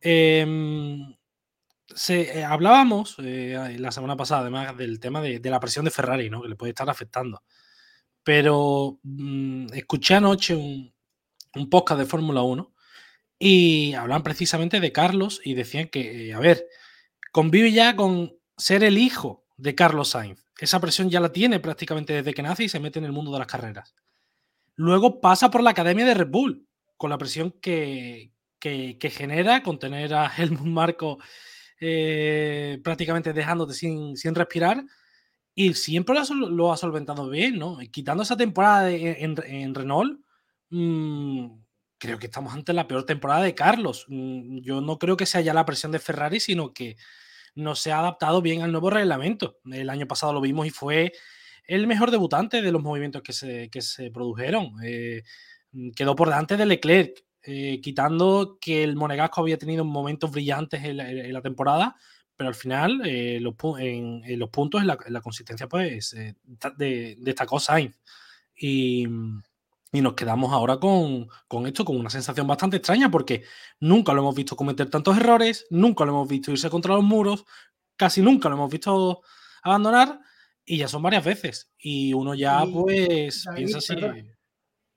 em, 0.00 1.14
se, 1.86 2.40
eh, 2.40 2.44
hablábamos 2.44 3.16
eh, 3.18 3.76
la 3.78 3.92
semana 3.92 4.16
pasada, 4.16 4.42
además, 4.42 4.76
del 4.76 4.98
tema 5.00 5.20
de, 5.20 5.40
la 5.44 5.60
presión 5.60 5.84
de 5.84 5.90
Ferrari, 5.92 6.30
¿no? 6.30 6.42
Que 6.42 6.48
le 6.48 6.56
puede 6.56 6.70
estar 6.70 6.90
afectando. 6.90 7.42
Pero 8.24 8.98
mm, 9.02 9.66
escuché 9.74 10.14
anoche 10.14 10.56
un, 10.56 10.92
un 11.54 11.70
podcast 11.70 12.00
de 12.00 12.06
Fórmula 12.06 12.42
1 12.42 12.72
y 13.38 13.94
hablaban 13.94 14.22
precisamente 14.22 14.80
de 14.80 14.92
Carlos 14.92 15.40
y 15.44 15.54
decían 15.54 15.88
que, 15.88 16.32
a 16.34 16.38
ver, 16.40 16.66
convive 17.32 17.72
ya 17.72 17.96
con 17.96 18.36
ser 18.56 18.84
el 18.84 18.98
hijo 18.98 19.44
de 19.56 19.74
Carlos 19.74 20.10
Sainz 20.10 20.43
esa 20.58 20.80
presión 20.80 21.10
ya 21.10 21.20
la 21.20 21.32
tiene 21.32 21.60
prácticamente 21.60 22.12
desde 22.12 22.32
que 22.32 22.42
nace 22.42 22.64
y 22.64 22.68
se 22.68 22.80
mete 22.80 22.98
en 22.98 23.04
el 23.04 23.12
mundo 23.12 23.32
de 23.32 23.38
las 23.38 23.48
carreras. 23.48 23.94
Luego 24.76 25.20
pasa 25.20 25.50
por 25.50 25.62
la 25.62 25.70
academia 25.70 26.04
de 26.04 26.14
Red 26.14 26.28
Bull, 26.28 26.66
con 26.96 27.10
la 27.10 27.18
presión 27.18 27.52
que, 27.60 28.32
genera 28.60 29.62
con 29.62 29.78
tener 29.78 30.14
a 30.14 30.30
Helmut 30.36 30.66
Marco 30.66 31.18
eh, 31.80 32.80
prácticamente 32.82 33.32
dejándote 33.32 33.74
sin, 33.74 34.16
sin, 34.16 34.34
respirar. 34.34 34.84
Y 35.54 35.74
siempre 35.74 36.16
lo 36.30 36.72
ha, 36.72 36.76
solventado 36.76 37.28
bien, 37.30 37.58
¿no? 37.58 37.78
Quitando 37.92 38.22
esa 38.24 38.36
temporada 38.36 38.90
en, 38.90 39.74
Renault, 39.74 40.20
mm, 40.70 41.46
creo 41.98 42.18
que 42.18 42.26
estamos 42.26 42.52
ante 42.54 42.72
la 42.72 42.88
peor 42.88 43.04
temporada 43.04 43.42
de 43.42 43.54
Carlos. 43.54 44.06
Mm, 44.08 44.58
yo 44.60 44.80
no 44.80 44.98
creo 44.98 45.16
que 45.16 45.26
sea 45.26 45.40
ya 45.42 45.54
la 45.54 45.64
presión 45.64 45.92
de 45.92 46.00
Ferrari, 46.00 46.40
sino 46.40 46.72
que 46.72 46.96
no 47.54 47.74
se 47.74 47.92
ha 47.92 47.98
adaptado 47.98 48.42
bien 48.42 48.62
al 48.62 48.72
nuevo 48.72 48.90
reglamento. 48.90 49.58
El 49.70 49.90
año 49.90 50.06
pasado 50.06 50.32
lo 50.32 50.40
vimos 50.40 50.66
y 50.66 50.70
fue 50.70 51.12
el 51.66 51.86
mejor 51.86 52.10
debutante 52.10 52.62
de 52.62 52.72
los 52.72 52.82
movimientos 52.82 53.22
que 53.22 53.32
se, 53.32 53.70
se 53.80 54.10
produjeron. 54.10 54.74
Eh, 54.84 55.22
mm, 55.72 55.90
quedó 55.90 56.14
por 56.14 56.28
delante 56.28 56.56
de 56.56 56.66
Leclerc, 56.66 57.24
eh, 57.42 57.80
quitando 57.82 58.58
que 58.60 58.84
el 58.84 58.96
Monegasco 58.96 59.40
había 59.40 59.58
tenido 59.58 59.84
momentos 59.84 60.30
brillantes 60.30 60.82
en 60.84 60.96
la, 61.32 61.42
temporada, 61.42 61.96
pero 62.36 62.48
al 62.48 62.54
final 62.54 63.02
eh, 63.04 63.38
los, 63.40 63.54
en, 63.78 64.22
los 64.38 64.50
puntos, 64.50 64.80
en 64.80 64.86
la, 64.86 65.20
consistencia, 65.20 65.68
pues 65.68 66.16
de, 66.76 67.16
destacó 67.18 67.60
Sainz. 67.60 67.98
Y, 68.56 69.06
y, 69.94 70.00
nos 70.02 70.14
quedamos 70.14 70.52
ahora 70.52 70.78
con, 70.78 71.28
con, 71.48 71.66
esto, 71.66 71.84
con 71.84 71.96
una 71.96 72.10
sensación 72.10 72.46
bastante 72.46 72.76
extraña, 72.76 73.10
porque 73.10 73.44
nunca 73.80 74.12
lo 74.12 74.20
hemos 74.20 74.34
visto 74.34 74.56
cometer 74.56 74.90
tantos 74.90 75.16
errores, 75.16 75.66
nunca 75.70 76.04
lo 76.04 76.12
hemos 76.12 76.28
visto 76.28 76.50
irse 76.50 76.68
contra 76.68 76.94
los 76.94 77.04
muros, 77.04 77.44
casi 77.96 78.20
nunca 78.20 78.48
lo 78.48 78.56
hemos 78.56 78.70
visto 78.70 79.22
abandonar 79.62 80.20
y 80.64 80.78
ya 80.78 80.88
son 80.88 81.02
varias 81.02 81.24
veces. 81.24 81.70
Y 81.78 82.12
uno 82.12 82.34
ya, 82.34 82.64
pues, 82.70 83.46
piensa 83.54 83.78
así. 83.78 83.94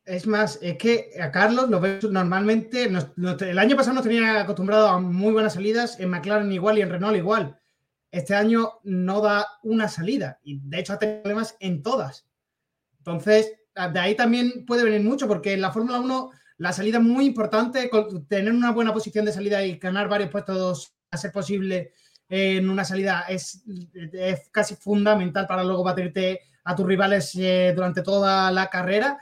Es 0.06 0.26
más, 0.26 0.58
es 0.62 0.78
que 0.78 1.12
a 1.22 1.32
Carlos 1.32 1.70
lo 1.70 1.82
veo 1.82 2.00
normalmente. 2.10 2.86
el 2.86 3.60
año 3.60 3.76
pasado 3.76 3.96
nos 3.96 4.04
tenía 4.04 4.40
acostumbrado 4.40 4.88
a 4.88 5.00
muy 5.00 5.34
buenas 5.34 5.56
salidas, 5.56 6.00
en 6.00 6.10
McLaren 6.10 6.52
igual 6.52 6.78
y 6.78 6.82
en 6.82 6.90
Renault 6.90 7.18
igual. 7.18 7.60
Este 8.10 8.34
año 8.34 8.80
no 8.84 9.20
da 9.20 9.46
una 9.64 9.90
salida 9.90 10.40
y 10.44 10.62
de 10.64 10.80
hecho 10.80 10.94
ha 10.94 11.00
tenido 11.00 11.24
problemas 11.24 11.58
en 11.60 11.84
todas. 11.84 12.26
Entonces, 13.00 13.57
de 13.94 14.00
ahí 14.00 14.16
también 14.16 14.66
puede 14.66 14.84
venir 14.84 15.02
mucho, 15.02 15.28
porque 15.28 15.54
en 15.54 15.62
la 15.62 15.72
Fórmula 15.72 16.00
1 16.00 16.32
la 16.58 16.74
salida 16.74 16.98
es 16.98 17.04
muy 17.04 17.26
importante, 17.26 17.90
tener 18.28 18.52
una 18.52 18.72
buena 18.72 18.94
posición 18.94 19.26
de 19.26 19.32
salida 19.32 19.64
y 19.64 19.78
ganar 19.78 20.08
varios 20.08 20.32
puestos 20.32 20.94
a 21.12 21.18
ser 21.18 21.32
posible 21.32 21.94
en 22.30 22.70
una 22.70 22.84
salida 22.84 23.26
es, 23.30 23.64
es 24.12 24.50
casi 24.50 24.76
fundamental 24.76 25.48
para 25.48 25.64
luego 25.64 25.84
batirte 25.84 26.42
a 26.64 26.76
tus 26.76 26.86
rivales 26.86 27.34
eh, 27.36 27.72
durante 27.76 28.02
toda 28.02 28.52
la 28.52 28.70
carrera. 28.70 29.20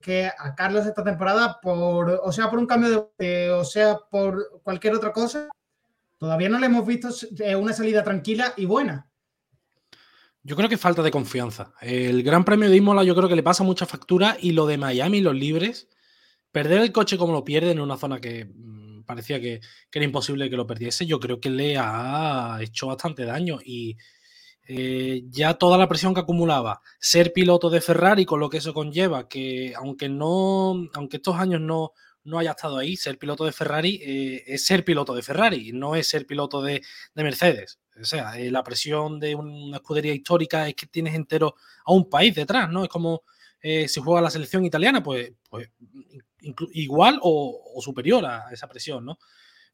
Que 0.00 0.26
a 0.26 0.54
Carlos 0.54 0.84
esta 0.84 1.02
temporada, 1.02 1.58
por, 1.62 2.20
o 2.22 2.30
sea 2.30 2.50
por 2.50 2.58
un 2.58 2.66
cambio 2.66 3.14
de 3.18 3.50
o 3.50 3.64
sea 3.64 3.98
por 4.10 4.60
cualquier 4.62 4.94
otra 4.94 5.12
cosa, 5.12 5.48
todavía 6.18 6.50
no 6.50 6.58
le 6.58 6.66
hemos 6.66 6.86
visto 6.86 7.08
eh, 7.38 7.56
una 7.56 7.72
salida 7.72 8.04
tranquila 8.04 8.52
y 8.56 8.66
buena. 8.66 9.08
Yo 10.44 10.56
creo 10.56 10.68
que 10.68 10.76
falta 10.76 11.02
de 11.02 11.10
confianza. 11.10 11.74
El 11.80 12.22
Gran 12.22 12.44
Premio 12.44 12.68
de 12.68 12.76
Imola 12.76 13.02
yo 13.02 13.16
creo 13.16 13.28
que 13.28 13.36
le 13.36 13.42
pasa 13.42 13.64
mucha 13.64 13.86
factura 13.86 14.36
y 14.40 14.52
lo 14.52 14.66
de 14.66 14.76
Miami, 14.78 15.20
los 15.20 15.34
libres, 15.34 15.88
perder 16.52 16.82
el 16.82 16.92
coche 16.92 17.18
como 17.18 17.32
lo 17.32 17.44
pierde 17.44 17.70
en 17.70 17.80
una 17.80 17.96
zona 17.96 18.20
que 18.20 18.44
mm, 18.44 19.04
parecía 19.04 19.40
que, 19.40 19.60
era 19.92 20.04
imposible 20.04 20.50
que 20.50 20.56
lo 20.56 20.66
perdiese, 20.66 21.06
yo 21.06 21.18
creo 21.18 21.40
que 21.40 21.50
le 21.50 21.76
ha 21.78 22.58
hecho 22.60 22.86
bastante 22.88 23.24
daño 23.24 23.58
y 23.64 23.96
eh, 24.66 25.22
ya 25.30 25.54
toda 25.54 25.78
la 25.78 25.88
presión 25.88 26.14
que 26.14 26.20
acumulaba, 26.20 26.80
ser 26.98 27.32
piloto 27.32 27.70
de 27.70 27.80
Ferrari 27.80 28.24
con 28.26 28.40
lo 28.40 28.50
que 28.50 28.58
eso 28.58 28.74
conlleva, 28.74 29.28
que 29.28 29.74
aunque 29.76 30.08
no, 30.08 30.88
aunque 30.94 31.16
estos 31.16 31.36
años 31.36 31.60
no, 31.60 31.92
no 32.24 32.38
haya 32.38 32.52
estado 32.52 32.78
ahí, 32.78 32.96
ser 32.96 33.18
piloto 33.18 33.44
de 33.44 33.52
Ferrari 33.52 34.00
eh, 34.02 34.44
es 34.46 34.64
ser 34.64 34.84
piloto 34.84 35.14
de 35.14 35.22
Ferrari, 35.22 35.72
no 35.72 35.96
es 35.96 36.08
ser 36.08 36.26
piloto 36.26 36.62
de, 36.62 36.82
Mercedes. 37.14 37.78
O 38.00 38.04
sea, 38.04 38.38
eh, 38.38 38.50
la 38.50 38.64
presión 38.64 39.20
de 39.20 39.34
una 39.34 39.76
escudería 39.76 40.14
histórica 40.14 40.68
es 40.68 40.74
que 40.74 40.86
tienes 40.86 41.14
entero 41.14 41.54
a 41.84 41.92
un 41.92 42.08
país 42.08 42.34
detrás, 42.34 42.70
¿no? 42.70 42.84
Es 42.84 42.90
como 42.90 43.22
si 43.62 43.98
juega 44.02 44.20
la 44.20 44.28
selección 44.28 44.66
italiana, 44.66 45.02
pues, 45.02 45.32
pues 45.48 45.70
igual 46.72 47.18
o, 47.22 47.80
superior 47.80 48.24
a 48.24 48.50
esa 48.52 48.68
presión, 48.68 49.04
¿no? 49.04 49.18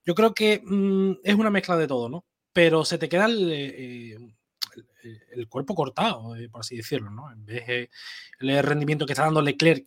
Yo 0.05 0.15
creo 0.15 0.35
que 0.35 0.63
mm, 0.65 1.21
es 1.23 1.35
una 1.35 1.51
mezcla 1.51 1.77
de 1.77 1.87
todo, 1.87 2.09
¿no? 2.09 2.25
Pero 2.53 2.85
se 2.85 2.99
te 2.99 3.09
queda 3.09 3.27
el, 3.27 3.51
eh, 3.53 4.17
cuerpo 5.49 5.75
cortado, 5.75 6.37
eh, 6.37 6.49
por 6.49 6.61
así 6.61 6.77
decirlo, 6.77 7.11
¿no? 7.11 7.31
En 7.33 7.45
vez 7.45 7.67
de 7.67 7.91
el 8.41 8.63
rendimiento 8.63 9.07
que 9.07 9.13
está 9.13 9.25
dando 9.25 9.43
Leclerc, 9.43 9.87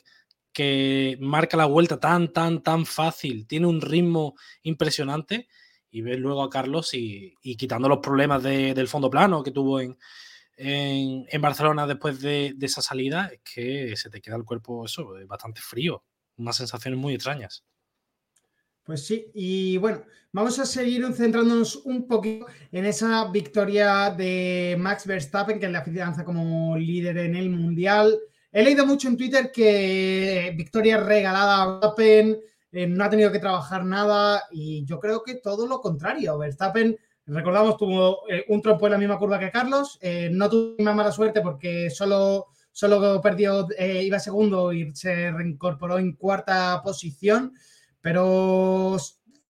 que 0.51 1.17
marca 1.19 1.57
la 1.57 1.65
vuelta 1.65 1.99
tan, 1.99 2.31
tan, 2.31 2.61
tan 2.61 2.85
fácil, 2.85 3.47
tiene 3.47 3.65
un 3.65 3.81
ritmo 3.81 4.35
impresionante, 4.61 5.47
y 5.93 6.01
ves 6.01 6.19
luego 6.19 6.43
a 6.43 6.49
Carlos 6.49 6.93
y, 6.93 7.35
quitando 7.55 7.87
los 7.87 7.99
problemas 7.99 8.43
del 8.43 8.87
fondo 8.87 9.09
plano 9.09 9.43
que 9.43 9.51
tuvo 9.51 9.79
en, 9.79 9.95
en, 10.57 11.41
Barcelona 11.41 11.87
después 11.87 12.19
de, 12.19 12.53
de, 12.55 12.65
esa 12.65 12.81
salida, 12.81 13.29
es 13.31 13.41
que 13.41 13.95
se 13.95 14.09
te 14.09 14.19
queda 14.19 14.35
el 14.35 14.43
cuerpo 14.43 14.85
eso, 14.85 15.13
bastante 15.27 15.61
frío 15.61 16.03
unas 16.37 16.55
sensaciones 16.55 16.99
muy 16.99 17.13
extrañas. 17.13 17.63
Pues 18.83 19.05
sí, 19.05 19.31
y 19.33 19.77
bueno, 19.77 20.03
vamos 20.33 20.59
a 20.59 20.65
seguir 20.65 21.05
centrándonos 21.13 21.77
un 21.85 22.05
poquito 22.05 22.47
en 22.71 22.85
esa 22.85 23.29
victoria 23.31 24.09
de 24.09 24.75
Max 24.77 25.05
Verstappen, 25.05 25.59
que 25.59 25.69
le 25.69 25.77
afianza 25.77 26.25
como 26.25 26.77
líder 26.77 27.17
en 27.19 27.35
el 27.35 27.49
Mundial. 27.49 28.19
He 28.51 28.63
leído 28.63 28.85
mucho 28.85 29.07
en 29.07 29.17
Twitter 29.17 29.51
que 29.53 30.53
victoria 30.57 30.97
regalada 30.97 31.61
a 31.61 31.65
Verstappen, 31.79 32.39
eh, 32.73 32.87
no 32.87 33.03
ha 33.03 33.09
tenido 33.09 33.31
que 33.31 33.37
trabajar 33.37 33.85
nada, 33.85 34.43
y 34.51 34.83
yo 34.83 34.99
creo 34.99 35.21
que 35.23 35.35
todo 35.35 35.67
lo 35.67 35.79
contrario. 35.79 36.39
Verstappen, 36.39 36.97
recordamos, 37.27 37.77
tuvo 37.77 38.27
eh, 38.29 38.43
un 38.49 38.63
trompo 38.63 38.87
en 38.87 38.93
la 38.93 38.97
misma 38.97 39.19
curva 39.19 39.37
que 39.37 39.51
Carlos, 39.51 39.99
eh, 40.01 40.29
no 40.31 40.49
tuvo 40.49 40.83
más 40.83 40.95
mala 40.95 41.11
suerte 41.11 41.41
porque 41.41 41.89
solo 41.89 42.47
solo 42.75 43.21
perdió, 43.21 43.67
iba 43.77 44.17
segundo 44.17 44.73
y 44.73 44.95
se 44.95 45.29
reincorporó 45.29 45.99
en 45.99 46.13
cuarta 46.13 46.81
posición, 46.83 47.53
pero 48.01 48.97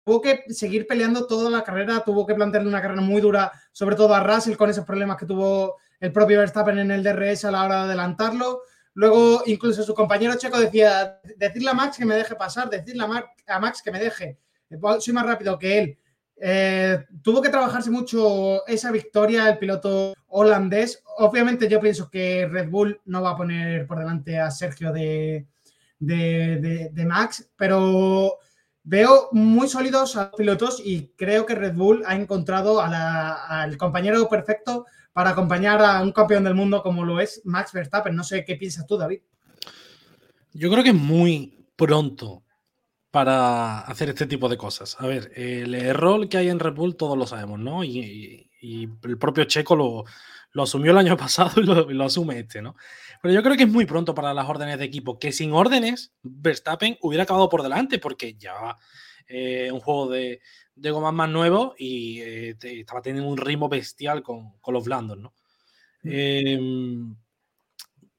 tuvo 0.04 0.20
que 0.20 0.42
seguir 0.48 0.88
peleando 0.88 1.28
toda 1.28 1.48
la 1.48 1.62
carrera, 1.62 2.02
tuvo 2.04 2.26
que 2.26 2.34
plantearle 2.34 2.68
una 2.68 2.82
carrera 2.82 3.00
muy 3.00 3.20
dura, 3.20 3.52
sobre 3.70 3.94
todo 3.94 4.12
a 4.12 4.24
Russell 4.24 4.56
con 4.56 4.70
esos 4.70 4.84
problemas 4.84 5.16
que 5.16 5.26
tuvo 5.26 5.76
el 6.00 6.10
propio 6.10 6.40
Verstappen 6.40 6.80
en 6.80 6.90
el 6.90 7.04
DRS 7.04 7.44
a 7.44 7.52
la 7.52 7.64
hora 7.64 7.76
de 7.76 7.82
adelantarlo. 7.82 8.62
Luego, 8.94 9.42
incluso 9.46 9.82
su 9.82 9.94
compañero 9.94 10.36
checo 10.36 10.58
decía, 10.58 11.20
decirle 11.36 11.70
a 11.70 11.74
Max 11.74 11.96
que 11.96 12.04
me 12.04 12.16
deje 12.16 12.34
pasar, 12.34 12.68
decirle 12.68 13.04
a 13.46 13.58
Max 13.58 13.82
que 13.82 13.90
me 13.90 13.98
deje, 13.98 14.38
soy 14.98 15.14
más 15.14 15.26
rápido 15.26 15.58
que 15.58 15.78
él. 15.78 15.98
Eh, 16.44 16.98
tuvo 17.22 17.40
que 17.40 17.50
trabajarse 17.50 17.90
mucho 17.90 18.66
esa 18.66 18.90
victoria 18.90 19.48
el 19.48 19.58
piloto 19.58 20.14
holandés. 20.26 21.02
Obviamente 21.18 21.68
yo 21.68 21.80
pienso 21.80 22.10
que 22.10 22.48
Red 22.48 22.68
Bull 22.68 23.00
no 23.04 23.22
va 23.22 23.30
a 23.30 23.36
poner 23.36 23.86
por 23.86 23.98
delante 23.98 24.38
a 24.40 24.50
Sergio 24.50 24.92
de, 24.92 25.46
de, 25.98 27.04
Max, 27.06 27.48
pero 27.56 28.38
veo 28.82 29.28
muy 29.30 29.68
sólidos 29.68 30.16
a 30.16 30.24
los 30.24 30.34
pilotos 30.34 30.82
y 30.84 31.12
creo 31.16 31.46
que 31.46 31.54
Red 31.54 31.74
Bull 31.74 32.02
ha 32.06 32.16
encontrado 32.16 32.80
al 32.82 33.76
compañero 33.78 34.28
perfecto 34.28 34.86
para 35.12 35.30
acompañar 35.30 35.82
a 35.82 36.02
un 36.02 36.12
campeón 36.12 36.44
del 36.44 36.54
mundo 36.54 36.82
como 36.82 37.04
lo 37.04 37.20
es 37.20 37.42
Max 37.44 37.72
Verstappen. 37.72 38.14
No 38.14 38.24
sé 38.24 38.44
qué 38.44 38.56
piensas 38.56 38.86
tú, 38.86 38.96
David. 38.96 39.20
Yo 40.52 40.70
creo 40.70 40.82
que 40.82 40.90
es 40.90 40.94
muy 40.94 41.66
pronto 41.76 42.44
para 43.10 43.80
hacer 43.80 44.08
este 44.08 44.26
tipo 44.26 44.48
de 44.48 44.56
cosas. 44.56 44.96
A 44.98 45.06
ver, 45.06 45.32
el 45.36 45.74
error 45.74 46.28
que 46.28 46.38
hay 46.38 46.48
en 46.48 46.58
Red 46.58 46.74
Bull 46.74 46.96
todos 46.96 47.16
lo 47.16 47.26
sabemos, 47.26 47.58
¿no? 47.58 47.84
Y, 47.84 48.48
el 48.62 49.18
propio 49.18 49.44
Checo 49.44 49.74
lo, 49.74 50.04
asumió 50.62 50.92
el 50.92 50.98
año 50.98 51.16
pasado 51.18 51.60
y 51.60 51.64
lo, 51.64 52.04
asume 52.04 52.38
este, 52.38 52.62
¿no? 52.62 52.74
Pero 53.20 53.34
yo 53.34 53.42
creo 53.42 53.56
que 53.56 53.64
es 53.64 53.68
muy 53.68 53.84
pronto 53.84 54.14
para 54.14 54.32
las 54.32 54.48
órdenes 54.48 54.78
de 54.78 54.84
equipo, 54.84 55.18
que 55.18 55.32
sin 55.32 55.52
órdenes 55.52 56.12
Verstappen 56.22 56.96
hubiera 57.02 57.24
acabado 57.24 57.48
por 57.48 57.62
delante 57.62 57.98
porque 57.98 58.34
ya 58.34 58.76
eh, 59.32 59.72
un 59.72 59.80
juego 59.80 60.10
de, 60.10 60.40
de 60.74 60.90
gomas 60.90 61.14
más 61.14 61.28
nuevo 61.30 61.74
y 61.78 62.20
eh, 62.20 62.56
estaba 62.62 63.02
teniendo 63.02 63.28
un 63.30 63.38
ritmo 63.38 63.68
bestial 63.68 64.22
con, 64.22 64.54
los 64.66 64.84
blandos, 64.84 65.18
¿no? 65.18 65.34
Mm. 66.02 66.10
Em, 66.12 67.16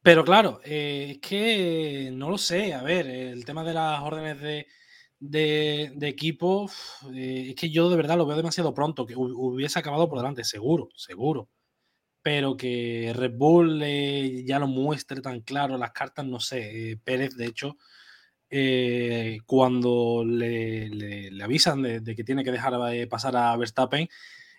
pero 0.04 0.26
claro, 0.26 0.60
eh, 0.66 1.12
es 1.12 1.18
que 1.20 2.10
no 2.14 2.30
lo 2.30 2.38
sé. 2.38 2.74
A 2.74 2.84
ver, 2.84 3.08
el 3.08 3.46
tema 3.46 3.64
de 3.64 3.74
las 3.74 4.02
órdenes 4.02 4.42
de, 4.42 4.68
de, 5.20 6.08
equipo, 6.08 6.70
es 7.16 7.56
que 7.56 7.70
yo 7.70 7.90
de 7.90 7.96
verdad 7.96 8.18
lo 8.18 8.26
veo 8.26 8.36
demasiado 8.36 8.74
pronto, 8.74 9.06
que 9.06 9.16
hubiese 9.16 9.80
acabado 9.80 10.10
por 10.10 10.20
delante, 10.20 10.44
seguro, 10.44 10.90
seguro. 10.96 11.50
Pero 12.22 12.58
que 12.58 13.14
Red 13.16 13.34
Bull 13.36 13.82
eh, 13.84 14.44
ya 14.46 14.60
lo 14.60 14.68
muestre 14.68 15.22
tan 15.22 15.42
claro, 15.42 15.78
las 15.78 15.92
cartas, 15.92 16.26
no 16.26 16.40
sé. 16.40 16.92
Eh, 16.92 16.98
Pérez, 16.98 17.36
de 17.36 17.46
hecho, 17.48 17.78
cuando 19.46 20.24
le, 20.26 21.32
avisan 21.44 21.82
de, 21.82 22.16
que 22.16 22.24
tiene 22.24 22.44
que 22.44 22.52
dejar 22.52 22.74
pasar 23.10 23.36
a 23.36 23.56
Verstappen, 23.58 24.08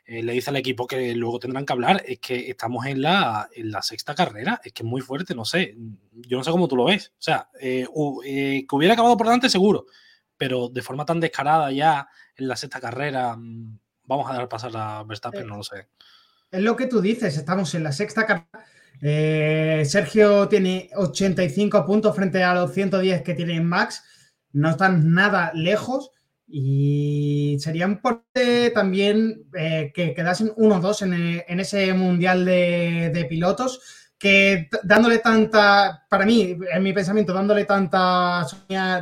le 0.06 0.32
dice 0.32 0.50
al 0.50 0.56
equipo 0.56 0.86
que 0.86 1.14
luego 1.14 1.38
tendrán 1.38 1.64
que 1.64 1.72
hablar. 1.72 2.02
Es 2.06 2.18
que 2.18 2.50
estamos 2.50 2.86
en 2.86 3.02
la, 3.02 3.48
en 3.54 3.70
la 3.70 3.82
sexta 3.82 4.14
carrera, 4.14 4.60
es 4.64 4.72
que 4.72 4.82
es 4.82 4.88
muy 4.88 5.00
fuerte, 5.00 5.34
no 5.34 5.44
sé. 5.44 5.76
Yo 6.12 6.38
no 6.38 6.44
sé 6.44 6.50
cómo 6.50 6.68
tú 6.68 6.76
lo 6.76 6.84
ves. 6.84 7.12
O 7.18 7.22
sea, 7.22 7.48
que 7.60 7.86
hubiera 7.90 8.94
acabado 8.94 9.16
por 9.16 9.26
delante, 9.26 9.48
seguro 9.48 9.86
pero 10.36 10.68
de 10.68 10.82
forma 10.82 11.04
tan 11.04 11.20
descarada 11.20 11.70
ya 11.72 12.08
en 12.36 12.48
la 12.48 12.56
sexta 12.56 12.80
carrera, 12.80 13.36
mm, 13.36 13.78
vamos 14.04 14.30
a 14.30 14.34
dar 14.34 14.48
pasar 14.48 14.72
a 14.74 15.02
Verstappen, 15.04 15.46
no 15.46 15.56
lo 15.56 15.62
sé. 15.62 15.88
Es 16.50 16.62
lo 16.62 16.76
que 16.76 16.86
tú 16.86 17.00
dices, 17.00 17.36
estamos 17.36 17.74
en 17.74 17.82
la 17.82 17.92
sexta 17.92 18.26
carrera. 18.26 18.66
Eh, 19.00 19.82
Sergio 19.86 20.48
tiene 20.48 20.90
85 20.94 21.84
puntos 21.84 22.14
frente 22.14 22.42
a 22.42 22.54
los 22.54 22.72
110 22.72 23.22
que 23.22 23.34
tiene 23.34 23.60
Max. 23.60 24.02
no 24.52 24.70
están 24.70 25.12
nada 25.12 25.52
lejos 25.54 26.10
y 26.46 27.56
sería 27.58 27.86
importante 27.86 28.70
también 28.70 29.46
eh, 29.54 29.90
que 29.94 30.14
quedasen 30.14 30.54
1-2 30.54 31.02
en, 31.02 31.42
en, 31.46 31.60
ese 31.60 31.92
mundial 31.94 32.44
de, 32.44 33.26
pilotos 33.28 33.80
que 34.18 34.68
dándole 34.82 35.18
tanta, 35.18 36.06
para 36.08 36.24
mí, 36.24 36.56
en 36.72 36.82
mi 36.82 36.92
pensamiento, 36.92 37.32
dándole 37.32 37.64
tanta 37.64 38.46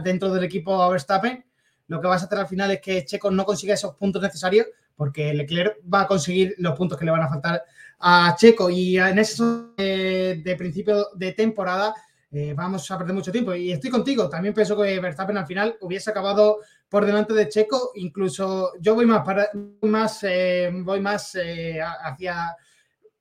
dentro 0.03 0.33
del 0.33 0.45
equipo 0.45 0.83
a 0.83 0.89
Verstappen, 0.89 1.45
lo 1.89 2.01
que 2.01 2.09
vas 2.09 2.23
a 2.23 2.27
hacer 2.27 2.39
al 2.39 2.49
final 2.49 2.71
es 2.71 2.81
que 2.81 3.05
Checo 3.05 3.31
no 3.31 3.45
consiga 3.45 3.75
esos 3.75 3.95
puntos 3.97 4.23
necesarios 4.23 4.67
porque 4.97 5.35
Leclerc 5.35 5.79
va 5.93 6.03
a 6.03 6.07
conseguir 6.07 6.55
los 6.59 6.77
puntos 6.77 6.99
que 6.99 7.05
le 7.05 7.11
van 7.11 7.23
a 7.23 7.29
faltar 7.29 7.63
a 8.03 8.35
Checo. 8.37 8.69
Y 8.69 8.99
en 8.99 9.19
ese 9.19 9.43
de, 9.77 10.55
principio 10.59 11.09
de 11.15 11.33
temporada 11.33 11.95
eh, 12.31 12.53
vamos 12.55 12.91
a 12.91 12.99
perder 12.99 13.15
mucho 13.15 13.33
tiempo. 13.33 13.55
Y 13.55 13.73
estoy 13.73 13.91
contigo, 13.91 14.29
también 14.29 14.53
pienso 14.55 14.77
que 14.77 15.01
Verstappen 15.01 15.37
al 15.37 15.47
final 15.47 15.77
hubiese 15.81 16.11
acabado 16.11 16.59
por 16.89 17.07
delante 17.07 17.33
de 17.33 17.49
Checo, 17.49 17.93
incluso 17.95 18.73
yo 18.81 18.95
voy 18.95 19.07
más, 19.07 19.25
para, 19.25 19.49
más, 19.83 20.23
eh, 20.25 20.71
voy 20.73 21.01
más 21.01 21.35
eh, 21.37 21.81
hacia 21.81 22.55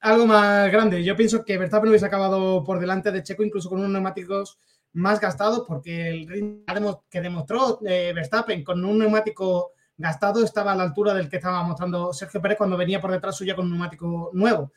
algo 0.02 0.26
más 0.26 0.72
grande. 0.72 1.04
Yo 1.04 1.16
pienso 1.16 1.46
que 1.46 1.58
Verstappen 1.58 1.90
hubiese 1.90 2.06
acabado 2.06 2.64
por 2.64 2.80
delante 2.80 3.12
de 3.12 3.24
Checo, 3.24 3.44
incluso 3.44 3.70
con 3.70 3.80
unos 3.80 3.92
neumáticos 3.92 4.60
más 4.94 5.20
gastados, 5.20 5.64
porque 5.68 6.10
el 6.10 6.28
ritmo 6.28 7.06
que 7.10 7.22
demostró 7.22 7.80
eh, 7.86 8.12
Verstappen 8.14 8.64
con 8.64 8.84
un 8.84 8.98
neumático 8.98 9.74
gastado 10.02 10.44
estaba 10.44 10.74
a 10.74 10.76
la 10.76 10.84
altura 10.84 11.14
del 11.14 11.30
que 11.30 11.38
estaba 11.38 11.64
mostrando 11.64 12.12
Sergio 12.12 12.42
Pérez 12.42 12.58
cuando 12.58 12.76
venía 12.76 13.00
por 13.00 13.12
detrás 13.12 13.36
suya 13.36 13.56
con 13.56 13.66
un 13.66 13.72
neumático 13.72 14.32
nuevo. 14.34 14.72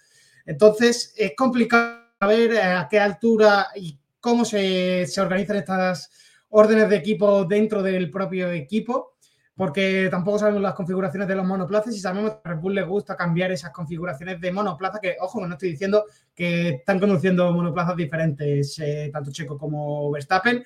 Entonces, 0.47 1.13
es 1.17 1.33
complicado 1.37 2.05
saber 2.21 2.53
eh, 2.53 2.63
a 2.63 2.87
qué 2.89 3.01
altura 3.01 3.69
y 3.75 3.99
cómo 4.21 4.45
se, 4.45 5.07
se 5.07 5.21
organizan 5.21 5.57
estas 5.57 6.11
órdenes 6.51 6.89
de 6.89 6.97
equipo 6.97 7.45
dentro 7.45 7.83
del 7.83 8.11
propio 8.11 8.51
equipo 8.53 9.15
porque 9.57 10.09
tampoco 10.11 10.39
sabemos 10.39 10.63
las 10.63 10.75
configuraciones 10.75 11.29
de 11.29 11.37
los 11.37 11.47
monoplazas 11.47 11.95
y 11.95 12.01
sabemos 12.01 12.33
que 12.33 12.41
a 12.45 12.53
Red 12.53 12.61
Bull 12.61 12.75
le 12.75 12.83
gusta 12.83 13.17
cambiar 13.17 13.53
esas 13.53 13.71
configuraciones 13.71 14.41
de 14.41 14.53
monoplaza, 14.53 14.99
que 15.01 15.17
ojo, 15.21 15.47
no 15.47 15.55
estoy 15.55 15.71
diciendo 15.71 16.07
que 16.35 16.71
están 16.71 16.99
conduciendo 16.99 17.53
monoplazas 17.53 17.97
diferentes, 17.97 18.79
eh, 18.81 19.11
tanto 19.13 19.31
Checo 19.31 19.57
como 19.57 20.11
Verstappen, 20.11 20.65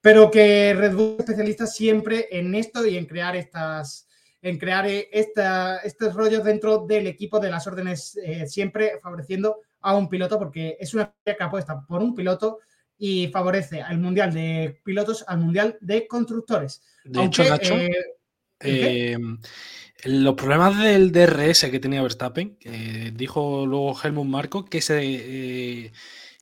pero 0.00 0.30
que 0.30 0.74
Red 0.74 0.94
Bull 0.94 1.14
es 1.14 1.20
especialista 1.20 1.66
siempre 1.66 2.28
en 2.30 2.54
esto 2.54 2.86
y 2.86 2.96
en 2.96 3.06
crear 3.06 3.36
estas 3.36 4.06
en 4.42 4.58
crear 4.58 4.86
esta, 4.86 5.78
estos 5.78 6.14
rollos 6.14 6.44
dentro 6.44 6.86
del 6.86 7.06
equipo 7.06 7.40
de 7.40 7.50
las 7.50 7.66
órdenes, 7.66 8.18
eh, 8.24 8.46
siempre 8.46 8.98
favoreciendo 9.02 9.58
a 9.80 9.94
un 9.94 10.08
piloto, 10.08 10.38
porque 10.38 10.76
es 10.80 10.94
una 10.94 11.14
que 11.24 11.36
apuesta 11.38 11.84
por 11.86 12.02
un 12.02 12.14
piloto 12.14 12.60
y 12.96 13.28
favorece 13.28 13.82
al 13.82 13.98
Mundial 13.98 14.32
de 14.32 14.80
Pilotos 14.82 15.24
al 15.26 15.38
Mundial 15.38 15.76
de 15.80 16.06
Constructores. 16.06 16.82
De 17.04 17.24
hecho, 17.24 17.44
Nacho, 17.44 17.74
eh, 18.60 19.16
los 20.04 20.34
problemas 20.34 20.82
del 20.82 21.12
DRS 21.12 21.70
que 21.70 21.80
tenía 21.80 22.02
Verstappen, 22.02 22.56
dijo 23.14 23.66
luego 23.66 23.94
Helmut 24.02 24.26
Marco 24.26 24.64
que 24.64 24.80
se, 24.80 25.00
eh, 25.02 25.92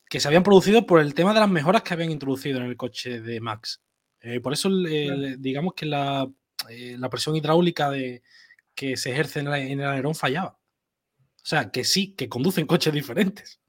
que 0.08 0.20
se 0.20 0.28
habían 0.28 0.42
producido 0.42 0.86
por 0.86 1.00
el 1.00 1.14
tema 1.14 1.34
de 1.34 1.40
las 1.40 1.50
mejoras 1.50 1.82
que 1.82 1.94
habían 1.94 2.10
introducido 2.10 2.58
en 2.58 2.64
el 2.64 2.76
coche 2.76 3.20
de 3.20 3.40
Max. 3.40 3.82
Eh, 4.20 4.40
por 4.40 4.52
eso, 4.52 4.68
digamos 5.38 5.74
que 5.74 5.86
eh, 5.86 6.96
la, 6.98 7.10
presión 7.10 7.36
hidráulica 7.36 7.90
de, 7.90 8.22
que 8.74 8.96
se 8.96 9.12
ejerce 9.12 9.40
en, 9.40 9.48
en 9.48 9.80
el 9.80 9.86
alerón 9.86 10.14
fallaba. 10.14 10.58
O 11.36 11.46
sea, 11.48 11.70
que 11.70 11.84
sí, 11.84 12.14
que 12.14 12.28
conducen 12.28 12.66
coches 12.66 12.92
diferentes. 12.92 13.60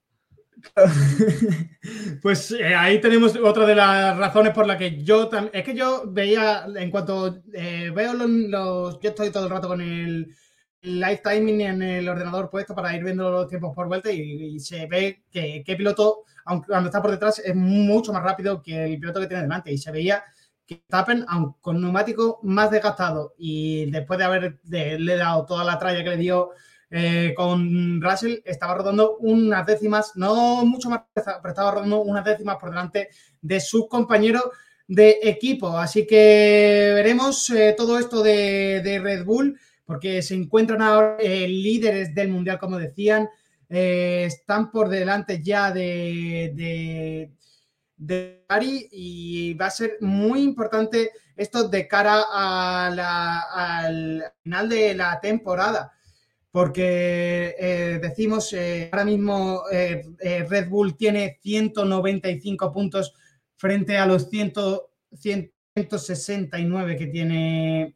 Pues 2.22 2.52
eh, 2.52 2.76
ahí 2.76 3.00
tenemos 3.00 3.36
otra 3.36 3.66
de 3.66 3.76
las 3.76 4.18
razones 4.18 4.54
por 4.54 4.68
la 4.68 4.78
que 4.78 5.02
yo 5.04 5.28
también. 5.28 5.52
Es 5.56 5.64
que 5.64 5.74
yo 5.74 6.04
veía, 6.08 6.66
en 6.76 6.92
cuanto 6.92 7.42
eh, 7.54 7.92
veo 7.96 8.14
los, 8.14 9.00
Yo 9.00 9.10
estoy 9.10 9.32
todo 9.32 9.46
el 9.46 9.50
rato 9.50 9.68
con 9.68 9.82
el 9.82 10.36
live 10.82 11.22
timing 11.24 11.62
en 11.62 11.82
el 11.82 12.10
ordenador 12.10 12.50
puesto 12.50 12.74
para 12.76 12.96
ir 12.96 13.04
viendo 13.04 13.30
los 13.30 13.48
tiempos 13.48 13.76
por 13.76 13.88
vuelta 13.88 14.12
y, 14.12 14.60
se 14.60 14.86
ve 14.88 15.24
que, 15.32 15.64
qué 15.66 15.76
piloto, 15.76 16.24
aunque 16.46 16.68
cuando 16.68 16.90
está 16.90 17.02
por 17.02 17.12
detrás, 17.12 17.40
es 17.40 17.56
mucho 17.56 18.14
más 18.14 18.24
rápido 18.24 18.62
que 18.62 18.86
el 18.86 19.00
piloto 19.00 19.20
que 19.20 19.28
tiene 19.28 19.44
delante. 19.44 19.72
Y 19.72 19.78
se 19.78 19.92
veía 19.92 20.24
que 20.66 20.84
Tappen, 20.88 21.26
aunque 21.28 21.60
con 21.62 21.82
neumático 21.82 22.40
más 22.44 22.72
desgastado 22.72 23.34
y 23.38 23.90
después 23.92 24.20
de 24.20 24.26
haberle 24.26 25.18
dado 25.18 25.46
toda 25.46 25.64
la 25.64 25.80
tralla 25.80 26.04
que 26.04 26.12
le 26.12 26.18
dio 26.18 26.52
eh, 26.92 27.34
con 27.36 28.02
Russell 28.02 28.40
estaba 28.44 28.74
rodando 28.74 29.18
unas 29.18 29.66
décimas, 29.66 30.14
no 30.16 30.66
mucho 30.66 30.90
más, 30.90 31.02
pero 31.14 31.50
estaba 31.50 31.72
rodando 31.72 32.02
unas 32.02 32.26
décimas 32.26 32.58
por 32.58 32.70
delante 32.72 33.10
de 33.42 33.60
su 33.60 33.88
compañero 33.88 34.52
de 34.88 35.20
equipo. 35.22 35.78
Así 35.78 36.08
que 36.08 36.92
veremos 36.96 37.50
eh, 37.52 37.76
todo 37.78 38.00
esto 38.00 38.24
de, 38.24 39.00
Red 39.04 39.24
Bull, 39.24 39.60
porque 39.90 40.22
se 40.22 40.36
encuentran 40.36 40.84
ahora 40.84 41.18
eh, 41.20 41.48
líderes 41.48 42.14
del 42.14 42.30
Mundial, 42.30 42.60
como 42.60 42.78
decían. 42.78 43.28
están 43.68 44.72
por 44.72 44.90
delante 44.90 45.42
ya 45.44 45.72
de, 45.72 46.52
de, 46.56 47.32
de 47.98 48.46
Ari 48.48 48.88
y 48.92 49.54
va 49.56 49.68
a 49.68 49.72
ser 49.72 49.98
muy 50.02 50.42
importante 50.42 51.12
esto 51.36 51.68
de 51.70 51.88
cara 51.88 52.24
al 52.32 54.24
final 54.44 54.70
de 54.70 54.96
la 54.96 55.20
temporada 55.20 55.92
porque 56.52 57.56
eh, 57.60 58.00
decimos, 58.02 58.52
eh, 58.54 58.90
ahora 58.92 59.06
mismo 59.06 59.62
eh, 59.72 60.04
Red 60.50 60.68
Bull 60.70 60.98
tiene 60.98 61.38
195 61.42 62.72
puntos 62.72 63.14
frente 63.56 63.98
a 63.98 64.08
los 64.08 64.30
169 64.30 66.98
que 66.98 67.08
tiene, 67.08 67.94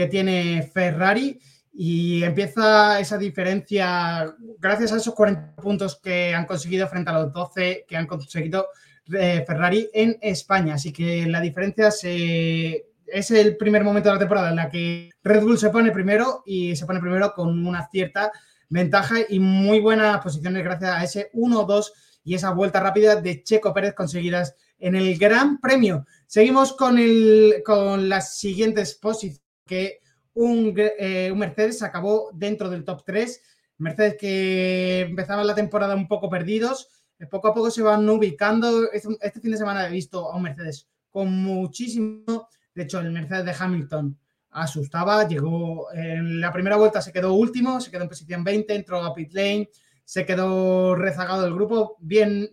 que 0.00 0.06
tiene 0.06 0.62
Ferrari 0.62 1.38
y 1.74 2.22
empieza 2.22 2.98
esa 3.00 3.18
diferencia 3.18 4.34
gracias 4.58 4.92
a 4.92 4.96
esos 4.96 5.14
40 5.14 5.56
puntos 5.56 6.00
que 6.02 6.34
han 6.34 6.46
conseguido 6.46 6.88
frente 6.88 7.10
a 7.10 7.20
los 7.20 7.30
12 7.34 7.84
que 7.86 7.98
han 7.98 8.06
conseguido 8.06 8.68
Ferrari 9.04 9.90
en 9.92 10.16
España. 10.22 10.76
Así 10.76 10.90
que 10.90 11.26
la 11.26 11.42
diferencia 11.42 11.90
se 11.90 12.86
es 13.04 13.30
el 13.30 13.58
primer 13.58 13.84
momento 13.84 14.08
de 14.08 14.14
la 14.14 14.20
temporada 14.20 14.48
en 14.48 14.56
la 14.56 14.70
que 14.70 15.10
Red 15.22 15.42
Bull 15.42 15.58
se 15.58 15.68
pone 15.68 15.90
primero 15.90 16.44
y 16.46 16.74
se 16.76 16.86
pone 16.86 16.98
primero 16.98 17.34
con 17.34 17.66
una 17.66 17.86
cierta 17.90 18.32
ventaja 18.70 19.16
y 19.28 19.38
muy 19.38 19.80
buenas 19.80 20.18
posiciones 20.22 20.64
gracias 20.64 20.92
a 20.92 21.04
ese 21.04 21.30
1-2 21.34 21.92
y 22.24 22.36
esa 22.36 22.52
vuelta 22.52 22.80
rápida 22.80 23.20
de 23.20 23.42
Checo 23.42 23.74
Pérez 23.74 23.92
conseguidas 23.92 24.54
en 24.78 24.94
el 24.94 25.18
Gran 25.18 25.60
Premio. 25.60 26.06
Seguimos 26.26 26.72
con 26.72 28.08
las 28.08 28.38
siguientes 28.38 28.94
posiciones 28.94 29.42
que 29.70 30.00
un, 30.34 30.74
eh, 30.76 31.30
un 31.32 31.38
Mercedes 31.38 31.82
acabó 31.82 32.30
dentro 32.34 32.68
del 32.68 32.84
top 32.84 33.04
3. 33.04 33.42
Mercedes 33.78 34.16
que 34.18 35.00
empezaba 35.08 35.44
la 35.44 35.54
temporada 35.54 35.94
un 35.94 36.08
poco 36.08 36.28
perdidos, 36.28 36.88
poco 37.30 37.48
a 37.48 37.54
poco 37.54 37.70
se 37.70 37.82
van 37.82 38.08
ubicando. 38.08 38.90
Este, 38.92 39.08
este 39.22 39.40
fin 39.40 39.52
de 39.52 39.56
semana 39.56 39.86
he 39.86 39.90
visto 39.90 40.30
a 40.30 40.36
un 40.36 40.42
Mercedes 40.42 40.88
con 41.10 41.32
muchísimo 41.32 42.48
de 42.74 42.82
hecho, 42.84 43.00
el 43.00 43.12
Mercedes 43.12 43.44
de 43.44 43.54
Hamilton 43.58 44.18
asustaba, 44.50 45.26
llegó 45.28 45.92
en 45.92 46.40
la 46.40 46.52
primera 46.52 46.76
vuelta, 46.76 47.02
se 47.02 47.12
quedó 47.12 47.34
último, 47.34 47.80
se 47.80 47.90
quedó 47.90 48.02
en 48.02 48.08
posición 48.08 48.44
20, 48.44 48.74
entró 48.74 49.02
a 49.02 49.14
pit 49.14 49.32
lane, 49.32 49.68
se 50.04 50.24
quedó 50.24 50.94
rezagado 50.94 51.42
del 51.42 51.54
grupo. 51.54 51.96
Bien, 52.00 52.48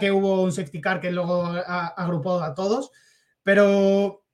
que 0.00 0.10
hubo 0.10 0.42
un 0.42 0.52
safety 0.52 0.80
car 0.80 1.00
que 1.00 1.10
luego 1.10 1.44
agrupó 1.44 2.42
a 2.42 2.54
todos, 2.54 2.90
pero, 3.42 4.24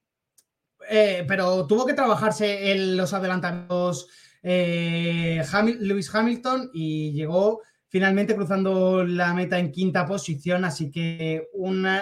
eh, 0.88 1.24
pero 1.26 1.66
tuvo 1.66 1.86
que 1.86 1.94
trabajarse 1.94 2.72
en 2.72 2.96
los 2.96 3.12
adelantamientos 3.12 4.08
eh, 4.42 5.42
Lewis 5.80 6.14
Hamilton 6.14 6.70
y 6.72 7.12
llegó 7.12 7.60
finalmente 7.88 8.34
cruzando 8.34 9.04
la 9.04 9.34
meta 9.34 9.58
en 9.58 9.70
quinta 9.70 10.06
posición, 10.06 10.64
así 10.64 10.90
que 10.90 11.48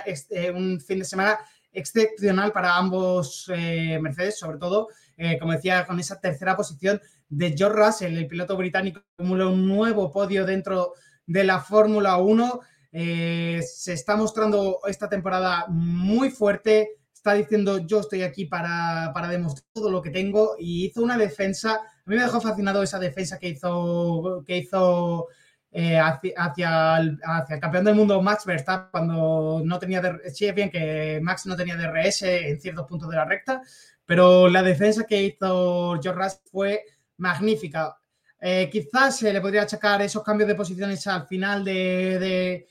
este, 0.06 0.50
un 0.52 0.80
fin 0.80 1.00
de 1.00 1.04
semana 1.04 1.38
excepcional 1.72 2.52
para 2.52 2.76
ambos 2.76 3.50
eh, 3.52 3.98
Mercedes, 4.00 4.38
sobre 4.38 4.58
todo, 4.58 4.88
eh, 5.16 5.38
como 5.38 5.52
decía, 5.52 5.86
con 5.86 6.00
esa 6.00 6.20
tercera 6.20 6.56
posición 6.56 7.00
de 7.28 7.54
George 7.56 7.76
Russell, 7.76 8.16
el 8.16 8.26
piloto 8.26 8.56
británico, 8.56 9.02
acumula 9.18 9.48
un 9.48 9.66
nuevo 9.66 10.10
podio 10.10 10.44
dentro 10.46 10.94
de 11.26 11.44
la 11.44 11.60
Fórmula 11.60 12.16
1. 12.16 12.60
Eh, 12.92 13.60
se 13.62 13.92
está 13.92 14.16
mostrando 14.16 14.80
esta 14.86 15.08
temporada 15.08 15.66
muy 15.68 16.30
fuerte. 16.30 16.99
Está 17.20 17.34
diciendo 17.34 17.86
yo 17.86 18.00
estoy 18.00 18.22
aquí 18.22 18.46
para, 18.46 19.10
para, 19.12 19.28
demostrar 19.28 19.68
todo 19.74 19.90
lo 19.90 20.00
que 20.00 20.08
tengo 20.08 20.56
y 20.58 20.86
hizo 20.86 21.02
una 21.02 21.18
defensa. 21.18 21.74
A 21.74 22.02
mí 22.06 22.16
me 22.16 22.22
dejó 22.22 22.40
fascinado 22.40 22.82
esa 22.82 22.98
defensa 22.98 23.38
que 23.38 23.50
hizo, 23.50 24.42
que 24.46 24.56
hizo 24.56 25.28
eh, 25.70 25.98
hacia, 25.98 26.96
el, 26.96 27.20
campeón 27.60 27.84
del 27.84 27.94
mundo 27.94 28.22
Max 28.22 28.46
Verstappen 28.46 28.90
cuando 28.90 29.60
no 29.62 29.78
tenía, 29.78 30.00
sí 30.32 30.46
es 30.46 30.54
bien 30.54 30.70
que 30.70 31.20
Max 31.22 31.44
no 31.44 31.56
tenía 31.56 31.76
DRS 31.76 32.22
en 32.22 32.58
ciertos 32.58 32.86
puntos 32.86 33.10
de 33.10 33.16
la 33.16 33.26
recta, 33.26 33.60
pero 34.06 34.48
la 34.48 34.62
defensa 34.62 35.04
que 35.04 35.22
hizo 35.22 36.00
George 36.02 36.38
fue 36.50 36.84
magnífica. 37.18 37.98
Eh, 38.40 38.70
quizás 38.72 39.18
se 39.18 39.30
le 39.30 39.42
podría 39.42 39.64
achacar 39.64 40.00
esos 40.00 40.24
cambios 40.24 40.48
de 40.48 40.54
posiciones 40.54 41.06
al 41.06 41.26
final 41.26 41.62
de 41.62 42.66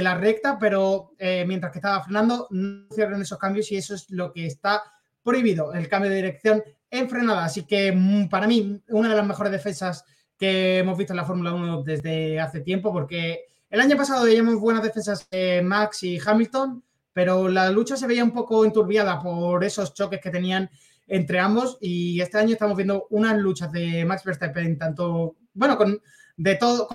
la 0.00 0.14
recta, 0.14 0.58
pero 0.58 1.12
eh, 1.18 1.44
mientras 1.46 1.72
que 1.72 1.78
estaba 1.78 2.02
frenando, 2.02 2.46
no 2.50 2.86
hicieron 2.90 3.20
esos 3.20 3.38
cambios 3.38 3.70
y 3.72 3.76
eso 3.76 3.94
es 3.94 4.08
lo 4.10 4.32
que 4.32 4.46
está 4.46 4.82
prohibido, 5.22 5.74
el 5.74 5.88
cambio 5.88 6.10
de 6.10 6.16
dirección 6.16 6.62
en 6.90 7.08
frenada. 7.08 7.44
Así 7.44 7.64
que 7.64 7.92
mm, 7.92 8.28
para 8.28 8.46
mí, 8.46 8.80
una 8.88 9.10
de 9.10 9.16
las 9.16 9.26
mejores 9.26 9.52
defensas 9.52 10.04
que 10.38 10.78
hemos 10.78 10.96
visto 10.96 11.12
en 11.12 11.18
la 11.18 11.24
Fórmula 11.24 11.52
1 11.52 11.82
desde 11.82 12.40
hace 12.40 12.60
tiempo, 12.60 12.92
porque 12.92 13.44
el 13.68 13.80
año 13.80 13.96
pasado 13.96 14.24
veíamos 14.24 14.56
buenas 14.56 14.82
defensas 14.82 15.28
de 15.30 15.62
Max 15.62 16.02
y 16.02 16.18
Hamilton, 16.24 16.82
pero 17.12 17.48
la 17.48 17.70
lucha 17.70 17.96
se 17.96 18.06
veía 18.06 18.24
un 18.24 18.32
poco 18.32 18.64
enturbiada 18.64 19.20
por 19.20 19.62
esos 19.64 19.94
choques 19.94 20.20
que 20.20 20.30
tenían 20.30 20.70
entre 21.06 21.38
ambos 21.38 21.78
y 21.80 22.20
este 22.20 22.38
año 22.38 22.52
estamos 22.52 22.76
viendo 22.76 23.06
unas 23.10 23.36
luchas 23.38 23.70
de 23.72 24.04
Max 24.04 24.24
Verstappen, 24.24 24.78
tanto, 24.78 25.36
bueno, 25.52 25.76
con 25.76 26.00
de 26.36 26.56
todo, 26.56 26.88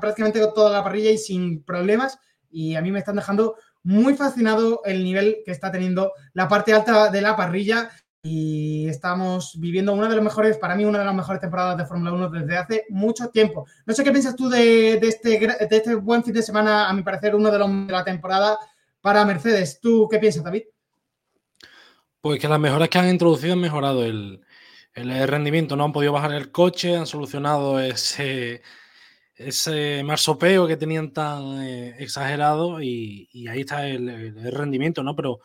prácticamente 0.00 0.40
con 0.40 0.54
toda 0.54 0.70
la 0.70 0.84
parrilla 0.84 1.10
y 1.10 1.18
sin 1.18 1.62
problemas 1.64 2.18
y 2.54 2.76
a 2.76 2.82
mí 2.82 2.92
me 2.92 3.00
están 3.00 3.16
dejando 3.16 3.56
muy 3.82 4.14
fascinado 4.14 4.80
el 4.84 5.02
nivel 5.02 5.38
que 5.44 5.50
está 5.50 5.70
teniendo 5.70 6.12
la 6.32 6.48
parte 6.48 6.72
alta 6.72 7.10
de 7.10 7.20
la 7.20 7.36
parrilla 7.36 7.90
y 8.22 8.88
estamos 8.88 9.58
viviendo 9.60 9.92
una 9.92 10.08
de 10.08 10.14
las 10.14 10.24
mejores, 10.24 10.56
para 10.56 10.74
mí, 10.74 10.84
una 10.84 11.00
de 11.00 11.04
las 11.04 11.14
mejores 11.14 11.42
temporadas 11.42 11.76
de 11.76 11.84
Fórmula 11.84 12.12
1 12.12 12.30
desde 12.30 12.56
hace 12.56 12.84
mucho 12.88 13.28
tiempo. 13.28 13.66
No 13.84 13.92
sé 13.92 14.02
qué 14.02 14.12
piensas 14.12 14.36
tú 14.36 14.48
de, 14.48 14.94
este, 14.94 15.38
de 15.38 15.76
este 15.76 15.94
buen 15.96 16.24
fin 16.24 16.32
de 16.32 16.42
semana, 16.42 16.88
a 16.88 16.92
mi 16.94 17.02
parecer, 17.02 17.34
uno 17.34 17.50
de 17.50 17.58
los 17.58 17.68
de 17.86 17.92
la 17.92 18.04
temporada 18.04 18.56
para 19.02 19.24
Mercedes. 19.26 19.78
¿Tú 19.80 20.08
qué 20.10 20.18
piensas, 20.18 20.44
David? 20.44 20.62
Pues 22.22 22.40
que 22.40 22.48
las 22.48 22.60
mejoras 22.60 22.88
que 22.88 22.98
han 22.98 23.10
introducido 23.10 23.52
han 23.52 23.60
mejorado 23.60 24.04
el, 24.04 24.43
rendimiento. 24.94 25.76
No 25.76 25.84
han 25.84 25.92
podido 25.92 26.12
bajar 26.12 26.32
el 26.32 26.50
coche, 26.50 26.96
han 26.96 27.06
solucionado 27.06 27.80
ese, 27.80 28.62
ese 29.36 30.02
marsopeo 30.04 30.66
que 30.66 30.76
tenían 30.76 31.12
tan 31.12 31.62
eh, 31.62 31.96
exagerado 31.98 32.80
y, 32.82 33.28
ahí 33.48 33.60
está 33.60 33.88
el, 33.88 34.52
rendimiento, 34.52 35.02
¿no? 35.02 35.16
Pero 35.16 35.40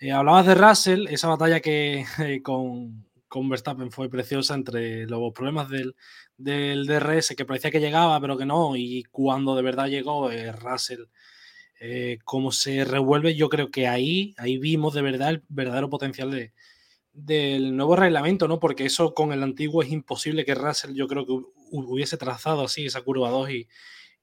eh, 0.00 0.12
hablabas 0.12 0.46
de 0.46 0.54
Russell, 0.54 1.06
esa 1.08 1.28
batalla 1.28 1.60
que 1.60 2.04
eh, 2.18 2.42
con, 2.42 3.06
con, 3.28 3.48
Verstappen 3.48 3.90
fue 3.90 4.08
preciosa 4.08 4.54
entre 4.54 5.06
los 5.06 5.32
problemas 5.32 5.68
del, 5.68 5.94
del, 6.36 6.86
DRS 6.86 7.34
que 7.36 7.44
parecía 7.44 7.70
que 7.70 7.80
llegaba, 7.80 8.20
pero 8.20 8.38
que 8.38 8.46
no, 8.46 8.76
y 8.76 9.04
cuando 9.10 9.54
de 9.56 9.62
verdad 9.62 9.88
llegó 9.88 10.30
Russell 10.30 11.04
eh, 11.82 12.18
cómo 12.24 12.52
se 12.52 12.84
revuelve, 12.84 13.34
yo 13.34 13.48
creo 13.48 13.70
que 13.70 13.88
ahí, 13.88 14.34
ahí 14.36 14.58
vimos 14.58 14.92
de 14.92 15.00
verdad 15.00 15.30
el 15.30 15.42
verdadero 15.48 15.88
potencial 15.88 16.30
de, 16.30 16.52
del 17.12 17.76
nuevo 17.76 17.96
reglamento, 17.96 18.48
¿no? 18.48 18.60
Porque 18.60 18.86
eso 18.86 19.14
con 19.14 19.32
el 19.32 19.42
antiguo 19.42 19.82
es 19.82 19.90
imposible 19.90 20.44
que 20.44 20.54
Russell, 20.54 20.94
yo 20.94 21.06
creo 21.08 21.26
que 21.26 21.32
hubiese 21.72 22.16
trazado 22.16 22.64
así 22.64 22.86
esa 22.86 23.02
curva 23.02 23.30
2 23.30 23.50
y, 23.50 23.68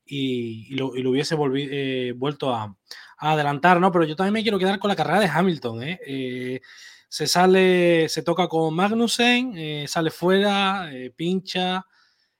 y, 0.05 0.75
lo, 0.75 0.87
hubiese 0.87 1.35
eh, 1.55 2.13
vuelto 2.15 2.53
a, 2.53 2.75
adelantar, 3.17 3.79
¿no? 3.79 3.91
Pero 3.91 4.05
yo 4.05 4.15
también 4.15 4.33
me 4.33 4.43
quiero 4.43 4.59
quedar 4.59 4.79
con 4.79 4.89
la 4.89 4.95
carrera 4.95 5.19
de 5.19 5.27
Hamilton, 5.27 5.83
¿eh? 5.83 5.99
eh 6.05 6.61
se 7.09 7.25
sale, 7.25 8.09
se 8.09 8.21
toca 8.21 8.49
con 8.49 8.75
Magnussen, 8.75 9.87
sale 9.87 10.11
fuera, 10.11 10.91
pincha, 11.15 11.85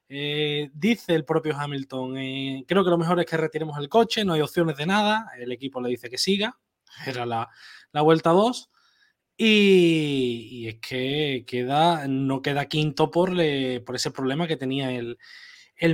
dice 0.10 1.16
el 1.16 1.24
propio 1.24 1.56
Hamilton, 1.58 2.16
creo 2.68 2.84
que 2.84 2.90
lo 2.90 2.98
mejor 2.98 3.18
es 3.22 3.26
que 3.26 3.38
retiremos 3.38 3.78
el 3.80 3.88
coche, 3.88 4.26
no 4.26 4.34
hay 4.34 4.42
opciones 4.42 4.76
de 4.76 4.86
nada, 4.86 5.32
el 5.40 5.54
equipo 5.54 5.80
le 5.80 5.88
dice 5.88 6.10
que 6.10 6.18
siga, 6.18 6.60
era 7.06 7.26
la, 7.26 7.50
vuelta 7.94 8.32
2, 8.32 8.70
y, 9.38 10.68
es 10.68 10.76
que 10.76 11.44
queda, 11.46 12.08
no 12.08 12.42
queda 12.42 12.66
quinto 12.66 13.12
por, 13.12 13.32
por 13.86 13.96
ese 13.96 14.12
problema 14.12 14.48
que 14.48 14.58
tenía 14.58 14.92
el, 14.92 15.18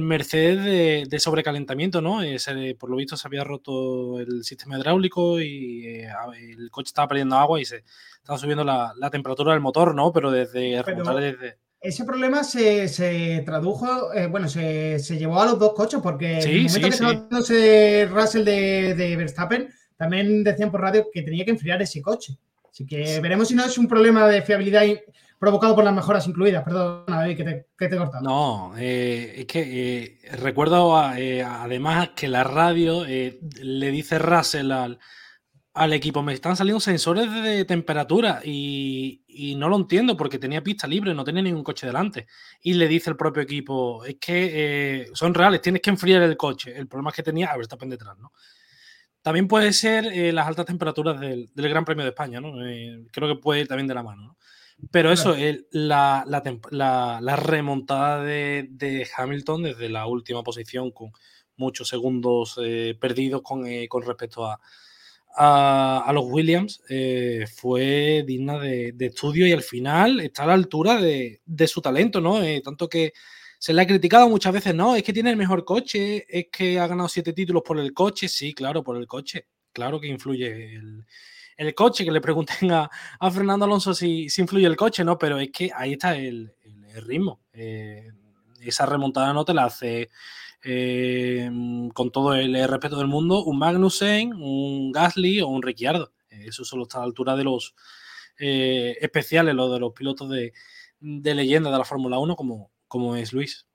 Mercedes 0.01 1.09
de, 1.09 1.19
sobrecalentamiento, 1.19 2.01
¿no? 2.01 2.21
Ese, 2.23 2.75
por 2.79 2.89
lo 2.89 2.95
visto 2.95 3.17
se 3.17 3.27
había 3.27 3.43
roto 3.43 4.19
el 4.19 4.43
sistema 4.45 4.77
hidráulico 4.77 5.41
y 5.41 5.85
eh, 5.85 6.07
el 6.57 6.71
coche 6.71 6.87
estaba 6.87 7.09
perdiendo 7.09 7.35
agua 7.35 7.59
y 7.59 7.65
se 7.65 7.83
estaba 8.17 8.39
subiendo 8.39 8.63
la, 8.63 8.93
temperatura 9.11 9.51
del 9.51 9.61
motor, 9.61 9.93
¿no? 9.93 10.13
Pero 10.13 10.31
desde, 10.31 10.81
desde 10.81 11.57
ese 11.83 12.05
problema 12.05 12.45
se, 12.45 13.43
tradujo, 13.45 14.13
eh, 14.13 14.27
bueno, 14.27 14.47
se, 14.47 14.97
llevó 15.17 15.41
a 15.41 15.47
los 15.47 15.59
dos 15.59 15.73
coches, 15.73 15.99
porque 16.01 16.39
en 16.39 16.49
el 16.49 16.63
momento 16.63 16.87
que 16.87 16.87
estaba 16.87 18.21
Russell 18.21 18.45
de, 18.45 19.15
Verstappen, 19.17 19.69
también 19.97 20.45
decían 20.45 20.71
por 20.71 20.79
radio 20.79 21.07
que 21.11 21.23
tenía 21.23 21.43
que 21.43 21.51
enfriar 21.51 21.81
ese 21.81 22.01
coche. 22.01 22.37
Así 22.73 22.87
que 22.87 23.19
veremos 23.21 23.49
si 23.49 23.53
no 23.53 23.63
es 23.63 23.77
un 23.77 23.87
problema 23.87 24.27
de 24.27 24.41
fiabilidad 24.41 24.81
provocado 25.37 25.75
por 25.75 25.83
las 25.83 25.93
mejoras 25.93 26.25
incluidas. 26.25 26.63
Perdón, 26.63 27.03
David, 27.05 27.37
que 27.37 27.43
te, 27.43 27.67
que 27.77 27.85
he 27.85 27.97
cortado. 27.97 28.23
No, 28.23 28.73
eh, 28.79 29.35
es 29.37 29.45
que 29.45 30.17
eh, 30.23 30.37
recuerdo 30.37 30.97
además 30.97 32.09
que 32.15 32.27
la 32.27 32.43
radio 32.43 33.05
le 33.05 33.91
dice 33.91 34.17
Russell 34.17 34.71
al, 34.71 35.93
equipo 35.93 36.23
me 36.23 36.33
están 36.33 36.55
saliendo 36.55 36.79
sensores 36.79 37.31
de 37.31 37.63
temperatura 37.65 38.41
y, 38.43 39.53
no 39.57 39.69
lo 39.69 39.75
entiendo 39.75 40.17
porque 40.17 40.39
tenía 40.39 40.63
pista 40.63 40.87
libre, 40.87 41.13
no 41.13 41.23
tenía 41.23 41.43
ningún 41.43 41.63
coche 41.63 41.85
delante. 41.85 42.25
Y 42.59 42.73
le 42.73 42.87
dice 42.87 43.11
el 43.11 43.17
propio 43.17 43.43
equipo, 43.43 44.03
es 44.03 44.15
que 44.19 44.49
eh, 45.03 45.07
son 45.13 45.35
reales, 45.35 45.61
tienes 45.61 45.83
que 45.83 45.91
enfriar 45.91 46.23
el 46.23 46.37
coche. 46.37 46.75
El 46.75 46.87
problema 46.87 47.11
es 47.11 47.17
que 47.17 47.23
tenía 47.23 47.51
a 47.51 47.57
Verstappen 47.57 47.89
detrás, 47.89 48.17
¿no? 48.17 48.31
También 49.23 49.47
puede 49.47 49.73
ser 49.73 50.05
eh, 50.05 50.31
las 50.31 50.47
altas 50.47 50.67
temperaturas 50.67 51.19
del, 51.19 51.49
Gran 51.55 51.85
Premio 51.85 52.03
de 52.03 52.11
España, 52.11 52.39
¿no? 52.39 52.63
Eh, 52.63 53.07
creo 53.11 53.27
que 53.27 53.41
puede 53.41 53.61
ir 53.61 53.67
también 53.67 53.87
de 53.87 53.95
la 53.95 54.03
mano, 54.03 54.21
¿no? 54.21 54.37
Pero 54.91 55.11
eso, 55.11 55.35
la, 55.71 56.23
remontada 57.37 58.21
de, 58.23 59.07
Hamilton 59.17 59.63
desde 59.63 59.89
la 59.89 60.05
última 60.05 60.43
posición 60.43 60.91
con 60.91 61.11
muchos 61.55 61.87
segundos 61.87 62.59
perdidos 62.99 63.41
con 63.43 63.65
respecto 64.03 64.45
a, 64.45 64.59
a, 65.35 66.11
los 66.13 66.25
Williams 66.25 66.81
eh, 66.89 67.45
fue 67.53 68.23
digna 68.25 68.59
de, 68.59 68.93
estudio 68.99 69.47
y 69.47 69.51
al 69.51 69.63
final 69.63 70.19
está 70.19 70.43
a 70.43 70.47
la 70.47 70.53
altura 70.53 71.01
de, 71.01 71.41
su 71.67 71.81
talento, 71.81 72.21
¿no? 72.21 72.41
Eh, 72.41 72.61
tanto 72.63 72.87
que 72.87 73.13
se 73.63 73.71
le 73.71 73.81
ha 73.81 73.87
criticado 73.87 74.27
muchas 74.27 74.51
veces, 74.51 74.75
no, 74.75 74.93
es 74.93 75.03
que 75.03 75.13
tiene 75.13 75.29
el 75.29 75.37
mejor 75.37 75.63
coche, 75.63 76.25
es 76.27 76.47
que 76.51 76.81
ha 76.81 76.85
ganado 76.85 77.07
siete 77.07 77.31
títulos 77.31 77.63
por 77.65 77.79
el 77.79 77.93
coche, 77.93 78.27
sí, 78.27 78.53
claro, 78.53 78.83
por 78.83 78.97
el 78.97 79.07
coche, 79.07 79.47
claro 79.71 80.01
que 80.01 80.07
influye 80.07 80.73
el, 81.55 81.73
coche, 81.73 82.03
que 82.03 82.11
le 82.11 82.19
pregunten 82.19 82.73
a, 82.73 82.91
Fernando 83.31 83.63
Alonso 83.63 83.93
si, 83.93 84.27
influye 84.37 84.65
el 84.67 84.75
coche, 84.75 85.05
¿no? 85.05 85.17
Pero 85.17 85.39
es 85.39 85.49
que 85.49 85.71
ahí 85.73 85.93
está 85.93 86.13
el, 86.17 86.53
ritmo. 87.05 87.39
Eh, 87.53 88.11
esa 88.59 88.85
remontada 88.85 89.31
no 89.31 89.45
te 89.45 89.53
la 89.53 89.63
hace 89.63 90.09
eh, 90.61 91.49
con 91.93 92.11
todo 92.11 92.33
el 92.33 92.67
respeto 92.67 92.97
del 92.97 93.07
mundo, 93.07 93.45
un 93.45 93.59
Magnussen, 93.59 94.33
un 94.33 94.91
Gasly 94.91 95.39
o 95.39 95.47
un 95.47 95.61
Ricciardo. 95.61 96.11
Eso 96.27 96.65
solo 96.65 96.83
está 96.83 96.97
a 96.97 97.01
la 97.03 97.05
altura 97.05 97.37
de 97.37 97.45
los 97.45 97.75
eh, 98.37 98.97
especiales, 98.99 99.55
los 99.55 99.71
de 99.71 99.79
los 99.79 99.93
pilotos 99.93 100.29
de, 100.29 100.51
leyenda 100.99 101.71
de 101.71 101.77
la 101.77 101.85
Fórmula 101.85 102.19
1, 102.19 102.35
como, 102.35 102.72
como 102.93 103.15
es 103.15 103.33
Luis. 103.33 103.67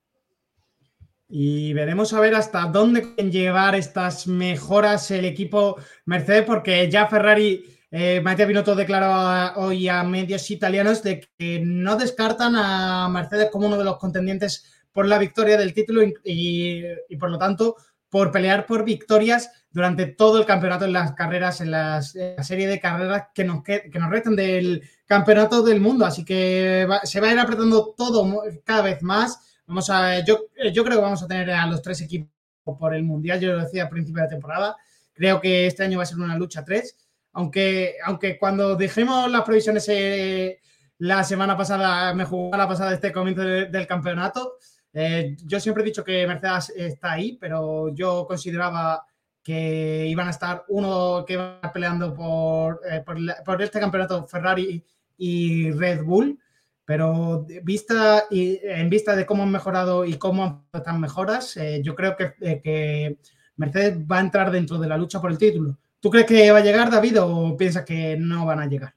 Y 1.28 1.73
veremos 1.73 2.12
a 2.12 2.20
ver 2.20 2.36
hasta 2.36 2.66
dónde 2.66 3.03
pueden 3.03 3.32
llevar 3.32 3.74
estas 3.74 4.28
mejoras 4.28 5.11
el 5.11 5.24
equipo 5.24 5.77
Mercedes, 6.05 6.45
porque 6.45 6.89
ya 6.89 7.09
Ferrari, 7.09 7.65
eh, 7.90 8.20
Matías 8.20 8.47
Binotto 8.47 8.77
declaró 8.77 9.61
hoy 9.61 9.89
a 9.89 10.05
medios 10.05 10.49
italianos 10.53 11.03
de 11.03 11.28
que 11.36 11.61
no 11.65 11.97
descartan 11.97 12.55
a 12.55 13.09
Mercedes 13.09 13.51
como 13.51 13.66
uno 13.66 13.77
de 13.77 13.82
los 13.82 13.99
contendientes 13.99 14.86
por 14.93 15.09
la 15.09 15.19
victoria 15.19 15.57
del 15.57 15.74
título 15.74 16.03
y, 16.23 16.85
por 17.19 17.32
lo 17.32 17.39
tanto 17.39 17.74
por 18.10 18.30
pelear 18.32 18.66
por 18.66 18.85
victorias 18.85 19.51
durante 19.70 20.06
todo 20.06 20.39
el 20.39 20.47
campeonato 20.47 20.85
en 20.85 20.93
las 20.93 21.12
carreras, 21.12 21.60
en, 21.60 21.70
la 21.70 22.02
serie 22.02 22.66
de 22.66 22.80
carreras 22.80 23.28
que 23.35 23.44
nos, 23.44 23.62
que, 23.62 23.90
nos 23.94 24.10
restan 24.10 24.36
del 24.36 24.82
campeonato 25.06 25.62
del 25.62 25.80
mundo. 25.80 26.06
Así 26.06 26.24
que 26.24 26.86
se 27.05 27.20
va 27.20 27.28
a 27.28 27.32
ir 27.32 27.39
apretando 27.39 27.94
todo 27.97 28.43
cada 28.64 28.82
vez 28.82 29.02
más. 29.02 29.60
Vamos 29.66 29.90
a, 29.90 30.24
yo, 30.24 30.47
yo 30.72 30.85
creo 30.85 30.97
que 30.97 31.02
vamos 31.02 31.22
a 31.22 31.28
tener 31.28 31.51
a 31.51 31.66
los 31.66 31.82
tres 31.82 32.01
equipos 32.01 32.30
por 32.78 32.94
el 32.94 33.02
Mundial, 33.02 33.40
yo 33.40 33.52
lo 33.52 33.62
decía 33.62 33.85
al 33.85 33.89
principio 33.89 34.22
de 34.22 34.26
la 34.26 34.30
temporada. 34.30 34.76
Creo 35.12 35.40
que 35.40 35.66
este 35.66 35.85
año 35.85 35.98
va 35.98 36.05
a 36.05 36.06
ser 36.06 36.18
una 36.18 36.36
lucha 36.36 36.64
tres, 36.64 36.97
aunque, 37.32 37.97
aunque 38.05 38.39
cuando 38.39 38.76
dijimos 38.76 39.30
las 39.30 39.43
previsiones 39.43 39.86
eh, 39.89 40.60
la 40.98 41.24
semana 41.24 41.56
pasada, 41.56 42.12
me 42.14 42.24
jugó 42.24 42.56
la 42.56 42.68
pasada 42.68 42.94
este 42.94 43.12
comienzo 43.12 43.43
del 43.43 43.86
campeonato, 43.86 44.55
eh, 44.93 45.36
yo 45.44 45.60
siempre 45.60 45.82
he 45.82 45.86
dicho 45.86 46.05
que 46.05 46.27
Mercedes 46.27 46.73
está 46.77 47.12
ahí, 47.12 47.36
pero 47.40 47.94
yo 47.94 48.27
consideraba 48.27 49.05
que 49.43 50.06
iban 50.06 50.28
a 50.28 50.31
estar 50.31 50.65
uno 50.69 51.24
que 51.27 51.35
iba 51.35 51.60
peleando 51.73 52.15
por, 52.15 52.81
eh, 52.90 53.02
por, 53.44 53.62
este 53.62 53.81
campeonato 53.81 54.27
Ferrari 54.27 54.85
y 55.16 55.70
Red 55.73 56.05
Bull, 56.05 56.39
pero 56.85 57.47
vista 57.62 58.24
y, 58.31 58.59
en 58.62 58.90
vista 58.90 59.15
de 59.15 59.27
cómo 59.27 59.43
han 59.43 59.51
mejorado 59.51 60.05
y 60.05 60.15
cómo 60.15 60.69
están 60.73 61.01
mejoras, 61.01 61.56
eh, 61.56 61.81
yo 61.82 61.94
creo 61.94 62.16
que, 62.16 62.60
que, 62.62 63.19
Mercedes 63.56 63.98
va 63.98 64.19
a 64.19 64.20
entrar 64.20 64.51
dentro 64.52 64.78
de 64.78 64.86
la 64.86 64.97
lucha 64.97 65.20
por 65.20 65.32
el 65.32 65.39
título. 65.39 65.78
¿Tú 65.98 66.10
crees 66.10 66.27
que 66.27 66.52
va 66.52 66.59
a 66.59 66.62
llegar, 66.62 66.90
David, 66.90 67.20
o 67.23 67.56
piensas 67.56 67.85
que 67.85 68.16
no 68.16 68.47
van 68.47 68.60
a 68.60 68.66
llegar? 68.66 68.94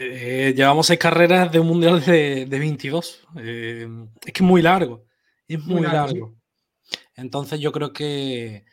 Eh, 0.00 0.54
llevamos 0.56 0.86
seis 0.86 0.98
carreras 0.98 1.50
de 1.50 1.58
un 1.58 1.66
mundial 1.66 2.04
de, 2.04 2.46
22. 2.48 3.26
Eh, 3.36 3.88
es 4.24 4.32
que 4.32 4.42
es 4.42 4.48
muy 4.48 4.62
largo. 4.62 5.04
Es 5.46 5.58
muy, 5.64 5.82
largo. 5.82 6.36
Entonces 7.16 7.58
yo 7.58 7.72
creo 7.72 7.92
que, 7.92 8.64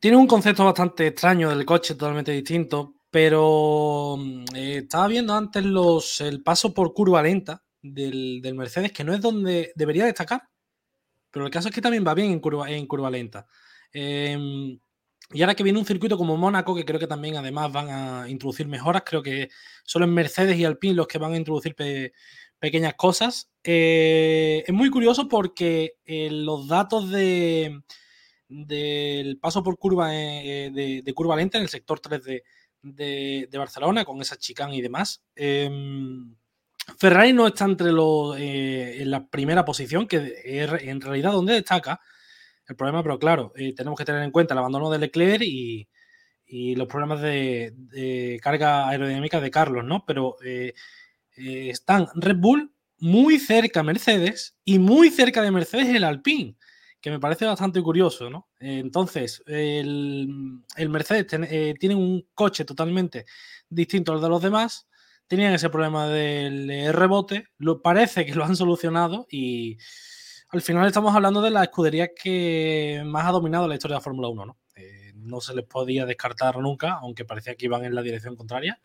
tiene 0.00 0.16
un 0.16 0.26
concepto 0.26 0.64
bastante 0.64 1.08
extraño 1.08 1.50
del 1.50 1.66
coche, 1.66 1.94
totalmente 1.94 2.32
distinto, 2.32 2.94
pero 3.10 4.16
mm, 4.18 4.44
eh, 4.54 4.76
estaba 4.78 5.06
viendo 5.08 5.34
antes 5.34 5.62
los, 5.62 6.22
el 6.22 6.42
paso 6.42 6.72
por 6.72 6.94
curva 6.94 7.22
lenta 7.22 7.62
del, 7.82 8.40
Mercedes, 8.54 8.92
que 8.92 9.04
no 9.04 9.12
es 9.12 9.20
donde 9.20 9.72
debería 9.74 10.06
destacar, 10.06 10.42
pero 11.30 11.44
el 11.44 11.50
caso 11.50 11.68
es 11.68 11.74
que 11.74 11.82
también 11.82 12.06
va 12.06 12.14
bien 12.14 12.32
en 12.32 12.40
curva, 12.40 12.70
en 12.70 12.86
curva 12.86 13.10
lenta. 13.10 13.46
Y 15.32 15.42
ahora 15.42 15.54
que 15.54 15.62
viene 15.62 15.78
un 15.78 15.86
circuito 15.86 16.18
como 16.18 16.36
Mónaco, 16.36 16.74
que 16.74 16.84
creo 16.84 16.98
que 16.98 17.06
también 17.06 17.36
además 17.36 17.70
van 17.70 17.88
a 17.88 18.28
introducir 18.28 18.66
mejoras, 18.66 19.02
creo 19.06 19.22
que 19.22 19.48
solo 19.84 20.04
en 20.04 20.14
Mercedes 20.14 20.58
y 20.58 20.64
Alpine 20.64 20.94
los 20.94 21.06
que 21.06 21.18
van 21.18 21.34
a 21.34 21.36
introducir 21.36 21.76
pequeñas 22.58 22.94
cosas. 22.94 23.48
Eh, 23.62 24.64
es 24.66 24.74
muy 24.74 24.90
curioso 24.90 25.28
porque 25.28 25.94
eh, 26.04 26.30
los 26.32 26.66
datos 26.66 27.10
de, 27.10 27.80
del 28.48 29.38
paso 29.38 29.62
por 29.62 29.78
curva 29.78 30.10
eh, 30.16 31.02
de, 31.04 31.14
curva 31.14 31.36
lenta 31.36 31.58
en 31.58 31.64
el 31.64 31.70
sector 31.70 32.00
3 32.00 32.42
de, 32.82 33.48
Barcelona, 33.52 34.04
con 34.04 34.20
esa 34.20 34.36
chicane 34.36 34.76
y 34.76 34.80
demás. 34.80 35.22
Em, 35.36 36.34
Ferrari 36.98 37.32
no 37.32 37.46
está 37.46 37.66
entre 37.66 37.92
los 37.92 38.36
en 38.36 39.10
la 39.12 39.28
primera 39.28 39.64
posición, 39.64 40.08
que 40.08 40.42
en 40.44 41.00
realidad 41.00 41.30
donde 41.30 41.52
destaca 41.52 42.00
el 42.70 42.76
problema, 42.76 43.02
pero 43.02 43.18
claro, 43.18 43.52
eh, 43.56 43.74
tenemos 43.74 43.98
que 43.98 44.04
tener 44.04 44.22
en 44.22 44.30
cuenta 44.30 44.54
el 44.54 44.58
abandono 44.58 44.90
de 44.90 44.98
Leclerc 44.98 45.42
y, 45.42 45.88
los 46.74 46.88
problemas 46.88 47.20
de, 47.22 48.40
carga 48.42 48.88
aerodinámica 48.88 49.40
de 49.40 49.52
Carlos, 49.52 49.84
¿no? 49.84 50.04
Pero 50.04 50.36
están 51.36 52.08
Red 52.16 52.38
Bull 52.38 52.72
muy 52.98 53.38
cerca 53.38 53.84
Mercedes 53.84 54.56
y 54.64 54.80
muy 54.80 55.10
cerca 55.10 55.42
de 55.42 55.52
Mercedes 55.52 55.94
el 55.94 56.02
Alpine 56.02 56.56
que 57.00 57.10
me 57.10 57.18
parece 57.20 57.46
bastante 57.46 57.82
curioso, 57.82 58.28
¿no? 58.28 58.48
entonces, 58.58 59.42
el, 59.46 60.62
Mercedes 60.88 61.26
eh, 61.32 61.74
tiene 61.78 61.94
un 61.94 62.26
coche 62.34 62.64
totalmente 62.64 63.24
distinto 63.68 64.12
al 64.12 64.20
de 64.20 64.28
los 64.28 64.42
demás, 64.42 64.86
tenían 65.26 65.54
ese 65.54 65.70
problema 65.70 66.08
del 66.08 66.70
eh, 66.70 66.92
rebote, 66.92 67.46
lo, 67.58 67.80
parece 67.80 68.26
que 68.26 68.34
lo 68.34 68.44
han 68.44 68.56
solucionado 68.56 69.26
y 69.30 69.78
al 70.52 70.62
final 70.62 70.86
estamos 70.86 71.14
hablando 71.14 71.40
de 71.40 71.50
la 71.50 71.62
escudería 71.62 72.12
que 72.14 73.02
más 73.06 73.26
ha 73.26 73.30
dominado 73.30 73.68
la 73.68 73.74
historia 73.74 73.94
de 73.94 73.98
la 73.98 74.04
Fórmula 74.04 74.28
1, 74.28 74.46
¿no? 74.46 74.58
Eh, 74.74 75.12
no 75.14 75.40
se 75.40 75.54
les 75.54 75.64
podía 75.64 76.06
descartar 76.06 76.58
nunca, 76.58 76.98
aunque 77.00 77.24
parecía 77.24 77.54
que 77.54 77.66
iban 77.66 77.84
en 77.84 77.94
la 77.94 78.02
dirección 78.02 78.34
contraria. 78.34 78.80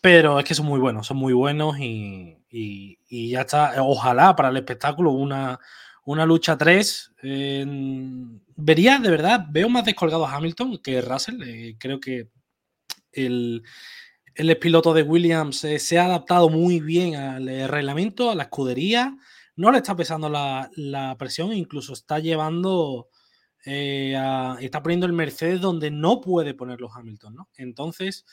Pero 0.00 0.40
es 0.40 0.44
que 0.44 0.54
son 0.56 0.66
muy 0.66 0.80
buenos, 0.80 1.06
son 1.06 1.18
muy 1.18 1.32
buenos 1.32 1.76
y, 1.78 2.98
ya 3.30 3.42
está. 3.42 3.80
Ojalá 3.82 4.34
para 4.34 4.48
el 4.48 4.56
espectáculo 4.56 5.12
una, 5.12 5.60
una 6.04 6.26
lucha 6.26 6.58
3. 6.58 7.12
vería, 8.56 8.98
de 8.98 9.10
verdad, 9.10 9.46
veo 9.48 9.68
más 9.68 9.84
descolgado 9.84 10.26
a 10.26 10.34
Hamilton 10.34 10.78
que 10.78 11.00
Russell. 11.00 11.40
Eh, 11.44 11.76
creo 11.78 12.00
que 12.00 12.28
el, 13.12 13.62
el 14.34 14.58
piloto 14.58 14.92
de 14.92 15.04
Williams 15.04 15.62
eh, 15.62 15.78
se 15.78 16.00
ha 16.00 16.06
adaptado 16.06 16.48
muy 16.48 16.80
bien 16.80 17.14
al 17.14 17.46
reglamento, 17.68 18.32
a 18.32 18.34
la 18.34 18.44
escudería. 18.44 19.16
No 19.56 19.70
le 19.70 19.78
está 19.78 19.94
pesando 19.96 20.28
la, 20.28 21.16
presión, 21.18 21.52
incluso 21.52 21.92
está 21.92 22.18
llevando, 22.18 23.08
está 23.64 24.82
poniendo 24.82 25.06
el 25.06 25.12
Mercedes 25.12 25.60
donde 25.60 25.90
no 25.90 26.20
puede 26.20 26.54
ponerlo 26.54 26.90
Hamilton, 26.92 27.34
¿no? 27.34 27.48
Entonces, 27.56 28.24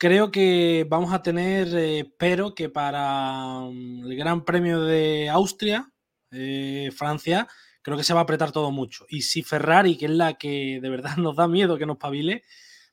creo 0.00 0.30
que 0.30 0.86
vamos 0.88 1.12
a 1.12 1.22
tener, 1.22 1.76
espero 1.76 2.54
que 2.54 2.70
para 2.70 3.60
mm, 3.70 4.06
el 4.06 4.16
Gran 4.16 4.46
Premio 4.46 4.80
de 4.82 5.28
Austria, 5.28 5.92
eh, 6.30 6.90
Francia, 6.96 7.46
creo 7.82 7.98
que 7.98 8.04
se 8.04 8.14
va 8.14 8.20
a 8.20 8.22
apretar 8.22 8.50
todo 8.50 8.70
mucho. 8.70 9.04
Y 9.10 9.22
si 9.22 9.42
Ferrari, 9.42 9.98
que 9.98 10.06
es 10.06 10.10
la 10.10 10.34
que 10.34 10.80
de 10.80 10.88
verdad 10.88 11.16
nos 11.18 11.36
da 11.36 11.46
miedo 11.48 11.76
que 11.76 11.84
nos 11.84 11.98
pavile, 11.98 12.44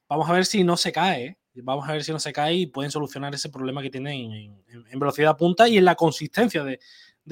vamos 0.09 0.29
a 0.29 0.33
ver 0.33 0.45
si 0.45 0.65
no 0.65 0.75
se 0.75 0.91
cae. 0.91 1.25
¿eh? 1.25 1.37
Vamos 1.63 1.87
a 1.87 1.93
ver 1.93 2.03
si 2.03 2.11
no 2.11 2.19
se 2.19 2.33
cae 2.33 2.55
y 2.55 2.65
pueden 2.67 2.91
solucionar 2.91 3.33
ese 3.33 3.49
problema 3.49 3.81
que 3.81 3.89
tienen 3.89 4.63
en, 4.67 4.99
velocidad 4.99 5.37
punta 5.37 5.67
y 5.67 5.77
en 5.77 5.85
la 5.85 5.95
consistencia 5.95 6.63
de, 6.63 6.79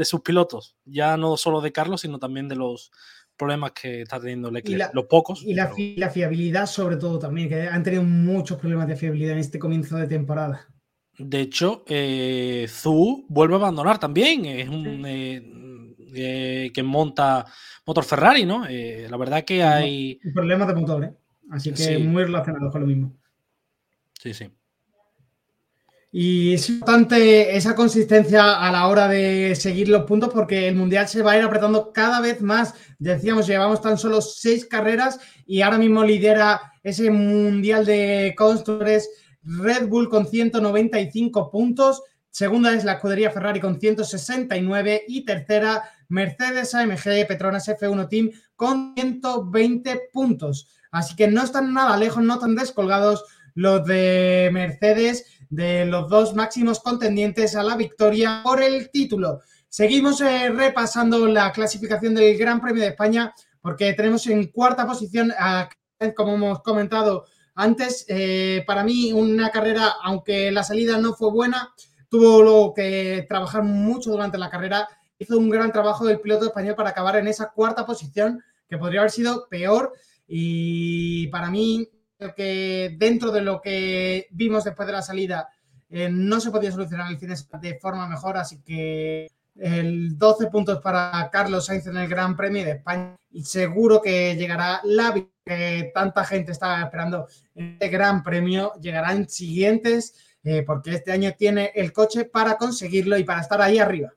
sus 0.03 0.21
pilotos. 0.21 0.75
Ya 0.83 1.15
no 1.15 1.37
solo 1.37 1.61
de 1.61 1.71
Carlos, 1.71 2.01
sino 2.01 2.19
también 2.19 2.49
de 2.49 2.55
los 2.55 2.91
problemas 3.37 3.71
que 3.71 4.01
está 4.01 4.19
teniendo 4.19 4.51
Leclerc, 4.51 4.93
los 4.93 5.05
pocos. 5.05 5.43
Y 5.43 5.53
la, 5.53 5.69
fiabilidad, 6.09 6.65
sobre 6.65 6.97
todo, 6.97 7.19
también, 7.19 7.49
que 7.49 7.61
han 7.61 7.83
tenido 7.83 8.03
muchos 8.03 8.57
problemas 8.57 8.87
de 8.87 8.95
fiabilidad 8.95 9.33
en 9.33 9.39
este 9.39 9.59
comienzo 9.59 9.97
de 9.97 10.07
temporada. 10.07 10.67
De 11.17 11.39
hecho, 11.39 11.83
eh, 11.87 12.65
Zhu 12.67 13.25
vuelve 13.29 13.53
a 13.53 13.57
abandonar 13.57 13.99
también. 13.99 14.45
Es 14.45 14.67
un, 14.67 15.03
que 16.13 16.83
monta 16.83 17.45
motor 17.85 18.03
Ferrari, 18.03 18.45
¿no? 18.45 18.65
Eh, 18.67 19.07
la 19.09 19.17
verdad 19.17 19.43
que 19.43 19.63
hay... 19.63 20.19
Problemas 20.33 20.67
de 20.67 20.75
motor, 20.75 21.03
¿eh? 21.03 21.13
Así 21.51 21.71
que 21.71 21.99
muy 21.99 22.23
relacionado 22.23 22.71
con 22.71 22.81
lo 22.81 22.87
mismo. 22.87 23.15
Sí, 24.19 24.33
sí. 24.33 24.49
Y 26.17 26.53
es 26.53 26.69
importante 26.69 27.57
esa 27.57 27.75
consistencia 27.75 28.61
a 28.65 28.71
la 28.71 28.87
hora 28.87 29.09
de 29.09 29.53
seguir 29.53 29.89
los 29.89 30.05
puntos 30.05 30.29
porque 30.33 30.69
el 30.69 30.75
Mundial 30.77 31.09
se 31.09 31.21
va 31.21 31.33
a 31.33 31.37
ir 31.37 31.43
apretando 31.43 31.91
cada 31.91 32.21
vez 32.21 32.41
más. 32.41 32.73
Decíamos, 32.99 33.47
llevamos 33.47 33.81
tan 33.81 33.97
solo 33.97 34.21
seis 34.21 34.65
carreras 34.65 35.19
y 35.45 35.59
ahora 35.59 35.77
mismo 35.77 36.05
lidera 36.05 36.71
ese 36.83 37.11
Mundial 37.11 37.85
de 37.85 38.33
Constructores 38.37 39.09
Red 39.43 39.89
Bull 39.89 40.07
con 40.07 40.25
195 40.25 41.51
puntos. 41.51 42.01
Segunda 42.29 42.73
es 42.73 42.85
la 42.85 42.93
escudería 42.93 43.29
Ferrari 43.29 43.59
con 43.59 43.77
169 43.77 45.03
y 45.09 45.25
tercera 45.25 45.83
Mercedes 46.07 46.73
AMG 46.75 47.27
Petronas 47.27 47.67
F1 47.67 48.07
Team 48.07 48.31
con 48.55 48.93
120 48.95 50.11
puntos. 50.13 50.69
Así 50.91 51.13
que 51.17 51.27
no 51.27 51.43
están 51.43 51.73
nada 51.73 51.97
lejos, 51.97 52.23
no 52.23 52.39
tan 52.39 52.55
descolgados 52.55 53.25
los 53.55 53.85
de 53.85 54.49
Mercedes 54.53 55.25
de 55.49 55.85
los 55.85 56.09
dos 56.09 56.35
máximos 56.35 56.79
contendientes 56.79 57.55
a 57.55 57.63
la 57.63 57.75
victoria 57.75 58.41
por 58.43 58.61
el 58.61 58.89
título. 58.91 59.41
Seguimos 59.69 60.21
eh, 60.21 60.49
repasando 60.49 61.27
la 61.27 61.51
clasificación 61.51 62.15
del 62.15 62.37
Gran 62.37 62.61
Premio 62.61 62.83
de 62.83 62.89
España 62.89 63.33
porque 63.61 63.93
tenemos 63.93 64.27
en 64.27 64.47
cuarta 64.47 64.85
posición, 64.85 65.33
como 66.15 66.35
hemos 66.35 66.61
comentado 66.61 67.25
antes, 67.55 68.05
eh, 68.09 68.63
para 68.67 68.83
mí 68.83 69.13
una 69.13 69.49
carrera, 69.49 69.95
aunque 70.03 70.51
la 70.51 70.63
salida 70.63 70.97
no 70.97 71.13
fue 71.13 71.31
buena, 71.31 71.73
tuvo 72.09 72.43
lo 72.43 72.73
que 72.75 73.25
trabajar 73.27 73.63
mucho 73.63 74.11
durante 74.11 74.37
la 74.37 74.49
carrera 74.49 74.87
hizo 75.17 75.37
un 75.37 75.49
gran 75.49 75.71
trabajo 75.71 76.05
del 76.05 76.19
piloto 76.19 76.45
español 76.45 76.75
para 76.75 76.89
acabar 76.89 77.15
en 77.15 77.27
esa 77.27 77.51
cuarta 77.51 77.85
posición, 77.85 78.43
que 78.67 78.77
podría 78.77 78.99
haber 78.99 79.11
sido 79.11 79.47
peor. 79.49 79.93
Y 80.27 81.27
para 81.27 81.49
mí, 81.49 81.87
que 82.35 82.95
dentro 82.97 83.31
de 83.31 83.41
lo 83.41 83.61
que 83.61 84.27
vimos 84.31 84.63
después 84.63 84.87
de 84.87 84.93
la 84.93 85.01
salida, 85.01 85.49
eh, 85.89 86.09
no 86.09 86.39
se 86.39 86.51
podía 86.51 86.71
solucionar 86.71 87.11
el 87.11 87.19
cine 87.19 87.35
de 87.61 87.79
forma 87.79 88.07
mejor, 88.07 88.37
así 88.37 88.61
que 88.61 89.27
el 89.55 90.17
12 90.17 90.47
puntos 90.47 90.81
para 90.81 91.29
Carlos 91.31 91.65
Sainz 91.65 91.87
en 91.87 91.97
el 91.97 92.09
Gran 92.09 92.35
Premio 92.35 92.65
de 92.65 92.71
España 92.71 93.15
y 93.31 93.43
seguro 93.43 94.01
que 94.01 94.35
llegará 94.35 94.81
la 94.83 95.13
que 95.45 95.91
tanta 95.93 96.25
gente 96.25 96.51
estaba 96.51 96.81
esperando 96.81 97.27
en 97.53 97.73
este 97.73 97.89
Gran 97.89 98.23
Premio, 98.23 98.73
llegarán 98.81 99.29
siguientes 99.29 100.15
eh, 100.43 100.63
porque 100.63 100.91
este 100.91 101.11
año 101.11 101.33
tiene 101.37 101.71
el 101.75 101.93
coche 101.93 102.25
para 102.25 102.57
conseguirlo 102.57 103.17
y 103.17 103.23
para 103.23 103.41
estar 103.41 103.61
ahí 103.61 103.79
arriba. 103.79 104.13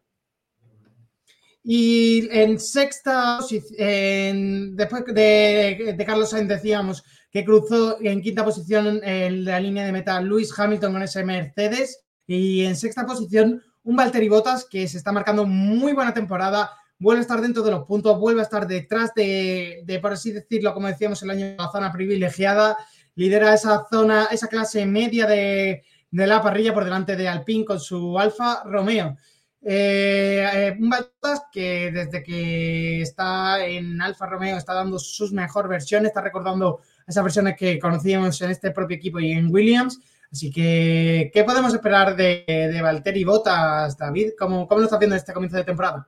Y 1.62 2.29
en 2.31 2.59
sexta, 2.59 3.41
después 3.41 5.05
de, 5.07 6.05
Carlos 6.07 6.31
Sainz 6.31 6.49
decíamos 6.49 7.05
que 7.30 7.44
cruzó 7.44 7.98
en 8.00 8.22
quinta 8.22 8.44
posición 8.44 9.00
en 9.02 9.44
la 9.44 9.60
línea 9.60 9.84
de 9.84 9.92
meta 9.92 10.20
Luis 10.20 10.56
Hamilton 10.59 10.92
con 10.92 11.02
ese 11.02 11.24
Mercedes. 11.24 12.05
Y 12.26 12.64
en 12.64 12.76
sexta 12.76 13.06
posición, 13.06 13.62
un 13.84 13.96
Valtteri 13.96 14.28
Bottas 14.28 14.66
que 14.70 14.86
se 14.86 14.98
está 14.98 15.12
marcando 15.12 15.46
muy 15.46 15.92
buena 15.92 16.12
temporada, 16.12 16.70
vuelve 16.98 17.20
a 17.20 17.22
estar 17.22 17.40
dentro 17.40 17.62
de 17.62 17.70
los 17.70 17.84
puntos, 17.84 18.18
vuelve 18.18 18.40
a 18.40 18.44
estar 18.44 18.66
detrás 18.66 19.12
de, 19.14 19.98
por 20.02 20.12
así 20.12 20.32
decirlo, 20.32 20.74
como 20.74 20.88
decíamos 20.88 21.22
el 21.22 21.30
año, 21.30 21.55
la 21.56 21.70
zona 21.70 21.92
privilegiada, 21.92 22.76
lidera 23.14 23.55
esa 23.55 23.86
zona, 23.90 24.28
esa 24.30 24.48
clase 24.48 24.84
media 24.84 25.26
de, 25.26 25.84
de 26.10 26.26
la 26.26 26.42
parrilla 26.42 26.74
por 26.74 26.84
delante 26.84 27.16
de 27.16 27.28
Alpine 27.28 27.64
con 27.64 27.80
su 27.80 28.18
Alfa 28.18 28.62
Romeo. 28.64 29.16
Eh, 29.62 30.48
eh, 30.55 30.76
un 30.78 30.88
Bottas 30.88 31.42
que 31.52 31.90
desde 31.90 32.22
que 32.22 33.02
está 33.02 33.64
en 33.66 34.00
Alfa 34.00 34.26
Romeo 34.26 34.56
está 34.56 34.74
dando 34.74 34.98
sus 34.98 35.32
mejores 35.32 35.68
versiones, 35.68 36.09
está 36.09 36.20
recordando 36.20 36.80
esas 37.09 37.24
versiones 37.24 37.56
que 37.56 37.78
conocíamos 37.78 38.40
en 38.43 38.51
este 38.51 38.70
propio 38.70 38.97
equipo 38.97 39.18
y 39.18 39.32
en 39.32 39.52
Williams. 39.52 39.98
Así 40.30 40.51
que, 40.51 41.30
¿qué 41.32 41.43
podemos 41.43 41.72
esperar 41.72 42.14
de, 42.14 42.44
de 42.47 42.82
Valtteri 42.82 43.24
Bottas, 43.24 43.97
David? 43.97 44.32
¿Cómo, 44.39 44.68
¿Cómo 44.68 44.80
lo 44.80 44.85
está 44.85 44.98
viendo 44.98 45.16
este 45.16 45.32
comienzo 45.32 45.56
de 45.56 45.64
temporada? 45.64 46.06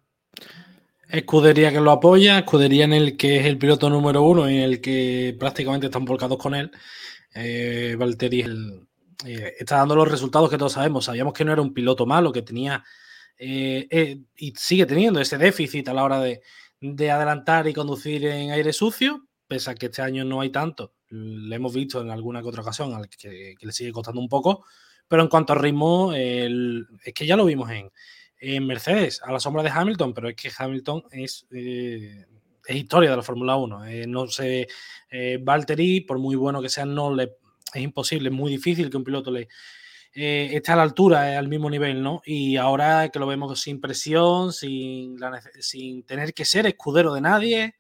Escudería 1.09 1.73
que 1.73 1.81
lo 1.81 1.91
apoya, 1.91 2.39
escudería 2.39 2.85
en 2.85 2.93
el 2.93 3.17
que 3.17 3.39
es 3.39 3.47
el 3.47 3.59
piloto 3.59 3.89
número 3.89 4.23
uno 4.23 4.49
y 4.49 4.59
en 4.59 4.63
el 4.63 4.81
que 4.81 5.35
prácticamente 5.41 5.87
están 5.87 6.05
volcados 6.05 6.39
con 6.39 6.55
él. 6.55 6.71
Eh, 7.35 7.97
Valtteri 7.99 8.45
eh, 9.25 9.55
está 9.59 9.77
dando 9.77 9.97
los 9.97 10.09
resultados 10.09 10.51
que 10.51 10.59
todos 10.59 10.73
sabemos. 10.73 11.07
Sabíamos 11.07 11.33
que 11.33 11.45
no 11.45 11.53
era 11.53 11.63
un 11.63 11.75
piloto 11.75 12.07
malo, 12.07 12.31
que 12.31 12.43
tenía 12.43 12.85
eh, 13.43 13.89
eh, 13.91 14.21
y 14.37 14.53
sigue 14.55 14.85
teniendo 14.85 15.19
ese 15.19 15.39
déficit 15.39 15.89
a 15.89 15.95
la 15.95 16.05
hora 16.05 16.21
de, 16.21 16.43
adelantar 17.11 17.67
y 17.67 17.73
conducir 17.73 18.27
en 18.27 18.51
aire 18.51 18.73
sucio, 18.75 19.27
pese 19.51 19.69
a 19.73 19.75
que 19.75 19.87
este 19.87 20.01
año 20.01 20.25
no 20.25 20.41
hay 20.41 20.51
tanto, 20.51 20.95
le 21.09 21.57
hemos 21.57 21.75
visto 21.75 22.01
en 22.01 22.11
alguna 22.11 22.41
que 22.41 22.47
otra 22.47 22.63
ocasión 22.63 22.95
al 22.95 23.09
que, 23.09 23.57
le 23.61 23.73
sigue 23.73 23.91
costando 23.91 24.21
un 24.21 24.29
poco, 24.29 24.65
pero 25.09 25.23
en 25.23 25.29
cuanto 25.29 25.53
al 25.53 25.59
ritmo, 25.59 26.13
es 26.15 27.13
que 27.13 27.27
ya 27.27 27.37
lo 27.37 27.45
vimos 27.45 27.69
en, 27.69 27.91
en, 28.39 28.65
Mercedes, 28.65 29.21
a 29.25 29.33
la 29.33 29.41
sombra 29.41 29.65
de 29.65 29.71
Hamilton, 29.71 30.15
pero 30.15 30.29
es 30.29 30.37
que 30.37 30.53
Hamilton 30.57 31.03
es, 31.11 31.49
eh, 31.51 32.27
historia 32.69 33.11
de 33.11 33.17
la 33.17 33.25
Fórmula 33.25 33.57
1. 33.57 33.87
Eh, 33.87 34.07
no 34.07 34.29
sé, 34.29 34.69
eh, 35.11 35.41
Valtteri, 35.43 36.03
por 36.03 36.21
muy 36.21 36.37
bueno 36.37 36.63
que 36.63 36.69
sea, 36.69 36.85
no 36.85 37.13
le, 37.13 37.33
es 37.75 37.83
imposible, 37.83 38.29
es 38.29 38.35
muy 38.35 38.53
difícil 38.53 38.89
que 38.89 38.99
un 38.99 39.05
piloto 39.05 39.33
le 39.33 39.49
esté 40.13 40.71
a 40.71 40.77
la 40.77 40.83
altura, 40.83 41.37
al 41.37 41.49
mismo 41.49 41.69
nivel, 41.69 42.05
¿no? 42.05 42.23
Y 42.25 42.57
ahora 42.57 43.09
que 43.09 43.19
lo 43.19 43.27
vemos 43.27 43.61
sin 43.61 43.81
presión, 43.81 44.53
sin, 44.53 45.17
sin 45.59 46.05
tener 46.05 46.35
que 46.35 46.45
ser 46.45 46.67
escudero 46.67 47.13
de 47.15 47.21
nadie, 47.21 47.75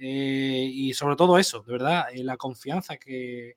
y 0.00 0.92
sobre 0.94 1.16
todo 1.16 1.38
eso, 1.38 1.62
de 1.62 1.72
verdad, 1.72 2.06
la 2.14 2.36
confianza 2.36 2.96
que, 2.96 3.56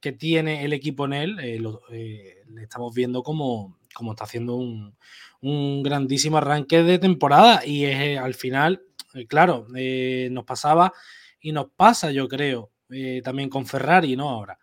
que 0.00 0.12
tiene 0.12 0.64
el 0.64 0.72
equipo 0.72 1.04
en 1.04 1.12
él, 1.12 1.36
le 1.36 2.62
estamos 2.62 2.94
viendo 2.94 3.22
como, 3.22 3.78
como 3.94 4.12
está 4.12 4.24
haciendo 4.24 4.56
un, 4.56 4.96
un 5.44 5.82
grandísimo 5.82 6.38
arranque 6.38 6.82
de 6.82 6.98
temporada 6.98 7.66
y 7.66 7.84
es, 7.84 8.00
eh, 8.00 8.18
al 8.18 8.32
final, 8.32 8.82
eh, 9.12 9.26
claro, 9.26 9.66
eh, 9.76 10.28
nos 10.30 10.44
pasaba 10.44 10.92
y 11.38 11.52
nos 11.52 11.66
pasa, 11.76 12.10
yo 12.10 12.28
creo, 12.28 12.70
también 13.22 13.50
con 13.50 13.66
Ferrari, 13.66 14.16
¿no? 14.16 14.30
Ahora, 14.30 14.58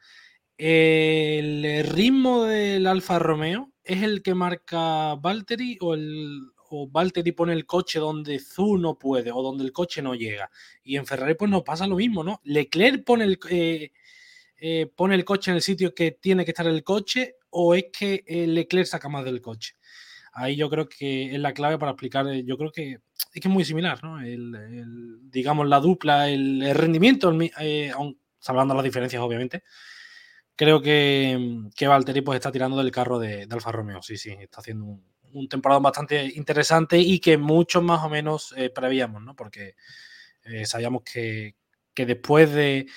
el 0.58 1.84
ritmo 1.88 2.44
del 2.46 2.88
Alfa 2.88 3.20
Romeo 3.20 3.72
es 3.84 4.02
el 4.02 4.24
que 4.24 4.34
marca 4.34 5.16
Valtteri 5.16 5.78
o 5.82 5.94
el 5.94 6.40
o 6.72 6.88
Valtteri 6.90 7.32
pone 7.32 7.54
el 7.54 7.66
coche 7.66 8.00
donde 8.00 8.40
Zu 8.40 8.78
no 8.78 8.98
puede 8.98 9.32
o 9.32 9.42
donde 9.42 9.64
el 9.64 9.72
coche 9.72 10.02
no 10.02 10.16
llega. 10.16 10.50
Y 10.84 10.98
en 10.98 11.06
Ferrari 11.06 11.36
pues 11.36 11.52
nos 11.52 11.64
pasa 11.64 11.88
lo 11.88 11.96
mismo, 11.96 12.24
¿no? 12.24 12.42
Leclerc 12.44 13.04
pone 13.04 13.26
el, 13.26 13.40
pone 14.96 15.16
el 15.16 15.26
coche 15.26 15.52
en 15.52 15.56
el 15.56 15.62
sitio 15.62 15.94
que 15.94 16.12
tiene 16.12 16.46
que 16.46 16.52
estar 16.52 16.68
el 16.68 16.84
coche 16.84 17.36
o 17.50 17.76
es 17.76 17.86
que 17.92 18.24
Leclerc 18.48 18.88
saca 18.88 19.10
más 19.10 19.26
del 19.26 19.42
coche 19.42 19.76
ahí 20.34 20.56
yo 20.56 20.70
creo 20.70 20.88
que 20.88 21.34
es 21.34 21.40
la 21.40 21.54
clave 21.54 21.78
para 21.78 21.92
explicar, 21.92 22.28
eh, 22.28 22.44
yo 22.46 22.58
creo 22.58 22.72
que 22.72 23.00
es 23.34 23.42
que 23.42 23.48
es 23.48 23.54
muy 23.54 23.64
similar, 23.64 24.04
¿no? 24.04 24.20
El, 24.20 25.20
digamos, 25.30 25.68
la 25.68 25.80
dupla, 25.80 26.30
el, 26.30 26.70
rendimiento, 26.74 27.32
eh, 27.60 27.92
salvando 28.40 28.74
las 28.74 28.84
diferencias, 28.84 29.22
obviamente. 29.22 29.64
Creo 30.56 30.82
que, 30.82 31.70
que 31.76 31.88
Valtteri 31.88 32.22
pues, 32.22 32.36
está 32.36 32.52
tirando 32.52 32.78
del 32.78 32.92
carro 32.92 33.20
de, 33.20 33.48
Alfa 33.50 33.72
Romeo. 33.72 34.02
Sí, 34.02 34.18
sí, 34.18 34.32
está 34.32 34.60
haciendo 34.60 34.86
un, 34.86 35.11
un 35.34 35.48
temporada 35.50 35.80
bastante 35.80 36.32
interesante 36.36 36.98
y 36.98 37.20
que 37.20 37.38
muchos 37.38 37.84
más 37.84 38.04
o 38.04 38.10
menos 38.10 38.54
eh, 38.58 38.70
prevíamos, 38.70 39.22
¿no? 39.22 39.36
Porque 39.36 39.76
sabíamos 40.66 41.04
que, 41.04 41.56
que 41.94 42.06
después 42.06 42.52
de, 42.52 42.88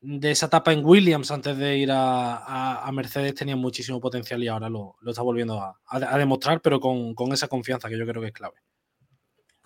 de 0.00 0.30
esa 0.30 0.46
etapa 0.46 0.72
en 0.72 0.84
Williams 0.84 1.30
antes 1.30 1.56
de 1.56 1.76
ir 1.76 1.90
a, 1.92 2.88
Mercedes 2.92 3.34
tenía 3.34 3.56
muchísimo 3.56 4.00
potencial 4.00 4.42
y 4.42 4.48
ahora 4.48 4.68
lo, 4.68 4.96
está 5.06 5.22
volviendo 5.22 5.60
a, 5.60 6.18
demostrar, 6.18 6.60
pero 6.60 6.80
con, 6.80 7.14
esa 7.32 7.48
confianza 7.48 7.88
que 7.88 7.98
yo 7.98 8.06
creo 8.06 8.22
que 8.22 8.28
es 8.28 8.34
clave. 8.34 8.56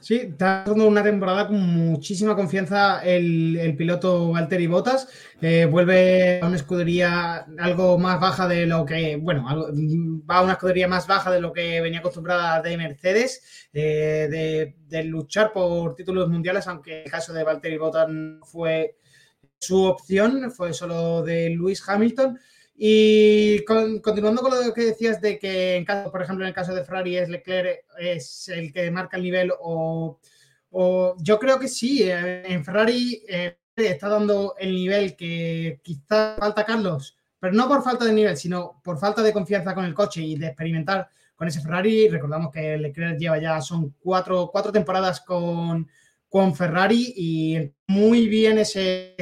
Sí, 0.04 0.16
está 0.16 0.64
dando 0.66 0.86
una 0.86 1.02
temporada 1.02 1.46
con 1.46 1.58
muchísima 1.60 2.36
confianza 2.36 3.02
el, 3.02 3.74
piloto 3.74 4.32
Valtteri 4.32 4.66
Bottas. 4.66 5.08
Eh, 5.40 5.64
vuelve 5.64 6.42
a 6.42 6.46
una 6.46 6.56
escudería 6.56 7.46
algo 7.58 7.96
más 7.96 8.20
baja 8.20 8.46
de 8.46 8.66
lo 8.66 8.84
que, 8.84 9.16
bueno, 9.16 9.46
va 10.28 10.36
a 10.36 10.42
una 10.42 10.52
escudería 10.52 10.88
más 10.88 11.06
baja 11.06 11.30
de 11.30 11.40
lo 11.40 11.54
que 11.54 11.80
venía 11.80 12.00
acostumbrada 12.00 12.60
de 12.60 12.76
Mercedes, 12.76 13.68
eh, 13.72 14.28
de, 14.30 14.76
de, 14.88 15.04
luchar 15.04 15.54
por 15.54 15.94
títulos 15.94 16.28
mundiales, 16.28 16.66
aunque 16.66 17.04
el 17.04 17.10
caso 17.10 17.32
de 17.32 17.42
Valtteri 17.42 17.78
Bottas 17.78 18.10
fue 18.42 18.98
su 19.58 19.84
opción 19.84 20.50
fue 20.50 20.74
solo 20.74 21.22
de 21.22 21.48
Lewis 21.48 21.82
Hamilton. 21.88 22.38
Y 22.76 23.64
continuando 23.64 24.42
con 24.42 24.50
lo 24.50 24.74
que 24.74 24.86
decías 24.86 25.20
de 25.20 25.38
que, 25.38 25.76
en 25.76 25.84
caso, 25.84 26.10
por 26.10 26.22
ejemplo, 26.22 26.44
en 26.44 26.48
el 26.48 26.54
caso 26.54 26.74
de 26.74 26.84
Ferrari 26.84 27.16
es 27.16 27.28
Leclerc 27.28 27.84
es 27.98 28.48
el 28.48 28.72
que 28.72 28.90
marca 28.90 29.16
el 29.16 29.22
nivel, 29.22 29.52
o, 29.60 30.18
yo 31.18 31.38
creo 31.38 31.60
que 31.60 31.68
sí, 31.68 32.02
eh, 32.02 32.42
en 32.46 32.64
Ferrari 32.64 33.22
eh, 33.28 33.58
está 33.76 34.08
dando 34.08 34.56
el 34.58 34.74
nivel 34.74 35.14
que 35.14 35.78
quizá 35.82 36.34
falta 36.36 36.64
Carlos, 36.64 37.16
pero 37.38 37.54
no 37.54 37.68
por 37.68 37.84
falta 37.84 38.04
de 38.04 38.12
nivel, 38.12 38.36
sino 38.36 38.80
por 38.82 38.98
falta 38.98 39.22
de 39.22 39.32
confianza 39.32 39.74
con 39.74 39.84
el 39.84 39.94
coche 39.94 40.22
y 40.22 40.36
de 40.36 40.48
experimentar 40.48 41.08
con 41.36 41.46
ese 41.46 41.60
Ferrari. 41.60 42.08
Recordamos 42.08 42.50
que 42.52 42.76
Leclerc 42.76 43.18
lleva 43.18 43.38
ya, 43.38 43.60
son 43.60 43.94
cuatro, 44.00 44.50
cuatro 44.50 44.72
temporadas 44.72 45.20
con, 45.20 45.88
con 46.28 46.54
Ferrari 46.56 47.14
y 47.16 47.72
muy 47.86 48.26
bien 48.26 48.58
ese, 48.58 49.14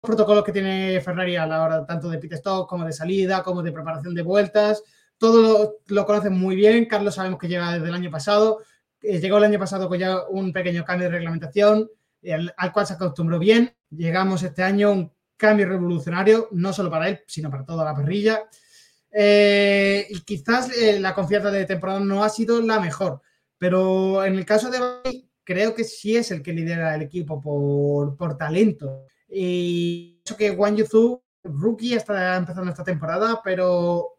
protocolos 0.00 0.44
que 0.44 0.52
tiene 0.52 1.00
Ferrari 1.00 1.36
a 1.36 1.46
la 1.46 1.62
hora 1.62 1.86
tanto 1.86 2.08
de 2.08 2.18
pit 2.18 2.32
stop 2.34 2.68
como 2.68 2.84
de 2.84 2.92
salida, 2.92 3.42
como 3.42 3.62
de 3.62 3.72
preparación 3.72 4.14
de 4.14 4.22
vueltas. 4.22 4.82
Todo 5.18 5.78
lo, 5.86 6.06
conocen 6.06 6.32
muy 6.32 6.56
bien. 6.56 6.86
Carlos 6.86 7.14
sabemos 7.14 7.38
que 7.38 7.48
llega 7.48 7.72
desde 7.72 7.88
el 7.88 7.94
año 7.94 8.10
pasado. 8.10 8.60
Eh, 9.02 9.20
llegó 9.20 9.38
el 9.38 9.44
año 9.44 9.58
pasado 9.58 9.88
con 9.88 9.98
ya 9.98 10.26
un 10.28 10.52
pequeño 10.52 10.84
cambio 10.84 11.08
de 11.08 11.16
reglamentación 11.16 11.88
al 12.56 12.72
cual 12.72 12.86
se 12.86 12.94
acostumbró 12.94 13.38
bien. 13.38 13.74
Llegamos 13.90 14.42
este 14.42 14.62
año 14.62 14.92
un 14.92 15.12
cambio 15.36 15.66
revolucionario, 15.66 16.48
no 16.52 16.72
solo 16.72 16.90
para 16.90 17.08
él, 17.08 17.20
sino 17.26 17.50
para 17.50 17.64
toda 17.64 17.84
la 17.84 17.94
parrilla. 17.94 18.42
Eh, 19.10 20.06
y 20.08 20.20
quizás 20.20 20.70
eh, 20.76 21.00
la 21.00 21.14
confianza 21.14 21.50
de 21.50 21.64
temporada 21.64 21.98
no 22.00 22.22
ha 22.22 22.28
sido 22.28 22.60
la 22.60 22.78
mejor, 22.78 23.20
pero 23.58 24.24
en 24.24 24.36
el 24.36 24.44
caso 24.44 24.70
de 24.70 24.78
creo 25.42 25.74
que 25.74 25.82
sí 25.82 26.16
es 26.16 26.30
el 26.30 26.42
que 26.42 26.52
lidera 26.52 26.94
el 26.94 27.02
equipo 27.02 27.40
por, 27.40 28.36
talento. 28.36 29.06
Y 29.30 30.20
eso 30.24 30.36
que 30.36 30.50
Wang 30.50 30.76
Yuzu, 30.76 31.22
rookie, 31.44 31.94
está 31.94 32.36
empezando 32.36 32.70
esta 32.70 32.84
temporada, 32.84 33.40
pero 33.42 34.14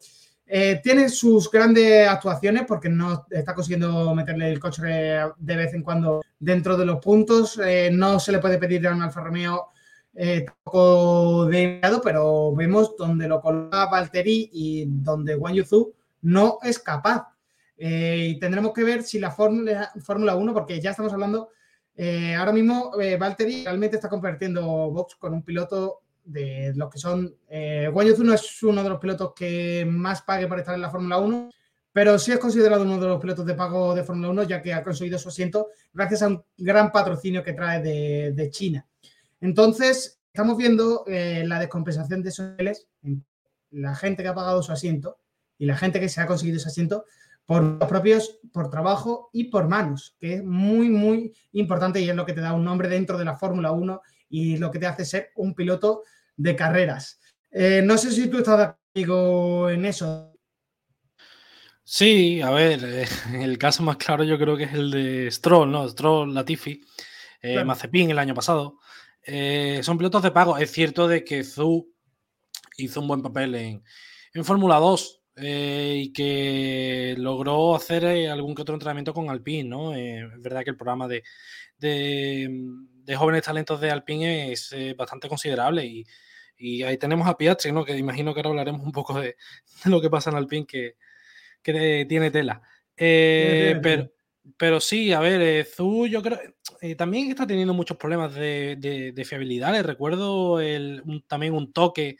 eh, 0.46 0.80
tiene 0.82 1.08
sus 1.08 1.50
grandes 1.50 2.08
actuaciones 2.08 2.64
porque 2.66 2.88
no 2.88 3.26
está 3.30 3.54
consiguiendo 3.54 4.14
meterle 4.14 4.50
el 4.50 4.60
coche 4.60 4.82
de 4.82 5.56
vez 5.56 5.74
en 5.74 5.82
cuando 5.82 6.22
dentro 6.38 6.76
de 6.76 6.86
los 6.86 6.98
puntos. 6.98 7.60
Eh, 7.64 7.90
no 7.92 8.18
se 8.18 8.32
le 8.32 8.38
puede 8.38 8.58
pedir 8.58 8.86
a 8.86 8.94
un 8.94 9.02
Alfa 9.02 9.20
Romeo 9.20 9.72
eh, 10.14 10.44
poco 10.62 11.46
de 11.46 11.80
pero 12.02 12.54
vemos 12.54 12.94
donde 12.98 13.26
lo 13.26 13.40
coloca 13.40 13.86
Valtteri 13.86 14.50
y 14.52 14.84
donde 14.86 15.36
Wang 15.36 15.54
Yuzu 15.54 15.94
no 16.22 16.58
es 16.62 16.78
capaz. 16.78 17.28
Eh, 17.76 18.28
y 18.30 18.38
tendremos 18.38 18.72
que 18.72 18.84
ver 18.84 19.02
si 19.02 19.18
la 19.18 19.30
Fórmula 19.30 20.36
1, 20.36 20.54
porque 20.54 20.80
ya 20.80 20.90
estamos 20.90 21.12
hablando, 21.12 21.50
eh, 21.94 22.34
ahora 22.34 22.52
mismo 22.52 22.92
eh, 23.00 23.16
Valtteri 23.16 23.64
realmente 23.64 23.96
está 23.96 24.08
convirtiendo 24.08 24.62
Vox 24.62 25.16
con 25.16 25.34
un 25.34 25.42
piloto 25.42 26.02
de 26.24 26.72
los 26.74 26.90
que 26.90 26.98
son... 26.98 27.34
Eh, 27.48 27.90
no 27.92 28.32
es 28.34 28.62
uno 28.62 28.82
de 28.82 28.88
los 28.88 28.98
pilotos 28.98 29.32
que 29.34 29.84
más 29.88 30.22
pague 30.22 30.46
por 30.46 30.58
estar 30.58 30.74
en 30.74 30.80
la 30.80 30.90
Fórmula 30.90 31.18
1, 31.18 31.50
pero 31.92 32.18
sí 32.18 32.32
es 32.32 32.38
considerado 32.38 32.82
uno 32.82 32.98
de 32.98 33.08
los 33.08 33.20
pilotos 33.20 33.44
de 33.44 33.54
pago 33.54 33.94
de 33.94 34.04
Fórmula 34.04 34.30
1, 34.30 34.42
ya 34.44 34.62
que 34.62 34.72
ha 34.72 34.82
conseguido 34.82 35.18
su 35.18 35.28
asiento 35.28 35.68
gracias 35.92 36.22
a 36.22 36.28
un 36.28 36.42
gran 36.56 36.90
patrocinio 36.90 37.42
que 37.42 37.52
trae 37.52 37.82
de, 37.82 38.50
China. 38.50 38.86
Entonces, 39.40 40.20
estamos 40.32 40.56
viendo 40.56 41.04
la 41.06 41.58
descompensación 41.58 42.22
de 42.22 42.30
esos 42.30 42.50
niveles, 42.50 42.86
la 43.72 43.94
gente 43.94 44.22
que 44.22 44.28
ha 44.28 44.34
pagado 44.34 44.62
su 44.62 44.72
asiento 44.72 45.18
y 45.58 45.66
la 45.66 45.76
gente 45.76 46.00
que 46.00 46.08
se 46.08 46.20
ha 46.20 46.26
conseguido 46.26 46.56
ese 46.56 46.68
asiento 46.68 47.04
por 47.46 47.62
los 47.62 47.88
propios, 47.88 48.38
por 48.52 48.70
trabajo 48.70 49.30
y 49.32 49.44
por 49.44 49.68
manos, 49.68 50.16
que 50.18 50.34
es 50.34 50.44
muy, 50.44 50.88
muy 50.88 51.32
importante 51.52 52.00
y 52.00 52.08
es 52.08 52.16
lo 52.16 52.24
que 52.24 52.32
te 52.32 52.40
da 52.40 52.54
un 52.54 52.64
nombre 52.64 52.88
dentro 52.88 53.18
de 53.18 53.24
la 53.24 53.36
Fórmula 53.36 53.72
1 53.72 54.00
y 54.28 54.56
lo 54.56 54.70
que 54.70 54.78
te 54.78 54.86
hace 54.86 55.04
ser 55.04 55.30
un 55.36 55.54
piloto 55.54 56.02
de 56.36 56.56
carreras. 56.56 57.20
Eh, 57.50 57.82
no 57.84 57.98
sé 57.98 58.10
si 58.10 58.28
tú 58.28 58.38
estás 58.38 58.74
acuerdo 58.94 59.70
en 59.70 59.84
eso. 59.84 60.32
Sí, 61.84 62.40
a 62.40 62.50
ver, 62.50 62.80
eh, 62.82 63.06
el 63.40 63.58
caso 63.58 63.82
más 63.82 63.96
claro 63.96 64.24
yo 64.24 64.38
creo 64.38 64.56
que 64.56 64.64
es 64.64 64.72
el 64.72 64.90
de 64.90 65.30
Stroll, 65.30 65.70
¿no? 65.70 65.88
Stroll, 65.88 66.32
Latifi, 66.32 66.80
eh, 67.42 67.64
Mazepin 67.64 68.10
el 68.10 68.18
año 68.18 68.34
pasado. 68.34 68.78
son 69.82 69.98
pilotos 69.98 70.22
de 70.22 70.30
pago. 70.30 70.56
Es 70.56 70.70
cierto 70.70 71.08
de 71.08 71.24
que 71.24 71.44
Zhu 71.44 71.92
hizo 72.78 73.00
un 73.00 73.08
buen 73.08 73.22
papel 73.22 73.54
en, 73.54 73.84
en 74.32 74.44
Fórmula 74.44 74.76
2, 74.76 75.21
eh, 75.36 75.94
y 76.04 76.12
que 76.12 77.14
logró 77.16 77.74
hacer 77.74 78.04
eh, 78.04 78.28
algún 78.28 78.54
que 78.54 78.62
otro 78.62 78.74
entrenamiento 78.74 79.14
con 79.14 79.30
Alpine, 79.30 79.68
¿no? 79.68 79.94
Eh, 79.94 80.20
es 80.20 80.42
verdad 80.42 80.62
que 80.62 80.70
el 80.70 80.76
programa 80.76 81.08
de, 81.08 81.22
de, 81.78 83.16
jóvenes 83.16 83.42
talentos 83.42 83.80
de 83.80 83.90
Alpine 83.90 84.52
es 84.52 84.74
bastante 84.96 85.28
considerable 85.28 85.86
y, 85.86 86.04
y, 86.56 86.82
ahí 86.82 86.98
tenemos 86.98 87.26
a 87.26 87.36
Piastri, 87.38 87.72
¿no? 87.72 87.84
Que 87.84 87.96
imagino 87.96 88.34
que 88.34 88.40
ahora 88.40 88.50
hablaremos 88.50 88.84
un 88.84 88.92
poco 88.92 89.20
de, 89.20 89.36
lo 89.86 90.00
que 90.02 90.10
pasa 90.10 90.30
en 90.30 90.36
Alpine 90.36 90.66
que, 90.66 90.96
que 91.62 92.04
tiene 92.08 92.30
tela. 92.30 92.60
pero, 92.94 94.12
pero 94.58 94.80
sí, 94.80 95.12
a 95.12 95.20
ver, 95.20 95.64
Zu 95.64 96.06
yo 96.08 96.22
creo 96.22 96.38
también 96.96 97.30
está 97.30 97.46
teniendo 97.46 97.74
muchos 97.74 97.96
problemas 97.96 98.34
de, 98.34 98.76
de 99.14 99.24
fiabilidad. 99.24 99.72
Les 99.72 99.86
recuerdo 99.86 100.60
el, 100.60 101.02
también 101.26 101.54
un 101.54 101.72
toque 101.72 102.18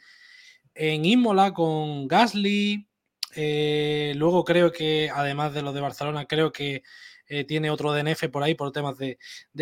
en 0.75 1.05
Imola 1.05 1.53
con 1.53 2.07
Gasly, 2.07 2.87
eh, 3.35 4.13
luego 4.15 4.43
creo 4.43 4.71
que, 4.71 5.09
además 5.13 5.53
de 5.53 5.61
lo 5.61 5.73
de 5.73 5.81
Barcelona, 5.81 6.25
creo 6.25 6.51
que 6.51 6.83
eh, 7.27 7.43
tiene 7.45 7.69
otro 7.69 7.93
DNF 7.93 8.29
por 8.29 8.43
ahí 8.43 8.55
por 8.55 8.71
temas 8.71 8.97
de, 8.97 9.17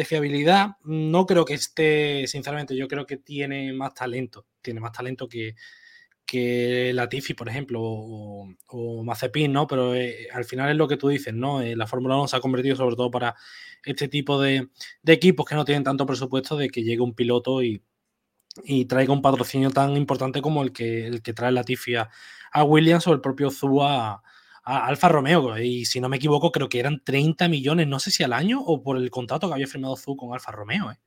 fiabilidad. 0.05 0.77
No 0.83 1.25
creo 1.25 1.45
que 1.45 1.53
esté, 1.53 2.27
sinceramente, 2.27 2.75
yo 2.75 2.87
creo 2.87 3.05
que 3.05 3.17
tiene 3.17 3.73
más 3.73 3.93
talento, 3.93 4.45
tiene 4.61 4.79
más 4.79 4.91
talento 4.91 5.27
que, 5.27 5.55
que 6.25 6.91
Latifi, 6.93 7.33
por 7.33 7.49
ejemplo, 7.49 7.81
o, 7.81 9.03
Mazepin, 9.03 9.51
¿no? 9.51 9.67
Pero 9.67 9.95
eh, 9.95 10.27
al 10.33 10.45
final 10.45 10.69
es 10.69 10.77
lo 10.77 10.87
que 10.87 10.97
tú 10.97 11.09
dices, 11.09 11.33
¿no? 11.33 11.61
La 11.61 11.87
Fórmula 11.87 12.17
1 12.17 12.27
se 12.27 12.35
ha 12.37 12.41
convertido 12.41 12.75
sobre 12.75 12.95
todo 12.95 13.11
para 13.11 13.35
este 13.85 14.07
tipo 14.07 14.41
de, 14.41 14.69
equipos 15.05 15.45
que 15.45 15.55
no 15.55 15.65
tienen 15.65 15.83
tanto 15.83 16.05
presupuesto 16.05 16.57
de 16.57 16.69
que 16.69 16.83
llegue 16.83 17.01
un 17.01 17.13
piloto 17.13 17.63
y, 17.63 17.81
traiga 18.85 19.13
un 19.13 19.21
patrocinio 19.21 19.71
tan 19.71 19.95
importante 19.97 20.41
como 20.41 20.63
el 20.63 20.71
que, 20.71 21.07
el 21.07 21.21
que 21.21 21.33
trae 21.33 21.51
Latifi 21.51 21.95
a, 21.95 22.09
Williams 22.63 23.07
o 23.07 23.13
el 23.13 23.21
propio 23.21 23.49
Zua 23.49 24.21
a 24.63 24.85
Alfa 24.85 25.09
Romeo. 25.09 25.57
Y 25.57 25.85
si 25.85 25.99
no 26.01 26.09
me 26.09 26.17
equivoco, 26.17 26.51
creo 26.51 26.69
que 26.69 26.79
eran 26.79 27.01
30 27.03 27.47
millones, 27.47 27.87
no 27.87 27.99
sé 27.99 28.11
si 28.11 28.23
al 28.23 28.33
año 28.33 28.61
o 28.61 28.83
por 28.83 28.97
el 28.97 29.09
contrato 29.09 29.47
que 29.47 29.53
había 29.53 29.67
firmado 29.67 29.95
Zu 29.95 30.15
con 30.15 30.33
Alfa 30.33 30.51
Romeo. 30.51 30.91
¿eh? 30.91 30.97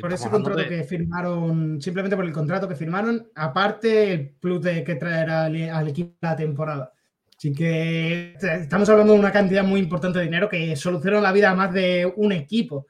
por 0.00 0.12
ese 0.12 0.30
contrato 0.30 0.68
que 0.68 0.84
firmaron, 0.84 1.80
simplemente 1.80 2.16
por 2.16 2.24
el 2.24 2.32
contrato 2.32 2.68
que 2.68 2.76
firmaron, 2.76 3.30
aparte 3.34 4.12
el 4.12 4.30
plus 4.30 4.62
de 4.62 4.84
que 4.84 4.94
traerá 4.94 5.46
al, 5.46 5.88
equipo 5.88 6.14
la 6.20 6.36
temporada. 6.36 6.92
Así 7.36 7.52
que 7.52 8.34
estamos 8.40 8.88
hablando 8.88 9.14
de 9.14 9.18
una 9.18 9.32
cantidad 9.32 9.64
muy 9.64 9.80
importante 9.80 10.18
de 10.18 10.26
dinero 10.26 10.48
que 10.48 10.76
soluciona 10.76 11.20
la 11.20 11.32
vida 11.32 11.50
a 11.50 11.54
más 11.54 11.72
de 11.72 12.12
un 12.16 12.32
equipo. 12.32 12.86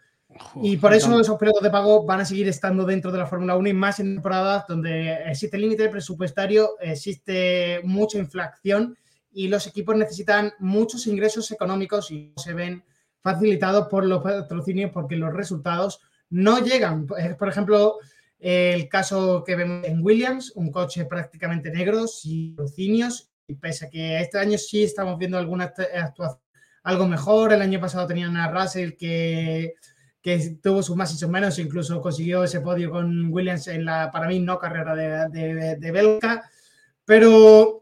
Y 0.62 0.76
por 0.76 0.92
eso 0.92 1.18
esos 1.20 1.38
periodos 1.38 1.62
de 1.62 1.70
pago 1.70 2.04
van 2.04 2.20
a 2.20 2.24
seguir 2.24 2.48
estando 2.48 2.84
dentro 2.84 3.12
de 3.12 3.18
la 3.18 3.26
Fórmula 3.26 3.56
1 3.56 3.68
y 3.68 3.72
más 3.72 4.00
en 4.00 4.14
temporadas 4.14 4.64
donde 4.68 5.14
existe 5.26 5.58
límite 5.58 5.88
presupuestario, 5.88 6.78
existe 6.80 7.80
mucha 7.84 8.18
inflación 8.18 8.96
y 9.32 9.48
los 9.48 9.66
equipos 9.66 9.96
necesitan 9.96 10.52
muchos 10.58 11.06
ingresos 11.06 11.50
económicos 11.50 12.10
y 12.10 12.32
se 12.36 12.52
ven 12.52 12.82
facilitados 13.20 13.88
por 13.88 14.04
los 14.04 14.22
patrocinios 14.22 14.90
porque 14.92 15.16
los 15.16 15.32
resultados 15.32 16.00
no 16.30 16.58
llegan. 16.58 17.06
Por 17.06 17.48
ejemplo, 17.48 17.98
el 18.38 18.88
caso 18.88 19.44
que 19.44 19.56
vemos 19.56 19.86
en 19.86 20.02
Williams, 20.02 20.52
un 20.56 20.70
coche 20.72 21.04
prácticamente 21.04 21.70
negro, 21.70 22.06
sin 22.06 22.56
patrocinios, 22.56 23.30
y 23.46 23.54
pese 23.54 23.86
a 23.86 23.90
que 23.90 24.20
este 24.20 24.38
año 24.38 24.58
sí 24.58 24.84
estamos 24.84 25.18
viendo 25.18 25.38
alguna 25.38 25.64
actuación 25.64 26.40
algo 26.82 27.06
mejor, 27.06 27.52
el 27.52 27.62
año 27.62 27.80
pasado 27.80 28.06
tenían 28.06 28.36
a 28.36 28.50
Russell 28.50 28.92
que, 28.96 29.74
que 30.22 30.58
tuvo 30.62 30.82
sus 30.82 30.96
más 30.96 31.12
y 31.12 31.16
sus 31.16 31.28
menos, 31.28 31.58
incluso 31.58 32.00
consiguió 32.00 32.44
ese 32.44 32.60
podio 32.60 32.90
con 32.90 33.32
Williams 33.32 33.68
en 33.68 33.84
la, 33.84 34.10
para 34.10 34.28
mí, 34.28 34.38
no 34.40 34.58
carrera 34.58 34.94
de, 34.94 35.28
de, 35.30 35.76
de 35.76 35.90
Belka, 35.90 36.48
pero 37.04 37.80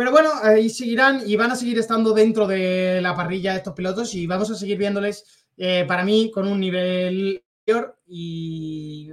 pero 0.00 0.12
bueno, 0.12 0.30
ahí 0.42 0.70
seguirán 0.70 1.22
y 1.26 1.36
van 1.36 1.50
a 1.50 1.56
seguir 1.56 1.78
estando 1.78 2.14
dentro 2.14 2.46
de 2.46 3.00
la 3.02 3.14
parrilla 3.14 3.54
estos 3.54 3.74
pilotos 3.74 4.14
y 4.14 4.26
vamos 4.26 4.50
a 4.50 4.54
seguir 4.54 4.78
viéndoles, 4.78 5.46
eh, 5.58 5.84
para 5.86 6.04
mí, 6.04 6.30
con 6.32 6.48
un 6.48 6.58
nivel 6.58 7.44
mayor 7.66 7.98
y, 8.06 9.12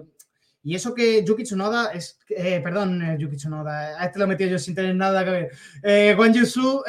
y 0.63 0.75
eso 0.75 0.93
que 0.93 1.23
Yuki 1.25 1.43
Tsunoda 1.43 1.91
es, 1.93 2.19
eh, 2.29 2.61
perdón, 2.61 3.01
eh, 3.01 3.17
Yuki 3.19 3.35
Tsunoda, 3.35 4.01
a 4.01 4.05
este 4.05 4.19
lo 4.19 4.25
he 4.25 4.27
metido 4.27 4.51
yo 4.51 4.59
sin 4.59 4.75
tener 4.75 4.95
nada 4.95 5.25
que 5.25 5.31
ver. 5.31 5.51
Eh, 5.83 6.13
Juan 6.15 6.33
Yusu 6.33 6.83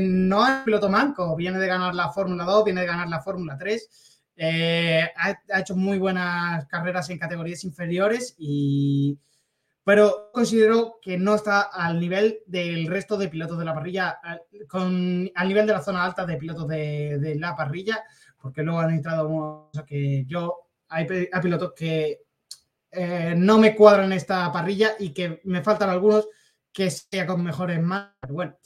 no 0.00 0.46
es 0.46 0.62
piloto 0.64 0.88
manco, 0.88 1.34
viene 1.36 1.58
de 1.58 1.66
ganar 1.66 1.94
la 1.94 2.10
Fórmula 2.10 2.44
2, 2.44 2.64
viene 2.64 2.80
de 2.80 2.86
ganar 2.86 3.08
la 3.08 3.20
Fórmula 3.20 3.56
3, 3.56 4.15
ha, 4.38 5.38
ha 5.52 5.60
hecho 5.60 5.74
muy 5.76 5.98
buenas 5.98 6.66
carreras 6.66 7.08
en 7.10 7.18
categorías 7.18 7.64
inferiores 7.64 8.34
y 8.38 9.18
pero 9.86 10.30
considero 10.32 10.98
que 11.00 11.16
no 11.16 11.36
está 11.36 11.60
al 11.60 12.00
nivel 12.00 12.40
del 12.44 12.88
resto 12.88 13.16
de 13.16 13.28
pilotos 13.28 13.56
de 13.56 13.64
la 13.64 13.72
parrilla, 13.72 14.18
al, 14.20 14.42
con, 14.66 15.30
al 15.32 15.46
nivel 15.46 15.64
de 15.64 15.72
la 15.74 15.80
zona 15.80 16.04
alta 16.04 16.26
de 16.26 16.36
pilotos 16.36 16.66
de, 16.66 17.36
la 17.38 17.54
parrilla, 17.54 18.02
porque 18.36 18.64
luego 18.64 18.80
han 18.80 18.90
entrado, 18.90 19.70
sea, 19.72 19.84
que 19.84 20.24
yo, 20.26 20.70
hay, 20.88 21.06
pilotos 21.40 21.72
que 21.76 22.22
eh, 22.90 23.34
no 23.36 23.58
me 23.58 23.76
cuadran 23.76 24.10
esta 24.12 24.50
parrilla 24.50 24.96
y 24.98 25.10
que 25.10 25.40
me 25.44 25.62
faltan 25.62 25.90
algunos 25.90 26.26
que 26.72 26.90
sea 26.90 27.24
con 27.24 27.44
mejores 27.44 27.80
más. 27.80 28.10
Bueno, 28.28 28.56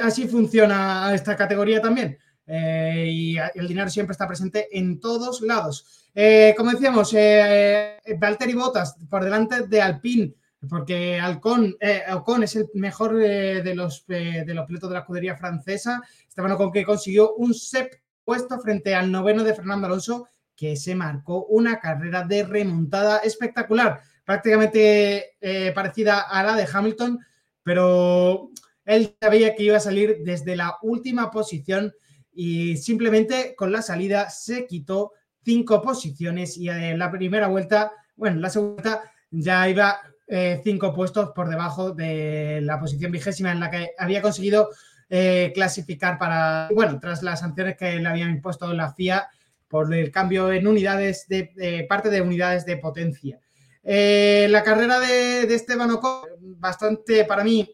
así 0.00 0.28
funciona 0.28 1.12
esta 1.14 1.34
categoría 1.34 1.82
también. 1.82 2.16
Eh, 2.50 3.04
y 3.06 3.36
el 3.36 3.68
dinero 3.68 3.90
siempre 3.90 4.12
está 4.12 4.26
presente 4.26 4.68
en 4.72 4.98
todos 4.98 5.42
lados. 5.42 5.98
Eh, 6.14 6.54
como 6.56 6.70
decíamos, 6.72 7.12
eh, 7.14 7.98
Valtteri 8.18 8.54
Bottas 8.54 8.96
por 9.08 9.22
delante 9.22 9.68
de 9.68 9.82
Alpine, 9.82 10.34
porque 10.68 11.20
Alcon, 11.20 11.76
eh, 11.78 12.02
es 12.42 12.56
el 12.56 12.68
mejor 12.74 13.16
de, 13.16 13.74
los, 13.74 14.04
de 14.06 14.52
los 14.52 14.66
pilotos 14.66 14.88
de 14.88 14.94
la 14.94 15.00
escudería 15.00 15.36
francesa. 15.36 16.02
Esteban 16.26 16.50
Ocon 16.50 16.72
que 16.72 16.84
consiguió 16.84 17.34
un 17.34 17.54
séptimo 17.54 18.02
puesto 18.24 18.58
frente 18.58 18.94
al 18.94 19.12
noveno 19.12 19.44
de 19.44 19.54
Fernando 19.54 19.86
Alonso, 19.86 20.28
que 20.56 20.74
se 20.76 20.94
marcó 20.94 21.46
una 21.46 21.78
carrera 21.78 22.24
de 22.24 22.42
remontada 22.42 23.18
espectacular, 23.18 24.00
prácticamente 24.24 25.36
parecida 25.74 26.22
a 26.22 26.42
la 26.42 26.56
de 26.56 26.68
Hamilton, 26.70 27.20
pero 27.62 28.50
él 28.84 29.16
sabía 29.18 29.54
que 29.54 29.62
iba 29.62 29.76
a 29.76 29.80
salir 29.80 30.18
desde 30.24 30.56
la 30.56 30.76
última 30.82 31.30
posición 31.30 31.94
y 32.40 32.76
simplemente 32.76 33.56
con 33.56 33.72
la 33.72 33.82
salida 33.82 34.30
se 34.30 34.64
quitó 34.64 35.10
cinco 35.44 35.82
posiciones 35.82 36.56
y 36.56 36.68
en 36.68 36.96
la 36.96 37.10
primera 37.10 37.48
vuelta, 37.48 37.90
bueno, 38.14 38.38
la 38.38 38.48
segunda 38.48 39.02
ya 39.28 39.68
iba 39.68 39.98
eh, 40.28 40.60
cinco 40.62 40.94
puestos 40.94 41.30
por 41.34 41.48
debajo 41.48 41.90
de 41.90 42.60
la 42.62 42.78
posición 42.78 43.10
vigésima 43.10 43.50
en 43.50 43.58
la 43.58 43.72
que 43.72 43.90
había 43.98 44.22
conseguido 44.22 44.68
eh, 45.10 45.50
clasificar 45.52 46.16
para, 46.16 46.68
bueno, 46.72 47.00
tras 47.00 47.24
las 47.24 47.40
sanciones 47.40 47.76
que 47.76 47.98
le 47.98 48.08
habían 48.08 48.30
impuesto 48.30 48.72
la 48.72 48.92
FIA 48.92 49.28
por 49.66 49.92
el 49.92 50.12
cambio 50.12 50.52
en 50.52 50.68
unidades 50.68 51.26
de, 51.26 51.86
parte 51.88 52.08
de 52.08 52.22
unidades 52.22 52.64
de 52.64 52.76
potencia. 52.76 53.40
Eh, 53.82 54.46
la 54.48 54.62
carrera 54.62 55.00
de, 55.00 55.42
Esteban 55.52 55.90
Ocon, 55.90 56.28
bastante 56.60 57.24
para 57.24 57.42
mí, 57.42 57.68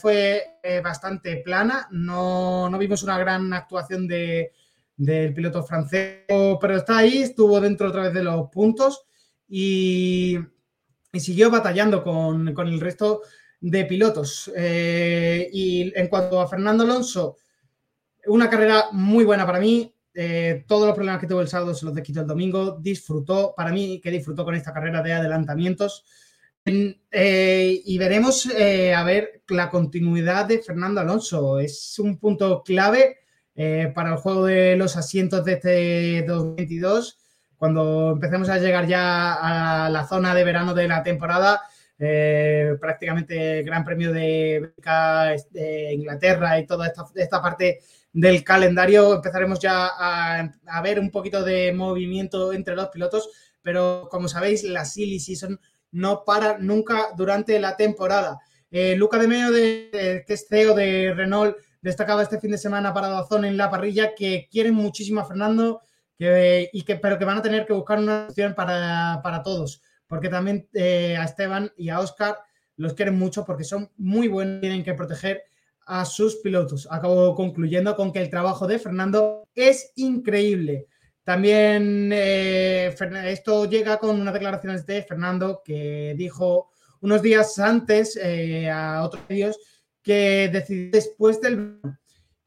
fue 0.00 0.58
bastante 0.82 1.38
plana. 1.38 1.88
No, 1.90 2.70
no, 2.70 2.78
vimos 2.78 3.02
una 3.02 3.18
gran 3.18 3.52
actuación 3.52 4.06
de, 4.06 4.52
del 4.96 5.34
piloto 5.34 5.62
francés, 5.62 6.24
pero 6.28 6.76
está 6.76 6.98
ahí, 6.98 7.22
estuvo 7.22 7.60
dentro 7.60 7.88
otra 7.88 8.02
vez 8.04 8.14
de 8.14 8.22
los 8.22 8.48
puntos 8.50 9.04
y, 9.48 10.38
siguió 11.12 11.50
batallando 11.50 12.02
con, 12.02 12.48
el 12.48 12.80
resto 12.80 13.22
de 13.60 13.84
pilotos. 13.84 14.50
Eh, 14.56 15.48
y 15.52 15.92
en 15.94 16.08
cuanto 16.08 16.40
a 16.40 16.48
Fernando 16.48 16.84
Alonso, 16.84 17.36
una 18.26 18.48
carrera 18.48 18.86
muy 18.92 19.24
buena 19.24 19.44
para 19.44 19.60
mí. 19.60 19.94
Eh, 20.14 20.64
todos 20.66 20.86
los 20.86 20.94
problemas 20.94 21.20
que 21.20 21.26
tuvo 21.26 21.40
el 21.40 21.48
sábado 21.48 21.74
se 21.74 21.84
los 21.84 21.98
quitó 22.00 22.20
el 22.20 22.26
domingo. 22.26 22.78
Disfrutó, 22.80 23.54
para 23.54 23.72
mí, 23.72 24.00
que 24.00 24.10
disfrutó 24.10 24.44
con 24.44 24.54
esta 24.54 24.72
carrera 24.72 25.02
de 25.02 25.12
adelantamientos. 25.12 26.04
Eh, 26.64 27.82
y 27.84 27.98
veremos 27.98 28.46
a 28.46 29.02
ver 29.04 29.42
la 29.48 29.68
continuidad 29.68 30.46
de 30.46 30.60
Fernando 30.60 31.00
Alonso. 31.00 31.58
Es 31.58 31.98
un 31.98 32.18
punto 32.18 32.62
clave 32.62 33.18
eh, 33.54 33.92
para 33.94 34.12
el 34.12 34.16
juego 34.16 34.46
de 34.46 34.76
los 34.76 34.96
asientos 34.96 35.44
de 35.44 35.52
este 35.54 36.22
2022. 36.26 37.18
Cuando 37.56 38.12
empecemos 38.12 38.48
a 38.48 38.58
llegar 38.58 38.86
ya 38.86 39.34
a 39.86 39.90
la 39.90 40.06
zona 40.06 40.34
de 40.34 40.44
verano 40.44 40.74
de 40.74 40.88
la 40.88 41.02
temporada, 41.02 41.62
eh, 41.98 42.76
prácticamente 42.80 43.60
el 43.60 43.64
Gran 43.64 43.84
Premio 43.84 44.12
de, 44.12 44.72
de 45.50 45.92
Inglaterra 45.94 46.58
y 46.58 46.66
toda 46.66 46.92
esta, 47.14 47.42
parte 47.42 47.80
del 48.12 48.42
calendario, 48.42 49.14
empezaremos 49.14 49.60
ya 49.60 49.90
a, 49.96 50.82
ver 50.82 50.98
un 50.98 51.10
poquito 51.10 51.44
de 51.44 51.72
movimiento 51.72 52.52
entre 52.52 52.74
los 52.74 52.88
pilotos, 52.88 53.30
pero 53.62 54.08
como 54.10 54.26
sabéis, 54.26 54.64
la 54.64 54.84
Silly 54.84 55.20
Season 55.20 55.60
no 55.92 56.24
para 56.24 56.58
nunca 56.58 57.08
durante 57.16 57.58
la 57.60 57.76
temporada. 57.76 58.40
Eh, 58.70 58.96
Luca 58.96 59.18
de 59.18 59.28
Meo, 59.28 59.52
de, 59.52 60.24
que 60.26 60.32
es 60.32 60.46
CEO 60.48 60.74
de 60.74 61.12
Renault, 61.14 61.56
destacaba 61.82 62.22
este 62.22 62.40
fin 62.40 62.50
de 62.50 62.58
semana 62.58 62.94
para 62.94 63.08
Dazón 63.08 63.44
en 63.44 63.56
la 63.56 63.70
parrilla 63.70 64.14
que 64.14 64.48
quieren 64.50 64.74
muchísimo 64.74 65.20
a 65.20 65.26
Fernando, 65.26 65.82
que, 66.18 66.70
y 66.72 66.82
que, 66.82 66.96
pero 66.96 67.18
que 67.18 67.24
van 67.24 67.38
a 67.38 67.42
tener 67.42 67.66
que 67.66 67.72
buscar 67.72 67.98
una 67.98 68.26
opción 68.28 68.54
para, 68.54 69.42
todos, 69.44 69.82
porque 70.06 70.28
también 70.28 70.68
eh, 70.72 71.16
a 71.16 71.24
Esteban 71.24 71.72
y 71.76 71.90
a 71.90 72.00
Oscar 72.00 72.38
los 72.76 72.94
quieren 72.94 73.18
mucho 73.18 73.44
porque 73.44 73.64
son 73.64 73.90
muy 73.96 74.28
buenos, 74.28 74.60
tienen 74.60 74.82
que 74.82 74.94
proteger 74.94 75.42
a 75.86 76.04
sus 76.04 76.36
pilotos. 76.36 76.88
Acabo 76.90 77.34
concluyendo 77.34 77.96
con 77.96 78.12
que 78.12 78.20
el 78.20 78.30
trabajo 78.30 78.66
de 78.66 78.78
Fernando 78.78 79.48
es 79.54 79.92
increíble. 79.96 80.86
También 81.24 82.10
eh, 82.12 82.94
esto 83.26 83.66
llega 83.66 83.98
con 83.98 84.20
unas 84.20 84.34
declaraciones 84.34 84.84
de 84.86 85.02
Fernando 85.02 85.62
que 85.64 86.14
dijo 86.16 86.70
unos 87.00 87.22
días 87.22 87.58
antes 87.58 88.16
eh, 88.16 88.68
a 88.70 89.02
otros 89.04 89.22
medios 89.28 89.58
que 90.02 90.50
decidir 90.52 90.90
después 90.90 91.40
del 91.40 91.80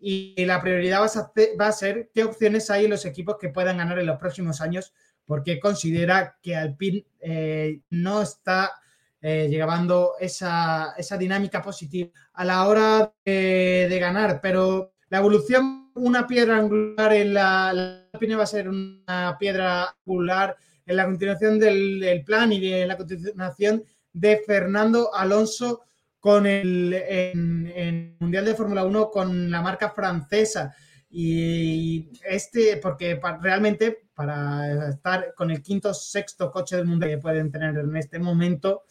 y 0.07 0.45
la 0.45 0.61
prioridad 0.61 0.99
va 0.99 1.67
a, 1.67 1.71
ser 1.71 2.11
qué 2.13 2.23
opciones 2.23 2.69
hay 2.69 2.85
en 2.85 2.91
los 2.91 3.05
equipos 3.05 3.37
que 3.39 3.49
puedan 3.49 3.77
ganar 3.77 3.97
en 3.97 4.05
los 4.05 4.19
próximos 4.19 4.61
años, 4.61 4.93
porque 5.25 5.59
considera 5.59 6.37
que 6.43 6.55
Alpine 6.55 7.07
eh, 7.19 7.79
no 7.89 8.21
está 8.21 8.71
eh, 9.19 9.47
llevando 9.49 10.13
esa, 10.19 10.93
esa, 10.95 11.17
dinámica 11.17 11.59
positiva 11.59 12.11
a 12.33 12.45
la 12.45 12.67
hora 12.67 13.13
de, 13.25 13.97
ganar, 13.99 14.41
pero 14.41 14.93
la 15.09 15.17
evolución 15.17 15.84
una 15.95 16.27
piedra 16.27 16.57
angular 16.57 17.13
en 17.13 17.33
la, 17.33 17.73
la 17.73 18.37
va 18.37 18.43
a 18.43 18.47
ser 18.47 18.69
una 18.69 19.35
piedra 19.39 19.95
angular 20.05 20.55
en 20.85 20.95
la 20.97 21.05
continuación 21.05 21.59
del, 21.59 22.23
plan 22.25 22.51
y 22.51 22.73
en 22.73 22.87
la 22.87 22.97
continuación 22.97 23.83
de 24.13 24.41
Fernando 24.45 25.13
Alonso 25.13 25.83
con 26.19 26.45
el 26.45 26.93
en, 26.93 28.17
Mundial 28.19 28.45
de 28.45 28.55
Fórmula 28.55 28.83
1 28.83 29.09
con 29.09 29.49
la 29.49 29.61
marca 29.61 29.89
francesa. 29.89 30.75
Y 31.09 32.09
este, 32.25 32.77
porque 32.77 33.19
realmente 33.41 34.09
para 34.13 34.89
estar 34.89 35.33
con 35.33 35.51
el 35.51 35.61
quinto, 35.61 35.93
sexto 35.93 36.51
coche 36.51 36.75
del 36.75 36.85
mundo 36.85 37.07
que 37.07 37.17
pueden 37.17 37.51
tener 37.51 37.77
en 37.77 37.95
este 37.95 38.19
momento, 38.19 38.83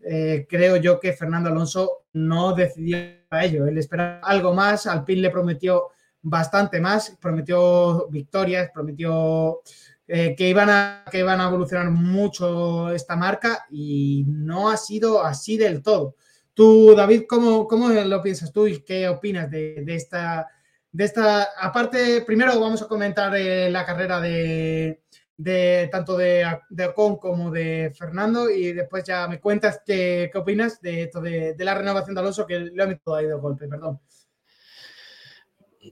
eh, 0.00 0.46
creo 0.48 0.76
yo 0.76 1.00
que 1.00 1.14
Fernando 1.14 1.50
Alonso 1.50 2.06
no 2.12 2.54
decidió 2.54 2.98
a 3.30 3.44
ello. 3.44 3.66
Él 3.66 3.78
esperaba 3.78 4.20
algo 4.22 4.54
más, 4.54 4.86
Alpine 4.86 5.22
le 5.22 5.30
prometió 5.30 5.90
bastante 6.24 6.80
más, 6.80 7.16
prometió 7.20 8.08
victorias, 8.08 8.70
prometió 8.72 9.60
eh, 10.08 10.34
que, 10.34 10.48
iban 10.48 10.70
a, 10.70 11.04
que 11.10 11.18
iban 11.18 11.40
a 11.40 11.48
evolucionar 11.48 11.90
mucho 11.90 12.90
esta 12.90 13.14
marca 13.14 13.66
y 13.70 14.24
no 14.26 14.70
ha 14.70 14.76
sido 14.76 15.22
así 15.22 15.56
del 15.56 15.82
todo. 15.82 16.16
Tú, 16.54 16.94
David, 16.96 17.24
¿cómo, 17.28 17.68
cómo 17.68 17.90
lo 17.90 18.22
piensas 18.22 18.52
tú 18.52 18.66
y 18.66 18.80
qué 18.80 19.08
opinas 19.08 19.50
de, 19.50 19.84
esta, 19.88 20.48
de 20.90 21.04
esta? 21.04 21.48
Aparte, 21.60 22.22
primero 22.22 22.58
vamos 22.58 22.80
a 22.80 22.88
comentar 22.88 23.36
eh, 23.36 23.70
la 23.70 23.84
carrera 23.84 24.18
de, 24.20 25.02
de 25.36 25.88
tanto 25.92 26.16
de, 26.16 26.46
de 26.70 26.86
Ocon 26.86 27.16
como 27.16 27.50
de 27.50 27.92
Fernando 27.94 28.48
y 28.48 28.72
después 28.72 29.04
ya 29.04 29.28
me 29.28 29.40
cuentas 29.40 29.82
qué, 29.84 30.30
qué 30.32 30.38
opinas 30.38 30.80
de 30.80 31.02
esto 31.02 31.20
de, 31.20 31.54
de, 31.54 31.64
la 31.64 31.74
renovación 31.74 32.14
de 32.14 32.20
Alonso 32.20 32.46
que 32.46 32.60
le 32.60 32.82
ha 32.82 32.86
metido 32.86 33.14
ahí 33.14 33.26
de 33.26 33.34
golpe, 33.34 33.68
perdón. 33.68 34.00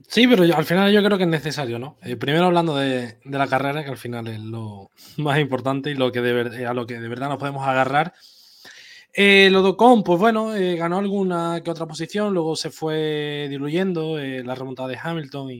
Sí, 0.07 0.27
pero 0.27 0.43
al 0.55 0.65
final 0.65 0.91
yo 0.91 1.03
creo 1.03 1.17
que 1.17 1.23
es 1.23 1.29
necesario, 1.29 1.79
¿no? 1.79 1.97
Eh, 2.01 2.15
primero 2.15 2.45
hablando 2.45 2.75
de, 2.75 3.19
la 3.25 3.47
carrera, 3.47 3.83
que 3.83 3.91
al 3.91 3.97
final 3.97 4.27
es 4.27 4.39
lo 4.39 4.91
más 5.17 5.39
importante 5.39 5.91
y 5.91 5.95
lo 5.95 6.11
que 6.11 6.21
de 6.21 6.65
a 6.65 6.73
lo 6.73 6.85
que 6.85 6.99
de 6.99 7.07
verdad 7.07 7.29
nos 7.29 7.37
podemos 7.37 7.67
agarrar. 7.67 8.13
Eh, 9.15 9.49
lo 9.51 9.61
de 9.61 9.69
Ocon, 9.69 10.03
pues 10.03 10.19
bueno, 10.19 10.55
eh, 10.55 10.75
ganó 10.75 10.97
alguna 10.97 11.61
que 11.63 11.69
otra 11.69 11.85
posición, 11.85 12.33
luego 12.33 12.55
se 12.55 12.71
fue 12.71 13.45
diluyendo 13.47 14.17
eh, 14.17 14.43
la 14.43 14.55
remontada 14.55 14.89
de 14.89 14.97
Hamilton 15.01 15.51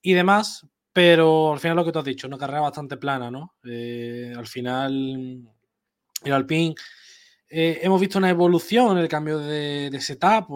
y, 0.00 0.14
demás, 0.14 0.66
pero 0.90 1.52
al 1.52 1.60
final 1.60 1.76
lo 1.76 1.84
que 1.84 1.92
tú 1.92 1.98
has 1.98 2.04
dicho, 2.06 2.26
una 2.26 2.38
carrera 2.38 2.62
bastante 2.62 2.96
plana, 2.96 3.30
¿no? 3.30 3.56
Eh, 3.62 4.32
al 4.34 4.46
final, 4.46 5.46
el 6.24 6.32
Alpine, 6.32 6.74
eh, 7.52 7.80
hemos 7.82 8.00
visto 8.00 8.18
una 8.18 8.30
evolución 8.30 8.96
en 8.96 9.02
el 9.02 9.08
cambio 9.08 9.38
de, 9.38 9.96
setup 10.00 10.48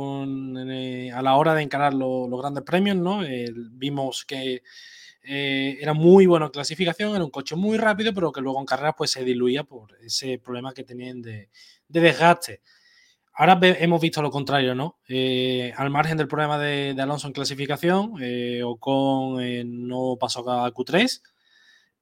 eh, 0.68 1.10
a 1.12 1.22
la 1.22 1.36
hora 1.36 1.54
de 1.54 1.62
encarar 1.62 1.94
los 1.94 2.40
grandes 2.40 2.64
premios, 2.64 2.96
¿no? 2.96 3.20
vimos 3.72 4.24
que 4.24 4.62
era 5.28 5.92
muy 5.92 6.26
bueno 6.26 6.46
en 6.46 6.52
clasificación, 6.52 7.14
era 7.14 7.24
un 7.24 7.30
coche 7.30 7.56
muy 7.56 7.78
rápido, 7.78 8.14
pero 8.14 8.32
que 8.32 8.40
luego 8.40 8.60
en 8.60 8.66
carrera 8.66 8.94
pues 8.94 9.10
se 9.10 9.24
diluía 9.24 9.64
por 9.64 9.96
ese 10.00 10.38
problema 10.38 10.72
que 10.72 10.84
tenían 10.84 11.20
de, 11.20 11.50
de 11.88 12.00
desgaste. 12.00 12.60
Ahora 13.38 13.58
hemos 13.60 14.00
visto 14.00 14.22
lo 14.22 14.30
contrario, 14.30 14.74
¿no? 14.74 14.98
Eh, 15.06 15.70
al 15.76 15.90
margen 15.90 16.16
del 16.16 16.26
problema 16.26 16.58
de, 16.58 16.96
Alonso 16.98 17.26
en 17.26 17.34
clasificación, 17.34 18.14
eh, 18.18 18.62
Ocon 18.64 19.42
eh, 19.42 19.62
no 19.62 20.16
pasó 20.18 20.48
a 20.50 20.72
Q3. 20.72 21.20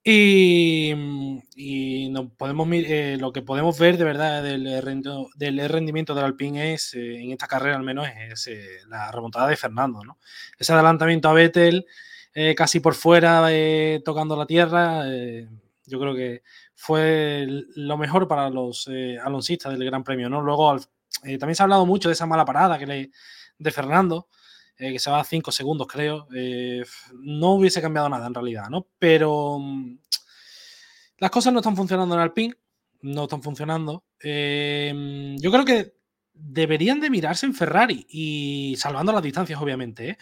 Y, 0.07 0.95
podemos 2.37 2.69
lo 3.19 3.33
que 3.33 3.43
podemos 3.43 3.79
ver 3.79 3.97
de 3.97 4.05
verdad 4.05 4.43
del, 4.43 4.65
del 5.35 5.69
rendimiento 5.69 6.15
del 6.15 6.25
Alpine 6.25 6.75
es, 6.75 6.93
en 6.95 7.33
esta 7.33 7.47
carrera 7.47 7.77
al 7.77 7.83
menos, 7.83 8.07
es 8.31 8.51
la 8.89 9.11
remontada 9.11 9.49
de 9.49 9.57
Fernando, 9.57 10.05
¿no? 10.05 10.19
Ese 10.59 10.75
adelantamiento 10.75 11.29
a 11.29 11.33
Vettel, 11.33 11.87
casi 12.55 12.81
por 12.81 12.95
fuera, 12.95 13.49
tocando 14.05 14.37
la 14.37 14.47
tierra, 14.47 15.05
yo 15.87 16.01
creo 16.01 16.15
que 16.15 16.43
fue 16.75 17.47
lo 17.75 17.97
mejor 17.97 18.29
para 18.29 18.51
los 18.51 18.89
alonsistas 19.23 19.73
del 19.73 19.87
Gran 19.87 20.05
Premio, 20.05 20.29
¿no? 20.29 20.41
Luego, 20.43 20.77
eh, 20.77 21.39
también 21.39 21.55
se 21.55 21.63
ha 21.63 21.65
hablado 21.65 21.87
mucho 21.87 22.09
de 22.09 22.15
esa 22.15 22.27
mala 22.27 22.45
parada 22.45 22.79
que 22.79 22.87
le, 22.87 23.11
de 23.59 23.71
Fernando, 23.71 24.29
eh, 24.77 24.93
que 24.93 24.99
se 24.99 25.11
va 25.11 25.21
a 25.21 25.25
5 25.25 25.53
segundos, 25.53 25.87
creo. 25.87 26.27
Eh, 26.35 26.85
no 27.21 27.55
hubiese 27.55 27.81
cambiado 27.81 28.09
nada 28.09 28.27
en 28.27 28.35
realidad, 28.35 28.69
¿no? 28.69 28.89
Pero 28.99 29.59
mm, 29.59 29.99
las 31.19 31.31
cosas 31.31 31.53
no 31.53 31.61
están 31.61 31.77
funcionando 31.77 32.15
en 32.15 32.21
Alpine, 32.21 32.55
no 33.03 33.25
están 33.25 33.43
funcionando. 33.43 34.05
yo 34.21 35.51
creo 35.51 35.65
que 35.65 35.95
deberían 36.33 37.01
de 37.01 37.11
mirarse 37.11 37.47
en 37.47 37.55
Ferrari 37.55 38.07
y 38.09 38.75
salvando 38.79 39.13
las 39.13 39.23
distancias, 39.23 39.61
obviamente. 39.61 40.19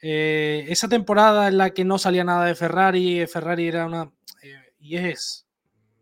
esa 0.00 0.88
temporada 0.88 1.48
en 1.48 1.58
la 1.58 1.70
que 1.70 1.84
no 1.84 1.98
salía 1.98 2.24
nada 2.24 2.46
de 2.46 2.54
Ferrari, 2.54 3.26
Ferrari 3.26 3.68
era 3.68 3.86
una. 3.86 4.10
y 4.78 4.96
es. 4.96 5.46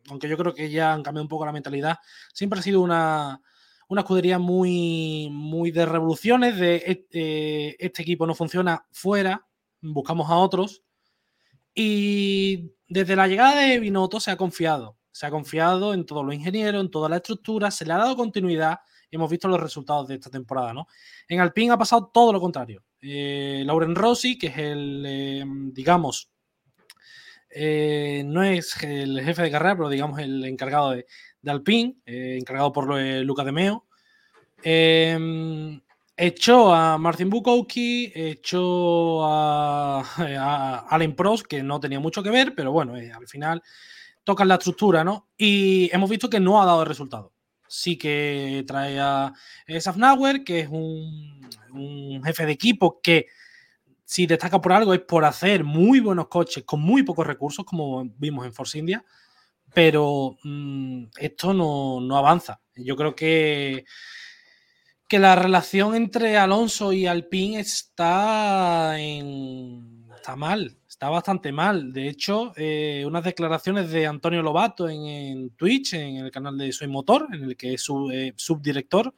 Aunque 0.09 0.29
yo 0.29 0.37
creo 0.37 0.55
que 0.55 0.71
ya 0.71 0.93
han 0.93 1.03
cambiado 1.03 1.25
un 1.25 1.29
poco 1.29 1.47
la 1.47 1.53
mentalidad, 1.53 1.99
siempre 2.33 2.61
ha 2.61 2.62
sido 2.62 2.81
una, 2.81 3.41
una 3.91 4.03
escudería 4.03 4.39
muy, 4.39 5.29
muy 5.33 5.73
de 5.73 5.85
revoluciones, 5.85 6.57
de 6.57 6.77
este, 6.87 7.85
este, 7.85 8.03
equipo 8.03 8.25
no 8.25 8.37
funciona 8.37 8.87
fuera, 8.93 9.49
buscamos 9.83 10.31
a 10.31 10.37
otros. 10.37 10.85
Y 11.75 12.71
desde 12.87 13.17
la 13.17 13.27
llegada 13.27 13.61
de 13.62 13.81
Binotto 13.81 14.21
se 14.21 14.31
ha 14.31 14.37
confiado, 14.37 14.97
se 15.11 15.27
ha 15.27 15.31
confiado 15.31 15.93
en 15.93 16.07
todos 16.07 16.25
los 16.25 16.33
ingenieros, 16.33 16.81
en 16.81 16.91
toda 16.91 17.09
la 17.09 17.17
estructura, 17.17 17.73
se 17.73 17.85
le 17.85 17.93
ha 17.93 17.97
dado 17.97 18.15
continuidad 18.15 18.79
y 19.11 19.17
hemos 19.17 19.29
visto 19.29 19.49
los 19.49 19.61
resultados 19.61 20.07
de 20.07 20.15
esta 20.15 20.31
temporada. 20.31 20.73
¿no? 20.73 20.87
En 21.27 21.41
Alpine 21.41 21.73
ha 21.73 21.79
pasado 21.79 22.12
todo 22.15 22.33
lo 22.33 22.41
contrario. 22.41 22.85
Eh, 23.03 23.65
Lauren 23.67 23.97
Rossi, 23.97 24.39
que 24.39 24.47
es 24.47 24.57
el, 24.57 25.05
eh, 25.05 25.45
digamos, 25.73 26.31
eh, 27.53 28.23
no 28.25 28.45
es 28.45 28.81
el 28.85 29.21
jefe 29.21 29.43
de 29.43 29.51
carrera, 29.51 29.75
pero 29.75 29.89
digamos 29.89 30.21
el 30.21 30.45
encargado 30.45 30.93
de, 30.93 31.07
de 31.43 31.51
Alpine, 31.51 31.97
eh, 32.07 32.37
encargado 32.39 32.73
por 32.73 32.99
eh, 32.99 33.23
Luca 33.25 33.45
de 33.45 33.53
Meo. 33.53 33.87
Em, 34.62 35.81
echó 36.17 36.75
a 36.75 36.99
Martin 36.99 37.31
Bukowski, 37.31 38.12
echó 38.15 39.25
a, 39.25 40.01
a, 40.39 40.87
Allen 40.89 41.15
Prost, 41.15 41.47
que 41.47 41.62
no 41.62 41.81
tenía 41.81 42.01
mucho 42.01 42.23
que 42.23 42.31
ver, 42.31 42.55
pero 42.55 42.73
bueno, 42.73 42.97
eh, 42.97 43.11
al 43.12 43.27
final 43.27 43.62
tocan 44.25 44.49
la 44.49 44.57
estructura, 44.57 45.03
¿no? 45.03 45.29
Y 45.37 45.89
hemos 45.93 46.11
visto 46.11 46.29
que 46.29 46.41
no 46.41 46.61
ha 46.61 46.67
dado 46.67 46.85
resultado. 46.85 47.33
Sí 47.67 47.97
que 47.97 48.65
trae 48.67 48.99
a 48.99 49.33
Safnauer, 49.79 50.43
que 50.43 50.61
es 50.61 50.69
un 50.69 52.21
jefe 52.25 52.45
de 52.45 52.53
equipo 52.53 53.01
que 53.01 53.27
si 54.05 54.27
destaca 54.27 54.61
por 54.61 54.73
algo 54.73 54.93
es 54.93 55.01
por 55.03 55.25
hacer 55.25 55.62
muy 55.62 56.01
buenos 56.01 56.27
coches 56.27 56.65
con 56.65 56.81
muy 56.81 57.05
pocos 57.05 57.25
recursos, 57.25 57.65
como 57.65 58.05
vimos 58.19 58.45
en 58.45 58.53
Force 58.53 58.77
India 58.77 59.05
pero 59.75 60.37
mm, 60.43 61.05
esto 61.19 61.55
no, 61.55 62.17
avanza. 62.17 62.61
Yo 62.75 62.97
creo 62.97 63.15
que, 63.15 63.85
que 65.09 65.19
la 65.19 65.37
relación 65.37 65.95
entre 65.95 66.37
Alonso 66.37 66.93
y 66.93 67.07
Alpine 67.07 67.61
está, 67.61 68.99
en, 68.99 70.07
está 70.15 70.37
mal, 70.37 70.79
está 70.89 71.09
bastante 71.09 71.53
mal. 71.53 71.93
De 71.93 72.09
hecho, 72.09 72.53
eh, 72.57 73.05
unas 73.07 73.25
declaraciones 73.25 73.91
de 73.91 74.07
Antonio 74.07 74.43
Lobato 74.43 74.89
en, 74.89 75.51
Twitch, 75.57 75.95
en 75.95 76.17
el 76.17 76.31
canal 76.31 76.57
de 76.57 76.73
Soy 76.73 76.89
Motor, 76.89 77.29
en 77.33 77.45
el 77.45 77.57
que 77.57 77.75
es 77.75 77.83
su, 77.83 78.11
eh, 78.11 78.33
subdirector, 78.37 79.15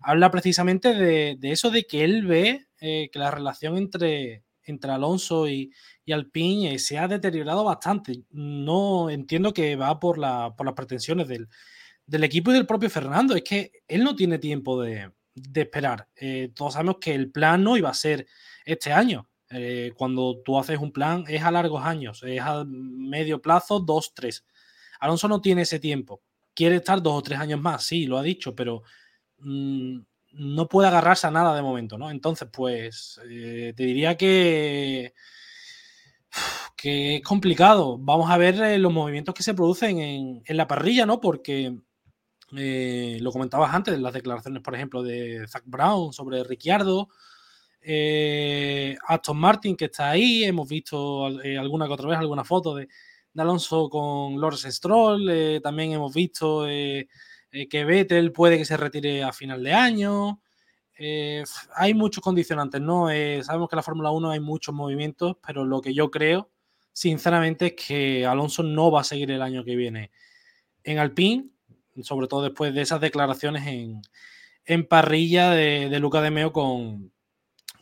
habla 0.00 0.30
precisamente 0.30 0.94
de, 0.94 1.38
eso, 1.42 1.70
de 1.70 1.86
que 1.86 2.04
él 2.04 2.26
ve 2.26 2.68
eh, 2.80 3.08
que 3.12 3.18
la 3.18 3.30
relación 3.30 3.76
entre, 3.76 4.43
entre 4.64 4.90
Alonso 4.90 5.48
y, 5.48 5.72
y 6.04 6.12
Alpine 6.12 6.74
eh, 6.74 6.78
se 6.78 6.98
ha 6.98 7.08
deteriorado 7.08 7.64
bastante. 7.64 8.22
No 8.30 9.10
entiendo 9.10 9.52
que 9.52 9.76
va 9.76 9.98
por, 9.98 10.18
la, 10.18 10.54
por 10.56 10.66
las 10.66 10.74
pretensiones 10.74 11.28
del, 11.28 11.48
equipo 12.24 12.50
y 12.50 12.54
del 12.54 12.66
propio 12.66 12.90
Fernando. 12.90 13.34
Es 13.34 13.42
que 13.42 13.72
él 13.88 14.04
no 14.04 14.14
tiene 14.14 14.38
tiempo 14.38 14.80
de, 14.82 15.10
esperar. 15.54 16.08
Eh, 16.16 16.52
todos 16.54 16.74
sabemos 16.74 16.96
que 17.00 17.14
el 17.14 17.30
plan 17.30 17.62
no 17.62 17.76
iba 17.76 17.90
a 17.90 17.94
ser 17.94 18.26
este 18.64 18.92
año. 18.92 19.28
Eh, 19.50 19.92
cuando 19.96 20.40
tú 20.44 20.58
haces 20.58 20.78
un 20.78 20.90
plan 20.90 21.24
es 21.28 21.42
a 21.42 21.50
largos 21.50 21.84
años, 21.84 22.22
es 22.24 22.40
a 22.40 22.64
medio 22.64 23.40
plazo, 23.40 23.78
dos, 23.78 24.12
tres. 24.14 24.44
Alonso 25.00 25.28
no 25.28 25.40
tiene 25.40 25.62
ese 25.62 25.78
tiempo. 25.78 26.22
Quiere 26.54 26.76
estar 26.76 27.02
dos 27.02 27.14
o 27.14 27.22
tres 27.22 27.38
años 27.38 27.60
más, 27.60 27.84
sí, 27.84 28.06
lo 28.06 28.16
ha 28.18 28.22
dicho, 28.22 28.54
pero 28.54 28.82
mm, 29.38 29.98
no 30.34 30.68
puede 30.68 30.88
agarrarse 30.88 31.26
a 31.26 31.30
nada 31.30 31.54
de 31.54 31.62
momento, 31.62 31.98
¿no? 31.98 32.10
Entonces, 32.10 32.48
pues 32.52 33.20
te 33.22 33.74
diría 33.76 34.16
que 34.16 35.14
que 36.76 37.16
es 37.16 37.22
complicado. 37.22 37.98
Vamos 37.98 38.30
a 38.30 38.38
ver 38.38 38.60
eh, 38.62 38.78
los 38.78 38.92
movimientos 38.92 39.34
que 39.34 39.42
se 39.42 39.54
producen 39.54 39.98
en, 39.98 40.56
la 40.56 40.66
parrilla, 40.66 41.06
¿no? 41.06 41.20
Porque 41.20 41.76
eh, 42.56 43.18
lo 43.20 43.32
comentabas 43.32 43.74
antes, 43.74 43.98
las 43.98 44.12
declaraciones, 44.12 44.62
por 44.62 44.74
ejemplo, 44.74 45.02
de 45.02 45.46
Zach 45.48 45.64
Brown 45.66 46.12
sobre 46.12 46.44
Ricciardo, 46.44 47.08
eh, 47.80 48.96
Aston 49.06 49.36
Martin 49.36 49.76
que 49.76 49.86
está 49.86 50.10
ahí, 50.10 50.44
hemos 50.44 50.68
visto 50.68 51.26
alguna 51.26 51.86
que 51.86 51.92
otra 51.92 52.08
vez 52.08 52.18
alguna 52.18 52.44
foto 52.44 52.74
de, 52.74 52.88
Alonso 53.36 53.88
con 53.88 54.40
Lawrence 54.40 54.70
Stroll, 54.70 55.60
también 55.60 55.90
hemos 55.90 56.14
visto 56.14 56.68
que 57.70 57.84
Vettel 57.84 58.32
puede 58.32 58.58
que 58.58 58.64
se 58.64 58.76
retire 58.76 59.22
a 59.22 59.32
final 59.32 59.62
de 59.62 59.72
año. 59.72 60.40
eh, 60.98 61.44
hay 61.76 61.94
muchos 61.94 62.22
condicionantes, 62.22 62.80
¿no? 62.80 63.10
Eh, 63.10 63.42
sabemos 63.44 63.68
que 63.68 63.74
en 63.74 63.78
la 63.78 63.82
Fórmula 63.82 64.10
1 64.10 64.30
hay 64.30 64.40
muchos 64.40 64.74
movimientos, 64.74 65.36
pero 65.44 65.64
lo 65.64 65.80
que 65.80 65.92
yo 65.94 66.10
creo, 66.10 66.50
sinceramente, 66.92 67.66
es 67.66 67.74
que 67.74 68.26
Alonso 68.26 68.62
no 68.62 68.90
va 68.90 69.00
a 69.00 69.04
seguir 69.04 69.30
el 69.30 69.42
año 69.42 69.64
que 69.64 69.76
viene 69.76 70.10
en 70.84 70.98
Alpine, 70.98 71.48
sobre 72.02 72.26
todo 72.28 72.42
después 72.42 72.74
de 72.74 72.82
esas 72.82 73.00
declaraciones 73.00 73.66
en, 73.66 74.02
en 74.64 74.86
parrilla 74.86 75.50
de, 75.50 75.88
de 75.88 76.00
Luca 76.00 76.20
de 76.22 76.30
Meo 76.30 76.52
con, 76.52 77.12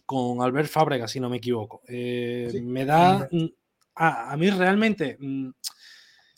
con 0.06 0.42
Albert 0.42 0.68
Fábrega, 0.70 1.08
si 1.08 1.20
no 1.20 1.28
me 1.30 1.38
equivoco. 1.38 1.82
Eh, 1.88 2.60
me 2.64 2.84
da. 2.84 3.28
Mm, 3.30 3.46
a, 3.96 4.32
a, 4.32 4.36
mí 4.36 4.50
realmente. 4.50 5.18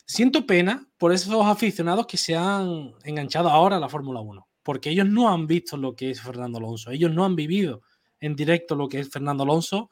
Siento 0.06 0.46
pena 0.46 0.86
por 0.98 1.12
esos 1.12 1.44
aficionados 1.46 2.06
que 2.06 2.18
se 2.18 2.36
han 2.36 2.92
enganchado 3.04 3.48
ahora 3.48 3.76
a 3.76 3.80
la 3.80 3.88
Fórmula 3.88 4.20
1, 4.20 4.46
porque 4.62 4.90
ellos 4.90 5.06
no 5.08 5.32
han 5.32 5.46
visto 5.46 5.76
lo 5.76 5.96
que 5.96 6.10
es 6.10 6.20
Fernando 6.20 6.58
Alonso, 6.58 6.90
ellos 6.90 7.10
no 7.12 7.24
han 7.24 7.34
vivido 7.34 7.82
en 8.20 8.36
directo 8.36 8.74
lo 8.74 8.88
que 8.88 9.00
es 9.00 9.10
Fernando 9.10 9.44
Alonso 9.44 9.90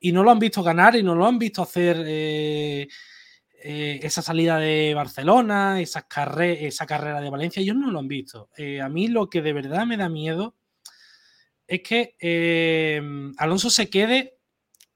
y 0.00 0.12
no 0.12 0.22
lo 0.22 0.30
han 0.30 0.38
visto 0.38 0.62
ganar 0.62 0.96
y 0.96 1.02
no 1.02 1.14
lo 1.14 1.26
han 1.26 1.38
visto 1.38 1.62
hacer 1.62 2.02
eh, 2.06 2.88
eh, 3.62 4.00
esa 4.02 4.22
salida 4.22 4.58
de 4.58 4.92
Barcelona, 4.94 5.80
esa, 5.80 6.08
carre 6.08 6.66
esa 6.66 6.86
carrera 6.86 7.20
de 7.20 7.30
Valencia, 7.30 7.60
ellos 7.60 7.76
no 7.76 7.90
lo 7.90 7.98
han 7.98 8.08
visto. 8.08 8.50
Eh, 8.56 8.80
a 8.80 8.88
mí 8.88 9.08
lo 9.08 9.28
que 9.28 9.42
de 9.42 9.52
verdad 9.52 9.86
me 9.86 9.96
da 9.96 10.08
miedo 10.08 10.56
es 11.66 11.82
que 11.82 12.16
Alonso 13.38 13.70
se 13.70 13.88
quede 13.88 14.38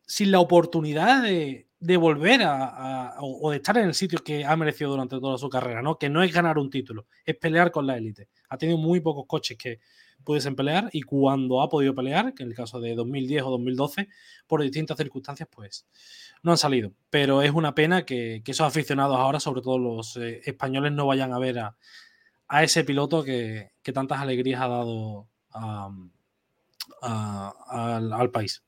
sin 0.07 0.31
la 0.31 0.41
oportunidad 0.41 1.23
de, 1.23 1.68
de 1.81 1.97
volver 1.97 2.43
a, 2.43 3.15
o 3.21 3.51
de 3.51 3.59
estar 3.59 3.77
en 3.79 3.87
el 3.87 3.95
sitio 3.95 4.19
que 4.25 4.45
ha 4.45 4.57
merecido 4.57 4.91
durante 4.91 5.21
toda 5.21 5.39
su 5.39 5.49
carrera, 5.49 5.81
¿no? 5.81 5.97
Que 5.97 6.09
no 6.09 6.23
es 6.23 6.33
ganar 6.33 6.59
un 6.59 6.71
título, 6.71 7.07
es 7.25 7.37
pelear 7.37 7.71
con 7.71 7.87
la 7.87 7.97
élite. 7.97 8.29
Ha 8.49 8.59
tenido 8.59 8.79
muy 8.79 9.01
pocos 9.01 9.27
coches 9.27 9.57
que 9.57 9.79
pudiesen 10.25 10.57
pelear 10.57 10.91
y 10.93 11.03
cuando 11.03 11.63
ha 11.63 11.69
podido 11.69 11.95
pelear, 11.95 12.35
que 12.35 12.43
en 12.43 12.51
el 12.51 12.55
caso 12.57 12.81
de 12.81 12.95
2010 12.95 13.43
o 13.45 13.51
2012, 13.51 14.09
por 14.47 14.63
distintas 14.63 14.97
circunstancias, 14.97 15.49
pues 15.51 15.87
no 16.43 16.51
han 16.51 16.59
salido. 16.59 16.93
Pero 17.11 17.43
es 17.43 17.53
una 17.53 17.75
pena 17.75 18.05
que, 18.05 18.43
que 18.45 18.53
esos 18.53 18.67
aficionados 18.67 19.17
ahora, 19.17 19.41
sobre 19.41 19.63
todo 19.63 19.79
los 19.79 20.17
eh, 20.17 20.41
españoles, 20.45 20.93
no 20.93 21.07
vayan 21.07 21.33
a 21.33 21.39
ver 21.39 21.61
a, 21.61 21.77
a 22.49 22.65
ese 22.65 22.85
piloto 22.85 23.23
que, 23.23 23.71
que, 23.83 23.93
tantas 23.93 24.21
alegrías 24.21 24.61
ha 24.61 24.69
dado 24.69 25.29
al, 27.01 28.13
al 28.13 28.31
país. 28.31 28.63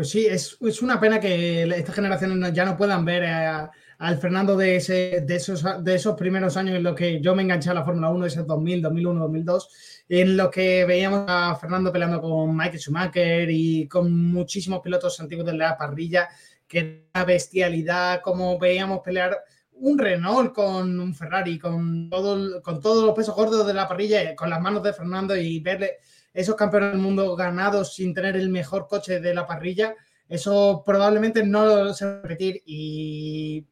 Pues 0.00 0.12
sí, 0.12 0.26
es, 0.26 0.56
es, 0.62 0.80
una 0.80 0.98
pena 0.98 1.20
que 1.20 1.64
estas 1.64 1.94
generaciones 1.94 2.54
ya 2.54 2.64
no 2.64 2.74
puedan 2.74 3.04
ver 3.04 3.22
al 3.26 4.18
Fernando 4.18 4.56
de, 4.56 4.76
ese, 4.76 5.20
de, 5.26 5.36
esos, 5.36 5.62
de 5.84 5.94
esos 5.94 6.16
primeros 6.16 6.56
años 6.56 6.74
en 6.76 6.84
los 6.84 6.94
que 6.94 7.20
yo 7.20 7.34
me 7.34 7.42
enganché 7.42 7.68
a 7.68 7.74
la 7.74 7.84
Fórmula 7.84 8.08
1, 8.08 8.24
ese 8.24 8.44
2000, 8.44 8.80
2001, 8.80 9.20
2002, 9.20 9.68
en 10.08 10.38
los 10.38 10.48
que 10.48 10.86
veíamos 10.86 11.26
a 11.28 11.54
Fernando 11.60 11.92
peleando 11.92 12.18
con 12.18 12.56
Michael 12.56 12.80
Schumacher 12.80 13.50
y 13.50 13.86
con 13.88 14.10
muchísimos 14.10 14.80
pilotos 14.80 15.20
antiguos 15.20 15.44
de 15.44 15.52
la 15.52 15.76
parrilla, 15.76 16.30
que 16.66 17.04
era 17.12 17.26
bestialidad, 17.26 18.22
como 18.22 18.58
veíamos 18.58 19.00
pelear 19.00 19.36
un 19.72 19.98
Renault 19.98 20.54
con 20.54 20.98
un 20.98 21.14
Ferrari, 21.14 21.58
con, 21.58 22.08
todo, 22.08 22.62
con 22.62 22.80
todos 22.80 23.04
los 23.04 23.14
pesos 23.14 23.34
gordos 23.34 23.66
de 23.66 23.74
la 23.74 23.86
parrilla, 23.86 24.34
con 24.34 24.48
las 24.48 24.62
manos 24.62 24.82
de 24.82 24.94
Fernando 24.94 25.36
y 25.36 25.60
verle 25.60 25.98
esos 26.32 26.54
campeones 26.54 26.92
del 26.92 27.00
mundo 27.00 27.34
ganados 27.36 27.94
sin 27.94 28.14
tener 28.14 28.36
el 28.36 28.48
mejor 28.48 28.86
coche 28.88 29.20
de 29.20 29.34
la 29.34 29.46
parrilla, 29.46 29.94
eso 30.28 30.82
probablemente 30.86 31.44
no 31.44 31.92
se 31.92 32.04
va 32.04 32.18
a 32.18 32.22
repetir 32.22 32.62
y, 32.64 33.66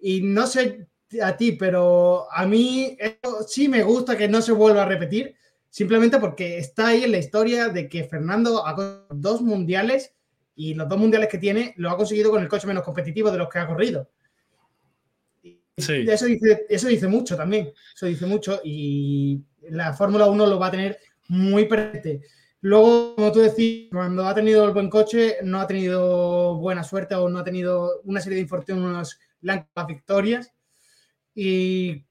y, 0.00 0.22
no 0.22 0.46
sé 0.46 0.86
a 1.22 1.36
ti, 1.36 1.52
pero 1.52 2.26
a 2.32 2.46
mí 2.46 2.96
sí 3.46 3.68
me 3.68 3.82
gusta 3.82 4.16
que 4.16 4.28
no 4.28 4.40
se 4.40 4.52
vuelva 4.52 4.82
a 4.82 4.86
repetir, 4.86 5.34
simplemente 5.68 6.18
porque 6.18 6.58
está 6.58 6.88
ahí 6.88 7.04
en 7.04 7.12
la 7.12 7.18
historia 7.18 7.68
de 7.68 7.88
que 7.88 8.04
Fernando 8.04 8.66
ha 8.66 8.74
dos 9.10 9.42
mundiales 9.42 10.14
y 10.54 10.74
los 10.74 10.88
dos 10.88 10.98
mundiales 10.98 11.28
que 11.28 11.38
tiene 11.38 11.74
lo 11.76 11.90
ha 11.90 11.96
conseguido 11.96 12.30
con 12.30 12.42
el 12.42 12.48
coche 12.48 12.66
menos 12.66 12.84
competitivo 12.84 13.30
de 13.30 13.38
los 13.38 13.48
que 13.48 13.58
ha 13.58 13.66
corrido. 13.66 14.10
Sí. 15.76 16.04
Eso, 16.06 16.26
dice, 16.26 16.66
eso 16.68 16.88
dice 16.88 17.08
mucho 17.08 17.36
también, 17.36 17.72
eso 17.94 18.06
dice 18.06 18.26
mucho 18.26 18.60
y 18.62 19.42
la 19.70 19.92
Fórmula 19.94 20.26
1 20.26 20.46
lo 20.46 20.58
va 20.58 20.66
a 20.66 20.70
tener 20.70 20.98
muy 21.30 21.66
presente. 21.66 22.22
Luego, 22.60 23.14
como 23.14 23.32
tú 23.32 23.38
decís, 23.38 23.88
cuando 23.90 24.26
ha 24.26 24.34
tenido 24.34 24.66
el 24.66 24.72
buen 24.72 24.90
coche, 24.90 25.36
no 25.42 25.60
ha 25.60 25.66
tenido 25.66 26.56
buena 26.56 26.82
suerte 26.82 27.14
o 27.14 27.28
no 27.28 27.38
ha 27.38 27.44
tenido 27.44 28.00
una 28.04 28.20
serie 28.20 28.36
de 28.36 28.42
infortunios 28.42 29.18
las 29.40 29.64
victorias. 29.86 30.52
Y, 31.34 32.04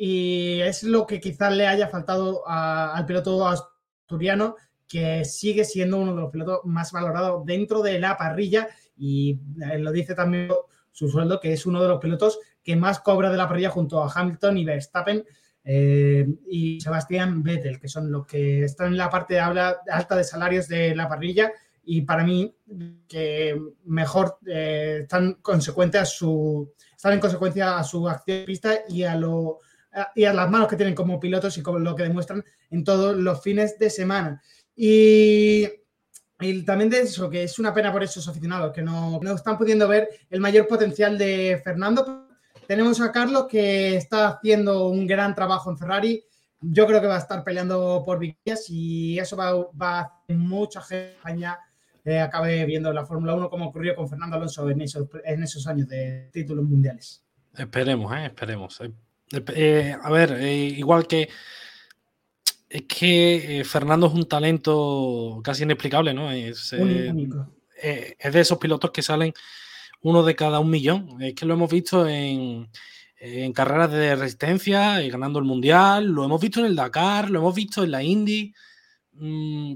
es 0.00 0.84
lo 0.84 1.06
que 1.06 1.18
quizás 1.18 1.52
le 1.56 1.66
haya 1.66 1.88
faltado 1.88 2.46
al 2.46 3.04
piloto 3.06 3.48
asturiano, 3.48 4.54
que 4.86 5.24
sigue 5.24 5.64
siendo 5.64 5.96
uno 5.96 6.14
de 6.14 6.20
los 6.20 6.30
pilotos 6.30 6.60
más 6.64 6.92
valorados 6.92 7.44
dentro 7.44 7.82
de 7.82 7.98
la 7.98 8.16
parrilla. 8.16 8.68
Y 8.96 9.40
lo 9.78 9.90
dice 9.90 10.14
también 10.14 10.50
su 10.92 11.08
sueldo, 11.08 11.40
que 11.40 11.54
es 11.54 11.66
uno 11.66 11.82
de 11.82 11.88
los 11.88 12.00
pilotos 12.00 12.38
que 12.62 12.76
más 12.76 13.00
cobra 13.00 13.30
de 13.30 13.38
la 13.38 13.48
parrilla 13.48 13.70
junto 13.70 14.04
a 14.04 14.12
Hamilton 14.12 14.58
y 14.58 14.64
Verstappen 14.64 15.24
eh, 15.70 16.26
y 16.46 16.80
Sebastián 16.80 17.42
Vettel, 17.42 17.78
que 17.78 17.88
son 17.88 18.10
los 18.10 18.26
que 18.26 18.64
están 18.64 18.86
en 18.86 18.96
la 18.96 19.10
parte 19.10 19.38
alta 19.38 20.16
de 20.16 20.24
salarios 20.24 20.66
de 20.66 20.96
la 20.96 21.06
parrilla 21.06 21.52
y 21.84 22.00
para 22.00 22.24
mí 22.24 22.56
que 23.06 23.54
mejor 23.84 24.38
eh, 24.46 25.00
están 25.02 25.34
consecuentes 25.42 26.00
a 26.00 26.06
su 26.06 26.72
están 26.96 27.12
en 27.12 27.20
consecuencia 27.20 27.76
a 27.76 27.84
su 27.84 28.08
acción 28.08 28.38
de 28.38 28.44
pista 28.44 28.78
y 28.88 29.02
a 29.02 29.14
lo 29.14 29.58
y 30.14 30.24
a 30.24 30.32
las 30.32 30.50
manos 30.50 30.68
que 30.68 30.76
tienen 30.76 30.94
como 30.94 31.20
pilotos 31.20 31.58
y 31.58 31.62
como 31.62 31.78
lo 31.78 31.94
que 31.94 32.04
demuestran 32.04 32.42
en 32.70 32.82
todos 32.82 33.14
los 33.14 33.42
fines 33.42 33.78
de 33.78 33.90
semana. 33.90 34.42
Y, 34.74 35.68
y 36.40 36.62
también 36.62 36.88
de 36.88 37.00
eso, 37.00 37.28
que 37.28 37.42
es 37.42 37.58
una 37.58 37.74
pena 37.74 37.92
por 37.92 38.02
esos 38.02 38.26
aficionados 38.26 38.72
que 38.72 38.80
no, 38.80 39.20
no 39.20 39.34
están 39.34 39.58
pudiendo 39.58 39.86
ver 39.86 40.08
el 40.30 40.40
mayor 40.40 40.66
potencial 40.66 41.18
de 41.18 41.60
Fernando, 41.62 42.27
tenemos 42.68 43.00
a 43.00 43.10
Carlos 43.10 43.46
que 43.48 43.96
está 43.96 44.28
haciendo 44.28 44.88
un 44.88 45.06
gran 45.06 45.34
trabajo 45.34 45.70
en 45.70 45.78
Ferrari. 45.78 46.22
Yo 46.60 46.86
creo 46.86 47.00
que 47.00 47.06
va 47.06 47.16
a 47.16 47.20
estar 47.20 47.42
peleando 47.42 48.02
por 48.04 48.18
victorias 48.18 48.66
y 48.68 49.18
eso 49.18 49.38
va, 49.38 49.54
va 49.70 50.00
a 50.00 50.02
hacer 50.02 50.36
mucha 50.36 50.82
gente 50.82 51.12
en 51.12 51.16
España 51.16 51.58
eh, 52.04 52.20
acabe 52.20 52.66
viendo 52.66 52.92
la 52.92 53.06
Fórmula 53.06 53.34
1 53.34 53.48
como 53.48 53.68
ocurrió 53.68 53.96
con 53.96 54.06
Fernando 54.06 54.36
Alonso 54.36 54.68
en 54.68 54.82
esos, 54.82 55.08
en 55.24 55.42
esos 55.42 55.66
años 55.66 55.88
de 55.88 56.28
títulos 56.30 56.66
mundiales. 56.66 57.24
Esperemos, 57.56 58.14
eh, 58.14 58.26
esperemos. 58.26 58.80
Eh, 58.82 58.92
eh 59.54 59.96
a 60.00 60.10
ver, 60.10 60.32
eh, 60.32 60.54
igual 60.54 61.06
que 61.06 61.28
es 62.68 62.82
que 62.82 63.62
Fernando 63.64 64.08
es 64.08 64.12
un 64.12 64.28
talento 64.28 65.40
casi 65.42 65.62
inexplicable, 65.62 66.12
¿no? 66.12 66.30
Es, 66.30 66.74
es 66.74 68.32
de 68.32 68.40
esos 68.40 68.58
pilotos 68.58 68.90
que 68.90 69.00
salen 69.00 69.32
uno 70.02 70.22
de 70.22 70.36
cada 70.36 70.60
un 70.60 70.70
millón. 70.70 71.20
Es 71.22 71.34
que 71.34 71.46
lo 71.46 71.54
hemos 71.54 71.70
visto 71.70 72.06
en, 72.08 72.68
carreras 73.54 73.90
de 73.90 74.14
resistencia, 74.16 75.02
y 75.02 75.10
ganando 75.10 75.38
el 75.38 75.44
mundial, 75.44 76.06
lo 76.06 76.24
hemos 76.24 76.40
visto 76.40 76.60
en 76.60 76.66
el 76.66 76.76
Dakar, 76.76 77.30
lo 77.30 77.40
hemos 77.40 77.54
visto 77.54 77.84
en 77.84 77.90
la 77.90 78.02
Indy. 78.02 78.54
Mm, 79.12 79.74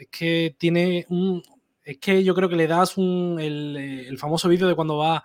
es 0.00 0.08
que 0.10 0.56
tiene 0.58 1.06
un. 1.08 1.42
Es 1.82 1.98
que 1.98 2.22
yo 2.22 2.34
creo 2.34 2.48
que 2.48 2.56
le 2.56 2.66
das 2.66 2.98
un, 2.98 3.38
el, 3.40 4.16
famoso 4.18 4.48
vídeo 4.48 4.68
de 4.68 4.74
cuando 4.74 4.98
va 4.98 5.24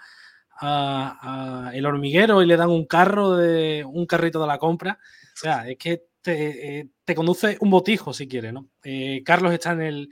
a, 0.60 1.72
el 1.74 1.86
hormiguero 1.86 2.42
y 2.42 2.46
le 2.46 2.56
dan 2.56 2.70
un 2.70 2.86
carro 2.86 3.36
de 3.36 3.84
un 3.86 4.06
carrito 4.06 4.40
de 4.42 4.48
la 4.48 4.58
compra. 4.58 4.98
O 5.34 5.38
sea, 5.38 5.68
es 5.68 5.78
que 5.78 6.06
te, 6.22 6.80
eh, 6.80 7.16
conduce 7.16 7.58
un 7.60 7.70
botijo 7.70 8.14
si 8.14 8.28
quieres, 8.28 8.54
¿no? 8.54 8.70
Eh, 8.84 9.22
Carlos 9.26 9.54
está 9.54 9.74
en 9.74 10.08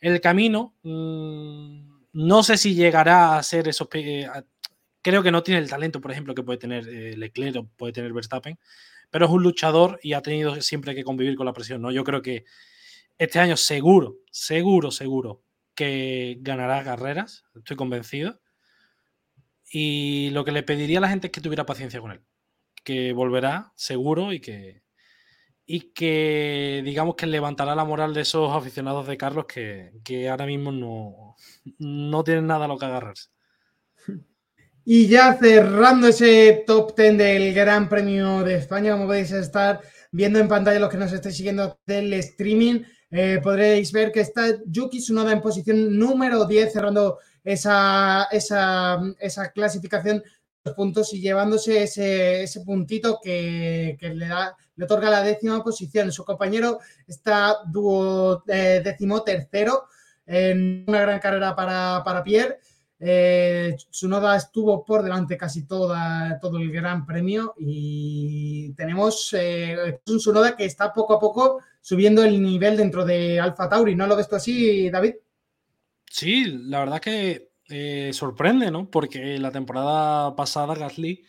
el, 0.00 0.20
camino. 0.20 0.76
Mmm, 0.82 1.97
no 2.18 2.42
sé 2.42 2.56
si 2.56 2.74
llegará 2.74 3.38
a 3.38 3.42
ser 3.44 3.68
esos. 3.68 3.86
Eh, 3.94 4.28
creo 5.00 5.22
que 5.22 5.30
no 5.30 5.44
tiene 5.44 5.60
el 5.60 5.70
talento, 5.70 6.00
por 6.00 6.10
ejemplo, 6.10 6.34
que 6.34 6.42
puede 6.42 6.58
tener 6.58 6.88
eh, 6.88 7.16
Leclerc 7.16 7.56
o 7.56 7.68
puede 7.76 7.92
tener 7.92 8.12
Verstappen, 8.12 8.58
pero 9.08 9.26
es 9.26 9.30
un 9.30 9.44
luchador 9.44 10.00
y 10.02 10.14
ha 10.14 10.20
tenido 10.20 10.60
siempre 10.60 10.96
que 10.96 11.04
convivir 11.04 11.36
con 11.36 11.46
la 11.46 11.52
presión. 11.52 11.80
¿no? 11.80 11.92
Yo 11.92 12.02
creo 12.02 12.20
que 12.20 12.44
este 13.18 13.38
año 13.38 13.56
seguro, 13.56 14.16
seguro, 14.32 14.90
seguro 14.90 15.44
que 15.76 16.38
ganará 16.40 16.82
carreras, 16.82 17.44
estoy 17.54 17.76
convencido. 17.76 18.40
Y 19.70 20.30
lo 20.30 20.44
que 20.44 20.50
le 20.50 20.64
pediría 20.64 20.98
a 20.98 21.02
la 21.02 21.10
gente 21.10 21.28
es 21.28 21.32
que 21.32 21.40
tuviera 21.40 21.66
paciencia 21.66 22.00
con 22.00 22.10
él, 22.10 22.20
que 22.82 23.12
volverá 23.12 23.72
seguro 23.76 24.32
y 24.32 24.40
que, 24.40 24.82
y 25.70 25.92
que 25.92 26.80
digamos 26.82 27.14
que 27.14 27.26
levantará 27.26 27.74
la 27.74 27.84
moral 27.84 28.14
de 28.14 28.22
esos 28.22 28.50
aficionados 28.56 29.06
de 29.06 29.18
Carlos 29.18 29.44
que, 29.44 29.92
que 30.02 30.26
ahora 30.26 30.46
mismo 30.46 30.72
no, 30.72 31.36
no, 31.78 32.24
tienen 32.24 32.46
nada 32.46 32.64
a 32.64 32.68
lo 32.68 32.78
que 32.78 32.86
agarrarse. 32.86 33.28
Y 34.90 35.06
ya 35.06 35.34
cerrando 35.34 36.08
ese 36.08 36.64
top 36.66 36.96
10 36.96 37.18
del 37.18 37.52
Gran 37.52 37.90
Premio 37.90 38.42
de 38.42 38.54
España, 38.54 38.92
como 38.92 39.04
podéis 39.04 39.32
estar 39.32 39.82
viendo 40.10 40.38
en 40.38 40.48
pantalla 40.48 40.80
los 40.80 40.88
que 40.88 40.96
nos 40.96 41.12
estéis 41.12 41.36
siguiendo 41.36 41.78
del 41.84 42.14
streaming, 42.14 42.84
eh, 43.10 43.38
podréis 43.42 43.92
ver 43.92 44.10
que 44.10 44.20
está 44.20 44.46
Yuki 44.64 45.00
Tsunoda 45.00 45.32
en 45.32 45.42
posición 45.42 45.98
número 45.98 46.46
10, 46.46 46.72
cerrando 46.72 47.18
esa, 47.44 48.28
esa, 48.30 48.98
esa 49.20 49.52
clasificación 49.52 50.22
puntos 50.74 51.12
y 51.14 51.20
llevándose 51.20 51.82
ese, 51.82 52.42
ese 52.42 52.60
puntito 52.60 53.18
que, 53.22 53.96
le, 54.00 54.26
da, 54.28 54.56
le 54.76 54.84
otorga 54.84 55.10
la 55.10 55.22
décima 55.22 55.62
posición. 55.62 56.12
Su 56.12 56.24
compañero 56.24 56.78
está 57.06 57.56
dúo, 57.66 58.42
eh, 58.46 58.80
décimo 58.84 59.22
tercero 59.22 59.84
en 60.26 60.84
una 60.86 61.00
gran 61.00 61.20
carrera 61.20 61.54
para, 61.56 62.02
para 62.04 62.22
Pierre. 62.22 62.60
Eh, 63.00 63.76
Sunoda 63.90 64.36
estuvo 64.36 64.84
por 64.84 65.04
delante 65.04 65.36
casi 65.36 65.66
toda, 65.66 66.38
todo 66.40 66.58
el 66.58 66.72
Gran 66.72 67.06
Premio 67.06 67.54
y 67.56 68.72
tenemos 68.74 69.32
eh, 69.38 70.00
un 70.08 70.18
Sunoda 70.18 70.56
que 70.56 70.64
está 70.64 70.92
poco 70.92 71.14
a 71.14 71.20
poco 71.20 71.60
subiendo 71.80 72.24
el 72.24 72.42
nivel 72.42 72.76
dentro 72.76 73.04
de 73.04 73.38
Alfa 73.38 73.68
Tauri. 73.68 73.94
¿No 73.94 74.06
lo 74.06 74.16
ves 74.16 74.28
tú 74.28 74.36
así, 74.36 74.90
David? 74.90 75.14
Sí, 76.10 76.44
la 76.46 76.80
verdad 76.80 77.00
que 77.00 77.47
eh, 77.68 78.10
sorprende, 78.12 78.70
¿no? 78.70 78.90
Porque 78.90 79.38
la 79.38 79.52
temporada 79.52 80.34
pasada 80.36 80.74
Gasly 80.74 81.24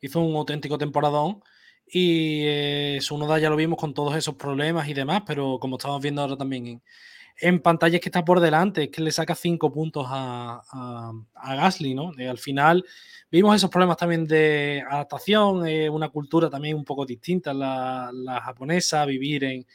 hizo 0.00 0.20
un 0.20 0.34
auténtico 0.36 0.78
temporadón 0.78 1.42
y 1.86 2.42
eh, 2.46 2.98
Sunoda 3.00 3.38
ya 3.38 3.50
lo 3.50 3.56
vimos 3.56 3.78
con 3.78 3.92
todos 3.94 4.16
esos 4.16 4.34
problemas 4.36 4.88
y 4.88 4.94
demás, 4.94 5.22
pero 5.26 5.58
como 5.60 5.76
estamos 5.76 6.00
viendo 6.00 6.22
ahora 6.22 6.36
también 6.36 6.66
en, 6.66 6.82
en 7.40 7.60
pantalla 7.60 7.98
que 7.98 8.08
está 8.08 8.24
por 8.24 8.40
delante, 8.40 8.84
es 8.84 8.88
que 8.90 9.02
le 9.02 9.12
saca 9.12 9.34
cinco 9.34 9.72
puntos 9.72 10.06
a, 10.08 10.62
a, 11.34 11.54
Gasly, 11.56 11.94
¿no? 11.94 12.12
al 12.18 12.38
final 12.38 12.84
vimos 13.30 13.56
esos 13.56 13.70
problemas 13.70 13.96
también 13.96 14.26
de 14.26 14.82
adaptación, 14.88 15.66
eh, 15.66 15.90
una 15.90 16.08
cultura 16.08 16.48
también 16.48 16.76
un 16.76 16.84
poco 16.84 17.04
distinta, 17.04 17.52
la, 17.52 18.10
la 18.12 18.40
japonesa, 18.40 19.04
vivir 19.04 19.44
en, 19.44 19.66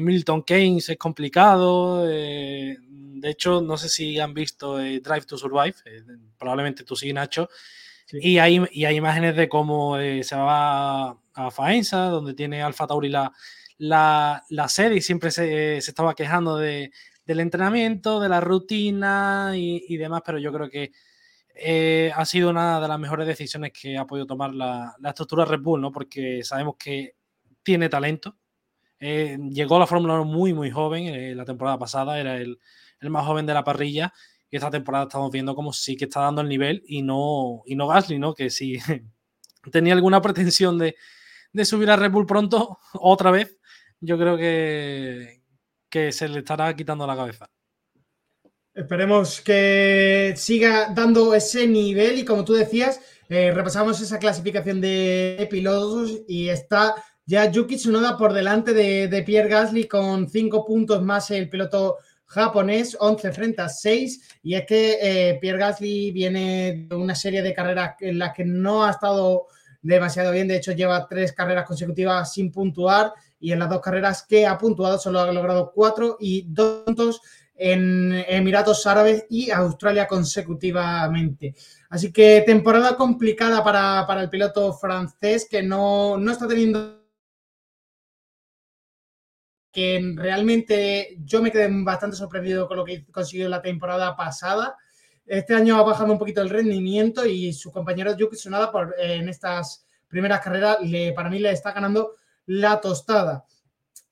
Milton 0.00 0.42
Keynes 0.42 0.88
es 0.88 0.96
complicado. 0.96 2.08
Eh, 2.10 2.76
de 2.80 3.30
hecho, 3.30 3.60
no 3.60 3.76
sé 3.76 3.88
si 3.88 4.18
han 4.18 4.34
visto 4.34 4.80
eh, 4.80 5.00
Drive 5.00 5.26
to 5.26 5.36
Survive, 5.36 5.74
eh, 5.84 6.02
probablemente 6.38 6.84
tú 6.84 6.96
sí, 6.96 7.12
Nacho. 7.12 7.48
Sí. 8.06 8.18
Y, 8.20 8.38
hay, 8.38 8.64
y 8.72 8.84
hay 8.84 8.96
imágenes 8.96 9.36
de 9.36 9.48
cómo 9.48 9.96
se 9.96 10.36
va 10.36 11.10
a 11.34 11.50
Faenza, 11.50 12.06
donde 12.06 12.34
tiene 12.34 12.62
Alfa 12.62 12.86
Tauri 12.86 13.08
la, 13.08 13.32
la, 13.78 14.42
la 14.50 14.68
sede 14.68 14.96
y 14.96 15.00
siempre 15.00 15.30
se, 15.30 15.80
se 15.80 15.90
estaba 15.90 16.14
quejando 16.14 16.56
de, 16.58 16.90
del 17.24 17.40
entrenamiento, 17.40 18.20
de 18.20 18.28
la 18.28 18.40
rutina 18.40 19.52
y, 19.54 19.84
y, 19.88 19.96
demás, 19.96 20.22
pero 20.26 20.38
yo 20.38 20.52
creo 20.52 20.68
que 20.68 20.92
ha 22.14 22.24
sido 22.24 22.50
una 22.50 22.80
de 22.80 22.88
las 22.88 22.98
mejores 22.98 23.26
decisiones 23.26 23.72
que 23.72 23.96
ha 23.96 24.06
podido 24.06 24.26
tomar 24.26 24.52
la, 24.52 24.94
la 24.98 25.08
estructura 25.10 25.44
Red 25.44 25.60
Bull, 25.60 25.80
¿no? 25.80 25.92
Porque 25.92 26.42
sabemos 26.42 26.74
que 26.78 27.14
tiene 27.62 27.88
talento. 27.88 28.36
Eh, 29.04 29.36
llegó 29.50 29.74
a 29.74 29.80
la 29.80 29.86
Fórmula 29.88 30.14
1 30.20 30.24
muy, 30.24 30.54
muy 30.54 30.70
joven, 30.70 31.08
eh, 31.08 31.34
la 31.34 31.44
temporada 31.44 31.76
pasada 31.76 32.20
era 32.20 32.36
el, 32.36 32.60
más 33.00 33.26
joven 33.26 33.44
de 33.46 33.52
la 33.52 33.64
parrilla 33.64 34.12
y 34.48 34.54
esta 34.54 34.70
temporada 34.70 35.06
estamos 35.06 35.32
viendo 35.32 35.56
como 35.56 35.72
sí 35.72 35.96
que 35.96 36.04
está 36.04 36.20
dando 36.20 36.40
el 36.40 36.48
nivel 36.48 36.84
y 36.86 37.02
no, 37.02 37.64
y 37.66 37.74
no 37.74 37.88
Gasly, 37.88 38.20
¿no? 38.20 38.32
Que 38.32 38.48
si 38.48 38.78
tenía 39.72 39.94
alguna 39.94 40.22
pretensión 40.22 40.78
de, 40.78 40.94
de 41.52 41.64
subir 41.64 41.90
a 41.90 41.96
Red 41.96 42.12
Bull 42.12 42.26
pronto, 42.26 42.78
otra 42.92 43.32
vez, 43.32 43.58
yo 43.98 44.16
creo 44.16 44.36
que, 44.36 45.42
que 45.88 46.12
se 46.12 46.28
le 46.28 46.38
estará 46.38 46.72
quitando 46.76 47.04
la 47.04 47.16
cabeza. 47.16 47.50
Esperemos 48.72 49.40
que 49.40 50.32
siga 50.36 50.92
dando 50.94 51.34
ese 51.34 51.66
nivel 51.66 52.20
y 52.20 52.24
como 52.24 52.44
tú 52.44 52.52
decías, 52.52 53.00
eh, 53.28 53.50
repasamos 53.50 54.00
esa 54.00 54.20
clasificación 54.20 54.80
de 54.80 55.48
pilotos 55.50 56.22
y 56.28 56.48
está 56.50 56.94
ya 57.26 57.50
Yuki 57.50 57.76
Tsunoda 57.76 58.16
por 58.16 58.32
delante 58.32 58.72
de, 58.72 59.22
Pierre 59.24 59.48
Gasly 59.48 59.86
con 59.86 60.28
cinco 60.28 60.64
puntos 60.64 61.02
más 61.02 61.30
el 61.30 61.48
piloto 61.48 61.98
japonés, 62.26 62.96
11 62.98 63.32
frente 63.32 63.62
a 63.62 63.68
6 63.68 64.40
y 64.42 64.54
es 64.54 64.66
que 64.66 64.98
eh, 65.00 65.38
Pierre 65.40 65.58
Gasly 65.58 66.12
viene 66.12 66.86
de 66.88 66.96
una 66.96 67.14
serie 67.14 67.42
de 67.42 67.52
carreras 67.52 67.94
en 68.00 68.18
las 68.18 68.32
que 68.32 68.44
no 68.44 68.84
ha 68.84 68.90
estado 68.90 69.46
demasiado 69.82 70.30
bien, 70.30 70.48
de 70.48 70.56
hecho 70.56 70.72
lleva 70.72 71.06
tres 71.08 71.32
carreras 71.32 71.66
consecutivas 71.66 72.32
sin 72.32 72.50
puntuar. 72.50 73.12
Y 73.38 73.50
en 73.50 73.58
las 73.58 73.68
dos 73.68 73.80
carreras 73.80 74.24
que 74.26 74.46
ha 74.46 74.56
puntuado 74.56 74.98
solo 74.98 75.20
ha 75.20 75.32
logrado 75.32 75.72
cuatro 75.74 76.16
y 76.20 76.46
dos 76.48 76.84
puntos 76.84 77.20
en 77.54 78.24
Emiratos 78.28 78.86
Árabes 78.86 79.26
y 79.28 79.50
Australia 79.50 80.06
consecutivamente. 80.06 81.54
Así 81.90 82.12
que 82.12 82.42
temporada 82.46 82.96
complicada 82.96 83.62
para, 83.62 84.06
para 84.06 84.22
el 84.22 84.30
piloto 84.30 84.72
francés 84.72 85.46
que 85.50 85.62
no, 85.62 86.16
no 86.16 86.32
está 86.32 86.46
teniendo 86.46 87.01
que 89.72 90.12
realmente 90.16 91.16
yo 91.24 91.42
me 91.42 91.50
quedé 91.50 91.68
bastante 91.70 92.16
sorprendido 92.16 92.68
con 92.68 92.76
lo 92.76 92.84
que 92.84 93.06
consiguió 93.10 93.48
la 93.48 93.62
temporada 93.62 94.14
pasada. 94.14 94.76
Este 95.24 95.54
año 95.54 95.76
ha 95.78 95.82
bajado 95.82 96.12
un 96.12 96.18
poquito 96.18 96.42
el 96.42 96.50
rendimiento 96.50 97.24
y 97.24 97.52
su 97.52 97.72
compañero 97.72 98.16
Yuki 98.16 98.36
Tsunoda 98.36 98.70
por, 98.70 98.94
en 98.98 99.28
estas 99.28 99.86
primeras 100.08 100.40
carreras 100.40 100.78
le, 100.82 101.12
para 101.12 101.30
mí 101.30 101.38
le 101.38 101.50
está 101.50 101.72
ganando 101.72 102.16
la 102.46 102.80
tostada. 102.80 103.46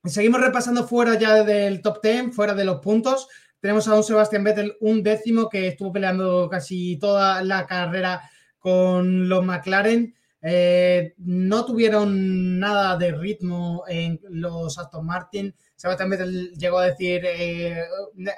Seguimos 0.05 0.41
repasando 0.41 0.87
fuera 0.87 1.19
ya 1.19 1.45
del 1.45 1.83
top 1.83 2.01
10, 2.03 2.35
fuera 2.35 2.55
de 2.55 2.65
los 2.65 2.81
puntos. 2.81 3.29
Tenemos 3.61 3.87
a 3.87 3.95
un 3.95 4.03
Sebastián 4.03 4.45
Vettel, 4.45 4.77
un 4.81 5.03
décimo, 5.03 5.51
que 5.51 5.69
estuvo 5.69 5.93
peleando 5.93 6.49
casi 6.49 6.97
toda 6.97 7.43
la 7.45 7.67
carrera 7.67 8.23
con 8.59 9.29
los 9.29 9.45
McLaren. 9.45 10.15
Eh, 10.43 11.15
no 11.19 11.67
tuvieron 11.67 12.59
nada 12.59 12.97
de 12.97 13.13
ritmo 13.13 13.85
en 13.89 14.21
los 14.31 14.79
Aston 14.79 15.05
Martin. 15.05 15.55
Sebastián 15.77 16.11
Vettel 16.11 16.53
llegó 16.53 16.79
a 16.79 16.87
decir, 16.87 17.23
eh, 17.25 17.85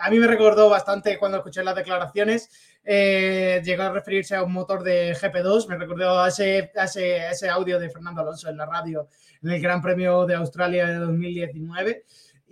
a 0.00 0.10
mí 0.10 0.18
me 0.18 0.26
recordó 0.26 0.68
bastante 0.68 1.18
cuando 1.18 1.38
escuché 1.38 1.62
las 1.62 1.76
declaraciones, 1.76 2.50
eh, 2.84 3.60
llegó 3.64 3.84
a 3.84 3.92
referirse 3.92 4.34
a 4.34 4.42
un 4.42 4.52
motor 4.52 4.82
de 4.82 5.14
GP2, 5.14 5.68
me 5.68 5.76
recordó 5.76 6.26
ese, 6.26 6.70
a 6.76 6.84
ese 6.84 7.48
audio 7.48 7.78
de 7.78 7.90
Fernando 7.90 8.20
Alonso 8.20 8.48
en 8.48 8.56
la 8.56 8.66
radio 8.66 9.08
en 9.42 9.50
el 9.50 9.60
Gran 9.60 9.82
Premio 9.82 10.24
de 10.26 10.34
Australia 10.34 10.86
de 10.86 10.96
2019 10.96 12.04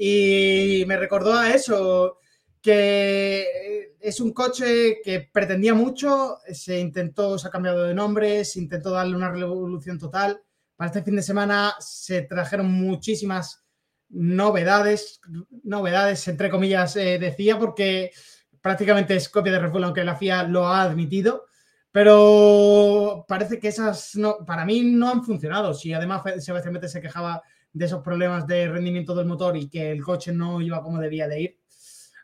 y 0.03 0.85
me 0.87 0.97
recordó 0.97 1.35
a 1.35 1.51
eso, 1.51 2.20
que 2.61 3.95
es 4.01 4.21
un 4.21 4.33
coche 4.33 5.01
que 5.03 5.29
pretendía 5.33 5.75
mucho, 5.75 6.39
se 6.53 6.79
intentó, 6.79 7.39
se 7.39 7.49
ha 7.49 7.51
cambiado 7.51 7.85
de 7.85 7.95
nombre, 7.95 8.45
se 8.45 8.61
intentó 8.61 8.91
darle 8.91 9.17
una 9.17 9.31
revolución 9.31 9.99
total. 9.99 10.41
Para 10.77 10.89
este 10.89 11.03
fin 11.03 11.17
de 11.17 11.23
semana 11.23 11.75
se 11.79 12.23
trajeron 12.23 12.71
muchísimas 12.73 13.65
novedades, 14.09 15.21
novedades 15.63 16.27
entre 16.29 16.51
comillas 16.51 16.97
eh, 16.97 17.19
decía, 17.19 17.59
porque 17.59 18.11
prácticamente 18.61 19.15
es 19.15 19.29
copia 19.29 19.53
de 19.53 19.59
Red 19.59 19.71
Bull, 19.71 19.85
aunque 19.85 20.05
la 20.05 20.17
FIA 20.17 20.45
lo 20.45 20.67
ha 20.67 20.83
admitido. 20.83 21.47
Pero 21.93 23.25
parece 23.27 23.59
que 23.59 23.69
esas 23.69 24.15
no, 24.15 24.45
para 24.47 24.65
mí 24.65 24.83
no 24.83 25.11
han 25.11 25.25
funcionado. 25.25 25.75
Si 25.75 25.93
además 25.93 26.23
Sebastián 26.39 26.75
Vettel 26.75 26.89
se 26.89 27.01
quejaba 27.01 27.43
de 27.73 27.85
esos 27.85 28.03
problemas 28.03 28.47
de 28.47 28.69
rendimiento 28.69 29.15
del 29.15 29.27
motor 29.27 29.57
y 29.57 29.69
que 29.69 29.91
el 29.91 30.03
coche 30.03 30.33
no 30.33 30.61
iba 30.61 30.83
como 30.83 31.01
debía 31.01 31.27
de 31.27 31.41
ir, 31.41 31.60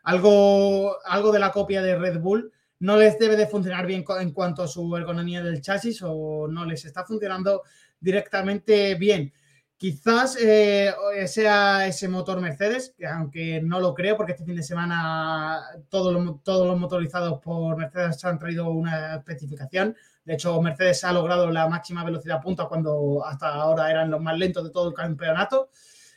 algo, 0.07 1.03
algo 1.03 1.33
de 1.33 1.39
la 1.39 1.51
copia 1.51 1.81
de 1.81 1.97
Red 1.97 2.19
Bull 2.21 2.53
no 2.79 2.95
les 2.95 3.19
debe 3.19 3.35
de 3.35 3.45
funcionar 3.45 3.85
bien 3.85 4.05
en 4.21 4.31
cuanto 4.31 4.63
a 4.63 4.67
su 4.67 4.95
ergonomía 4.95 5.43
del 5.43 5.61
chasis 5.61 6.01
o 6.01 6.47
no 6.47 6.63
les 6.63 6.85
está 6.85 7.03
funcionando 7.03 7.63
directamente 7.99 8.95
bien. 8.95 9.33
Quizás 9.75 10.37
eh, 10.39 10.93
sea 11.27 11.85
ese 11.87 12.07
motor 12.07 12.39
Mercedes, 12.39 12.95
aunque 13.11 13.61
no 13.61 13.81
lo 13.81 13.93
creo, 13.93 14.15
porque 14.15 14.31
este 14.31 14.45
fin 14.45 14.55
de 14.55 14.63
semana 14.63 15.61
todos 15.89 16.13
los, 16.13 16.41
todos 16.41 16.65
los 16.65 16.79
motorizados 16.79 17.41
por 17.41 17.75
Mercedes 17.75 18.23
han 18.23 18.39
traído 18.39 18.69
una 18.69 19.15
especificación. 19.17 19.93
De 20.23 20.35
hecho, 20.35 20.61
Mercedes 20.61 21.03
ha 21.03 21.11
logrado 21.11 21.51
la 21.51 21.67
máxima 21.67 22.05
velocidad 22.05 22.41
punta 22.41 22.65
cuando 22.65 23.25
hasta 23.25 23.49
ahora 23.49 23.91
eran 23.91 24.09
los 24.09 24.21
más 24.21 24.37
lentos 24.37 24.63
de 24.63 24.69
todo 24.69 24.87
el 24.87 24.93
campeonato. 24.93 25.69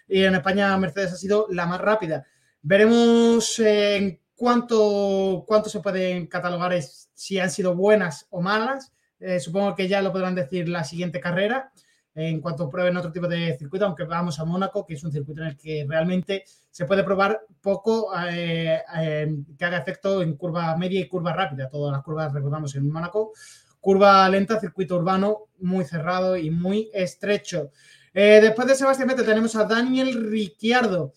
Y 0.06 0.22
en 0.22 0.36
España 0.36 0.76
Mercedes 0.76 1.14
ha 1.14 1.16
sido 1.16 1.48
la 1.50 1.66
más 1.66 1.80
rápida. 1.80 2.24
Veremos 2.62 3.58
en 3.58 4.20
cuánto, 4.34 5.44
cuánto 5.46 5.68
se 5.68 5.80
pueden 5.80 6.26
catalogar 6.26 6.72
si 7.14 7.38
han 7.38 7.50
sido 7.50 7.74
buenas 7.74 8.26
o 8.30 8.40
malas. 8.40 8.92
Eh, 9.18 9.40
supongo 9.40 9.74
que 9.74 9.88
ya 9.88 10.02
lo 10.02 10.12
podrán 10.12 10.34
decir 10.34 10.68
la 10.68 10.84
siguiente 10.84 11.20
carrera 11.20 11.72
en 12.14 12.40
cuanto 12.40 12.68
prueben 12.68 12.96
otro 12.96 13.12
tipo 13.12 13.28
de 13.28 13.56
circuito, 13.56 13.86
aunque 13.86 14.04
vamos 14.04 14.38
a 14.40 14.44
Mónaco, 14.44 14.84
que 14.84 14.94
es 14.94 15.04
un 15.04 15.12
circuito 15.12 15.42
en 15.42 15.48
el 15.48 15.56
que 15.56 15.86
realmente 15.88 16.44
se 16.70 16.84
puede 16.84 17.04
probar 17.04 17.40
poco 17.60 18.12
eh, 18.28 18.80
eh, 18.98 19.36
que 19.56 19.64
haga 19.64 19.78
efecto 19.78 20.22
en 20.22 20.36
curva 20.36 20.76
media 20.76 21.00
y 21.00 21.08
curva 21.08 21.32
rápida. 21.32 21.68
Todas 21.68 21.92
las 21.92 22.02
curvas 22.02 22.32
recordamos 22.32 22.74
en 22.74 22.90
Mónaco. 22.90 23.32
Curva 23.80 24.28
lenta, 24.28 24.60
circuito 24.60 24.96
urbano 24.96 25.48
muy 25.58 25.84
cerrado 25.84 26.36
y 26.36 26.50
muy 26.50 26.90
estrecho. 26.92 27.70
Eh, 28.12 28.40
después 28.42 28.66
de 28.66 28.74
Sebastián 28.74 29.08
Vettel 29.08 29.24
tenemos 29.24 29.54
a 29.54 29.64
Daniel 29.64 30.30
Ricciardo, 30.30 31.12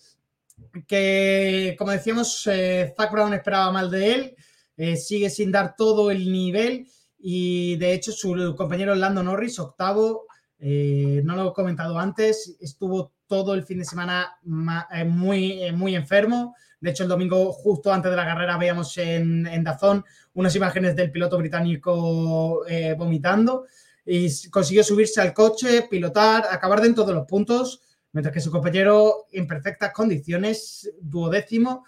que 0.88 1.76
como 1.78 1.92
decíamos, 1.92 2.48
eh, 2.48 2.94
Zach 2.96 3.12
Brown 3.12 3.34
esperaba 3.34 3.72
mal 3.72 3.92
de 3.92 4.14
él, 4.14 4.36
eh, 4.76 4.98
sigue 4.98 5.30
sin 5.30 5.52
dar 5.52 5.76
todo 5.76 6.10
el 6.10 6.32
nivel 6.32 6.88
y 7.20 7.76
de 7.78 7.94
hecho 7.94 8.12
su 8.12 8.56
compañero 8.58 8.96
Lando 8.96 9.22
Norris, 9.22 9.60
octavo, 9.60 10.26
eh, 10.60 11.22
no 11.24 11.36
lo 11.36 11.50
he 11.50 11.54
comentado 11.54 12.00
antes, 12.00 12.58
estuvo 12.60 13.14
todo 13.28 13.54
el 13.54 13.64
fin 13.64 13.80
de 13.80 13.86
semana 13.86 14.38
eh, 14.92 15.06
muy, 15.06 15.72
muy 15.74 15.96
enfermo. 15.96 16.56
De 16.80 16.90
hecho, 16.90 17.04
el 17.04 17.10
domingo, 17.10 17.54
justo 17.54 17.94
antes 17.94 18.12
de 18.12 18.18
la 18.18 18.26
carrera, 18.26 18.58
veíamos 18.58 18.98
en, 18.98 19.48
en 19.48 19.64
Dazón 19.64 20.04
unas 20.34 20.56
imágenes 20.56 20.96
del 20.96 21.12
piloto 21.12 21.38
británico 21.38 22.66
vomitando 22.98 23.66
y 24.06 24.50
consiguió 24.50 24.84
subirse 24.84 25.22
al 25.22 25.34
coche, 25.34 25.88
pilotar, 25.90 26.46
acabar 26.52 26.82
dentro 26.82 27.06
de 27.06 27.14
los 27.14 27.26
puntos, 27.26 27.82
mientras 28.14 28.34
que 28.34 28.40
su 28.40 28.52
compañero 28.52 29.26
en 29.32 29.46
perfectas 29.48 29.92
condiciones, 29.92 30.92
duodécimo 31.02 31.84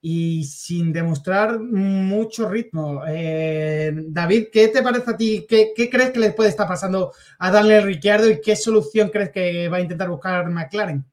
y 0.00 0.44
sin 0.44 0.92
demostrar 0.92 1.58
mucho 1.58 2.48
ritmo. 2.48 3.02
Eh, 3.08 3.92
David, 4.08 4.48
¿qué 4.52 4.68
te 4.68 4.82
parece 4.82 5.10
a 5.10 5.16
ti? 5.16 5.46
¿Qué, 5.48 5.72
crees 5.90 6.10
que 6.10 6.20
le 6.20 6.32
puede 6.32 6.50
estar 6.50 6.68
pasando 6.68 7.12
a 7.38 7.50
Daniel 7.50 7.84
Ricciardo 7.84 8.30
y 8.30 8.40
qué 8.40 8.54
solución 8.54 9.08
crees 9.08 9.30
que 9.30 9.68
va 9.68 9.78
a 9.78 9.80
intentar 9.80 10.08
buscar 10.08 10.48
McLaren? 10.50 11.04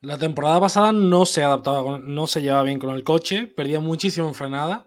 La 0.00 0.18
temporada 0.18 0.60
pasada 0.60 0.92
no 0.92 1.24
se 1.24 1.42
adaptaba, 1.42 1.98
no 1.98 2.26
se 2.26 2.42
llevaba 2.42 2.64
bien 2.64 2.78
con 2.78 2.94
el 2.94 3.02
coche, 3.02 3.46
perdía 3.46 3.80
muchísimo 3.80 4.28
en 4.28 4.34
frenada 4.34 4.86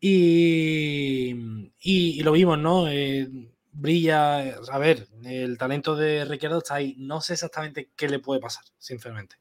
y, 0.00 1.70
y, 1.78 2.22
lo 2.22 2.32
vimos, 2.32 2.58
¿no? 2.58 2.88
Eh, 2.88 3.28
brilla, 3.72 4.56
a 4.70 4.78
ver, 4.78 5.08
el 5.24 5.58
talento 5.58 5.96
de 5.96 6.24
Ricciardo 6.24 6.58
está 6.58 6.76
ahí. 6.76 6.94
No 6.98 7.20
sé 7.20 7.34
exactamente 7.34 7.90
qué 7.96 8.08
le 8.08 8.18
puede 8.18 8.40
pasar, 8.40 8.64
sinceramente. 8.78 9.36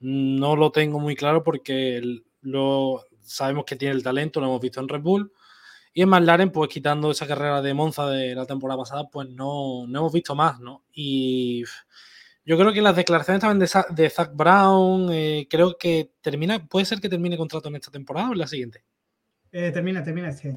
No 0.00 0.56
lo 0.56 0.70
tengo 0.70 1.00
muy 1.00 1.16
claro 1.16 1.42
porque 1.42 2.00
lo, 2.40 3.04
sabemos 3.22 3.64
que 3.64 3.76
tiene 3.76 3.94
el 3.94 4.02
talento, 4.02 4.40
lo 4.40 4.46
hemos 4.46 4.60
visto 4.60 4.80
en 4.80 4.88
Red 4.88 5.02
Bull. 5.02 5.32
Y 5.92 6.02
en 6.02 6.08
McLaren, 6.08 6.50
pues 6.50 6.70
quitando 6.70 7.10
esa 7.10 7.26
carrera 7.26 7.60
de 7.60 7.74
Monza 7.74 8.08
de 8.08 8.34
la 8.34 8.46
temporada 8.46 8.78
pasada, 8.78 9.08
pues 9.10 9.28
no, 9.28 9.86
no 9.88 9.98
hemos 9.98 10.12
visto 10.12 10.34
más, 10.34 10.60
¿no? 10.60 10.84
Y 10.92 11.64
yo 12.44 12.56
creo 12.56 12.72
que 12.72 12.82
las 12.82 12.94
declaraciones 12.94 13.40
también 13.40 13.58
de, 13.58 14.02
de 14.02 14.10
Zach 14.10 14.30
Brown, 14.32 15.08
eh, 15.12 15.46
creo 15.50 15.76
que 15.76 16.12
termina, 16.20 16.64
puede 16.66 16.86
ser 16.86 17.00
que 17.00 17.08
termine 17.08 17.36
contrato 17.36 17.68
en 17.68 17.76
esta 17.76 17.90
temporada 17.90 18.30
o 18.30 18.32
en 18.32 18.38
la 18.38 18.46
siguiente. 18.46 18.84
Eh, 19.50 19.70
termina, 19.72 20.02
termina 20.02 20.28
este 20.28 20.56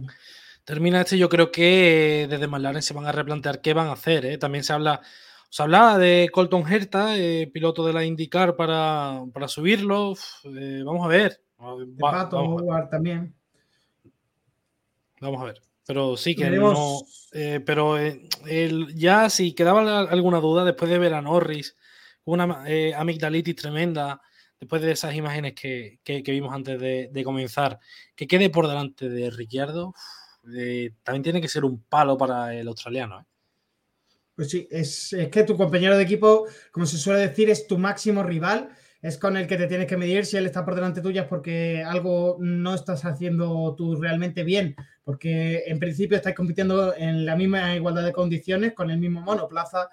Termina 0.63 1.01
este, 1.01 1.17
yo 1.17 1.29
creo 1.29 1.51
que 1.51 2.27
desde 2.29 2.47
McLaren 2.47 2.81
se 2.81 2.93
van 2.93 3.05
a 3.05 3.11
replantear 3.11 3.61
qué 3.61 3.73
van 3.73 3.87
a 3.87 3.93
hacer. 3.93 4.25
¿eh? 4.25 4.37
También 4.37 4.63
se 4.63 4.73
habla 4.73 5.01
se 5.51 5.63
hablaba 5.63 5.97
de 5.97 6.29
Colton 6.31 6.65
Herta, 6.65 7.17
eh, 7.17 7.45
piloto 7.53 7.85
de 7.85 7.91
la 7.91 8.05
IndyCar, 8.05 8.55
para, 8.55 9.21
para 9.33 9.49
subirlo. 9.49 10.13
Eh, 10.45 10.81
vamos 10.85 11.03
a 11.03 11.09
ver. 11.09 11.41
también. 12.89 13.35
Vamos 15.19 15.41
a 15.41 15.43
ver. 15.43 15.61
Pero 15.85 16.15
sí 16.15 16.37
que 16.37 16.49
no. 16.51 17.01
Eh, 17.33 17.59
pero 17.65 17.97
ya 18.95 19.29
si 19.29 19.53
quedaba 19.53 19.99
alguna 19.99 20.39
duda, 20.39 20.63
después 20.63 20.89
de 20.89 20.99
ver 20.99 21.13
a 21.13 21.21
Norris, 21.21 21.75
una 22.23 22.63
amigdalitis 22.95 23.57
tremenda, 23.57 24.21
después 24.57 24.81
de 24.81 24.93
esas 24.93 25.13
imágenes 25.15 25.53
que, 25.53 25.99
vimos 26.27 26.53
antes 26.53 26.79
de, 26.79 27.23
comenzar, 27.25 27.77
que 28.15 28.25
quede 28.25 28.49
por 28.49 28.69
delante 28.69 29.09
de 29.09 29.29
Ricciardo, 29.29 29.93
también 31.03 31.23
tiene 31.23 31.41
que 31.41 31.47
ser 31.47 31.65
un 31.65 31.83
palo 31.83 32.17
para 32.17 32.53
el 32.53 32.67
australiano. 32.67 33.19
¿eh? 33.19 33.23
Pues 34.35 34.49
sí, 34.49 34.67
es, 34.71 35.15
que 35.31 35.43
tu 35.43 35.55
compañero 35.55 35.97
de 35.97 36.03
equipo, 36.03 36.47
como 36.71 36.85
se 36.85 36.97
suele 36.97 37.19
decir, 37.21 37.49
es 37.49 37.67
tu 37.67 37.77
máximo 37.77 38.23
rival, 38.23 38.69
es 39.01 39.17
con 39.17 39.35
el 39.35 39.45
que 39.45 39.57
te 39.57 39.67
tienes 39.67 39.87
que 39.87 39.97
medir. 39.97 40.25
Si 40.25 40.37
él 40.37 40.45
está 40.45 40.63
por 40.63 40.75
delante 40.75 41.01
tuya 41.01 41.23
es 41.23 41.27
porque 41.27 41.83
algo 41.85 42.37
no 42.39 42.73
estás 42.73 43.03
haciendo 43.05 43.75
tú 43.75 43.95
realmente 43.95 44.43
bien, 44.43 44.75
porque 45.03 45.63
en 45.67 45.79
principio 45.79 46.17
estás 46.17 46.33
compitiendo 46.33 46.95
en 46.95 47.25
la 47.25 47.35
misma 47.35 47.75
igualdad 47.75 48.03
de 48.03 48.13
condiciones, 48.13 48.73
con 48.73 48.89
el 48.89 48.99
mismo 48.99 49.21
monoplaza, 49.21 49.89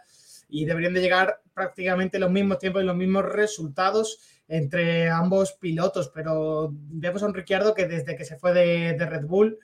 y 0.48 0.64
deberían 0.64 0.94
de 0.94 1.02
llegar 1.02 1.42
prácticamente 1.52 2.18
los 2.18 2.30
mismos 2.30 2.58
tiempos 2.58 2.82
y 2.82 2.86
los 2.86 2.96
mismos 2.96 3.24
resultados 3.24 4.18
entre 4.46 5.10
ambos 5.10 5.52
pilotos. 5.60 6.10
Pero 6.14 6.70
vemos 6.72 7.22
a 7.22 7.26
un 7.26 7.34
Ricciardo 7.34 7.74
que 7.74 7.86
desde 7.86 8.16
que 8.16 8.24
se 8.24 8.38
fue 8.38 8.54
de 8.54 8.96
Red 9.04 9.26
Bull 9.26 9.58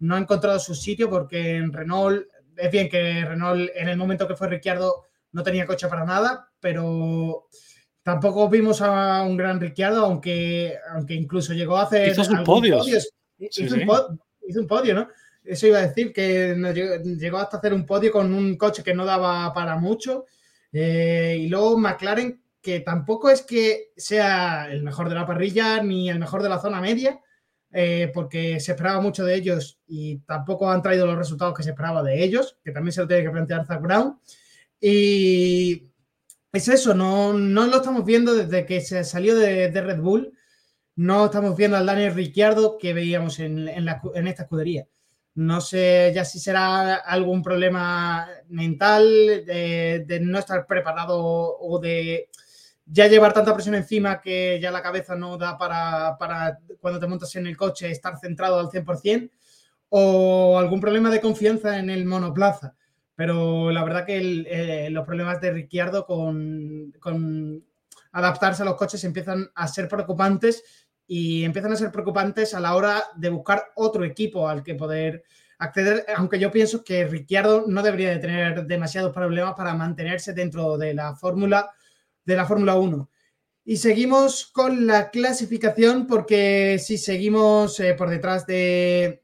no 0.00 0.16
ha 0.16 0.18
encontrado 0.18 0.58
su 0.58 0.74
sitio 0.74 1.08
porque 1.08 1.56
en 1.56 1.72
Renault 1.72 2.26
es 2.56 2.70
bien 2.70 2.88
que 2.88 3.24
Renault 3.24 3.70
en 3.74 3.88
el 3.88 3.96
momento 3.96 4.26
que 4.26 4.36
fue 4.36 4.48
Ricciardo 4.48 5.06
no 5.32 5.42
tenía 5.42 5.66
coche 5.66 5.88
para 5.88 6.04
nada, 6.04 6.50
pero 6.58 7.46
tampoco 8.02 8.48
vimos 8.48 8.82
a 8.82 9.22
un 9.22 9.36
gran 9.36 9.60
Ricciardo, 9.60 10.04
aunque, 10.04 10.76
aunque 10.92 11.14
incluso 11.14 11.52
llegó 11.52 11.76
a 11.76 11.82
hacer. 11.82 12.08
Hizo 12.08 12.24
sus 12.24 12.40
podios. 12.40 12.86
Hizo, 13.38 13.76
Un 14.60 14.66
podio, 14.66 14.94
¿no? 14.94 15.08
Eso 15.44 15.66
iba 15.66 15.78
a 15.78 15.86
decir, 15.86 16.12
que 16.12 16.54
llegó 17.18 17.38
hasta 17.38 17.56
hacer 17.58 17.72
un 17.72 17.86
podio 17.86 18.12
con 18.12 18.34
un 18.34 18.56
coche 18.56 18.82
que 18.82 18.94
no 18.94 19.04
daba 19.04 19.52
para 19.54 19.76
mucho. 19.76 20.26
Eh, 20.72 21.36
y 21.40 21.48
luego 21.48 21.78
McLaren, 21.78 22.42
que 22.60 22.80
tampoco 22.80 23.30
es 23.30 23.42
que 23.42 23.92
sea 23.96 24.70
el 24.70 24.82
mejor 24.82 25.08
de 25.08 25.14
la 25.14 25.26
parrilla 25.26 25.82
ni 25.82 26.10
el 26.10 26.18
mejor 26.18 26.42
de 26.42 26.48
la 26.48 26.60
zona 26.60 26.80
media, 26.80 27.20
eh, 27.72 28.10
porque 28.12 28.58
se 28.58 28.72
esperaba 28.72 29.00
mucho 29.00 29.24
de 29.24 29.34
ellos 29.36 29.78
y 29.86 30.18
tampoco 30.18 30.70
han 30.70 30.82
traído 30.82 31.06
los 31.06 31.16
resultados 31.16 31.54
que 31.54 31.62
se 31.62 31.70
esperaba 31.70 32.02
de 32.02 32.22
ellos, 32.22 32.58
que 32.64 32.72
también 32.72 32.92
se 32.92 33.00
lo 33.00 33.08
tiene 33.08 33.22
que 33.22 33.30
plantear 33.30 33.64
Zach 33.64 33.80
Brown. 33.80 34.18
Y 34.80 35.88
es 36.52 36.68
eso, 36.68 36.94
no, 36.94 37.32
no 37.32 37.66
lo 37.66 37.76
estamos 37.76 38.04
viendo 38.04 38.34
desde 38.34 38.66
que 38.66 38.80
se 38.80 39.04
salió 39.04 39.36
de, 39.36 39.70
Red 39.70 40.00
Bull, 40.00 40.32
no 40.96 41.26
estamos 41.26 41.56
viendo 41.56 41.76
al 41.76 41.86
Daniel 41.86 42.14
Ricciardo 42.14 42.76
que 42.76 42.92
veíamos 42.92 43.38
en, 43.38 43.68
en, 43.68 43.88
esta 44.26 44.42
escudería. 44.42 44.88
No 45.34 45.60
sé 45.60 46.10
ya 46.12 46.24
si 46.24 46.40
será 46.40 46.96
algún 46.96 47.42
problema 47.42 48.28
mental 48.48 49.04
de, 49.46 50.04
de 50.06 50.20
no 50.20 50.40
estar 50.40 50.66
preparado 50.66 51.18
o 51.20 51.78
de 51.78 52.28
ya 52.92 53.06
llevar 53.06 53.32
tanta 53.32 53.54
presión 53.54 53.76
encima 53.76 54.20
que 54.20 54.58
ya 54.60 54.70
la 54.70 54.82
cabeza 54.82 55.14
no 55.14 55.36
da 55.36 55.56
para, 55.56 56.16
cuando 56.80 56.98
te 56.98 57.06
montas 57.06 57.34
en 57.36 57.46
el 57.46 57.56
coche 57.56 57.90
estar 57.90 58.18
centrado 58.18 58.58
al 58.58 58.68
100% 58.68 59.30
o 59.90 60.58
algún 60.58 60.80
problema 60.80 61.10
de 61.10 61.20
confianza 61.20 61.78
en 61.78 61.88
el 61.90 62.04
monoplaza. 62.04 62.74
Pero 63.14 63.70
la 63.70 63.84
verdad 63.84 64.06
que 64.06 64.44
eh, 64.48 64.90
los 64.90 65.06
problemas 65.06 65.40
de 65.40 65.52
Ricciardo 65.52 66.04
con, 66.04 66.92
con, 66.98 67.64
adaptarse 68.12 68.62
a 68.62 68.66
los 68.66 68.76
coches 68.76 69.04
empiezan 69.04 69.50
a 69.54 69.68
ser 69.68 69.86
preocupantes 69.86 70.64
y 71.06 71.44
empiezan 71.44 71.72
a 71.72 71.76
ser 71.76 71.92
preocupantes 71.92 72.54
a 72.54 72.60
la 72.60 72.74
hora 72.74 73.04
de 73.14 73.28
buscar 73.28 73.66
otro 73.76 74.04
equipo 74.04 74.48
al 74.48 74.64
que 74.64 74.74
poder 74.74 75.22
acceder, 75.58 76.06
aunque 76.16 76.40
yo 76.40 76.50
pienso 76.50 76.82
que 76.82 77.06
Ricciardo 77.06 77.64
no 77.68 77.82
debería 77.82 78.10
de 78.10 78.18
tener 78.18 78.66
demasiados 78.66 79.12
problemas 79.12 79.54
para 79.54 79.74
mantenerse 79.74 80.32
dentro 80.32 80.78
de 80.78 80.94
la 80.94 81.14
fórmula 81.14 81.70
de 82.24 82.36
la 82.36 82.46
Fórmula 82.46 82.76
1. 82.76 83.08
Y 83.64 83.76
seguimos 83.76 84.46
con 84.46 84.86
la 84.86 85.10
clasificación 85.10 86.06
porque 86.06 86.78
si 86.78 86.98
seguimos 86.98 87.78
eh, 87.78 87.94
por 87.94 88.08
detrás 88.08 88.46
de, 88.46 89.22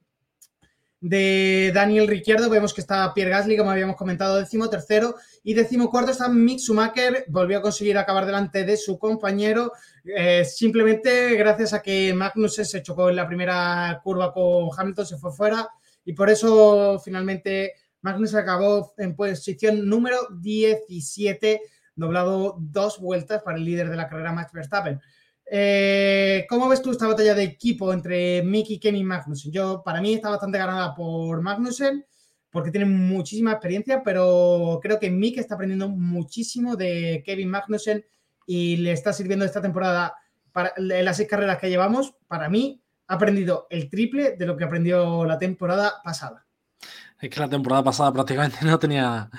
Daniel 1.01 2.09
Ricciardo, 2.09 2.51
vemos 2.51 2.75
que 2.75 2.81
está 2.81 3.13
Pierre 3.15 3.31
Gasly, 3.31 3.57
como 3.57 3.71
habíamos 3.71 3.97
comentado, 3.97 4.39
décimo 4.39 4.69
tercero 4.69 5.15
y 5.43 5.55
décimo 5.55 5.91
cuarto 5.91 6.11
está 6.11 6.29
Mick 6.29 6.59
Schumacher, 6.59 7.25
volvió 7.29 7.59
a 7.59 7.63
conseguir 7.63 7.97
acabar 7.97 8.27
delante 8.27 8.65
de 8.65 8.77
su 8.77 8.99
compañero, 8.99 9.73
eh, 10.05 10.45
simplemente 10.45 11.35
gracias 11.37 11.73
a 11.73 11.83
que 11.83 12.13
Magnussen 12.13 12.65
se 12.65 12.83
chocó 12.83 13.09
en 13.09 13.17
la 13.17 13.27
primera 13.27 14.01
curva 14.03 14.33
con 14.33 14.69
Hamilton, 14.77 15.07
se 15.07 15.19
fue 15.19 15.33
fuera 15.33 15.69
y 16.05 16.13
por 16.13 16.29
eso 16.29 17.01
finalmente 17.05 17.75
Magnussen 18.03 18.39
acabó 18.39 18.95
en 18.99 19.15
posición 19.15 19.89
número 19.89 20.19
17 20.41 21.61
doblado 21.97 22.57
dos 22.61 23.01
vueltas 23.01 23.43
para 23.43 23.59
el 23.59 23.65
líder 23.65 23.91
de 23.91 23.97
la 23.97 24.09
carrera, 24.09 24.33
Max 24.33 24.53
Verstappen. 24.53 25.01
Eh, 25.49 26.45
¿Cómo 26.49 26.69
ves 26.69 26.83
tú 26.83 26.91
esta 26.91 27.07
batalla 27.07 27.35
de 27.35 27.45
equipo 27.45 27.93
entre 27.93 28.43
Mick 28.43 28.71
y 28.71 28.79
Kevin 28.79 29.07
Magnussen? 29.07 29.53
Yo, 29.53 29.83
para 29.85 30.01
mí, 30.01 30.15
está 30.15 30.31
bastante 30.31 30.59
ganada 30.59 30.95
por 30.95 31.41
Magnussen 31.41 32.05
porque 32.51 32.71
tiene 32.71 32.87
muchísima 32.87 33.53
experiencia, 33.53 34.03
pero 34.03 34.81
creo 34.83 34.99
que 34.99 35.11
Mick 35.11 35.37
está 35.39 35.57
aprendiendo 35.57 35.89
muchísimo 35.89 36.75
de 36.75 37.23
Kevin 37.25 37.51
Magnussen 37.51 38.05
y 38.47 38.77
le 38.79 38.93
está 38.93 39.13
sirviendo 39.13 39.45
esta 39.45 39.61
temporada 39.61 40.15
para 40.53 40.73
las 40.79 41.19
seis 41.19 41.29
carreras 41.29 41.59
que 41.59 41.69
llevamos. 41.69 42.15
Para 42.27 42.49
mí, 42.49 42.83
ha 43.09 43.15
aprendido 43.15 43.67
el 43.69 43.91
triple 43.91 44.37
de 44.37 44.47
lo 44.47 44.57
que 44.57 44.65
aprendió 44.65 45.27
la 45.27 45.39
temporada 45.39 46.01
pasada. 46.03 46.46
Es 47.21 47.31
que 47.31 47.41
la 47.41 47.49
temporada 47.49 47.83
pasada 47.83 48.13
prácticamente 48.13 48.59
no 48.65 48.79
tenía 48.79 49.31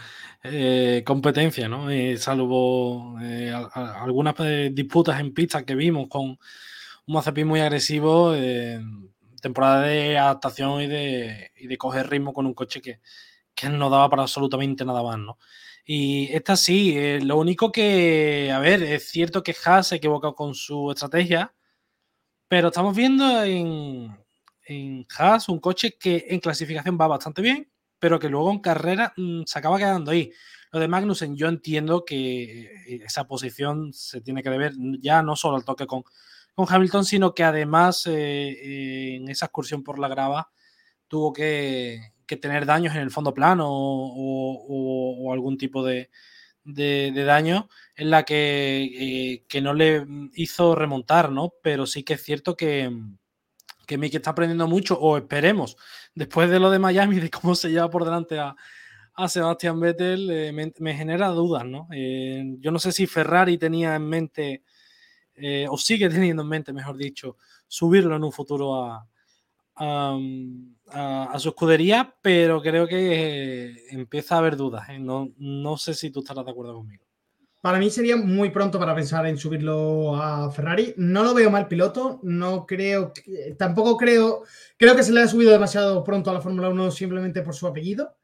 eh, 0.44 1.04
competencia, 1.06 1.68
¿no? 1.68 1.90
Eh, 1.90 2.18
salvo 2.18 3.18
eh, 3.22 3.54
algunas 3.74 4.36
disputas 4.72 5.20
en 5.20 5.34
pista 5.34 5.66
que 5.66 5.76
vimos 5.76 6.08
con 6.10 6.26
un 6.26 7.14
Mazepin 7.14 7.48
muy 7.48 7.60
agresivo, 7.62 8.34
temporada 9.42 9.82
de 9.84 10.18
adaptación 10.18 10.82
y 10.82 10.88
de, 10.88 11.52
y 11.56 11.68
de, 11.68 11.78
coger 11.78 12.10
ritmo 12.10 12.34
con 12.34 12.46
un 12.46 12.54
coche 12.54 12.82
que, 12.82 13.00
que, 13.56 13.70
no 13.70 13.90
daba 13.90 14.10
para 14.10 14.24
absolutamente 14.24 14.84
nada 14.86 15.04
más, 15.04 15.18
¿no? 15.20 15.38
Y 15.86 16.30
esta 16.34 16.58
sí, 16.58 17.20
lo 17.22 17.38
único 17.38 17.72
que, 17.72 18.52
a 18.54 18.60
ver, 18.60 18.84
es 18.84 19.10
cierto 19.10 19.44
que 19.44 19.56
Haas 19.66 19.88
se 19.88 19.96
ha 19.96 19.98
equivocado 20.00 20.36
con 20.36 20.54
su 20.54 20.92
estrategia, 20.92 21.54
pero 22.50 22.70
estamos 22.70 22.96
viendo 22.96 23.44
en, 23.44 24.18
en 24.68 25.06
Haas 25.18 25.50
un 25.50 25.60
coche 25.60 25.98
que 26.00 26.26
en 26.30 26.40
clasificación 26.40 26.98
va 27.00 27.08
bastante 27.08 27.42
bien, 27.42 27.70
pero 28.00 28.20
que 28.20 28.30
luego 28.30 28.52
en 28.52 28.60
carrera 28.60 29.14
mm, 29.18 29.44
se 29.46 29.60
acaba 29.60 29.78
quedando 29.78 30.12
ahí. 30.12 30.32
Lo 30.72 30.80
de 30.80 30.88
Magnussen, 30.88 31.36
yo 31.36 31.48
entiendo 31.48 32.04
que 32.06 32.62
eh, 32.64 33.02
esa 33.06 33.28
posición 33.28 33.94
se 33.94 34.22
tiene 34.22 34.44
que 34.44 34.50
deber 34.50 34.74
ya 35.00 35.22
no 35.24 35.36
solo 35.36 35.58
al 35.58 35.66
toque 35.66 35.88
con, 35.88 36.04
con 36.54 36.66
Hamilton, 36.70 37.06
sino 37.06 37.34
que 37.34 37.44
además 37.44 38.06
en 38.08 39.30
esa 39.30 39.46
excursión 39.46 39.84
por 39.84 40.00
la 40.00 40.08
grava 40.08 40.50
tuvo 41.08 41.32
que, 41.34 42.14
tener 42.42 42.66
daños 42.66 42.94
en 42.96 43.02
el 43.02 43.12
fondo 43.12 43.34
plano 43.34 43.68
o 43.70 45.32
algún 45.32 45.58
tipo 45.58 45.84
de, 45.84 46.10
de, 46.68 47.24
daño 47.24 47.70
en 47.96 48.12
la 48.12 48.24
que, 48.24 49.44
eh, 49.50 49.62
no 49.62 49.74
le 49.74 50.06
hizo 50.34 50.76
remontar, 50.76 51.32
¿no? 51.32 51.54
Pero 51.64 51.86
sí 51.86 52.04
que 52.04 52.16
es 52.16 52.24
cierto 52.24 52.56
que, 52.56 52.92
que 53.88 53.98
Mickey 53.98 54.18
está 54.18 54.32
aprendiendo 54.32 54.68
mucho, 54.68 55.00
o 55.00 55.18
esperemos, 55.18 55.78
después 56.14 56.50
de 56.52 56.60
lo 56.60 56.70
de 56.70 56.78
Miami, 56.78 57.20
de 57.20 57.32
cómo 57.32 57.56
se 57.56 57.70
lleva 57.70 57.90
por 57.90 58.06
delante 58.06 58.38
a, 58.38 58.56
a 59.16 59.28
Sebastián 59.28 59.80
Vettel, 59.80 60.30
eh, 60.30 60.72
me, 60.80 60.94
genera 60.96 61.30
dudas, 61.30 61.66
¿no? 61.66 61.88
Eh, 61.92 62.44
yo 62.60 62.70
no 62.70 62.78
sé 62.78 62.92
si 62.92 63.08
Ferrari 63.08 63.58
tenía 63.58 63.96
en 63.96 64.08
mente, 64.08 64.64
o 65.70 65.78
sigue 65.78 66.10
teniendo 66.10 66.44
en 66.44 66.50
mente, 66.50 66.74
mejor 66.74 66.98
dicho, 66.98 67.38
subirlo 67.68 68.16
en 68.16 68.24
un 68.24 68.32
futuro 68.32 68.84
a, 68.84 69.08
a, 69.80 71.40
su 71.40 71.50
escudería, 71.50 72.16
pero 72.22 72.62
creo 72.62 72.88
que 72.88 73.88
empieza 73.90 74.36
a 74.36 74.40
haber 74.40 74.58
dudas. 74.58 74.90
¿eh? 74.90 75.00
No, 75.00 75.32
no 75.38 75.78
sé 75.78 75.94
si 75.94 76.10
tú 76.10 76.20
estarás 76.20 76.46
de 76.46 76.52
acuerdo 76.52 76.76
conmigo. 76.76 77.07
Para 77.68 77.80
mí 77.80 77.90
sería 77.90 78.16
muy 78.16 78.50
pronto 78.50 78.80
para 78.80 78.96
pensar 78.96 79.28
en 79.28 79.38
subirlo 79.38 80.16
a 80.16 80.50
Ferrari. 80.50 80.94
No 80.96 81.22
lo 81.22 81.34
veo 81.34 81.52
mal 81.52 81.68
piloto, 81.68 82.22
no 82.24 82.66
creo, 82.66 83.12
tampoco 83.58 83.98
creo, 83.98 84.44
creo 84.78 84.96
que 84.96 85.04
se 85.04 85.12
le 85.12 85.20
ha 85.20 85.28
subido 85.28 85.52
demasiado 85.52 86.02
pronto 86.02 86.30
a 86.30 86.34
la 86.34 86.40
Fórmula 86.40 86.70
1 86.70 86.92
simplemente 86.92 87.42
por 87.42 87.54
su 87.54 87.68
apellido, 87.68 88.16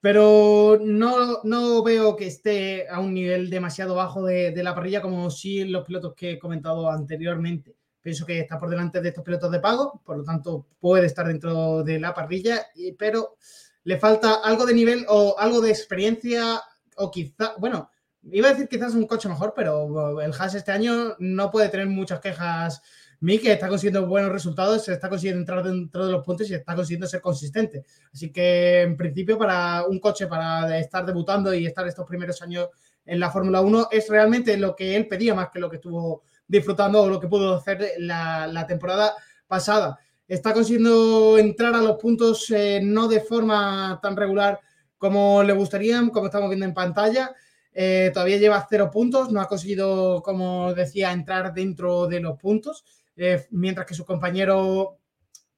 pero 0.00 0.76
no, 0.82 1.40
no 1.44 1.84
veo 1.84 2.16
que 2.16 2.26
esté 2.26 2.88
a 2.88 2.98
un 2.98 3.14
nivel 3.14 3.48
demasiado 3.48 3.94
bajo 3.94 4.24
de, 4.24 4.52
la 4.60 4.74
parrilla 4.74 5.00
como 5.00 5.30
sí 5.30 5.62
los 5.66 5.84
pilotos 5.86 6.14
que 6.16 6.32
he 6.32 6.38
comentado 6.40 6.90
anteriormente. 6.90 7.76
Pienso 8.00 8.26
que 8.26 8.40
está 8.40 8.58
por 8.58 8.70
delante 8.70 9.00
de 9.00 9.10
estos 9.10 9.22
pilotos 9.22 9.52
de 9.52 9.60
pago, 9.60 10.02
por 10.04 10.16
lo 10.16 10.24
tanto 10.24 10.66
puede 10.80 11.06
estar 11.06 11.28
dentro 11.28 11.84
de 11.84 12.00
la 12.00 12.12
parrilla, 12.12 12.66
pero 12.98 13.36
le 13.84 14.00
falta 14.00 14.40
algo 14.42 14.66
de 14.66 14.74
nivel 14.74 15.06
o 15.08 15.36
algo 15.38 15.60
de 15.60 15.70
experiencia 15.70 16.60
o 16.96 17.10
quizá, 17.12 17.54
bueno, 17.58 17.90
iba 18.30 18.48
a 18.48 18.52
decir 18.52 18.68
quizás 18.68 18.94
un 18.94 19.06
coche 19.06 19.28
mejor, 19.28 19.52
pero 19.54 20.20
el 20.20 20.32
Haas 20.32 20.54
este 20.54 20.72
año 20.72 21.16
no 21.18 21.50
puede 21.50 21.68
tener 21.68 21.86
muchas 21.86 22.20
quejas. 22.20 22.82
que 23.20 23.52
está 23.52 23.68
consiguiendo 23.68 24.06
buenos 24.06 24.32
resultados, 24.32 24.84
se 24.84 24.92
está 24.92 25.08
consiguiendo 25.08 25.40
entrar 25.40 25.64
dentro 25.64 26.06
de 26.06 26.12
los 26.12 26.24
puntos 26.24 26.50
y 26.50 26.54
está 26.54 26.74
consiguiendo 26.74 27.06
ser 27.06 27.20
consistente. 27.20 27.84
Así 28.12 28.30
que, 28.30 28.82
en 28.82 28.96
principio, 28.96 29.38
para 29.38 29.84
un 29.84 29.98
coche, 29.98 30.26
para 30.26 30.78
estar 30.78 31.06
debutando 31.06 31.54
y 31.54 31.66
estar 31.66 31.86
estos 31.86 32.06
primeros 32.06 32.40
años 32.42 32.68
en 33.04 33.20
la 33.20 33.30
Fórmula 33.30 33.60
1, 33.60 33.88
es 33.90 34.08
realmente 34.08 34.56
lo 34.56 34.74
que 34.74 34.96
él 34.96 35.08
pedía 35.08 35.34
más 35.34 35.48
que 35.50 35.58
lo 35.58 35.70
que 35.70 35.76
estuvo 35.76 36.22
disfrutando 36.46 37.08
lo 37.08 37.20
que 37.20 37.28
pudo 37.28 37.56
hacer 37.56 37.92
la, 37.98 38.64
temporada 38.66 39.14
pasada. 39.46 39.98
Está 40.26 40.52
consiguiendo 40.52 41.38
entrar 41.38 41.74
a 41.74 41.82
los 41.82 41.96
puntos 41.96 42.50
eh, 42.50 42.80
no 42.82 43.08
de 43.08 43.20
forma 43.20 43.98
tan 44.02 44.16
regular 44.16 44.58
como 44.96 45.42
le 45.42 45.52
gustaría, 45.52 46.00
como 46.12 46.26
estamos 46.26 46.48
viendo 46.48 46.66
en 46.66 46.74
pantalla. 46.74 47.34
Eh, 47.74 48.10
todavía 48.14 48.38
lleva 48.38 48.66
cero 48.70 48.90
puntos, 48.90 49.32
no 49.32 49.40
ha 49.40 49.48
conseguido, 49.48 50.22
como 50.22 50.72
decía, 50.74 51.12
entrar 51.12 51.52
dentro 51.52 52.06
de 52.06 52.20
los 52.20 52.38
puntos, 52.38 52.84
eh, 53.16 53.46
mientras 53.50 53.86
que 53.86 53.94
su 53.94 54.04
compañero, 54.04 54.98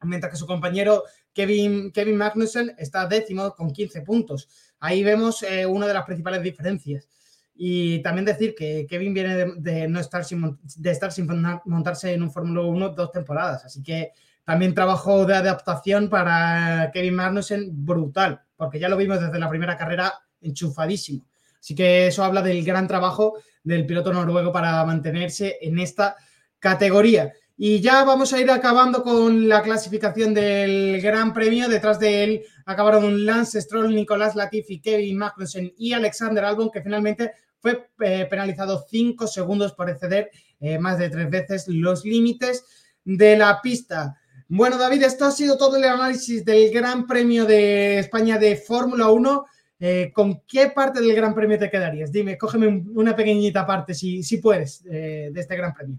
mientras 0.01 0.33
que 0.33 0.39
su 0.39 0.47
compañero 0.47 1.05
Kevin, 1.33 1.93
Kevin 1.93 2.17
Magnussen 2.17 2.75
está 2.79 3.07
décimo 3.07 3.55
con 3.55 3.71
15 3.71 4.01
puntos. 4.01 4.49
Ahí 4.81 5.05
vemos 5.05 5.45
una 5.69 5.87
de 5.87 5.95
las 5.95 6.05
principales 6.05 6.43
diferencias. 6.43 7.09
Y 7.55 8.01
también 8.03 8.25
decir 8.27 8.55
que 8.55 8.87
Kevin 8.87 9.15
viene 9.15 9.47
de, 9.57 9.89
no 9.89 9.99
estar 9.99 10.25
sin, 10.25 10.59
de 10.77 10.91
estar 10.91 11.11
sin 11.13 11.27
montarse 11.65 12.13
en 12.13 12.23
un 12.23 12.31
Fórmula 12.31 12.63
1 12.63 12.91
dos 12.91 13.13
temporadas. 13.13 13.65
Así 13.65 13.83
que 13.83 14.13
también 14.45 14.75
trabajo 14.75 15.25
de 15.25 15.35
adaptación 15.35 16.09
para 16.09 16.91
Kevin 16.93 17.15
Magnussen 17.15 17.85
brutal, 17.85 18.43
porque 18.57 18.79
ya 18.79 18.89
lo 18.89 18.97
vimos 18.97 19.21
desde 19.21 19.39
la 19.39 19.49
primera 19.49 19.77
carrera 19.77 20.15
enchufadísimo. 20.41 21.27
Así 21.67 21.75
que 21.75 22.07
eso 22.07 22.23
habla 22.23 22.43
del 22.43 22.65
gran 22.65 22.87
trabajo 22.87 23.41
del 23.65 23.85
piloto 23.87 24.13
noruego 24.13 24.53
para 24.53 24.85
mantenerse 24.85 25.59
en 25.61 25.81
esta 25.81 26.15
categoría. 26.61 27.33
Y 27.57 27.81
ya 27.81 28.05
vamos 28.05 28.33
a 28.33 28.41
ir 28.41 28.49
acabando 28.53 29.03
con 29.03 29.49
la 29.49 29.63
clasificación 29.63 30.33
del 30.33 31.01
Gran 31.03 31.35
Premio. 31.35 31.69
Detrás 31.69 31.99
de 31.99 32.23
él 32.23 32.43
acabaron 32.67 33.27
Lance 33.27 33.61
Stroll, 33.61 33.93
Nicolás 33.93 34.37
Latifi, 34.37 34.81
Kevin 34.81 35.19
Magnussen 35.19 35.75
y 35.77 35.93
Alexander 35.93 36.45
Albon, 36.45 36.71
que 36.71 36.83
finalmente 36.83 37.33
fue 37.59 37.89
eh, 37.99 38.29
penalizado 38.31 38.87
cinco 38.89 39.27
segundos 39.27 39.73
por 39.73 39.91
exceder 39.91 40.31
eh, 40.61 40.79
más 40.79 40.99
de 40.99 41.11
tres 41.11 41.29
veces 41.29 41.67
los 41.67 42.05
límites 42.05 42.65
de 43.03 43.37
la 43.37 43.61
pista. 43.61 44.17
Bueno, 44.47 44.79
David, 44.79 45.03
esto 45.03 45.25
ha 45.25 45.33
sido 45.33 45.59
todo 45.59 45.79
el 45.79 45.83
análisis 45.83 46.45
del 46.45 46.71
Gran 46.71 47.09
Premio 47.09 47.45
de 47.45 47.99
España 47.99 48.39
de 48.39 48.55
Fórmula 48.55 49.09
1. 49.09 49.47
Eh, 49.78 50.11
¿Con 50.15 50.43
qué 50.47 50.69
parte 50.74 51.01
del 51.01 51.15
Gran 51.15 51.35
Premio 51.35 51.59
te 51.59 51.70
quedarías? 51.70 52.11
Dime, 52.11 52.39
cógeme 52.39 52.66
una 52.94 53.15
pequeñita 53.15 53.66
parte, 53.66 53.94
si, 53.94 54.23
si 54.23 54.39
puedes, 54.39 54.82
de 54.85 55.32
este 55.35 55.57
Gran 55.57 55.74
Premio. 55.74 55.98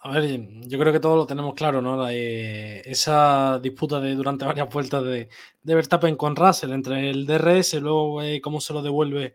A 0.00 0.12
ver, 0.12 0.38
yo 0.66 0.78
creo 0.78 0.92
que 0.92 1.00
todo 1.00 1.16
lo 1.16 1.26
tenemos 1.26 1.54
claro, 1.54 1.80
¿no? 1.80 2.06
esa 2.08 3.58
disputa 3.62 4.00
de 4.00 4.14
durante 4.14 4.44
varias 4.46 4.68
vueltas 4.68 5.02
de, 5.02 5.28
de 5.62 5.74
Verstappen 5.74 6.16
con 6.16 6.36
Russell 6.36 6.72
entre 6.72 7.10
el 7.10 7.26
DRS, 7.26 7.74
luego 7.74 8.20
cómo 8.42 8.60
se 8.60 8.74
lo 8.74 8.82
devuelve 8.82 9.34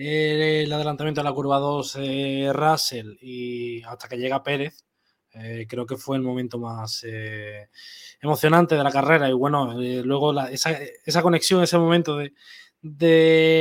el 0.00 0.72
adelantamiento 0.72 1.20
de 1.20 1.24
la 1.24 1.32
curva 1.32 1.58
2 1.58 1.96
eh, 2.00 2.50
Russell 2.52 3.16
y 3.20 3.82
hasta 3.82 4.06
que 4.06 4.16
llega 4.16 4.44
Pérez, 4.44 4.84
eh, 5.32 5.66
creo 5.68 5.86
que 5.86 5.96
fue 5.96 6.16
el 6.16 6.22
momento 6.22 6.58
más 6.58 7.04
eh, 7.04 7.68
emocionante 8.20 8.76
de 8.76 8.84
la 8.84 8.92
carrera. 8.92 9.28
Y 9.28 9.32
bueno, 9.32 9.74
luego 9.74 10.40
esa, 10.42 11.22
conexión, 11.22 11.64
ese 11.64 11.78
momento 11.78 12.16
de, 12.16 12.32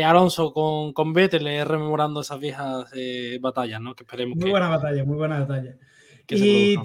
Alonso 0.06 0.53
con, 0.53 0.94
con 0.94 1.14
Vettel, 1.14 1.65
rememorando 1.65 2.22
esas 2.22 2.39
viejas 2.39 2.91
batallas, 3.41 3.81
¿no? 3.81 3.95
Que 3.95 4.03
esperemos 4.03 4.38
muy 4.38 4.52
buena 4.52 4.69
batalla, 4.69 5.03
muy 5.03 5.18
buena 5.18 5.39
batalla. 5.39 5.76
y 6.30 6.76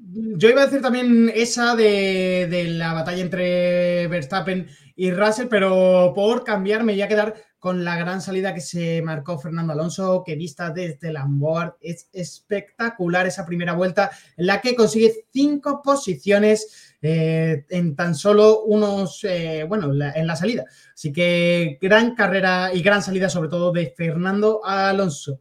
yo 0.00 0.48
iba 0.48 0.62
a 0.62 0.66
decir 0.66 0.80
también 0.80 1.30
esa 1.34 1.74
de, 1.74 2.46
de, 2.48 2.64
la 2.68 2.92
batalla 2.92 3.20
entre 3.20 4.06
Verstappen 4.06 4.68
y 4.94 5.10
Russell, 5.10 5.48
pero 5.48 6.12
por 6.14 6.44
cambiar 6.44 6.84
me 6.84 6.92
voy 6.92 7.02
a 7.02 7.08
quedar 7.08 7.34
con 7.58 7.84
la 7.84 7.96
gran 7.96 8.22
salida 8.22 8.54
que 8.54 8.60
se 8.60 9.02
marcó 9.02 9.38
Fernando 9.38 9.72
Alonso, 9.72 10.22
que 10.24 10.36
vista 10.36 10.70
desde 10.70 11.12
Lamboard, 11.12 11.76
es 11.80 12.08
espectacular 12.12 13.26
esa 13.26 13.44
primera 13.44 13.72
vuelta 13.72 14.10
en 14.36 14.46
la 14.46 14.60
que 14.60 14.76
consigue 14.76 15.26
cinco 15.32 15.82
posiciones 15.82 16.87
eh, 17.00 17.64
en 17.70 17.94
tan 17.94 18.16
solo 18.16 18.64
unos, 18.64 19.22
eh, 19.22 19.64
bueno, 19.68 19.92
en 19.92 20.26
la 20.26 20.34
salida. 20.34 20.64
Así 20.92 21.12
que 21.12 21.78
gran 21.80 22.16
carrera 22.16 22.72
y 22.74 22.82
gran 22.82 23.02
salida 23.02 23.28
sobre 23.28 23.48
todo 23.48 23.70
de 23.70 23.94
Fernando 23.96 24.60
Alonso. 24.64 25.40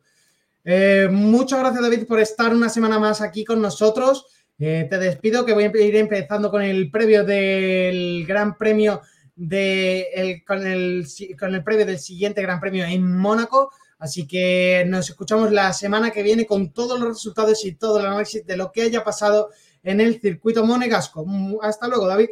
Eh, 0.64 1.08
muchas 1.10 1.60
gracias 1.60 1.82
David 1.82 2.06
por 2.06 2.20
estar 2.20 2.54
una 2.54 2.70
semana 2.70 3.00
más 3.00 3.22
aquí 3.22 3.44
con 3.44 3.60
nosotros. 3.60 4.28
te 4.58 4.88
despido 4.88 5.46
que 5.46 5.54
voy 5.54 5.64
a 5.64 5.78
ir 5.82 5.96
empezando 5.96 6.52
con 6.52 6.62
el 6.62 6.92
previo 6.92 7.24
del 7.24 8.26
Gran 8.28 8.56
Premio 8.56 9.02
de 9.36 10.44
con, 10.46 10.66
el, 10.66 11.08
con 11.40 11.56
el 11.56 11.64
previo 11.64 11.86
del 11.86 12.00
siguiente 12.00 12.42
Gran 12.44 12.60
Premio 12.60 12.86
en 12.86 13.18
Mónaco. 13.18 13.72
Así 14.00 14.28
que 14.28 14.86
nos 14.88 15.10
escuchamos 15.10 15.52
la 15.52 15.74
semana 15.74 16.12
que 16.12 16.22
viene 16.22 16.46
con 16.46 16.72
todos 16.72 17.00
los 17.00 17.10
resultados 17.10 17.66
y 17.66 17.74
todo 17.74 18.00
el 18.00 18.06
análisis 18.06 18.46
de 18.46 18.58
lo 18.58 18.72
que 18.72 18.84
haya 18.84 19.04
pasado 19.04 19.50
en 19.90 20.02
el 20.02 20.20
circuito 20.20 20.66
monegasco. 20.66 21.26
Hasta 21.62 21.88
luego, 21.88 22.08
David. 22.08 22.30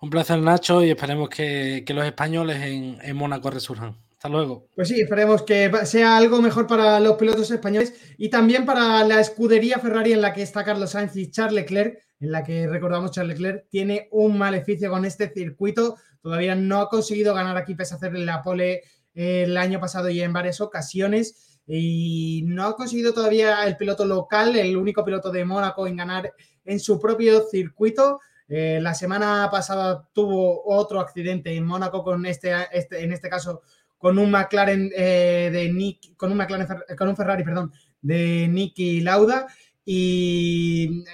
Un 0.00 0.10
placer, 0.10 0.38
Nacho, 0.38 0.82
y 0.82 0.90
esperemos 0.90 1.28
que, 1.28 1.84
los 1.88 2.04
españoles 2.04 2.62
en, 2.62 2.98
en 3.00 3.16
Mónaco 3.16 3.50
resurjan. 3.50 3.96
Hasta 4.12 4.28
luego. 4.28 4.68
Pues 4.74 4.88
sí, 4.88 5.00
esperemos 5.00 5.42
que 5.42 5.70
sea 5.84 6.16
algo 6.16 6.40
mejor 6.40 6.66
para 6.66 6.98
los 7.00 7.16
pilotos 7.16 7.50
españoles 7.50 7.94
y 8.16 8.28
también 8.28 8.64
para 8.64 9.04
la 9.04 9.20
escudería 9.20 9.78
Ferrari 9.78 10.12
en 10.12 10.22
la 10.22 10.32
que 10.32 10.42
está 10.42 10.64
Carlos 10.64 10.90
Sainz 10.90 11.14
y 11.16 11.30
Charles 11.30 11.54
Leclerc, 11.54 11.98
en 12.20 12.32
la 12.32 12.42
que 12.42 12.66
recordamos 12.66 13.10
Charles 13.10 13.38
Leclerc 13.38 13.68
tiene 13.68 14.08
un 14.12 14.38
maleficio 14.38 14.90
con 14.90 15.04
este 15.04 15.30
circuito 15.32 15.96
Todavía 16.24 16.54
no 16.54 16.80
ha 16.80 16.88
conseguido 16.88 17.34
ganar 17.34 17.58
aquí 17.58 17.74
pese 17.74 17.92
a 17.92 17.96
hacer 17.98 18.18
la 18.18 18.40
pole 18.40 18.82
eh, 19.14 19.42
el 19.42 19.58
año 19.58 19.78
pasado 19.78 20.08
y 20.08 20.22
en 20.22 20.32
varias 20.32 20.62
ocasiones. 20.62 21.60
Y 21.66 22.44
no 22.46 22.64
ha 22.64 22.76
conseguido 22.76 23.12
todavía 23.12 23.66
el 23.66 23.76
piloto 23.76 24.06
local, 24.06 24.56
el 24.56 24.74
único 24.74 25.04
piloto 25.04 25.30
de 25.30 25.44
Mónaco 25.44 25.86
en 25.86 25.98
ganar 25.98 26.32
en 26.64 26.80
su 26.80 26.98
propio 26.98 27.44
circuito. 27.50 28.20
Eh, 28.48 28.78
la 28.80 28.94
semana 28.94 29.48
pasada 29.50 30.08
tuvo 30.12 30.62
otro 30.66 31.00
accidente 31.00 31.54
en 31.54 31.64
Mónaco 31.64 32.02
con 32.02 32.26
este, 32.26 32.52
este 32.72 33.02
en 33.02 33.12
este 33.12 33.28
caso 33.28 33.62
con 33.96 34.18
un 34.18 34.30
McLaren 34.30 34.90
eh, 34.94 35.48
de 35.50 35.72
Nick, 35.72 36.14
con 36.16 36.30
un 36.30 36.36
McLaren, 36.36 36.66
con 36.96 37.08
un 37.08 37.16
Ferrari, 37.16 37.42
perdón, 37.42 37.72
de 38.02 38.46
Nicky 38.48 39.00
Lauda 39.00 39.46
y, 39.82 41.04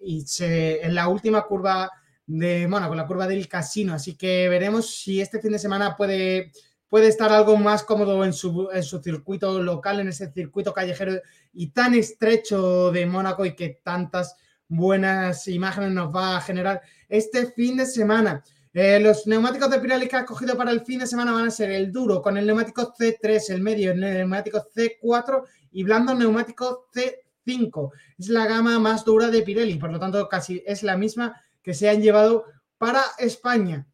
y 0.00 0.20
se, 0.22 0.84
en 0.84 0.94
la 0.96 1.06
última 1.08 1.42
curva 1.42 1.90
de 2.26 2.68
con 2.68 2.96
la 2.96 3.06
curva 3.06 3.26
del 3.26 3.48
casino. 3.48 3.94
Así 3.94 4.16
que 4.16 4.48
veremos 4.48 4.90
si 4.90 5.20
este 5.20 5.40
fin 5.40 5.52
de 5.52 5.58
semana 5.58 5.96
puede 5.96 6.50
puede 6.90 7.06
estar 7.06 7.32
algo 7.32 7.56
más 7.56 7.84
cómodo 7.84 8.24
en 8.24 8.32
su, 8.32 8.68
en 8.72 8.82
su 8.82 9.00
circuito 9.00 9.62
local, 9.62 10.00
en 10.00 10.08
ese 10.08 10.32
circuito 10.32 10.74
callejero 10.74 11.20
y 11.52 11.68
tan 11.70 11.94
estrecho 11.94 12.90
de 12.90 13.06
Mónaco 13.06 13.46
y 13.46 13.54
que 13.54 13.80
tantas 13.82 14.36
buenas 14.70 15.48
imágenes 15.48 15.90
nos 15.90 16.14
va 16.14 16.36
a 16.36 16.40
generar 16.40 16.80
este 17.08 17.46
fin 17.52 17.76
de 17.76 17.84
semana. 17.84 18.42
Eh, 18.72 19.00
los 19.00 19.26
neumáticos 19.26 19.68
de 19.68 19.80
Pirelli 19.80 20.06
que 20.06 20.16
ha 20.16 20.24
cogido 20.24 20.56
para 20.56 20.70
el 20.70 20.82
fin 20.82 21.00
de 21.00 21.06
semana 21.06 21.32
van 21.32 21.48
a 21.48 21.50
ser 21.50 21.72
el 21.72 21.90
duro 21.92 22.22
con 22.22 22.38
el 22.38 22.46
neumático 22.46 22.94
C3, 22.94 23.50
el 23.50 23.62
medio, 23.62 23.90
el 23.90 24.00
neumático 24.00 24.64
C4 24.74 25.42
y 25.72 25.82
blando 25.82 26.14
neumático 26.14 26.88
C5. 26.94 27.90
Es 28.16 28.28
la 28.28 28.46
gama 28.46 28.78
más 28.78 29.04
dura 29.04 29.28
de 29.28 29.42
Pirelli, 29.42 29.74
por 29.74 29.90
lo 29.90 29.98
tanto 29.98 30.28
casi 30.28 30.62
es 30.64 30.84
la 30.84 30.96
misma 30.96 31.34
que 31.62 31.74
se 31.74 31.88
han 31.90 32.00
llevado 32.00 32.44
para 32.78 33.02
España. 33.18 33.86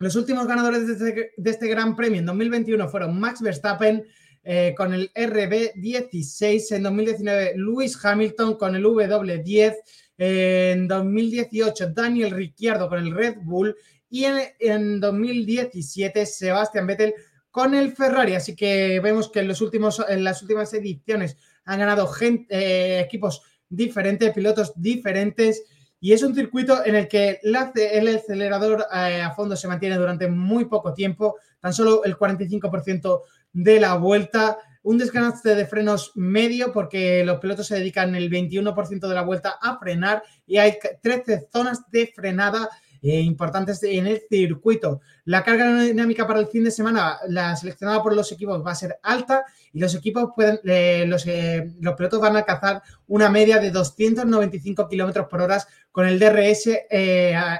Los 0.00 0.16
últimos 0.16 0.48
ganadores 0.48 0.86
de 0.86 0.92
este, 0.94 1.32
de 1.36 1.50
este 1.50 1.68
Gran 1.68 1.94
Premio 1.94 2.18
en 2.18 2.26
2021 2.26 2.88
fueron 2.88 3.18
Max 3.18 3.40
Verstappen, 3.40 4.04
eh, 4.50 4.74
con 4.76 4.94
el 4.94 5.12
RB16, 5.12 6.74
en 6.74 6.82
2019 6.84 7.52
Lewis 7.56 8.02
Hamilton 8.02 8.56
con 8.56 8.74
el 8.74 8.82
W10, 8.82 9.74
en 10.18 10.88
2018 10.88 11.90
Daniel 11.90 12.32
Ricciardo 12.32 12.88
con 12.88 12.98
el 12.98 13.14
Red 13.14 13.36
Bull 13.42 13.74
y 14.10 14.24
en, 14.58 15.00
2017 15.00 16.26
Sebastián 16.26 16.86
Vettel 16.86 17.14
con 17.50 17.74
el 17.74 17.92
Ferrari. 17.92 18.34
Así 18.34 18.56
que 18.56 19.00
vemos 19.00 19.30
que 19.30 19.40
en, 19.40 19.48
los 19.48 19.60
últimos, 19.60 20.04
en 20.08 20.24
las 20.24 20.42
últimas 20.42 20.72
ediciones 20.74 21.36
han 21.64 21.78
ganado 21.78 22.10
eh, 22.20 23.00
equipos 23.04 23.42
diferentes, 23.68 24.32
pilotos 24.32 24.72
diferentes. 24.76 25.62
Y 26.00 26.12
es 26.12 26.22
un 26.22 26.34
circuito 26.34 26.84
en 26.84 26.94
el 26.94 27.08
que 27.08 27.40
el 27.42 27.56
acelerador 27.56 28.86
eh, 28.92 29.20
a 29.20 29.32
fondo 29.32 29.56
se 29.56 29.68
mantiene 29.68 29.96
durante 29.96 30.28
muy 30.28 30.66
poco 30.66 30.94
tiempo, 30.94 31.36
tan 31.60 31.72
solo 31.72 32.04
el 32.04 32.16
45% 32.16 33.22
de 33.52 33.80
la 33.80 33.96
vuelta. 33.96 34.58
Un 34.88 34.96
desgaste 34.96 35.54
de 35.54 35.66
frenos 35.66 36.12
medio 36.14 36.72
porque 36.72 37.22
los 37.22 37.40
pilotos 37.40 37.66
se 37.66 37.74
dedican 37.74 38.14
el 38.14 38.30
21% 38.30 39.06
de 39.06 39.14
la 39.14 39.20
vuelta 39.20 39.58
a 39.60 39.78
frenar 39.78 40.22
y 40.46 40.56
hay 40.56 40.78
13 41.02 41.48
zonas 41.52 41.82
de 41.90 42.06
frenada 42.06 42.70
eh, 43.02 43.20
importantes 43.20 43.82
en 43.82 44.06
el 44.06 44.22
circuito. 44.30 45.02
La 45.26 45.44
carga 45.44 45.82
dinámica 45.82 46.26
para 46.26 46.40
el 46.40 46.46
fin 46.46 46.64
de 46.64 46.70
semana, 46.70 47.18
la 47.28 47.54
seleccionada 47.54 48.02
por 48.02 48.16
los 48.16 48.32
equipos, 48.32 48.64
va 48.64 48.70
a 48.70 48.76
ser 48.76 48.98
alta 49.02 49.44
y 49.74 49.78
los 49.78 49.94
equipos 49.94 50.30
pueden, 50.34 50.58
eh, 50.64 51.04
los, 51.06 51.26
eh, 51.26 51.70
los, 51.82 51.94
pilotos 51.94 52.22
van 52.22 52.36
a 52.36 52.38
alcanzar 52.38 52.80
una 53.08 53.28
media 53.28 53.58
de 53.58 53.70
295 53.70 54.88
kilómetros 54.88 55.26
por 55.28 55.42
hora 55.42 55.62
con 55.92 56.08
el 56.08 56.18
DRS 56.18 56.70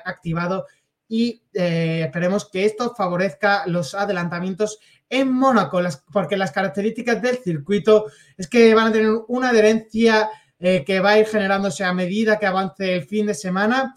activado 0.07 0.65
y 1.11 1.43
esperemos 1.53 2.49
que 2.49 2.65
esto 2.65 2.95
favorezca 2.95 3.67
los 3.67 3.95
adelantamientos 3.95 4.79
en 5.11 5.33
Mónaco, 5.33 5.81
porque 6.13 6.37
las 6.37 6.53
características 6.53 7.21
del 7.23 7.39
circuito 7.39 8.07
es 8.37 8.47
que 8.47 8.75
van 8.75 8.89
a 8.89 8.93
tener 8.93 9.11
una 9.29 9.51
adherencia 9.51 10.29
que 10.59 11.01
va 11.01 11.11
a 11.11 11.19
ir 11.21 11.27
generándose 11.27 11.85
a 11.85 11.93
medida 11.93 12.37
que 12.37 12.47
avance 12.47 12.93
el 12.97 13.05
fin 13.05 13.27
de 13.27 13.35
semana 13.35 13.95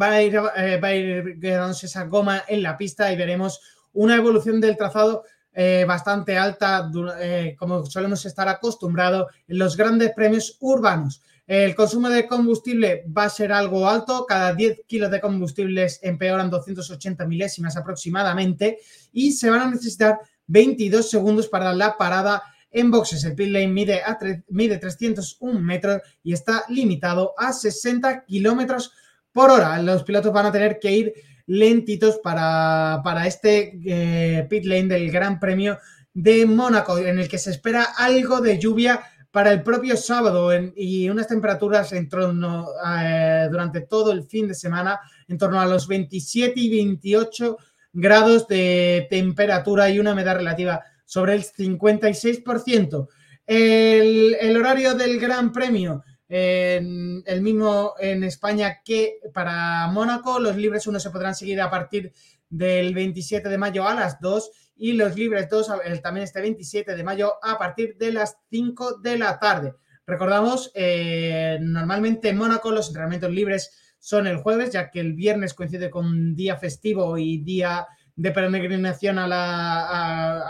va 0.00 0.10
a 0.10 0.22
ir, 0.22 0.34
eh, 0.56 0.80
va 0.82 0.88
a 0.88 0.94
ir 0.94 1.38
quedándose 1.40 1.86
esa 1.86 2.04
goma 2.04 2.42
en 2.48 2.62
la 2.62 2.76
pista 2.76 3.12
y 3.12 3.16
veremos 3.16 3.60
una 3.92 4.16
evolución 4.16 4.60
del 4.60 4.76
trazado 4.76 5.24
eh, 5.52 5.84
bastante 5.86 6.38
alta, 6.38 6.90
eh, 7.20 7.54
como 7.58 7.84
solemos 7.84 8.24
estar 8.24 8.48
acostumbrados 8.48 9.30
en 9.46 9.58
los 9.58 9.76
grandes 9.76 10.12
premios 10.14 10.56
urbanos. 10.60 11.22
El 11.46 11.74
consumo 11.74 12.08
de 12.08 12.26
combustible 12.26 13.04
va 13.06 13.24
a 13.24 13.30
ser 13.30 13.52
algo 13.52 13.88
alto, 13.88 14.24
cada 14.26 14.54
10 14.54 14.82
kilos 14.86 15.10
de 15.10 15.20
combustibles 15.20 15.98
empeoran 16.02 16.48
280 16.48 17.26
milésimas 17.26 17.76
aproximadamente 17.76 18.78
y 19.12 19.32
se 19.32 19.50
van 19.50 19.60
a 19.60 19.70
necesitar 19.70 20.18
22 20.46 21.10
segundos 21.10 21.48
para 21.48 21.74
la 21.74 21.96
parada 21.96 22.42
en 22.70 22.90
boxes. 22.90 23.24
El 23.24 23.34
pit 23.34 23.48
lane 23.48 23.68
mide, 23.68 24.02
mide 24.48 24.78
301 24.78 25.60
metros 25.60 26.00
y 26.22 26.32
está 26.32 26.64
limitado 26.68 27.34
a 27.36 27.52
60 27.52 28.24
kilómetros 28.24 28.92
por 29.32 29.50
hora. 29.50 29.80
Los 29.82 30.04
pilotos 30.04 30.32
van 30.32 30.46
a 30.46 30.52
tener 30.52 30.78
que 30.78 30.92
ir 30.92 31.14
lentitos 31.46 32.18
para, 32.22 33.26
este 33.26 33.78
eh, 33.84 34.46
pit 34.48 34.64
lane 34.64 34.88
del 34.88 35.10
Gran 35.10 35.40
Premio 35.40 35.78
de 36.14 36.46
Mónaco, 36.46 36.98
en 36.98 37.18
el 37.18 37.28
que 37.28 37.38
se 37.38 37.50
espera 37.50 37.88
algo 37.96 38.40
de 38.40 38.58
lluvia 38.58 39.02
para 39.32 39.50
el 39.50 39.62
propio 39.62 39.96
sábado 39.96 40.50
y 40.76 41.08
unas 41.08 41.26
temperaturas 41.26 41.92
en 41.92 42.08
torno 42.08 42.68
eh, 43.02 43.48
durante 43.50 43.80
todo 43.80 44.12
el 44.12 44.22
fin 44.22 44.46
de 44.46 44.54
semana 44.54 45.00
en 45.26 45.38
torno 45.38 45.60
a 45.60 45.66
los 45.66 45.88
27 45.88 46.52
y 46.54 46.70
28 46.70 47.56
grados 47.94 48.46
de 48.46 49.08
temperatura 49.10 49.90
y 49.90 49.98
una 49.98 50.12
humedad 50.12 50.36
relativa 50.36 50.82
sobre 51.04 51.34
el 51.34 51.42
56%. 51.42 53.08
El, 53.44 54.36
el 54.40 54.56
horario 54.56 54.94
del 54.94 55.18
Gran 55.18 55.50
Premio 55.52 56.04
el 56.34 57.42
mismo 57.42 57.92
en 57.98 58.24
España 58.24 58.80
que 58.82 59.18
para 59.34 59.86
Mónaco. 59.88 60.38
Los 60.38 60.56
libres 60.56 60.86
1 60.86 60.98
se 60.98 61.10
podrán 61.10 61.34
seguir 61.34 61.60
a 61.60 61.70
partir 61.70 62.12
del 62.48 62.94
27 62.94 63.48
de 63.48 63.58
mayo 63.58 63.86
a 63.86 63.94
las 63.94 64.20
2 64.20 64.50
y 64.76 64.92
los 64.92 65.16
libres 65.16 65.48
2 65.48 65.70
también 66.02 66.24
este 66.24 66.40
27 66.40 66.94
de 66.96 67.04
mayo 67.04 67.34
a 67.42 67.58
partir 67.58 67.96
de 67.96 68.12
las 68.12 68.38
5 68.50 68.98
de 68.98 69.18
la 69.18 69.38
tarde. 69.38 69.74
Recordamos, 70.06 70.72
eh, 70.74 71.58
normalmente 71.60 72.30
en 72.30 72.38
Mónaco 72.38 72.70
los 72.70 72.88
entrenamientos 72.88 73.30
libres 73.30 73.94
son 73.98 74.26
el 74.26 74.38
jueves, 74.38 74.70
ya 74.70 74.90
que 74.90 75.00
el 75.00 75.12
viernes 75.12 75.54
coincide 75.54 75.88
con 75.88 76.34
día 76.34 76.56
festivo 76.56 77.16
y 77.16 77.38
día 77.38 77.86
de 78.16 78.30
peregrinación 78.32 79.18
a, 79.18 79.28
la, 79.28 80.40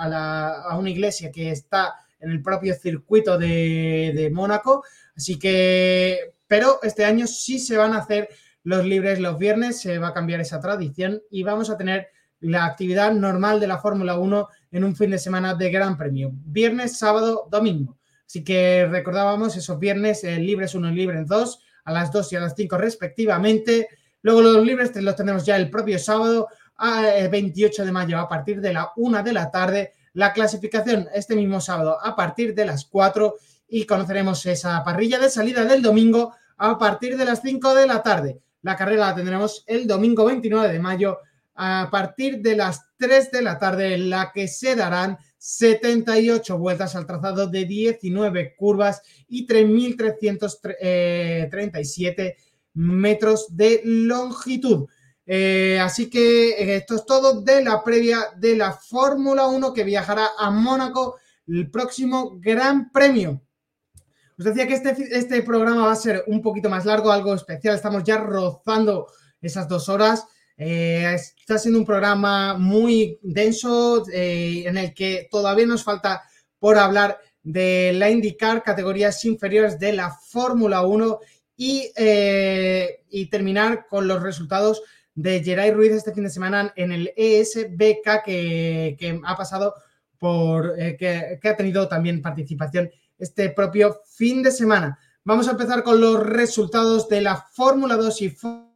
a, 0.64 0.78
una 0.78 0.90
iglesia 0.90 1.30
que 1.30 1.50
está 1.50 1.94
en 2.18 2.30
el 2.30 2.42
propio 2.42 2.74
circuito 2.74 3.36
de, 3.36 4.12
de 4.14 4.30
Mónaco. 4.30 4.84
Así 5.14 5.38
que, 5.38 6.34
pero 6.46 6.78
este 6.82 7.04
año 7.04 7.26
sí 7.26 7.58
se 7.58 7.76
van 7.76 7.92
a 7.92 7.98
hacer 7.98 8.30
los 8.64 8.84
libres 8.84 9.20
los 9.20 9.38
viernes, 9.38 9.80
se 9.80 9.98
va 9.98 10.08
a 10.08 10.14
cambiar 10.14 10.40
esa 10.40 10.60
tradición 10.60 11.22
y 11.30 11.42
vamos 11.42 11.68
a 11.68 11.76
tener 11.76 12.08
la 12.42 12.64
actividad 12.64 13.12
normal 13.12 13.60
de 13.60 13.66
la 13.66 13.78
Fórmula 13.78 14.18
1 14.18 14.48
en 14.72 14.84
un 14.84 14.94
fin 14.94 15.10
de 15.10 15.18
semana 15.18 15.54
de 15.54 15.70
Gran 15.70 15.96
Premio. 15.96 16.30
Viernes, 16.32 16.98
sábado, 16.98 17.48
domingo. 17.50 17.96
Así 18.26 18.42
que 18.44 18.86
recordábamos 18.90 19.56
esos 19.56 19.78
viernes 19.78 20.24
eh, 20.24 20.38
libres 20.38 20.74
1 20.74 20.90
y 20.90 20.94
libres 20.94 21.26
2 21.26 21.60
a 21.84 21.92
las 21.92 22.12
2 22.12 22.32
y 22.32 22.36
a 22.36 22.40
las 22.40 22.54
5 22.56 22.78
respectivamente. 22.78 23.88
Luego 24.22 24.42
los 24.42 24.64
libres 24.64 24.94
los 24.96 25.16
tenemos 25.16 25.44
ya 25.44 25.56
el 25.56 25.70
propio 25.70 25.98
sábado, 25.98 26.48
a, 26.76 27.02
28 27.30 27.82
eh, 27.82 27.86
de 27.86 27.92
mayo, 27.92 28.18
a 28.18 28.28
partir 28.28 28.60
de 28.60 28.72
la 28.72 28.90
1 28.96 29.22
de 29.22 29.32
la 29.32 29.50
tarde. 29.50 29.92
La 30.14 30.32
clasificación 30.32 31.08
este 31.14 31.36
mismo 31.36 31.60
sábado 31.60 31.98
a 32.02 32.14
partir 32.16 32.54
de 32.54 32.66
las 32.66 32.84
4 32.86 33.34
y 33.68 33.86
conoceremos 33.86 34.44
esa 34.46 34.82
parrilla 34.84 35.18
de 35.18 35.30
salida 35.30 35.64
del 35.64 35.82
domingo 35.82 36.34
a 36.58 36.78
partir 36.78 37.16
de 37.16 37.24
las 37.24 37.40
5 37.42 37.74
de 37.74 37.86
la 37.86 38.02
tarde. 38.02 38.40
La 38.62 38.76
carrera 38.76 39.08
la 39.08 39.14
tendremos 39.14 39.64
el 39.66 39.86
domingo 39.86 40.24
29 40.24 40.72
de 40.72 40.78
mayo 40.78 41.18
a 41.54 41.88
partir 41.90 42.40
de 42.40 42.56
las 42.56 42.80
3 42.96 43.30
de 43.30 43.42
la 43.42 43.58
tarde, 43.58 43.92
en 43.94 44.08
la 44.10 44.32
que 44.32 44.48
se 44.48 44.74
darán 44.76 45.18
78 45.38 46.58
vueltas 46.58 46.96
al 46.96 47.06
trazado 47.06 47.46
de 47.48 47.64
19 47.64 48.54
curvas 48.56 49.00
y 49.28 49.46
3.337 49.46 52.36
metros 52.74 53.56
de 53.56 53.80
longitud. 53.84 54.88
Eh, 55.26 55.78
así 55.80 56.10
que 56.10 56.50
eh, 56.50 56.76
esto 56.76 56.96
es 56.96 57.06
todo 57.06 57.40
de 57.42 57.62
la 57.62 57.84
previa 57.84 58.32
de 58.36 58.56
la 58.56 58.72
Fórmula 58.72 59.46
1 59.46 59.72
que 59.72 59.84
viajará 59.84 60.30
a 60.38 60.50
Mónaco 60.50 61.18
el 61.46 61.70
próximo 61.70 62.38
Gran 62.40 62.90
Premio. 62.90 63.40
Os 64.38 64.44
decía 64.44 64.66
que 64.66 64.74
este, 64.74 64.96
este 65.16 65.42
programa 65.42 65.86
va 65.86 65.92
a 65.92 65.96
ser 65.96 66.24
un 66.26 66.42
poquito 66.42 66.68
más 66.68 66.84
largo, 66.84 67.12
algo 67.12 67.34
especial. 67.34 67.74
Estamos 67.74 68.02
ya 68.04 68.18
rozando 68.18 69.06
esas 69.40 69.68
dos 69.68 69.88
horas. 69.88 70.26
Eh, 70.64 71.14
está 71.14 71.58
siendo 71.58 71.80
un 71.80 71.84
programa 71.84 72.54
muy 72.56 73.18
denso 73.20 74.04
eh, 74.12 74.62
en 74.64 74.78
el 74.78 74.94
que 74.94 75.26
todavía 75.28 75.66
nos 75.66 75.82
falta 75.82 76.22
por 76.60 76.78
hablar 76.78 77.18
de 77.42 77.92
la 77.94 78.08
IndyCar, 78.08 78.62
categorías 78.62 79.24
inferiores 79.24 79.80
de 79.80 79.92
la 79.92 80.12
Fórmula 80.12 80.82
1 80.82 81.18
y, 81.56 81.90
eh, 81.96 83.02
y, 83.10 83.26
terminar 83.26 83.86
con 83.88 84.06
los 84.06 84.22
resultados 84.22 84.82
de 85.16 85.42
Geray 85.42 85.72
Ruiz 85.72 85.90
este 85.90 86.14
fin 86.14 86.22
de 86.22 86.30
semana 86.30 86.72
en 86.76 86.92
el 86.92 87.12
ESBK 87.16 88.22
que, 88.24 89.20
ha 89.24 89.36
pasado 89.36 89.74
por, 90.16 90.76
que, 90.76 91.40
que 91.42 91.48
ha 91.48 91.56
tenido 91.56 91.88
también 91.88 92.22
participación 92.22 92.88
este 93.18 93.50
propio 93.50 94.00
fin 94.06 94.44
de 94.44 94.52
semana. 94.52 94.96
Vamos 95.24 95.48
a 95.48 95.52
empezar 95.52 95.82
con 95.82 96.00
los 96.00 96.24
resultados 96.24 97.08
de 97.08 97.20
la 97.20 97.36
Fórmula 97.36 97.96
2 97.96 98.22
y 98.22 98.30
Fórmula 98.30 98.71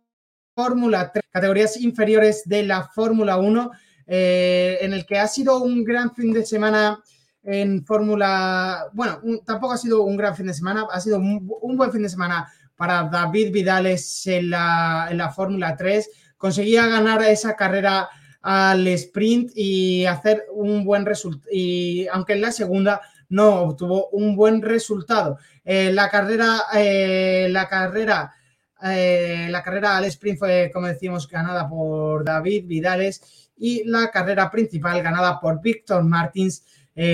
3, 0.56 1.24
categorías 1.30 1.78
inferiores 1.80 2.42
de 2.46 2.62
la 2.62 2.88
Fórmula 2.88 3.36
1, 3.36 3.70
eh, 4.06 4.78
en 4.80 4.94
el 4.94 5.04
que 5.04 5.18
ha 5.18 5.28
sido 5.28 5.62
un 5.62 5.84
gran 5.84 6.14
fin 6.14 6.32
de 6.32 6.46
semana 6.46 6.98
en 7.42 7.84
Fórmula, 7.84 8.86
bueno, 8.92 9.20
tampoco 9.44 9.74
ha 9.74 9.78
sido 9.78 10.02
un 10.02 10.16
gran 10.16 10.34
fin 10.34 10.46
de 10.46 10.54
semana, 10.54 10.86
ha 10.90 11.00
sido 11.00 11.18
un, 11.18 11.76
buen 11.76 11.92
fin 11.92 12.02
de 12.02 12.08
semana 12.08 12.50
para 12.74 13.04
David 13.04 13.52
Vidales 13.52 14.26
en 14.26 14.50
la, 14.50 15.08
en 15.10 15.18
la 15.18 15.30
Fórmula 15.30 15.76
3. 15.76 16.10
Conseguía 16.36 16.86
ganar 16.86 17.22
esa 17.22 17.54
carrera 17.54 18.08
al 18.42 18.86
sprint 18.88 19.52
y 19.54 20.06
hacer 20.06 20.46
un 20.52 20.84
buen 20.84 21.04
resultado. 21.06 21.48
Y 21.52 22.06
aunque 22.08 22.32
en 22.32 22.40
la 22.40 22.52
segunda 22.52 23.00
no 23.28 23.62
obtuvo 23.62 24.08
un 24.10 24.36
buen 24.36 24.62
resultado. 24.62 25.38
Eh, 25.64 25.90
la 25.92 26.08
carrera, 26.08 26.62
eh, 26.74 27.48
la 27.50 27.68
carrera, 27.68 28.32
eh, 28.82 29.48
la 29.50 29.62
carrera 29.62 29.96
al 29.96 30.04
sprint 30.04 30.38
fue, 30.38 30.70
como 30.72 30.86
decimos, 30.86 31.28
ganada 31.28 31.68
por 31.68 32.24
David 32.24 32.66
Vidales 32.66 33.50
y 33.56 33.84
la 33.84 34.10
carrera 34.10 34.50
principal 34.50 35.02
ganada 35.02 35.40
por 35.40 35.60
Víctor 35.60 36.04
Martins, 36.04 36.64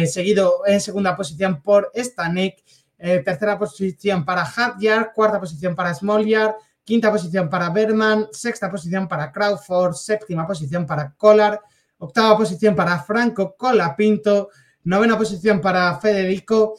seguido 0.06 0.62
en 0.64 0.80
segunda 0.80 1.16
posición 1.16 1.60
por 1.60 1.90
Stanek, 1.94 2.62
tercera 2.96 3.58
posición 3.58 4.24
para 4.24 4.44
Hadjar, 4.44 5.12
cuarta 5.12 5.40
posición 5.40 5.74
para 5.74 5.92
Smolyar, 5.92 6.54
quinta 6.84 7.10
posición 7.10 7.48
para 7.48 7.70
Berman, 7.70 8.28
sexta 8.32 8.70
posición 8.70 9.08
para 9.08 9.30
Crawford, 9.30 9.94
séptima 9.94 10.46
posición 10.46 10.86
para 10.86 11.12
Collar, 11.16 11.60
octava 11.98 12.36
posición 12.36 12.74
para 12.74 12.98
Franco 13.02 13.54
Colapinto, 13.56 14.50
novena 14.84 15.16
posición 15.16 15.60
para 15.60 15.96
Federico, 15.98 16.74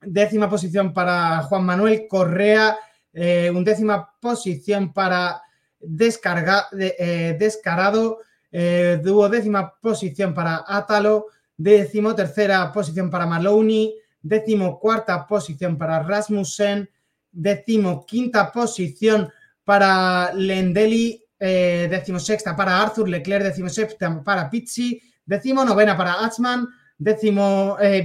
décima 0.00 0.48
posición 0.48 0.92
para 0.92 1.42
Juan 1.42 1.64
Manuel 1.64 2.06
Correa, 2.08 2.76
eh, 3.16 3.50
undécima 3.50 4.12
posición 4.20 4.92
para 4.92 5.40
descarga, 5.80 6.68
eh, 6.78 7.34
Descarado, 7.38 8.18
eh, 8.52 9.00
duodécima 9.02 9.74
posición 9.80 10.34
para 10.34 10.64
Átalo, 10.66 11.26
décimo 11.56 12.14
tercera 12.14 12.70
posición 12.72 13.08
para 13.08 13.26
Maloney, 13.26 13.94
décimo 14.20 14.78
cuarta 14.78 15.26
posición 15.26 15.78
para 15.78 16.02
Rasmussen, 16.02 16.90
décimo 17.32 18.04
quinta 18.04 18.52
posición 18.52 19.32
para 19.64 20.32
Lendeli, 20.34 21.24
eh, 21.40 21.88
décimo 21.90 22.20
sexta 22.20 22.54
para 22.54 22.80
Arthur 22.82 23.08
Leclerc, 23.08 23.44
décimo 23.44 23.70
sexta 23.70 24.22
para 24.22 24.50
Pizzi, 24.50 25.00
décimo 25.24 25.64
novena 25.64 25.96
para 25.96 26.22
Atzman, 26.22 26.68
décimo 26.98 27.78
eh, 27.80 28.04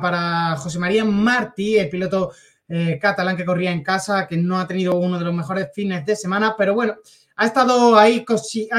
para 0.00 0.56
José 0.56 0.78
María 0.78 1.04
Martí, 1.04 1.78
el 1.78 1.88
piloto 1.88 2.32
eh, 2.68 2.98
catalán 3.00 3.36
que 3.36 3.44
corría 3.44 3.72
en 3.72 3.82
casa, 3.82 4.26
que 4.26 4.36
no 4.36 4.58
ha 4.58 4.66
tenido 4.66 4.96
uno 4.96 5.18
de 5.18 5.24
los 5.24 5.34
mejores 5.34 5.68
fines 5.74 6.04
de 6.04 6.16
semana, 6.16 6.54
pero 6.56 6.74
bueno, 6.74 6.96
ha 7.36 7.46
estado 7.46 7.98
ahí, 7.98 8.24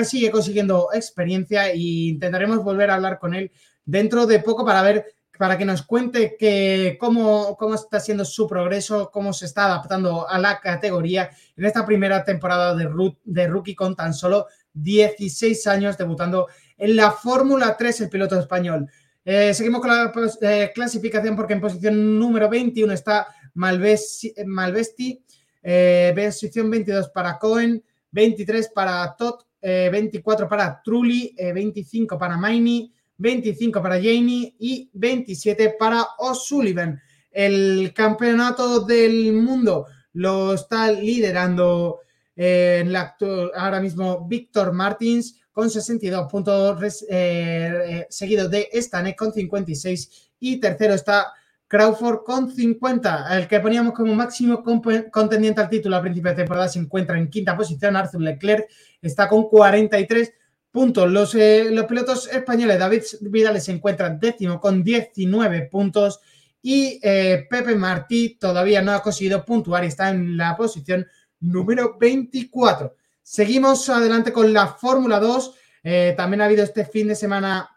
sigue 0.04 0.32
consiguiendo 0.32 0.90
experiencia 0.94 1.70
e 1.70 1.78
intentaremos 1.78 2.64
volver 2.64 2.90
a 2.90 2.96
hablar 2.96 3.20
con 3.20 3.34
él 3.34 3.52
dentro 3.86 4.26
de 4.26 4.40
poco 4.40 4.66
para 4.66 4.82
ver 4.82 5.06
para 5.38 5.58
que 5.58 5.66
nos 5.66 5.84
cuente 5.84 6.36
que, 6.38 6.98
cómo, 7.00 7.56
cómo, 7.58 7.76
está 7.76 8.00
siendo 8.00 8.26
su 8.26 8.48
progreso, 8.48 9.12
cómo 9.12 9.34
se 9.34 9.46
está 9.46 9.66
adaptando 9.66 10.28
a 10.28 10.40
la 10.40 10.60
categoría 10.60 11.30
en 11.56 11.66
esta 11.66 11.86
primera 11.86 12.24
temporada 12.24 12.74
de, 12.76 12.90
de 13.24 13.48
rookie 13.48 13.76
con 13.76 13.96
tan 13.96 14.16
solo 14.16 14.48
16 14.74 15.68
años 15.68 15.98
debutando 15.98 16.48
en 16.78 16.96
la 16.96 17.12
Fórmula 17.12 17.76
3 17.78 18.02
el 18.02 18.10
piloto 18.10 18.40
español. 18.40 18.90
Eh, 19.24 19.54
seguimos 19.54 19.82
con 19.82 19.90
la 19.90 20.12
pues, 20.12 20.38
eh, 20.42 20.72
clasificación 20.74 21.36
porque 21.36 21.54
en 21.54 21.62
posición 21.62 22.18
número 22.18 22.50
21 22.50 22.94
está 22.94 23.28
Malvesti, 23.58 24.34
Malvesti 24.46 25.22
eh, 25.62 26.14
posición 26.16 26.72
22 26.72 27.10
para 27.10 27.38
Cohen, 27.38 27.84
23 28.12 28.70
para 28.70 29.16
Todd, 29.18 29.42
24 29.62 30.48
para 30.48 30.82
Trulli, 30.82 31.36
25 31.38 32.18
para 32.18 32.38
Maini, 32.38 32.90
25 33.18 33.82
para 33.82 33.96
Jamie 33.96 34.56
y 34.60 34.90
27 34.94 35.76
para 35.78 36.06
O'Sullivan. 36.20 37.02
El 37.32 37.92
campeonato 37.94 38.82
del 38.82 39.34
mundo 39.34 39.88
lo 40.14 40.54
está 40.54 40.92
liderando 40.92 42.00
eh, 42.36 42.80
en 42.82 42.92
la, 42.92 43.16
ahora 43.56 43.80
mismo 43.80 44.28
Víctor 44.28 44.72
Martins 44.74 45.40
con 45.52 45.70
62 45.70 46.32
puntos, 46.32 47.04
eh, 47.04 47.06
eh, 47.10 48.08
seguido 48.10 48.48
de 48.48 48.70
Stanek 48.74 49.18
con 49.18 49.34
56 49.34 50.32
y 50.40 50.60
tercero 50.60 50.94
está 50.94 51.34
Crawford 51.68 52.24
con 52.24 52.52
50. 52.52 53.38
El 53.38 53.48
que 53.48 53.60
poníamos 53.60 53.94
como 53.94 54.16
máximo 54.16 54.64
contendiente 55.12 55.62
al 55.62 55.70
título 55.70 55.98
a 55.98 56.02
principio 56.02 56.32
de 56.32 56.38
temporada 56.38 56.70
se 56.70 56.80
encuentra 56.80 57.18
en 57.18 57.30
quinta 57.30 57.58
posición. 57.58 57.96
Arthur 57.96 58.22
Leclerc 58.22 58.70
está 59.02 59.28
con 59.28 59.50
43 59.50 60.34
puntos. 60.72 61.12
Los, 61.12 61.36
eh, 61.36 61.70
los 61.72 61.86
pilotos 61.86 62.28
españoles, 62.28 62.80
David 62.80 63.04
Vidal 63.22 63.60
se 63.60 63.74
encuentra 63.74 64.10
décimo 64.10 64.60
con 64.60 64.84
19 64.84 65.64
puntos 65.64 66.22
y 66.62 67.00
eh, 67.04 67.46
Pepe 67.50 67.76
Martí 67.76 68.38
todavía 68.40 68.82
no 68.82 68.94
ha 68.94 69.02
conseguido 69.02 69.44
puntuar 69.44 69.84
y 69.84 69.88
está 69.88 70.10
en 70.10 70.38
la 70.38 70.56
posición 70.56 71.06
número 71.40 71.98
24. 72.00 72.96
Seguimos 73.22 73.90
adelante 73.90 74.32
con 74.32 74.54
la 74.54 74.68
Fórmula 74.68 75.20
2. 75.20 75.56
Eh, 75.84 76.14
también 76.16 76.42
ha 76.42 76.46
habido 76.46 76.64
este 76.64 76.86
fin 76.86 77.10
de 77.10 77.16
semana 77.16 77.70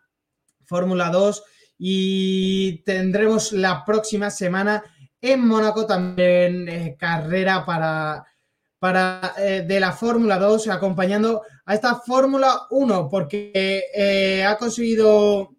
Fórmula 0.65 1.11
2 1.11 1.43
y 1.83 2.83
tendremos 2.85 3.53
la 3.53 3.85
próxima 3.87 4.31
semana 4.31 4.85
en 5.21 5.47
Mónaco 5.47 5.87
también 5.87 6.97
carrera 6.99 7.65
para 7.65 8.25
para, 8.81 9.35
eh, 9.37 9.63
de 9.69 9.79
la 9.79 9.93
Fórmula 9.93 10.39
2 10.39 10.69
acompañando 10.69 11.43
a 11.67 11.75
esta 11.75 11.97
Fórmula 11.97 12.63
1 12.71 13.09
porque 13.11 13.85
eh, 13.95 14.43
ha 14.43 14.57
conseguido 14.57 15.51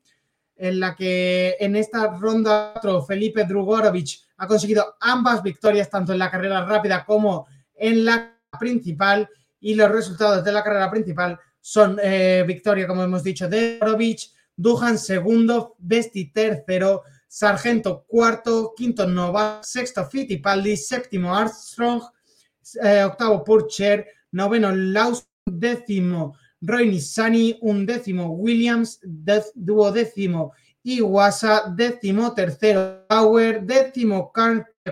en 0.55 0.79
la 0.79 0.95
que 0.95 1.55
en 1.59 1.75
esta 1.75 2.17
ronda 2.17 2.73
Felipe 3.07 3.45
Drugorovic 3.45 4.19
ha 4.37 4.47
conseguido 4.47 4.95
ambas 4.99 5.43
victorias 5.43 5.89
tanto 5.89 6.11
en 6.11 6.19
la 6.19 6.31
carrera 6.31 6.65
rápida 6.65 7.05
como 7.05 7.47
en 7.75 8.05
la 8.05 8.39
principal 8.59 9.29
y 9.59 9.75
los 9.75 9.91
resultados 9.91 10.43
de 10.43 10.51
la 10.51 10.63
carrera 10.63 10.89
principal 10.89 11.39
son 11.59 11.99
eh, 12.01 12.43
victoria 12.47 12.87
como 12.87 13.03
hemos 13.03 13.23
dicho 13.23 13.47
de 13.47 13.77
Drugorovic, 13.77 14.31
Duhan 14.55 14.97
segundo, 14.97 15.75
Besti 15.79 16.31
tercero, 16.31 17.03
Sargento 17.27 18.03
cuarto, 18.07 18.73
quinto 18.75 19.07
Nova, 19.07 19.59
sexto 19.63 20.03
Fittipaldi, 20.05 20.75
séptimo 20.75 21.33
Armstrong, 21.33 22.01
eh, 22.83 23.03
octavo 23.03 23.41
Purcher, 23.41 24.05
noveno 24.31 24.71
Laus, 24.75 25.25
décimo 25.45 26.35
Roy 26.61 26.89
Nissani, 26.89 27.57
undécimo 27.61 28.31
Williams, 28.31 28.99
duodécimo 29.55 30.53
Iwasa, 30.83 31.73
décimo 31.75 32.33
tercero 32.33 33.05
Power, 33.07 33.63
décimo 33.63 34.31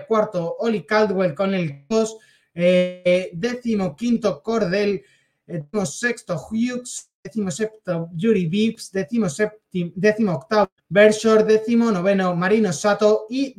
cuarto 0.06 0.56
Oli 0.60 0.84
Caldwell 0.84 1.34
con 1.34 1.54
el 1.54 1.84
2, 1.88 2.16
eh, 2.54 3.30
décimo 3.34 3.94
quinto 3.94 4.42
Cordell, 4.42 5.02
eh, 5.46 5.64
sexto 5.84 6.36
Hughes, 6.36 7.09
décimo 7.22 7.50
séptimo 7.50 8.10
Yuri 8.14 8.46
Vips, 8.46 8.92
décimo, 8.92 9.28
séptimo, 9.28 9.92
décimo 9.94 10.32
octavo 10.32 10.70
Bershore, 10.88 11.44
décimo 11.44 11.90
noveno 11.90 12.34
Marino 12.34 12.72
Sato 12.72 13.26
y, 13.28 13.54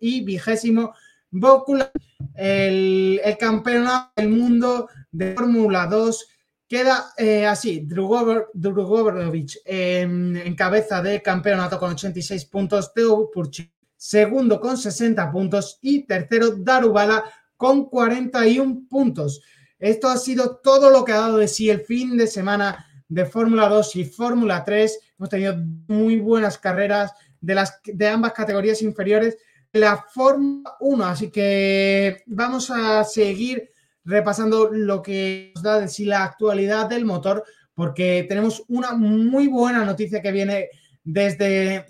y 0.00 0.24
vigésimo 0.24 0.94
Bócula, 1.30 1.90
el, 2.34 3.20
campeonato 3.38 4.12
del 4.16 4.28
mundo 4.28 4.88
de 5.10 5.34
Fórmula 5.34 5.86
2 5.86 6.26
queda 6.68 7.12
eh, 7.16 7.46
así, 7.46 7.86
Drugorovic 7.86 9.58
en, 9.64 10.54
cabeza 10.56 11.02
de 11.02 11.22
campeonato 11.22 11.78
con 11.78 11.92
86 11.92 12.44
puntos, 12.46 12.92
Teo 12.94 13.30
Purchi 13.30 13.70
segundo 13.96 14.60
con 14.60 14.76
60 14.76 15.30
puntos 15.32 15.78
y 15.82 16.04
tercero 16.04 16.50
Darubala 16.50 17.24
con 17.56 17.86
41 17.86 18.82
puntos. 18.88 19.40
Esto 19.78 20.08
ha 20.08 20.16
sido 20.16 20.56
todo 20.62 20.90
lo 20.90 21.04
que 21.04 21.12
ha 21.12 21.20
dado 21.20 21.38
de 21.38 21.48
sí 21.48 21.70
el 21.70 21.80
fin 21.80 22.16
de 22.16 22.26
semana 22.26 22.86
de 23.08 23.26
Fórmula 23.26 23.68
2 23.68 23.96
y 23.96 24.04
Fórmula 24.04 24.64
3. 24.64 24.98
Hemos 25.18 25.28
tenido 25.30 25.56
muy 25.88 26.16
buenas 26.16 26.58
carreras 26.58 27.12
de, 27.40 27.54
las, 27.54 27.80
de 27.84 28.08
ambas 28.08 28.32
categorías 28.32 28.82
inferiores 28.82 29.36
la 29.74 29.96
Fórmula 29.96 30.76
1. 30.80 31.04
Así 31.04 31.30
que 31.30 32.22
vamos 32.26 32.70
a 32.70 33.04
seguir 33.04 33.70
repasando 34.04 34.70
lo 34.70 35.02
que 35.02 35.52
nos 35.54 35.62
da 35.62 35.80
de 35.80 35.88
sí 35.88 36.04
la 36.04 36.24
actualidad 36.24 36.88
del 36.88 37.04
motor, 37.04 37.44
porque 37.74 38.24
tenemos 38.28 38.62
una 38.68 38.92
muy 38.92 39.48
buena 39.48 39.84
noticia 39.84 40.22
que 40.22 40.32
viene 40.32 40.68
desde, 41.02 41.86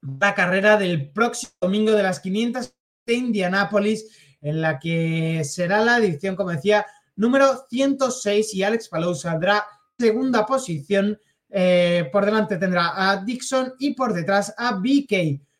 la 0.00 0.34
carrera 0.34 0.76
del 0.76 1.10
próximo 1.10 1.52
domingo 1.60 1.92
de 1.92 2.02
las 2.02 2.20
500 2.20 2.74
de 3.06 3.14
Indianápolis, 3.14 4.06
en 4.40 4.60
la 4.60 4.78
que 4.78 5.42
será 5.44 5.80
la 5.82 5.98
edición, 5.98 6.36
como 6.36 6.50
decía, 6.50 6.86
número 7.16 7.64
106 7.68 8.54
y 8.54 8.62
Alex 8.62 8.88
Palou 8.88 9.14
saldrá 9.14 9.66
segunda 9.98 10.46
posición. 10.46 11.18
Eh, 11.54 12.08
por 12.10 12.24
delante 12.24 12.56
tendrá 12.56 12.92
a 12.96 13.22
Dixon 13.22 13.74
y 13.78 13.92
por 13.92 14.14
detrás 14.14 14.54
a 14.56 14.76
BK. 14.76 15.12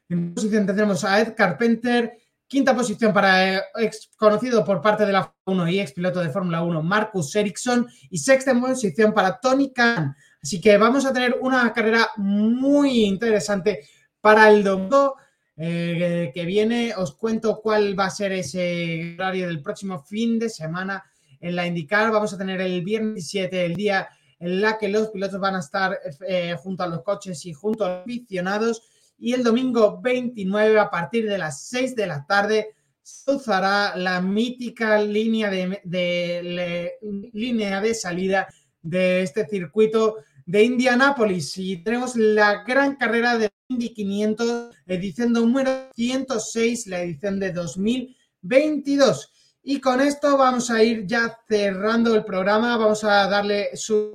En 0.09 0.35
posición 0.35 0.65
tendremos 0.65 1.05
a 1.05 1.21
Ed 1.21 1.35
Carpenter, 1.37 2.15
quinta 2.47 2.75
posición 2.75 3.13
para 3.13 3.57
eh, 3.57 3.63
ex 3.77 4.09
conocido 4.17 4.65
por 4.65 4.81
parte 4.81 5.05
de 5.05 5.13
la 5.13 5.35
1 5.45 5.69
y 5.69 5.81
ex 5.81 5.93
piloto 5.93 6.21
de 6.21 6.31
Fórmula 6.31 6.63
1 6.63 6.83
Marcus 6.83 7.37
Ericsson 7.37 7.87
y 8.11 8.17
sexta 8.17 8.59
posición 8.59 9.13
para 9.13 9.39
Tony 9.39 9.71
Khan. 9.71 10.17
Así 10.43 10.63
que 10.63 10.79
vamos 10.79 11.05
a 11.05 11.13
tener 11.13 11.37
una 11.41 11.71
carrera 11.75 12.09
muy 12.17 13.05
interesante 13.05 13.87
para 14.21 14.49
el 14.49 14.65
domingo 14.65 15.17
eh, 15.59 16.31
que 16.33 16.45
viene. 16.47 16.95
Os 16.97 17.17
cuento 17.17 17.61
cuál 17.61 17.99
va 17.99 18.07
a 18.07 18.11
ser 18.11 18.33
ese 18.33 19.15
horario 19.15 19.47
del 19.47 19.61
próximo 19.61 20.03
fin 20.03 20.39
de 20.39 20.49
semana 20.49 21.05
en 21.39 21.55
la 21.55 21.67
indicar. 21.67 22.11
Vamos 22.11 22.33
a 22.33 22.39
tener 22.39 22.63
el 22.63 22.83
viernes 22.83 23.29
7, 23.29 23.67
el 23.67 23.77
día 23.77 24.09
en 24.43 24.61
la 24.61 24.77
que 24.77 24.89
los 24.89 25.09
pilotos 25.11 25.39
van 25.39 25.55
a 25.55 25.61
estar 25.61 25.97
eh, 26.27 26.57
junto 26.59 26.83
a 26.83 26.89
los 26.89 27.03
coches 27.03 27.47
y 27.47 27.53
junto 27.53 27.85
a 27.85 27.89
los 27.91 28.01
aficionados. 28.01 28.83
Y 29.17 29.35
el 29.35 29.45
domingo 29.45 30.01
29, 30.03 30.81
a 30.81 30.91
partir 30.91 31.29
de 31.29 31.39
las 31.39 31.63
6 31.69 31.95
de 31.95 32.07
la 32.09 32.27
tarde, 32.27 32.75
se 33.01 33.31
usará 33.31 33.97
la 33.97 34.21
mítica 34.21 35.01
línea 35.01 35.49
de, 35.49 36.91
línea 37.33 37.81
de 37.81 37.95
salida 37.95 38.49
de 38.83 39.23
este 39.23 39.47
circuito 39.47 40.17
de 40.45 40.65
Indianápolis. 40.65 41.57
Y 41.59 41.77
tenemos 41.77 42.17
la 42.17 42.65
gran 42.65 42.97
carrera 42.97 43.39
de 43.39 43.49
Indy 43.69 43.95
500, 43.95 44.75
edición 44.89 45.33
número 45.33 45.71
106, 45.95 46.89
la 46.89 47.01
edición 47.01 47.39
de 47.39 47.53
2022. 47.53 49.32
Y 49.65 49.81
con 49.81 50.01
esto 50.01 50.37
vamos 50.37 50.71
a 50.71 50.83
ir 50.83 51.07
ya 51.07 51.39
cerrando 51.49 52.15
el 52.17 52.25
programa. 52.25 52.77
Vamos 52.77 53.05
a 53.05 53.29
darle 53.29 53.77
su 53.77 54.13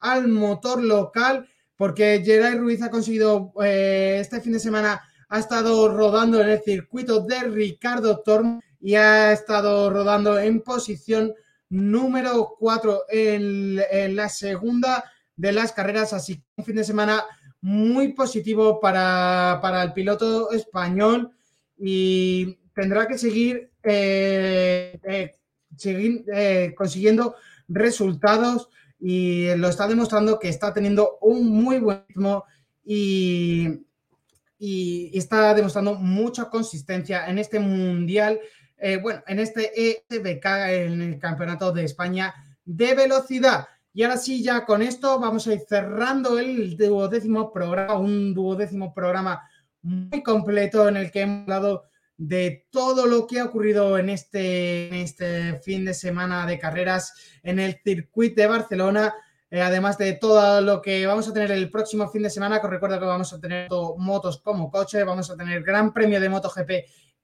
al 0.00 0.28
motor 0.28 0.82
local 0.82 1.48
porque 1.76 2.22
Geray 2.22 2.56
Ruiz 2.56 2.82
ha 2.82 2.90
conseguido 2.90 3.52
eh, 3.64 4.18
este 4.20 4.40
fin 4.40 4.52
de 4.52 4.58
semana, 4.58 5.02
ha 5.30 5.38
estado 5.38 5.88
rodando 5.88 6.40
en 6.40 6.50
el 6.50 6.62
circuito 6.62 7.20
de 7.20 7.40
Ricardo 7.44 8.20
Torm 8.20 8.60
y 8.78 8.94
ha 8.94 9.32
estado 9.32 9.88
rodando 9.88 10.38
en 10.38 10.60
posición 10.60 11.32
número 11.70 12.54
4 12.58 13.04
en, 13.08 13.80
en, 13.90 14.14
la 14.14 14.28
segunda 14.28 15.04
de 15.34 15.52
las 15.52 15.72
carreras. 15.72 16.12
Así 16.12 16.36
que 16.36 16.44
un 16.56 16.64
fin 16.66 16.76
de 16.76 16.84
semana 16.84 17.24
muy 17.62 18.12
positivo 18.12 18.78
para, 18.78 19.58
para 19.62 19.82
el 19.82 19.94
piloto 19.94 20.52
español 20.52 21.30
y 21.78 22.58
tendrá 22.74 23.08
que 23.08 23.16
seguir 23.16 23.70
eh, 23.84 24.98
eh, 25.04 25.36
eh, 25.84 26.74
consiguiendo 26.76 27.34
resultados 27.68 28.68
y 28.98 29.54
lo 29.56 29.68
está 29.68 29.86
demostrando 29.86 30.38
que 30.38 30.48
está 30.48 30.72
teniendo 30.72 31.18
un 31.20 31.48
muy 31.48 31.78
buen 31.78 32.04
ritmo 32.08 32.44
y, 32.84 33.80
está 34.58 35.52
demostrando 35.52 35.94
mucha 35.94 36.48
consistencia 36.48 37.28
en 37.28 37.38
este 37.38 37.58
mundial, 37.58 38.40
bueno, 39.02 39.22
en 39.26 39.38
este 39.38 40.00
EBK, 40.08 40.46
en 40.68 41.02
el 41.02 41.18
Campeonato 41.18 41.70
de 41.70 41.84
España 41.84 42.32
de 42.64 42.94
Velocidad. 42.94 43.66
Y 43.92 44.04
ahora 44.04 44.16
sí, 44.16 44.42
ya 44.42 44.64
con 44.64 44.80
esto 44.80 45.20
vamos 45.20 45.46
a 45.46 45.52
ir 45.52 45.60
cerrando 45.68 46.38
el 46.38 46.78
duodécimo 46.78 47.52
programa, 47.52 47.98
un 47.98 48.32
duodécimo 48.32 48.94
programa 48.94 49.42
muy 49.82 50.22
completo 50.22 50.88
en 50.88 50.96
el 50.96 51.10
que 51.10 51.20
hemos 51.20 51.42
hablado 51.42 51.84
de 52.16 52.66
todo 52.70 53.06
lo 53.06 53.26
que 53.26 53.40
ha 53.40 53.44
ocurrido 53.44 53.98
en 53.98 54.08
este, 54.08 55.02
este 55.02 55.58
fin 55.60 55.84
de 55.84 55.94
semana 55.94 56.46
de 56.46 56.58
carreras 56.58 57.12
en 57.42 57.58
el 57.58 57.80
circuito 57.82 58.40
de 58.40 58.46
Barcelona. 58.46 59.14
Eh, 59.50 59.60
además 59.60 59.98
de 59.98 60.14
todo 60.14 60.60
lo 60.60 60.80
que 60.80 61.06
vamos 61.06 61.28
a 61.28 61.32
tener 61.32 61.50
el 61.52 61.70
próximo 61.70 62.08
fin 62.08 62.22
de 62.22 62.30
semana, 62.30 62.60
que 62.60 62.66
recuerdo 62.66 62.98
que 62.98 63.04
vamos 63.04 63.32
a 63.32 63.40
tener 63.40 63.68
motos 63.98 64.40
como 64.40 64.70
coche, 64.70 65.04
vamos 65.04 65.30
a 65.30 65.36
tener 65.36 65.62
Gran 65.62 65.92
Premio 65.92 66.20
de 66.20 66.28
MotoGP 66.28 66.70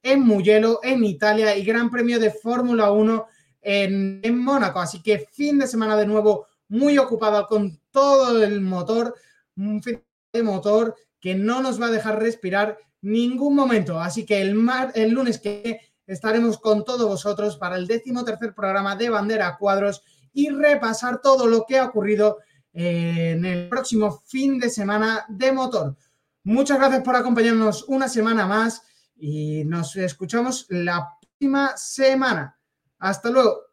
en 0.02 0.20
Mugello, 0.22 0.80
en 0.82 1.04
Italia, 1.04 1.56
y 1.56 1.64
Gran 1.64 1.90
Premio 1.90 2.18
de 2.18 2.30
Fórmula 2.30 2.90
1 2.90 3.26
en, 3.62 4.20
en 4.22 4.38
Mónaco. 4.38 4.80
Así 4.80 5.02
que 5.02 5.26
fin 5.32 5.58
de 5.58 5.66
semana 5.66 5.96
de 5.96 6.06
nuevo 6.06 6.46
muy 6.68 6.98
ocupado 6.98 7.46
con 7.46 7.80
todo 7.90 8.42
el 8.42 8.60
motor, 8.60 9.14
un 9.56 9.82
fin 9.82 10.02
de 10.32 10.42
motor 10.42 10.94
que 11.20 11.34
no 11.34 11.60
nos 11.60 11.80
va 11.80 11.86
a 11.86 11.90
dejar 11.90 12.20
respirar 12.20 12.78
ningún 13.02 13.54
momento. 13.54 14.00
Así 14.00 14.24
que 14.24 14.40
el, 14.40 14.56
el 14.94 15.10
lunes 15.10 15.38
que 15.38 15.80
estaremos 16.06 16.58
con 16.58 16.84
todos 16.84 17.08
vosotros 17.08 17.56
para 17.56 17.76
el 17.76 17.86
décimo 17.86 18.24
tercer 18.24 18.54
programa 18.54 18.96
de 18.96 19.10
Bandera 19.10 19.56
Cuadros 19.58 20.02
y 20.32 20.50
repasar 20.50 21.20
todo 21.20 21.46
lo 21.46 21.64
que 21.66 21.78
ha 21.78 21.86
ocurrido 21.86 22.38
eh, 22.72 23.32
en 23.36 23.44
el 23.44 23.68
próximo 23.68 24.22
fin 24.26 24.58
de 24.58 24.70
semana 24.70 25.24
de 25.28 25.52
motor. 25.52 25.96
Muchas 26.44 26.78
gracias 26.78 27.02
por 27.02 27.16
acompañarnos 27.16 27.84
una 27.88 28.08
semana 28.08 28.46
más 28.46 28.82
y 29.16 29.64
nos 29.64 29.96
escuchamos 29.96 30.66
la 30.70 31.16
próxima 31.20 31.76
semana. 31.76 32.58
Hasta 32.98 33.30
luego. 33.30 33.69